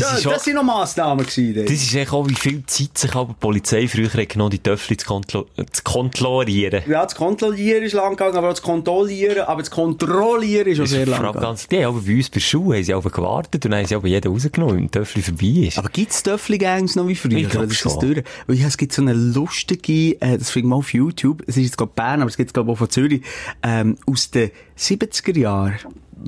Das 0.00 0.18
ist 0.18 0.26
auch- 0.26 0.32
das 0.32 0.44
sind 0.44 0.54
noch 0.54 0.62
Massnahmen 0.62 1.24
gewesen. 1.26 1.64
Das 1.64 1.72
ist 1.74 1.94
echt 1.94 2.12
auch, 2.12 2.26
wie 2.28 2.34
viel 2.34 2.64
Zeit 2.66 2.96
sich 2.96 3.14
aber 3.14 3.32
die 3.34 3.38
Polizei 3.40 3.86
früher 3.88 4.12
hat 4.12 4.28
genommen, 4.30 4.50
die 4.50 4.58
Töffel 4.58 4.96
zu, 4.96 5.06
kontro 5.06 5.46
zu 5.70 5.82
kontrollieren. 5.82 6.82
Ja, 6.88 7.04
das 7.04 7.14
Kontrollieren 7.14 7.82
ist 7.82 7.92
lang 7.92 8.10
gegangen, 8.16 8.36
aber 8.36 8.48
auch 8.48 8.52
das 8.52 8.62
Kontrollieren, 8.62 9.40
aber 9.46 9.62
das 9.62 9.70
Kontrollieren 9.70 10.66
ist 10.68 10.80
auch 10.80 10.86
sehr 10.86 11.06
lang 11.06 11.18
gegangen. 11.20 11.40
ganz, 11.40 11.68
die 11.68 11.84
haben 11.84 11.94
aber 11.96 12.00
bei 12.06 12.16
uns 12.16 12.30
bei 12.30 12.40
Schuhen 12.40 12.76
haben 12.76 12.84
sie 12.84 12.94
aber 12.94 13.10
gewartet 13.10 13.66
und 13.66 13.74
haben 13.74 13.86
sie 13.86 13.94
aber 13.94 14.08
jeden 14.08 14.32
rausgenommen, 14.32 14.76
wenn 14.76 14.90
Töffel 14.90 15.22
vorbei 15.22 15.66
ist. 15.66 15.78
Aber 15.78 15.88
gibt's 15.88 16.22
Töffli-Gangs 16.22 16.96
noch 16.96 17.08
wie 17.08 17.14
früher? 17.14 17.38
Ich 17.38 17.48
glaub 17.48 17.64
Oder 17.64 17.72
ist 17.72 17.84
das 17.84 17.92
schon. 17.92 18.22
Weil 18.46 18.56
ja, 18.56 18.66
es 18.66 18.76
gibt 18.76 18.92
so 18.92 19.02
eine 19.02 19.12
lustige, 19.12 20.20
äh, 20.20 20.38
das 20.38 20.54
ich 20.54 20.64
mal 20.64 20.76
auf 20.76 20.92
YouTube, 20.92 21.42
es 21.46 21.56
ist 21.56 21.64
jetzt 21.64 21.78
gerade 21.78 21.92
Bern, 21.94 22.20
aber 22.22 22.30
es 22.30 22.36
gibt 22.36 22.52
glaube 22.54 22.70
ich 22.70 22.74
auch 22.74 22.78
von 22.78 22.90
Zürich, 22.90 23.22
ähm, 23.62 23.96
aus 24.06 24.30
den 24.30 24.50
70er 24.78 25.38
Jahren. 25.38 25.74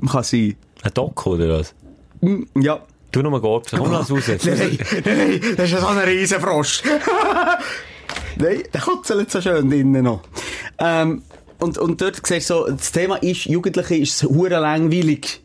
Man 0.01 0.11
kann 0.12 0.25
sein, 0.25 0.57
Ein 0.83 0.93
Doku 0.95 1.31
oder 1.35 1.59
was? 1.61 1.75
ja. 2.61 2.81
Du 3.15 3.23
noch 3.23 3.31
mal 3.31 3.41
Gott, 3.41 3.69
komm 3.71 3.93
lass 3.93 4.11
raus. 4.11 4.25
Nein, 4.27 4.77
nein, 5.05 5.41
das 5.57 5.71
ist 5.71 5.81
so 5.81 5.87
ein 5.87 5.99
Riesenfrosch. 5.99 6.83
nein, 8.37 8.62
der 8.73 8.81
kutzelt 8.81 9.31
so 9.31 9.41
schön 9.41 9.71
drinnen 9.71 10.03
noch. 10.03 10.23
Ähm, 10.79 11.23
und, 11.61 11.79
und 11.79 12.01
dort 12.01 12.27
siehst 12.27 12.51
du 12.51 12.55
so, 12.55 12.69
das 12.69 12.91
Thema 12.91 13.23
ist, 13.23 13.45
Jugendliche 13.45 13.95
ist 13.95 14.21
es 14.21 14.29
langweilig. 14.29 15.43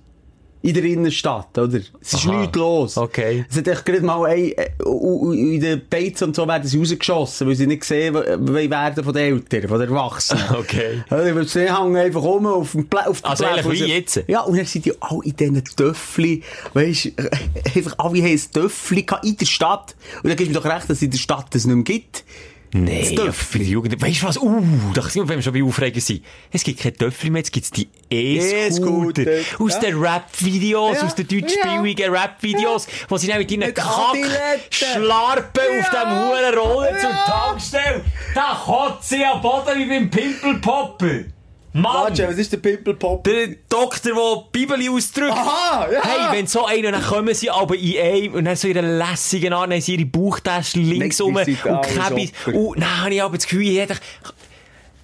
In 0.62 0.74
der 0.74 0.84
Innenstadt, 0.84 1.57
oder? 1.57 1.80
Es 2.01 2.14
ist 2.14 2.28
Aha. 2.28 2.41
nichts 2.41 2.57
los. 2.57 2.97
Okay. 2.97 3.45
Es 3.49 3.55
hat 3.55 3.68
echt 3.70 3.86
gerade 3.86 4.01
mal 4.01 4.26
ein, 4.26 4.51
äh, 4.51 4.68
in 4.84 5.60
den 5.62 5.82
Beizen 5.89 6.26
und 6.26 6.36
so 6.36 6.45
werden 6.45 6.68
sie 6.68 6.78
rausgeschossen, 6.78 7.47
weil 7.47 7.55
sie 7.55 7.66
nicht 7.66 7.86
sehen 7.86 8.14
wo- 8.14 8.20
wollen 8.20 8.70
werden 8.70 9.01
von 9.01 9.14
den 9.14 9.36
Eltern, 9.36 9.70
von 9.70 9.80
den 9.80 9.89
Erwachsenen. 9.89 10.43
Okay. 10.60 11.01
Weil 11.10 11.47
sie 11.47 11.62
hängen 11.74 11.95
einfach 11.95 12.22
um 12.24 12.45
auf 12.45 12.74
dem 12.74 12.88
Plä 12.89 12.99
auf 13.07 13.24
Also 13.24 13.45
wo 13.64 13.72
wie 13.72 13.86
jetzt? 13.86 14.22
Ja, 14.28 14.41
und 14.41 14.57
dann 14.57 14.66
sind 14.66 14.84
die 14.84 14.93
alle 15.01 15.22
in 15.24 15.36
diesen 15.36 15.64
Töffli, 15.64 16.43
weisst, 16.74 17.05
äh, 17.05 17.12
einfach 17.76 17.95
alle 17.97 18.20
haben 18.22 18.26
ein 18.26 18.41
Töffli 18.51 19.05
in 19.24 19.38
der 19.38 19.45
Stadt. 19.45 19.95
Und 20.24 20.30
dann 20.30 20.36
gibst 20.36 20.53
du 20.53 20.57
mir 20.60 20.62
doch 20.64 20.70
recht, 20.76 20.89
dass 20.89 20.97
es 20.97 21.03
in 21.03 21.12
der 21.12 21.20
Stadt 21.20 21.45
das 21.51 21.66
nicht 21.66 21.74
mehr 21.76 21.84
gibt. 21.86 22.26
Nee, 22.72 23.16
Das 23.16 23.26
ja, 23.26 23.32
für 23.32 23.60
die 23.60 23.72
Jugend. 23.72 24.00
Weißt 24.02 24.22
du 24.22 24.28
was? 24.28 24.38
Uh, 24.38 24.62
da 24.94 25.02
sind 25.02 25.28
wir, 25.28 25.42
schon 25.42 25.54
bei 25.54 25.64
Aufregen 25.64 26.00
sind. 26.02 26.24
Es 26.52 26.64
gibt 26.64 26.80
kein 26.80 26.94
Töffel 26.94 27.32
mehr, 27.32 27.40
jetzt 27.40 27.52
gibt's 27.52 27.72
die 27.72 27.88
E-Scooter. 28.10 29.22
E-Scooter, 29.22 29.64
Aus 29.64 29.74
ja. 29.74 29.80
den 29.80 29.98
Rap-Videos, 30.00 30.98
Ja, 30.98 31.04
aus 31.08 31.16
den 31.16 31.28
deutschsprachigen 31.28 32.12
Rap-Videos, 32.14 32.88
wo 33.08 33.18
sie 33.18 33.28
dann 33.28 33.40
mit 33.40 33.50
ihren 33.52 33.62
Mit 33.62 33.76
Kack 33.76 34.10
Adiletten. 34.12 34.62
schlarpen 34.70 35.64
auf 35.80 35.90
dem 35.90 36.10
hohen 36.12 36.60
Roller 36.60 37.00
zur 37.00 37.10
Ja. 37.10 37.26
Tankstelle. 37.26 38.06
Da 38.36 38.62
kotzt 38.64 39.10
sie 39.10 39.26
am 39.26 39.42
Boden 39.42 39.78
wie 39.80 39.86
beim 39.88 40.10
Pimpelpopper. 40.10 41.22
Mann! 41.74 41.84
Warte, 41.84 42.28
was 42.28 42.38
ist 42.38 42.52
der 42.52 42.58
Pimpelpop? 42.58 43.24
Der 43.24 43.48
Doktor, 43.70 44.14
der 44.14 44.44
die 44.44 44.60
Bibel 44.60 44.90
ausdrückt. 44.90 45.32
Aha, 45.32 45.88
ja. 45.92 46.02
Hey, 46.04 46.38
wenn 46.38 46.48
so 46.48 46.66
einer, 46.66 46.92
dann 46.92 47.04
kommen 47.04 47.34
sie 47.36 47.50
aber 47.50 47.76
in 47.76 47.98
einem 47.98 48.34
und 48.34 48.46
dann 48.46 48.56
so 48.56 48.68
ihre 48.68 48.82
lässigen 48.82 49.54
Art, 49.54 49.68
dann 49.68 49.74
haben 49.74 49.82
sie 49.82 49.96
ihre 49.96 50.06
Bauchtaschen 50.06 50.84
links 50.84 51.22
rum 51.22 51.36
und 51.36 51.46
Käbis. 51.46 52.32
Und 52.48 52.80
dann 52.80 53.04
habe 53.04 53.14
ich 53.14 53.22
aber 53.22 53.38
das 53.38 53.46
Gefühl, 53.46 53.64
jeder... 53.64 53.96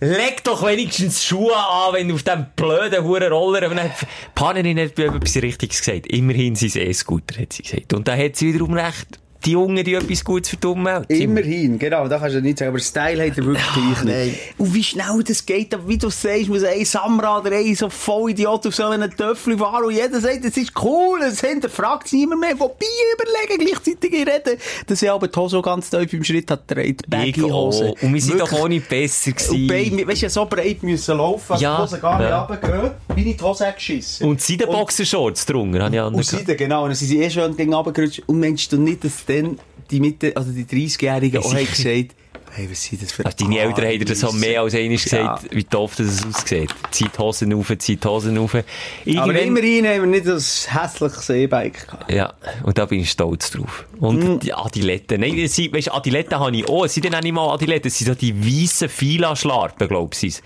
Leg 0.01 0.43
doch 0.43 0.61
wenigstens 0.65 1.23
Schuhe 1.23 1.55
an, 1.55 1.93
wenn 1.93 2.09
du 2.09 2.15
auf 2.15 2.23
diesem 2.23 2.47
blöden 2.55 3.03
Huren 3.03 3.31
Roller... 3.31 3.63
Aber 3.63 3.75
dann, 3.75 3.91
Partnerin 4.35 4.77
hat 4.77 4.99
etwas 4.99 5.35
Richtiges 5.37 5.79
gesagt. 5.79 6.07
Immerhin 6.07 6.53
es 6.53 6.75
E-Scooter, 6.75 7.41
hat 7.41 7.53
sie 7.53 7.63
gesagt. 7.63 7.93
Und 7.93 8.07
da 8.07 8.15
hat 8.15 8.35
sie 8.35 8.53
wiederum 8.53 8.73
recht. 8.73 9.19
Die 9.45 9.51
Jungen, 9.51 9.83
die 9.83 9.93
etwas 9.93 10.23
Gutes 10.23 10.49
für 10.49 10.57
die 10.57 10.67
Umwelt. 10.67 11.09
Immerhin, 11.09 11.77
genau, 11.77 12.07
da 12.07 12.17
kannst 12.17 12.35
du 12.35 12.41
nicht 12.41 12.57
sagen, 12.57 12.69
aber 12.69 12.79
Style 12.79 13.27
hat 13.29 13.37
er 13.37 13.45
wirklich 13.45 14.03
nicht. 14.03 14.39
Und 14.57 14.73
wie 14.73 14.83
schnell 14.83 15.23
das 15.25 15.45
geht, 15.45 15.73
aber 15.73 15.87
wie 15.87 15.97
du 15.97 16.09
sagst, 16.09 16.47
muss 16.47 16.63
ein 16.63 16.83
Samra 16.85 17.39
oder 17.39 17.51
ein 17.51 17.75
so 17.75 17.89
Vollidiot 17.89 18.65
auf 18.65 18.75
so 18.75 18.85
einen 18.85 19.11
Töffel 19.15 19.57
fahren 19.57 19.85
und 19.85 19.91
jeder 19.93 20.19
sagt, 20.19 20.43
es 20.45 20.57
ist 20.57 20.71
cool, 20.83 21.19
es 21.21 21.41
hinterfragt 21.41 22.11
niemand 22.13 22.41
mehr, 22.41 22.59
wobei 22.59 22.85
überlegen, 23.13 23.65
gleichzeitig 23.65 24.13
reden, 24.13 24.59
dass 24.87 25.01
ich 25.01 25.09
aber 25.11 25.27
die 25.27 25.39
Hose 25.39 25.61
ganz 25.61 25.89
tief 25.89 26.11
im 26.13 26.23
Schritt 26.23 26.49
hat 26.49 26.67
gedreht. 26.67 27.03
Baggy-Hose. 27.07 27.93
Und 28.01 28.13
wir 28.13 28.21
sind 28.21 28.39
doch 28.39 28.51
auch 28.51 28.67
nicht 28.67 28.89
besser 28.89 29.29
Und 29.29 29.37
gewesen. 29.37 29.67
Beine, 29.67 30.07
weißt 30.07 30.21
du, 30.21 30.25
ja, 30.25 30.29
so 30.29 30.45
breit 30.45 30.81
müssen 30.83 31.17
laufen, 31.17 31.45
dass 31.49 31.61
Ja, 31.61 31.75
die 31.75 31.81
Hose 31.83 31.99
gar 31.99 32.19
nicht 32.19 32.29
ja. 32.29 32.41
runtergehen, 32.43 32.91
wie 33.15 33.29
ich 33.29 33.37
die 33.37 33.43
Hose 33.43 33.71
geschissen. 33.75 34.27
Und 34.27 34.41
sie 34.41 34.57
den 34.57 34.69
Boxershorts 34.69 35.45
drunter, 35.45 35.83
habe 35.83 35.95
ich 35.95 36.01
Und 36.01 36.07
anders 36.07 36.27
Seiden, 36.29 36.57
genau. 36.57 36.83
Und 36.83 36.89
dann 36.89 36.95
sind 36.95 37.07
sie 37.09 37.21
eh 37.21 37.29
schon 37.29 37.55
gegen 37.55 37.73
runtergerutscht. 37.73 38.23
Und 38.25 38.39
meinst 38.39 38.71
du 38.71 38.77
nicht, 38.77 39.03
dass 39.03 39.25
dann 39.41 39.59
die 39.91 39.99
Mitte, 39.99 40.35
also 40.35 40.51
die 40.51 40.65
30-Jährigen 40.65 41.41
auch 41.43 41.53
haben 41.53 41.65
gesagt, 41.65 42.15
hey, 42.51 42.67
was 42.71 42.83
sind 42.85 43.01
das 43.03 43.11
für 43.11 43.25
Also 43.25 43.37
deine 43.39 43.59
Eltern 43.59 43.85
haben 43.85 43.99
dir 43.99 44.05
das 44.05 44.23
auch 44.23 44.31
mehr 44.33 44.61
als 44.61 44.73
einmal 44.73 44.95
gesagt, 44.97 45.43
Ja. 45.43 45.57
wie 45.57 45.63
doof 45.65 45.95
das 45.97 46.25
aussieht. 46.25 46.69
Zieht 46.91 47.19
Hosen 47.19 47.51
rauf, 47.51 47.71
zieht 47.79 48.01
die 48.03 48.07
Hosen 48.07 48.37
rauf. 48.37 48.55
Aber 48.55 48.63
Irgendwann- 49.03 49.35
immerhin 49.35 49.85
haben 49.85 50.01
wir 50.01 50.05
nicht 50.07 50.25
das 50.25 50.67
hässliche 50.73 51.19
Seebike 51.19 51.85
gehabt. 51.85 52.11
Ja, 52.11 52.33
und 52.63 52.77
da 52.77 52.85
bin 52.85 53.01
ich 53.01 53.11
stolz 53.11 53.51
drauf. 53.51 53.85
Und 53.99 54.23
Mm. 54.37 54.39
die 54.39 54.53
Adiletten. 54.53 55.19
Nein, 55.19 55.37
das 55.41 55.55
sind, 55.55 55.73
weißt, 55.73 55.91
Adiletten 55.93 56.39
habe 56.39 56.55
ich 56.55 56.67
auch. 56.69 56.85
Es 56.85 56.93
sind 56.93 57.05
dann 57.05 57.15
auch 57.15 57.21
nicht 57.21 57.33
mal 57.33 57.53
Adiletten, 57.53 57.89
es 57.89 57.97
sind 57.97 58.07
so 58.07 58.15
die 58.15 58.33
weissen 58.63 58.87
Fila-Schlarpen, 58.87 59.87
glaub 59.89 60.15
ich. 60.23 60.41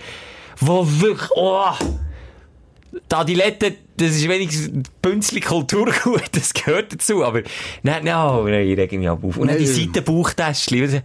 Wo 0.59 0.85
wirklich, 0.85 1.29
oh! 1.35 1.71
Die 2.91 3.15
Adiletten, 3.15 3.75
das 3.97 4.11
ist 4.11 4.27
wenigstens 4.27 4.89
Bünzli 5.01 5.41
Kulturgut, 5.41 6.23
das 6.31 6.53
gehört 6.53 6.93
dazu. 6.93 7.23
Aber, 7.23 7.41
nein, 7.83 8.03
nein, 8.03 8.43
nein, 8.45 8.67
ich 8.67 8.77
rege 8.77 8.97
mich 8.97 9.09
ab 9.09 9.23
auf. 9.23 9.37
Und 9.37 9.47
dann 9.49 9.57
die. 9.57 9.67
Seitenbauchtäschchen. 9.67 11.01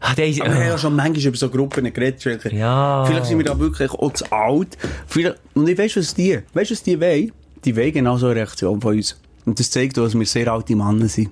Ah, 0.00 0.12
Aber 0.12 0.18
wir 0.18 0.44
haben 0.44 0.62
ja 0.62 0.78
schon 0.78 0.94
manchmal 0.94 1.26
über 1.26 1.36
so 1.36 1.48
Gruppen 1.48 1.92
geredet. 1.92 2.52
Ja. 2.52 3.04
Vielleicht 3.04 3.26
sind 3.26 3.38
wir 3.38 3.44
da 3.44 3.58
wirklich 3.58 3.90
auch 3.90 4.12
zu 4.12 4.30
alt. 4.30 4.78
Vielleicht, 5.08 5.36
und 5.54 5.68
ich 5.68 5.76
weiss, 5.76 5.96
was 5.96 6.14
die, 6.14 6.38
weißt 6.54 6.70
was 6.70 6.82
die 6.82 7.00
wollen? 7.00 7.32
Die 7.64 7.76
wollen 7.76 7.92
genau 7.92 8.16
so 8.16 8.26
eine 8.26 8.36
Reaktion 8.36 8.80
von 8.80 8.94
uns. 8.96 9.20
Und 9.44 9.58
das 9.58 9.70
zeigt 9.70 9.96
dass 9.96 10.16
wir 10.16 10.26
sehr 10.26 10.52
alte 10.52 10.76
Männer 10.76 11.08
sind. 11.08 11.30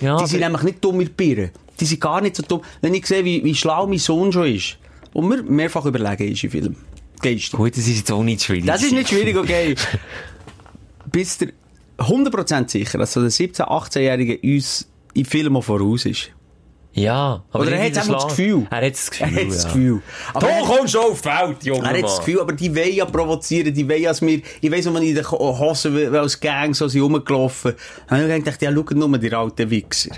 Ja, 0.00 0.16
die 0.18 0.26
sind 0.26 0.40
nämlich 0.40 0.62
nicht 0.62 0.84
dumm 0.84 0.98
mit 0.98 1.16
Birnen. 1.16 1.50
Die 1.80 1.86
sind 1.86 2.00
gar 2.00 2.20
nicht 2.20 2.36
so 2.36 2.42
dumm. 2.42 2.60
Wenn 2.80 2.94
ich 2.94 3.06
sehe, 3.06 3.24
wie, 3.24 3.42
wie 3.42 3.54
schlau 3.54 3.86
mein 3.86 3.98
Sohn 3.98 4.30
schon 4.30 4.46
ist. 4.46 4.76
Und 5.12 5.28
mir 5.28 5.42
mehrfach 5.42 5.84
überlegen 5.86 6.30
ist 6.30 6.44
im 6.44 6.50
Film. 6.50 6.76
Gut, 7.52 7.72
das 7.76 7.86
ist 7.86 7.96
jetzt 7.98 8.12
auch 8.12 8.22
nicht 8.22 8.42
schwierig. 8.42 8.66
Das 8.66 8.82
ist 8.82 8.92
nicht 8.92 9.08
schwierig, 9.08 9.36
okay. 9.36 9.74
Bist 11.10 11.40
du 11.42 11.46
100% 11.98 12.68
sicher, 12.70 12.98
dass 12.98 13.12
so 13.12 13.20
der 13.20 13.30
17-, 13.30 13.60
18-Jährige 13.62 14.38
uns 14.42 14.88
in 15.14 15.24
Filmen 15.24 15.62
voraus 15.62 16.06
ist? 16.06 16.30
Ja, 16.96 17.42
aber 17.50 17.64
Oder 17.64 17.72
er 17.72 17.86
hat 17.86 17.96
das. 17.96 18.06
Gefühl. 18.28 18.66
Er 18.70 18.86
hat 18.86 18.92
das 18.92 19.10
Gefühl. 19.10 19.26
Er 19.36 19.40
hat 19.44 19.48
das 19.50 19.62
ja. 19.64 19.68
Gefühl. 19.68 20.02
Aber 20.32 20.40
Du 20.40 20.46
er- 20.46 20.62
kommst 20.62 20.92
schon 20.92 21.02
auf 21.04 21.20
die 21.20 21.28
Welt, 21.28 21.64
Junge. 21.64 21.82
Er 21.88 21.96
hat 21.96 22.02
das 22.04 22.18
Gefühl, 22.18 22.40
aber 22.40 22.52
die 22.52 22.74
wollen 22.76 22.94
ja 22.94 23.04
provozieren, 23.04 23.74
die 23.74 23.88
wollen, 23.88 24.04
dass 24.04 24.22
wir, 24.22 24.40
ich 24.60 24.70
weiss, 24.70 24.84
wenn 24.86 24.92
man 24.92 25.02
in 25.02 25.14
den 25.16 25.28
Hosen, 25.28 26.14
als 26.14 26.38
Gang 26.38 26.74
so 26.74 26.86
sind 26.86 27.02
rumgelaufen, 27.02 27.74
habe 28.08 28.22
ich 28.22 28.44
gedacht, 28.44 28.62
ja, 28.62 28.72
schau 28.72 28.94
nur 28.94 29.18
die 29.18 29.32
alten 29.32 29.70
Wichser. 29.70 30.10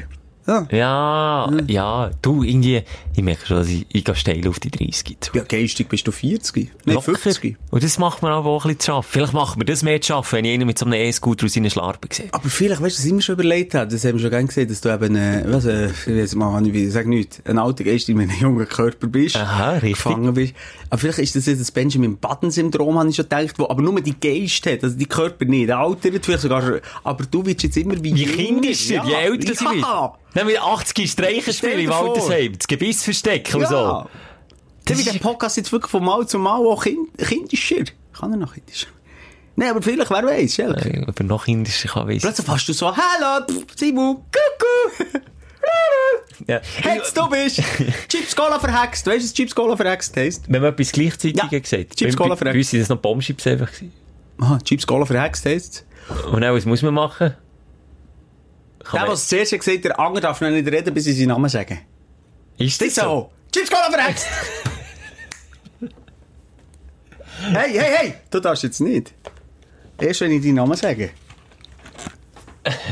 Ja. 0.47 0.67
Ja, 0.71 1.51
ja, 1.67 2.11
du, 2.23 2.43
irgendwie, 2.43 2.83
ich 3.15 3.23
merke 3.23 3.47
schon, 3.47 3.57
dass 3.57 3.69
ich, 3.69 3.85
ich 3.89 4.05
gehe 4.05 4.15
steil 4.15 4.47
auf 4.49 4.61
die 4.61 4.71
30 4.71 5.17
zu. 5.21 5.33
Ja, 5.37 5.43
geistig 5.43 5.89
bist 5.89 6.07
du 6.07 6.13
40. 6.13 6.71
Nein, 6.85 6.95
Locker. 6.95 7.17
50. 7.17 7.57
Und 7.71 7.83
das 7.83 7.99
macht 7.99 8.23
mir 8.23 8.31
aber 8.31 8.49
auch 8.51 8.65
ein 8.65 8.69
bisschen 8.69 8.81
zu 8.81 8.87
schaffen. 8.93 9.09
Vielleicht 9.11 9.33
macht 9.33 9.59
mir 9.59 9.65
das 9.65 9.83
mehr 9.83 10.01
zu 10.01 10.09
schaffen, 10.09 10.37
wenn 10.37 10.45
ich 10.45 10.55
einen 10.55 10.67
mit 10.67 10.79
so 10.79 10.85
einem 10.87 10.95
E-Scooter 10.95 11.47
aus 11.47 11.53
seinen 11.55 11.71
Schlarpen 11.71 12.11
sehe. 12.13 12.29
Aber 12.33 12.49
vielleicht, 12.49 12.81
weißt 12.81 12.97
du, 12.97 13.01
was 13.01 13.05
ich 13.07 13.13
mir 13.13 13.23
schon 13.23 13.33
überlegt 13.35 13.75
habe, 13.75 13.91
das 13.91 14.05
haben 14.05 14.15
wir 14.15 14.21
schon 14.21 14.31
gerne 14.31 14.47
gesehen, 14.47 14.69
dass 14.69 14.81
du 14.81 14.89
eben, 14.95 15.17
äh, 15.17 15.45
was, 15.49 15.65
äh, 15.65 15.87
ich 15.91 16.07
weiß 16.07 16.35
mal, 16.37 16.67
ich 16.67 16.93
sag 16.93 17.07
nicht, 17.07 17.43
ein 17.45 17.59
alter 17.59 17.85
Geist 17.85 18.09
in 18.09 18.21
einem 18.21 18.31
jungen 18.41 18.69
Körper 18.69 19.07
bist. 19.09 19.37
Aha, 19.37 19.73
richtig. 19.73 19.95
Gefangen 19.95 20.35
bist. 20.35 20.55
Aber 20.91 20.99
vielleicht 20.99 21.19
ist 21.19 21.35
das 21.37 21.47
jetzt 21.47 21.61
das 21.61 21.73
Benjamin 21.73 22.19
Button-Syndrom, 22.19 22.99
habe 22.99 23.09
ich 23.09 23.17
schon 23.17 23.25
gedacht, 23.29 23.59
wo 23.59 23.69
aber 23.69 23.83
nur 23.83 24.01
die 24.01 24.15
Geist 24.19 24.65
hat, 24.67 24.85
also 24.85 24.97
die 24.97 25.07
Körper 25.07 25.45
nicht. 25.45 25.69
Der 25.69 25.79
altert 25.79 26.25
vielleicht 26.25 26.43
sogar 26.43 26.63
schon, 26.63 26.81
aber 27.03 27.25
du 27.29 27.45
wirst 27.45 27.65
jetzt 27.65 27.77
immer 27.77 27.95
wie 28.03 28.11
jünger. 28.13 28.33
kindischer, 28.37 28.95
Ja. 28.97 29.05
je 29.05 29.15
älter 29.15 29.55
sie 29.55 29.65
wird. 29.65 29.85
Ja. 30.35 30.41
Dann 30.43 30.47
mit 30.47 30.61
80 30.61 31.11
Streichen 31.11 31.53
spielen 31.53 31.79
im. 31.81 31.93
Altersheim, 31.93 32.57
das 32.59 32.67
Gebiss 32.67 33.03
verstecken 33.03 33.57
und 33.57 33.63
Ja. 33.63 33.69
so. 33.69 33.77
Dann 33.77 34.09
Das 34.85 34.99
ist- 34.99 35.13
der 35.13 35.19
Podcast 35.19 35.57
jetzt 35.57 35.73
wirklich 35.73 35.91
von 35.91 36.05
Mal 36.05 36.27
zu 36.27 36.39
Mal 36.39 36.59
auch 36.59 36.83
kind, 36.85 37.17
kindischer. 37.19 37.85
Kann 38.19 38.33
er 38.33 38.37
noch 38.37 38.55
kindischer? 38.55 38.89
Nein, 39.57 39.71
aber 39.71 39.81
vielleicht, 39.83 40.11
wer 40.11 40.23
weiß, 40.25 40.55
Schelke. 40.55 40.89
Äh, 40.91 41.05
Ob 41.09 41.19
er 41.19 41.25
noch 41.27 41.47
indischer 41.47 41.89
kann, 41.89 42.07
weiss 42.07 42.17
ich. 42.17 42.23
Plötzlich 42.23 42.47
hast 42.47 42.69
du 42.69 42.73
so, 42.75 42.95
hallo, 42.95 43.47
Simon, 43.75 44.17
kuckuck. 44.17 45.23
Ja. 46.47 46.61
Hex, 46.83 47.15
du 47.15 47.29
bist 47.31 47.63
Chips 48.09 48.37
Cola 48.37 48.61
verhext. 48.61 49.07
Weißt 49.07 49.21
du, 49.21 49.25
was 49.25 49.33
Chips 49.35 49.55
Cola 49.55 49.75
verhext 49.75 50.15
heisst? 50.17 50.45
Wenn 50.49 50.61
man 50.63 50.73
etwas 50.73 50.93
gleichzeitig 50.93 51.37
Ja. 51.37 51.47
gesagt 51.47 51.97
Chips 51.97 52.15
Bei- 52.15 52.23
Cola 52.25 52.37
verreckt. 52.37 52.55
Bei 52.55 52.59
uns 52.59 52.71
sind 52.71 52.81
das 52.81 52.89
noch 52.91 52.99
Bombschips 52.99 53.47
einfach 53.47 53.67
gewesen. 53.73 53.93
Aha, 54.39 54.59
Chips 54.63 54.87
Cola 54.87 55.07
verhext 55.07 55.47
heisst. 55.47 55.87
Und 56.31 56.43
dann, 56.43 56.55
was 56.55 56.67
muss 56.67 56.83
man 56.83 56.93
machen? 56.95 57.35
Der, 58.93 59.01
man- 59.01 59.11
was 59.11 59.29
zuerst 59.29 59.53
hat 59.53 59.61
gesagt 59.61 59.85
der 59.85 59.99
andere 59.99 60.21
darf 60.23 60.41
noch 60.41 60.51
nicht 60.51 60.67
reden, 60.71 60.93
bis 60.95 61.05
sie 61.05 61.13
seinen 61.13 61.29
Namen 61.29 61.49
sagen. 61.49 61.81
Ist 62.59 62.81
Das 62.81 62.89
ist 62.89 62.97
so. 62.97 63.31
Chips 63.53 63.71
Cola 63.71 63.91
verhext. 63.91 64.27
hey, 67.53 67.73
hey, 67.73 67.97
hey, 67.99 68.15
du 68.31 68.41
darfst 68.41 68.63
jetzt 68.65 68.81
nicht. 68.81 69.13
Erst 70.01 70.21
wenn 70.21 70.33
ich 70.33 70.43
deinen 70.43 70.55
Namen 70.55 70.77
sage. 70.77 71.11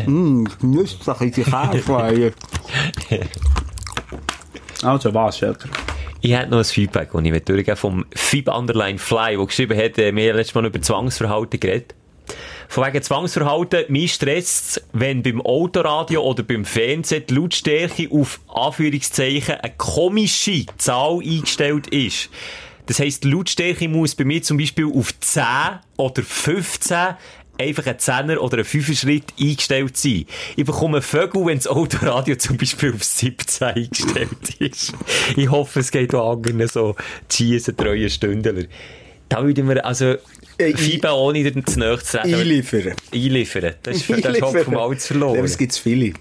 Mmm, 0.06 0.46
Nüsse 0.62 1.16
in 1.20 1.32
die 1.32 1.42
Käfleier. 1.42 2.30
Also 4.82 5.14
was, 5.14 5.38
Schelker? 5.38 5.68
Ich 6.20 6.32
hätte 6.32 6.50
noch 6.50 6.58
ein 6.58 6.64
Feedback, 6.64 7.08
das 7.12 7.22
ich 7.24 7.44
durchgeben 7.44 7.76
vom 7.76 8.04
Fib 8.14 8.48
Underline 8.48 8.98
Fly, 8.98 9.34
der 9.36 9.46
geschrieben 9.46 9.78
hat, 9.78 9.96
wir 9.96 10.06
haben 10.08 10.16
letztes 10.36 10.54
Mal 10.54 10.66
über 10.66 10.82
Zwangsverhalten 10.82 11.58
geredet. 11.58 11.94
Von 12.68 12.86
wegen 12.86 13.02
Zwangsverhalten, 13.02 13.84
mich 13.88 14.14
stresst 14.14 14.82
wenn 14.92 15.22
beim 15.22 15.40
Autoradio 15.40 16.22
oder 16.22 16.42
beim 16.42 16.64
Fernsehen 16.64 17.24
die 17.28 17.34
Lautstärke 17.34 18.08
auf 18.10 18.40
Anführungszeichen 18.48 19.56
eine 19.56 19.74
komische 19.76 20.66
Zahl 20.78 21.20
eingestellt 21.20 21.88
ist. 21.88 22.30
Das 22.86 22.98
heisst, 22.98 23.24
die 23.24 23.30
Lautstärke 23.30 23.88
muss 23.88 24.14
bei 24.14 24.24
mir 24.24 24.42
zum 24.42 24.58
Beispiel 24.58 24.86
auf 24.86 25.18
10 25.18 25.42
oder 25.96 26.22
15 26.22 27.16
einfach 27.58 27.86
ein 27.86 27.98
Zehner 27.98 28.42
oder 28.42 28.58
ein 28.58 28.64
Fünfer-Schritt 28.64 29.32
eingestellt 29.40 29.96
sein. 29.96 30.26
Ich 30.56 30.64
bekomme 30.64 31.02
Vögel, 31.02 31.46
wenn 31.46 31.58
das 31.58 31.66
Autoradio 31.66 32.36
zum 32.36 32.56
Beispiel 32.56 32.92
auf 32.94 33.04
17 33.04 33.68
eingestellt 33.68 34.54
ist. 34.58 34.92
Ich 35.36 35.50
hoffe, 35.50 35.80
es 35.80 35.90
geht 35.90 36.14
auch 36.14 36.32
anderen 36.32 36.66
so 36.66 36.96
schiessen 37.30 37.76
treue 37.76 38.10
Stündler. 38.10 38.64
Da 39.28 39.44
würde 39.44 39.62
mir, 39.62 39.84
also, 39.84 40.16
Äh, 40.58 40.76
Fibe 40.76 41.08
ohne 41.12 41.42
dir 41.50 41.64
zu 41.64 41.78
nahe 41.78 41.98
zu 41.98 42.18
treten. 42.18 42.34
Einliefern. 42.34 42.94
Einliefern. 43.12 43.74
Das 43.82 43.96
ist 43.96 44.04
für 44.04 44.20
den 44.20 44.40
Hopf 44.42 44.62
vom 44.64 44.76
Alt 44.76 45.00
Ja, 45.00 45.06
verloren. 45.06 45.44
es 45.44 45.58
gibt 45.58 45.74
viele. 45.74 46.12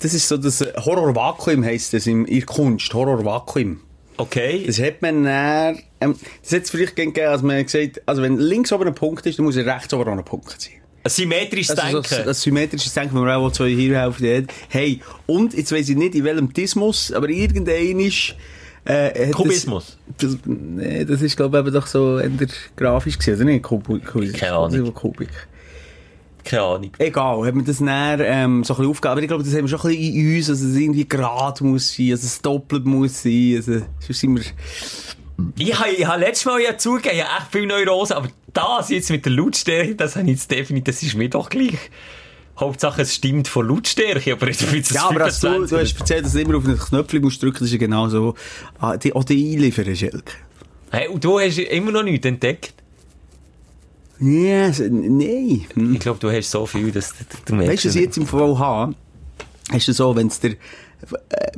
Das 0.00 0.14
ist 0.14 0.28
so 0.28 0.36
das 0.36 0.60
Horror-Vakuum 0.60 1.64
heisst 1.64 1.92
das 1.92 2.06
in 2.06 2.24
der 2.26 2.42
Kunst. 2.42 2.92
Horror-Vakuum. 2.94 3.80
Okay. 4.16 4.62
Das 4.66 4.80
hat 4.80 5.02
man 5.02 5.24
dann, 5.24 5.78
ähm, 6.00 6.14
das 6.42 6.52
hat 6.52 6.62
es 6.62 6.70
vielleicht 6.70 6.94
gegeben, 6.94 7.26
als 7.26 7.42
man 7.42 7.62
gesagt 7.64 8.00
also 8.06 8.22
wenn 8.22 8.38
links 8.38 8.72
oben 8.72 8.86
ein 8.86 8.94
Punkt 8.94 9.26
ist, 9.26 9.38
dann 9.38 9.44
muss 9.46 9.56
er 9.56 9.66
rechts 9.66 9.92
oben 9.92 10.08
auch 10.08 10.16
ein 10.18 10.24
Punkt 10.24 10.60
sein. 10.60 10.74
Ein 11.02 11.10
symmetrisches 11.10 11.76
Also 11.76 12.00
Denken. 12.00 12.14
so, 12.16 12.22
das 12.24 12.40
symmetrische 12.40 12.90
Denken, 12.90 13.16
wenn 13.16 13.24
man 13.24 13.34
auch 13.34 13.50
zwei 13.50 13.70
Hirnhälften 13.70 14.36
hat. 14.44 14.54
Hey, 14.68 15.00
und, 15.26 15.52
jetzt 15.54 15.72
weiss 15.72 15.88
ich 15.88 15.96
nicht, 15.96 16.14
in 16.14 16.24
welchem 16.24 16.52
Tismus, 16.52 17.12
aber 17.12 17.28
irgendein 17.28 17.98
ist, 17.98 18.36
äh, 18.84 19.28
hat 19.28 19.32
Kubismus. 19.32 19.96
Das, 20.18 20.32
das, 20.32 20.40
nee, 20.44 21.04
das 21.04 21.22
ist, 21.22 21.36
glaube 21.36 21.58
ich, 21.58 21.64
eben 21.64 21.74
doch 21.74 21.86
so 21.86 22.18
eher 22.18 22.30
grafisch 22.76 23.18
gewesen, 23.18 23.36
oder 23.36 23.44
nicht? 23.44 23.62
Kubik. 23.62 24.04
Kubik. 24.06 24.34
Keine 24.34 24.52
Ahnung. 24.52 24.94
Kubik. 24.94 25.30
Keine 26.44 26.62
Ahnung. 26.62 26.90
Egal, 26.98 27.46
hat 27.46 27.54
man 27.54 27.64
das 27.64 27.80
näher, 27.80 28.20
ähm, 28.20 28.64
so 28.64 28.74
ein 28.74 28.76
bisschen 28.76 28.90
aufgegeben. 28.90 29.12
Aber 29.12 29.22
ich 29.22 29.28
glaube, 29.28 29.44
das 29.44 29.54
haben 29.54 29.62
wir 29.62 29.68
schon 29.68 29.90
ein 29.90 29.96
bisschen 29.96 30.14
in 30.14 30.36
uns, 30.36 30.46
dass 30.48 30.60
es 30.60 30.76
irgendwie 30.76 31.08
gerade 31.08 31.64
muss 31.64 31.96
sein, 31.96 32.10
dass 32.10 32.22
es 32.22 32.42
doppelt 32.42 32.84
muss 32.84 33.22
sein, 33.22 33.54
also, 33.56 33.72
sonst 34.00 34.20
sind 34.20 34.36
wir, 34.36 34.44
Ich 35.58 35.78
habe, 35.78 35.90
ich 35.90 36.06
letztes 36.18 36.44
Mal 36.44 36.60
ja 36.60 36.76
zugegeben, 36.76 37.16
ich 37.16 37.24
habe 37.24 37.42
echt 37.42 37.52
viel 37.52 37.66
Neurosen, 37.66 38.16
aber 38.16 38.28
das 38.52 38.90
jetzt 38.90 39.10
mit 39.10 39.24
der 39.24 39.32
Lautstärke, 39.32 39.94
das 39.94 40.16
habe 40.16 40.26
ich 40.26 40.32
jetzt 40.32 40.50
definitiv, 40.50 40.94
das 40.94 41.02
ist 41.02 41.14
mir 41.14 41.30
doch 41.30 41.48
gleich. 41.48 41.78
Hauptsache, 42.58 43.02
es 43.02 43.14
stimmt 43.14 43.48
von 43.48 43.66
Lautstärke, 43.66 44.32
aber 44.32 44.46
jetzt 44.46 44.62
es 44.62 44.90
Ja, 44.90 45.08
aber 45.08 45.24
als 45.24 45.40
du, 45.40 45.48
25 45.48 45.70
du 45.70 45.82
hast 45.82 46.00
erzählt, 46.00 46.24
dass 46.24 46.32
du 46.32 46.40
immer 46.40 46.56
auf 46.56 46.64
den 46.64 46.78
Knöpfchen 46.78 47.22
musst 47.22 47.42
drücken, 47.42 47.58
das 47.58 47.66
ist 47.66 47.72
ja 47.72 47.78
genau 47.78 48.08
so, 48.08 48.34
ah, 48.78 48.96
die, 48.96 49.12
auch 49.12 49.24
die 49.24 49.54
einliefern, 49.54 49.94
Schelke. 49.96 50.32
Hey, 50.90 51.08
und 51.08 51.24
du 51.24 51.40
hast 51.40 51.58
immer 51.58 51.90
noch 51.90 52.04
nichts 52.04 52.24
entdeckt. 52.26 52.74
Yes, 54.20 54.78
nein. 54.78 55.66
Hm. 55.74 55.94
Ich 55.94 56.00
glaube, 56.00 56.20
du 56.20 56.30
hast 56.30 56.50
so 56.50 56.66
viel, 56.66 56.92
dass 56.92 57.10
du, 57.10 57.24
du 57.44 57.54
merkst. 57.56 57.72
Weißt 57.72 57.84
du, 57.84 57.88
was 57.88 57.96
ich 57.96 58.02
jetzt 58.02 58.16
im 58.16 58.26
Fall 58.26 58.58
habe? 58.58 58.94
Ist 59.74 59.88
es 59.88 59.96
so, 59.96 60.14
wenn 60.14 60.28
es 60.28 60.38
dir 60.38 60.52
äh, 60.52 60.56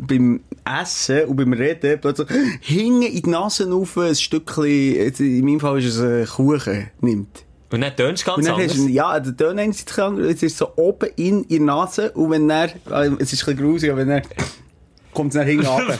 beim 0.01 0.41
Essen 0.65 1.27
und 1.27 1.37
beim 1.37 1.53
Reden 1.53 2.01
plötzlich 2.01 2.29
hinten 2.61 3.03
in 3.03 3.23
die 3.23 3.31
Nase 3.31 3.71
auf 3.73 3.99
ein 3.99 4.15
Stückchen, 4.15 4.65
in 4.65 5.45
meinem 5.45 5.61
Fall 5.61 5.79
ist 5.79 5.97
es 5.97 6.01
ein 6.01 6.27
Kuchen, 6.27 6.91
nimmt. 7.01 7.46
Und 7.73 7.81
dann 7.81 7.97
tönst 7.97 8.27
du 8.27 8.31
Und 8.31 8.37
ganz 8.37 8.47
dann 8.47 8.55
anders. 8.61 8.77
hast 8.79 8.89
ja, 8.89 9.21
der 9.21 9.37
Ton 9.37 9.59
einerseits 9.59 9.87
krank, 9.87 10.19
jetzt 10.21 10.43
ist 10.43 10.53
es 10.53 10.59
so 10.59 10.69
oben 10.77 11.09
in 11.17 11.49
ihrer 11.49 11.63
Nase 11.65 12.13
und 12.13 12.31
wenn 12.31 12.49
er, 12.49 12.67
es 12.67 12.73
ist 12.73 12.89
ein 12.89 13.17
bisschen 13.19 13.57
grusig, 13.57 13.91
aber 13.91 14.01
wenn 14.01 14.11
er, 14.11 14.23
kommt 15.13 15.33
es 15.33 15.39
dann 15.39 15.47
hinten 15.49 15.67
runter. 15.67 15.99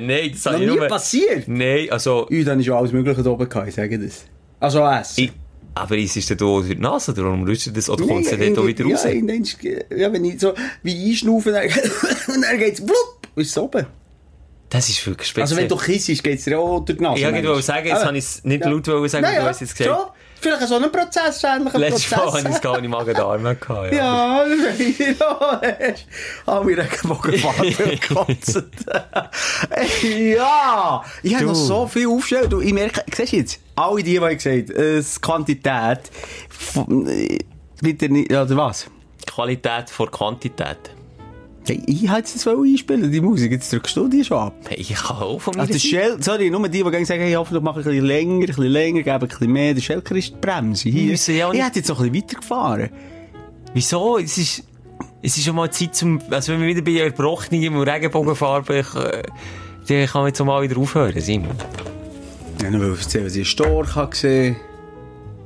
Nein, 0.00 0.30
das 0.32 0.54
ich 0.54 0.60
nie 0.60 0.66
nur... 0.66 0.86
passiert. 0.88 1.46
Nein, 1.48 1.88
also... 1.90 2.26
Ui, 2.30 2.44
dann 2.44 2.60
ist 2.60 2.66
ja 2.66 2.76
alles 2.76 2.92
Mögliche 2.92 3.22
da 3.22 3.30
oben 3.30 3.48
gehabt, 3.48 3.68
ich 3.68 3.74
sage 3.74 3.98
das. 3.98 4.24
Also 4.60 4.84
Essen. 4.86 5.24
Ich, 5.24 5.32
aber 5.74 5.96
ist 5.98 6.16
es 6.16 6.26
denn 6.26 6.38
da 6.38 6.44
durch 6.46 6.68
die 6.68 6.76
Nase? 6.76 7.12
Darum 7.12 7.44
rüstet 7.44 7.76
das? 7.76 7.90
Oder 7.90 8.06
kommt 8.06 8.24
es 8.24 8.30
dann 8.30 8.58
auch 8.58 8.66
wieder 8.66 8.84
raus? 8.84 9.04
Ja, 9.04 9.10
ist- 9.10 9.58
ja, 9.62 10.12
wenn 10.12 10.24
ich 10.24 10.40
so 10.40 10.54
wie 10.82 11.10
einschnaufe, 11.10 11.52
dann, 11.52 11.64
und 12.34 12.42
dann 12.42 12.58
geht's 12.58 12.80
blub, 12.80 12.96
ist 13.36 13.50
es 13.50 13.58
oben. 13.58 13.84
Das 14.70 14.88
ist 14.88 15.06
wirklich 15.06 15.28
speziell. 15.28 15.42
Also 15.42 15.56
wenn 15.56 15.68
du 15.68 15.76
kissest, 15.76 16.24
geht's 16.24 16.44
dir 16.44 16.58
auch 16.58 16.80
durch 16.84 16.96
die 16.98 17.04
Nase. 17.04 17.20
Ich 17.20 17.44
wollte 17.46 17.62
sagen, 17.62 17.86
jetzt 17.86 18.02
Ah, 18.02 18.06
habe 18.06 18.16
ich 18.18 18.24
es 18.24 18.44
nicht 18.44 18.64
ja. 18.64 18.70
laut 18.70 18.86
sagen, 18.86 19.22
Naja, 19.22 19.42
du 19.42 19.46
hast 19.48 19.60
jetzt 19.60 19.76
gesagt. 19.76 20.12
Vielleicht 20.40 20.68
so 20.68 20.76
ein 20.76 20.92
Prozess, 20.92 21.42
ähnlicher 21.44 21.78
Letztes 21.78 22.10
Mal 22.10 22.18
Prozess. 22.20 22.34
hatte 22.38 22.48
ich 22.50 22.54
es 22.56 22.60
gar 22.60 22.80
nicht 22.80 22.90
Magen-Darm 22.90 23.42
gehabt. 23.42 23.92
Ja. 23.92 24.42
Ja, 24.42 24.44
das 24.44 24.58
weiß 24.58 24.80
ich 24.80 25.18
noch. 25.18 25.62
Ah, 26.46 26.66
wir 26.66 26.78
Regenbogenfarbe 26.78 27.70
gekotzt. 28.00 28.62
ja! 30.02 31.02
Ich 31.22 31.34
habe 31.34 31.44
noch 31.46 31.54
so 31.54 31.86
viel 31.86 32.08
aufgestellt. 32.08 32.52
Du, 32.52 32.60
ich 32.60 32.72
merke, 32.72 33.02
siehst 33.14 33.32
du 33.32 33.36
jetzt, 33.36 33.60
alle 33.74 34.02
die, 34.02 34.18
die 34.18 34.26
ich 34.26 34.38
gesagt 34.38 34.70
habe, 34.70 34.82
es 34.82 35.20
Quantität, 35.20 36.00
äh, 36.76 37.38
wieder 37.80 38.08
nicht, 38.08 38.30
oder 38.30 38.56
was? 38.56 38.86
Qualität 39.26 39.90
vor 39.90 40.10
Quantität. 40.10 40.78
Hey, 41.66 41.82
ich 41.86 42.10
hätte 42.10 42.36
es 42.36 42.46
wollen 42.46 42.70
einspielen, 42.70 43.10
die 43.10 43.20
Musik. 43.20 43.50
Jetzt 43.50 43.72
drückst 43.72 43.96
du 43.96 44.08
die 44.08 44.24
schon 44.24 44.38
ab. 44.38 44.54
Hey, 44.68 44.78
ich 44.78 44.94
kann 44.94 45.16
auch 45.16 45.40
von 45.40 45.54
mir 45.54 45.62
Also 45.62 45.78
Shell, 45.78 46.16
sorry, 46.20 46.48
nur 46.48 46.68
die, 46.68 46.82
die 46.82 46.90
gerne 46.90 47.04
sagen, 47.04 47.22
hey, 47.22 47.32
hoffentlich 47.32 47.62
mache 47.62 47.80
ich 47.80 47.86
ein 47.86 47.90
bisschen 47.90 48.06
länger, 48.06 48.34
ein 48.34 48.46
bisschen 48.46 48.64
länger, 48.64 49.02
gebe 49.02 49.12
ein 49.14 49.28
bisschen 49.28 49.52
mehr. 49.52 49.74
Der 49.74 49.80
Schelker 49.80 50.14
ist 50.14 50.30
die 50.30 50.36
Bremse. 50.40 50.88
Hier. 50.88 51.12
Ich 51.12 51.28
hätte 51.28 51.78
jetzt 51.78 51.88
noch 51.88 52.00
ein 52.00 52.12
bisschen 52.12 52.28
weitergefahren. 52.28 52.90
Wieso? 53.74 54.18
Es 54.18 54.38
ist, 54.38 54.62
es 55.22 55.36
ist 55.36 55.44
schon 55.44 55.56
mal 55.56 55.70
Zeit 55.70 55.94
zum, 55.94 56.20
also 56.30 56.52
wenn 56.52 56.60
wir 56.60 56.68
wieder 56.68 56.82
bei 56.82 56.98
Erbrochenen 56.98 57.76
und 57.76 57.88
Regenbogenfarbe, 57.88 58.78
ich, 58.78 58.94
äh, 58.94 59.22
dann 59.88 60.06
kann 60.06 60.22
man 60.22 60.28
jetzt 60.28 60.44
mal 60.44 60.62
wieder 60.62 60.78
aufhören, 60.78 61.20
Simon. 61.20 61.50
Ja, 62.62 62.70
nur 62.70 62.80
weil 62.80 62.92
ich 62.94 63.00
erzählen, 63.00 63.26
was 63.26 63.32
ich 63.32 63.38
einen 63.38 63.44
Storch 63.44 63.94
habe 63.96 64.10
gesehen. 64.10 64.56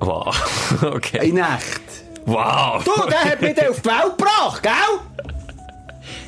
Wow. 0.00 0.78
Okay. 0.82 1.28
In 1.28 1.36
Nacht. 1.36 1.80
Wow. 2.26 2.84
Du, 2.84 2.92
der 3.08 3.24
hat 3.24 3.42
mich 3.42 3.68
auf 3.68 3.80
die 3.80 3.88
Welt 3.88 4.16
gebracht, 4.16 4.62
gell? 4.62 5.29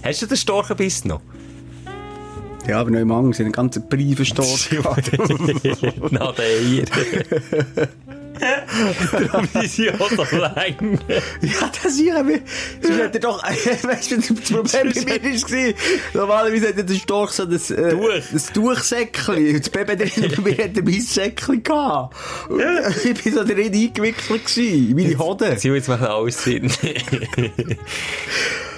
Hast 0.03 0.23
du 0.23 0.27
den 0.27 0.37
Storchenbiss 0.37 1.05
noch? 1.05 1.21
Ja, 2.67 2.81
aber 2.81 2.91
nicht 2.91 3.11
Angst, 3.11 3.41
einen 3.41 3.53
ganzen 3.53 3.89
Briefenstorch. 3.89 4.71
Na, 6.11 6.33
der 6.33 6.59
hier. 6.61 6.85
Darum 9.13 9.49
sind 9.53 9.71
sie 9.71 9.91
auch 9.91 10.11
so 10.11 10.37
lang. 10.37 10.99
Ja, 11.41 11.71
das 11.83 11.97
hier, 11.97 12.27
wir, 12.27 12.41
sonst 12.81 12.99
hätte 12.99 13.21
doch, 13.21 13.43
weißt 13.43 14.11
du, 14.11 14.17
das 14.17 14.27
Problem 14.51 14.93
bei 14.93 15.21
mir 15.21 15.33
war, 15.33 15.75
normalerweise 16.15 16.69
hätte 16.69 16.85
der 16.85 16.95
Storch 16.95 17.31
so 17.31 17.45
das, 17.45 17.71
äh, 17.71 17.91
Tuch. 17.91 18.11
das 18.33 18.47
Tuchsäckchen, 18.53 19.59
das 19.59 19.71
Baby 19.71 19.97
drin, 19.97 20.33
bei 20.37 20.43
mir 20.43 20.65
hat 20.65 20.77
er 20.77 20.83
mein 20.83 21.01
Säckchen 21.01 21.63
gehabt. 21.63 22.17
Und 22.49 22.61
Ich 23.05 23.23
bin 23.23 23.35
so 23.35 23.45
drin 23.45 23.73
eingewickelt 23.73 24.47
gewesen, 24.47 24.91
in 24.91 24.97
meine 24.97 25.19
Hoden. 25.19 25.59
Sie 25.59 25.69
jetzt 25.69 25.89
machen 25.89 26.07
alles 26.07 26.43
Sinn. 26.43 26.71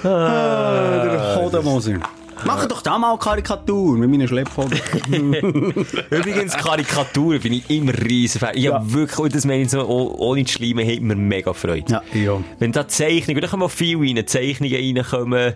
Ah, 0.02 1.04
der 1.04 1.36
Hodenmoser. 1.36 1.98
Mach 2.47 2.66
doch 2.66 2.82
da 2.82 2.99
mal 2.99 3.16
Karikatur 3.18 3.97
mit 3.99 4.11
meinen 4.11 4.28
Schlepphoden. 4.28 4.78
Übrigens, 6.11 6.55
Karikaturen 6.57 7.40
bin 7.40 7.53
ich 7.55 7.70
immer 7.70 7.92
riesen 7.95 8.38
Fan. 8.40 8.51
Ich 8.55 8.64
Ja. 8.64 8.74
hab 8.74 8.92
wirklich, 8.92 9.18
und 9.18 9.34
das 9.34 9.45
meine 9.45 9.62
ich 9.62 9.70
so, 9.70 9.80
oh- 9.86 10.14
ohne 10.18 10.45
zu 10.45 10.53
schleimen, 10.55 10.86
hat 10.86 11.01
mir 11.01 11.16
mega 11.16 11.53
Freude. 11.53 11.84
Ja, 11.92 12.03
ja. 12.12 12.40
Wenn 12.59 12.72
da 12.72 12.86
Zeichnungen, 12.88 13.40
da 13.40 13.49
kommen 13.49 13.62
auch 13.62 13.70
viele 13.70 14.01
rein, 14.01 14.26
Zeichnungen 14.26 14.74
reinkommen, 14.99 15.55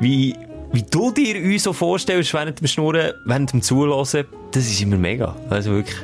wie, 0.00 0.34
wie 0.72 0.82
du 0.82 1.10
dir 1.12 1.36
uns 1.42 1.62
so 1.62 1.72
vorstellst 1.72 2.32
während 2.34 2.60
dem 2.60 2.66
Schnurren, 2.66 3.12
während 3.24 3.52
dem 3.52 3.62
Zuhören, 3.62 4.06
das 4.52 4.64
ist 4.66 4.80
immer 4.82 4.96
mega. 4.96 5.34
Also 5.50 5.72
wirklich. 5.72 5.96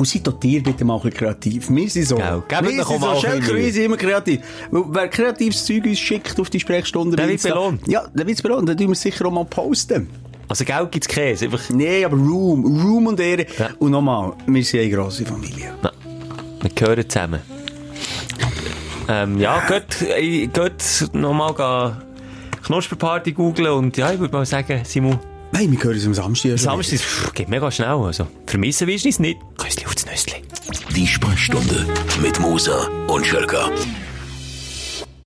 Und 0.00 0.06
seid 0.06 0.26
doch 0.26 0.42
ihr 0.44 0.62
bitte 0.62 0.82
mal 0.82 0.94
ein 0.96 1.02
bisschen 1.02 1.18
kreativ. 1.18 1.68
Wir 1.68 1.90
sind 1.90 2.06
so. 2.06 2.16
Gebt 2.16 2.50
wir 2.62 2.70
sind 2.86 3.00
mal 3.00 3.14
so. 3.16 3.20
sind 3.70 3.84
immer 3.84 3.98
kreativ. 3.98 4.40
Weil 4.70 4.84
Wer 4.88 5.08
kreatives 5.08 5.66
Zeug 5.66 5.84
uns 5.84 5.98
schickt 5.98 6.40
auf 6.40 6.48
die 6.48 6.58
Sprechstunde, 6.58 7.18
Insta- 7.34 7.50
belohnt. 7.50 7.86
Ja, 7.86 8.06
der 8.14 8.26
wird 8.26 8.42
belohnt. 8.42 8.66
Dann 8.66 8.78
tun 8.78 8.88
wir 8.88 8.94
sicher 8.94 9.26
auch 9.26 9.30
mal 9.30 9.44
posten. 9.44 10.08
Also 10.48 10.64
Geld 10.64 10.90
gibt's 10.90 11.06
Käse, 11.06 11.44
einfach, 11.44 11.68
Nee, 11.68 12.02
aber 12.02 12.16
Room. 12.16 12.64
Room 12.64 13.08
und 13.08 13.20
Ehre. 13.20 13.44
Ja. 13.58 13.68
Und 13.78 13.90
nochmal, 13.90 14.32
wir 14.46 14.64
sind 14.64 14.80
eine 14.80 14.90
grosse 14.90 15.26
Familie. 15.26 15.74
na, 15.82 15.92
wir 16.62 16.70
gehören 16.70 17.06
zusammen. 17.06 17.40
Ähm, 19.06 19.38
ja, 19.38 19.62
geht, 19.68 20.52
geht 20.54 21.10
nochmal 21.12 21.94
Knusperparty 22.64 23.32
googlen 23.32 23.72
und 23.72 23.96
ja, 23.98 24.12
ich 24.12 24.18
würde 24.18 24.32
mal 24.34 24.46
sagen, 24.46 24.80
Simon, 24.84 25.18
Nein, 25.52 25.72
wir 25.72 25.82
hören 25.82 25.94
uns 25.94 26.06
am 26.06 26.14
Samstag. 26.14 26.58
Samstag 26.58 26.98
pff, 27.00 27.32
geht 27.34 27.48
mega 27.48 27.70
schnell, 27.70 27.88
also. 27.88 28.26
Vermissen 28.46 28.86
willst 28.86 29.04
du 29.04 29.08
es 29.08 29.18
nicht? 29.18 29.40
Küssli 29.58 29.84
aufs 29.86 30.06
Nüssli. 30.06 30.36
Die 30.94 31.06
Sprechstunde 31.06 31.86
mit 32.22 32.38
Musa 32.38 32.88
und 33.08 33.26
Schelka. 33.26 33.68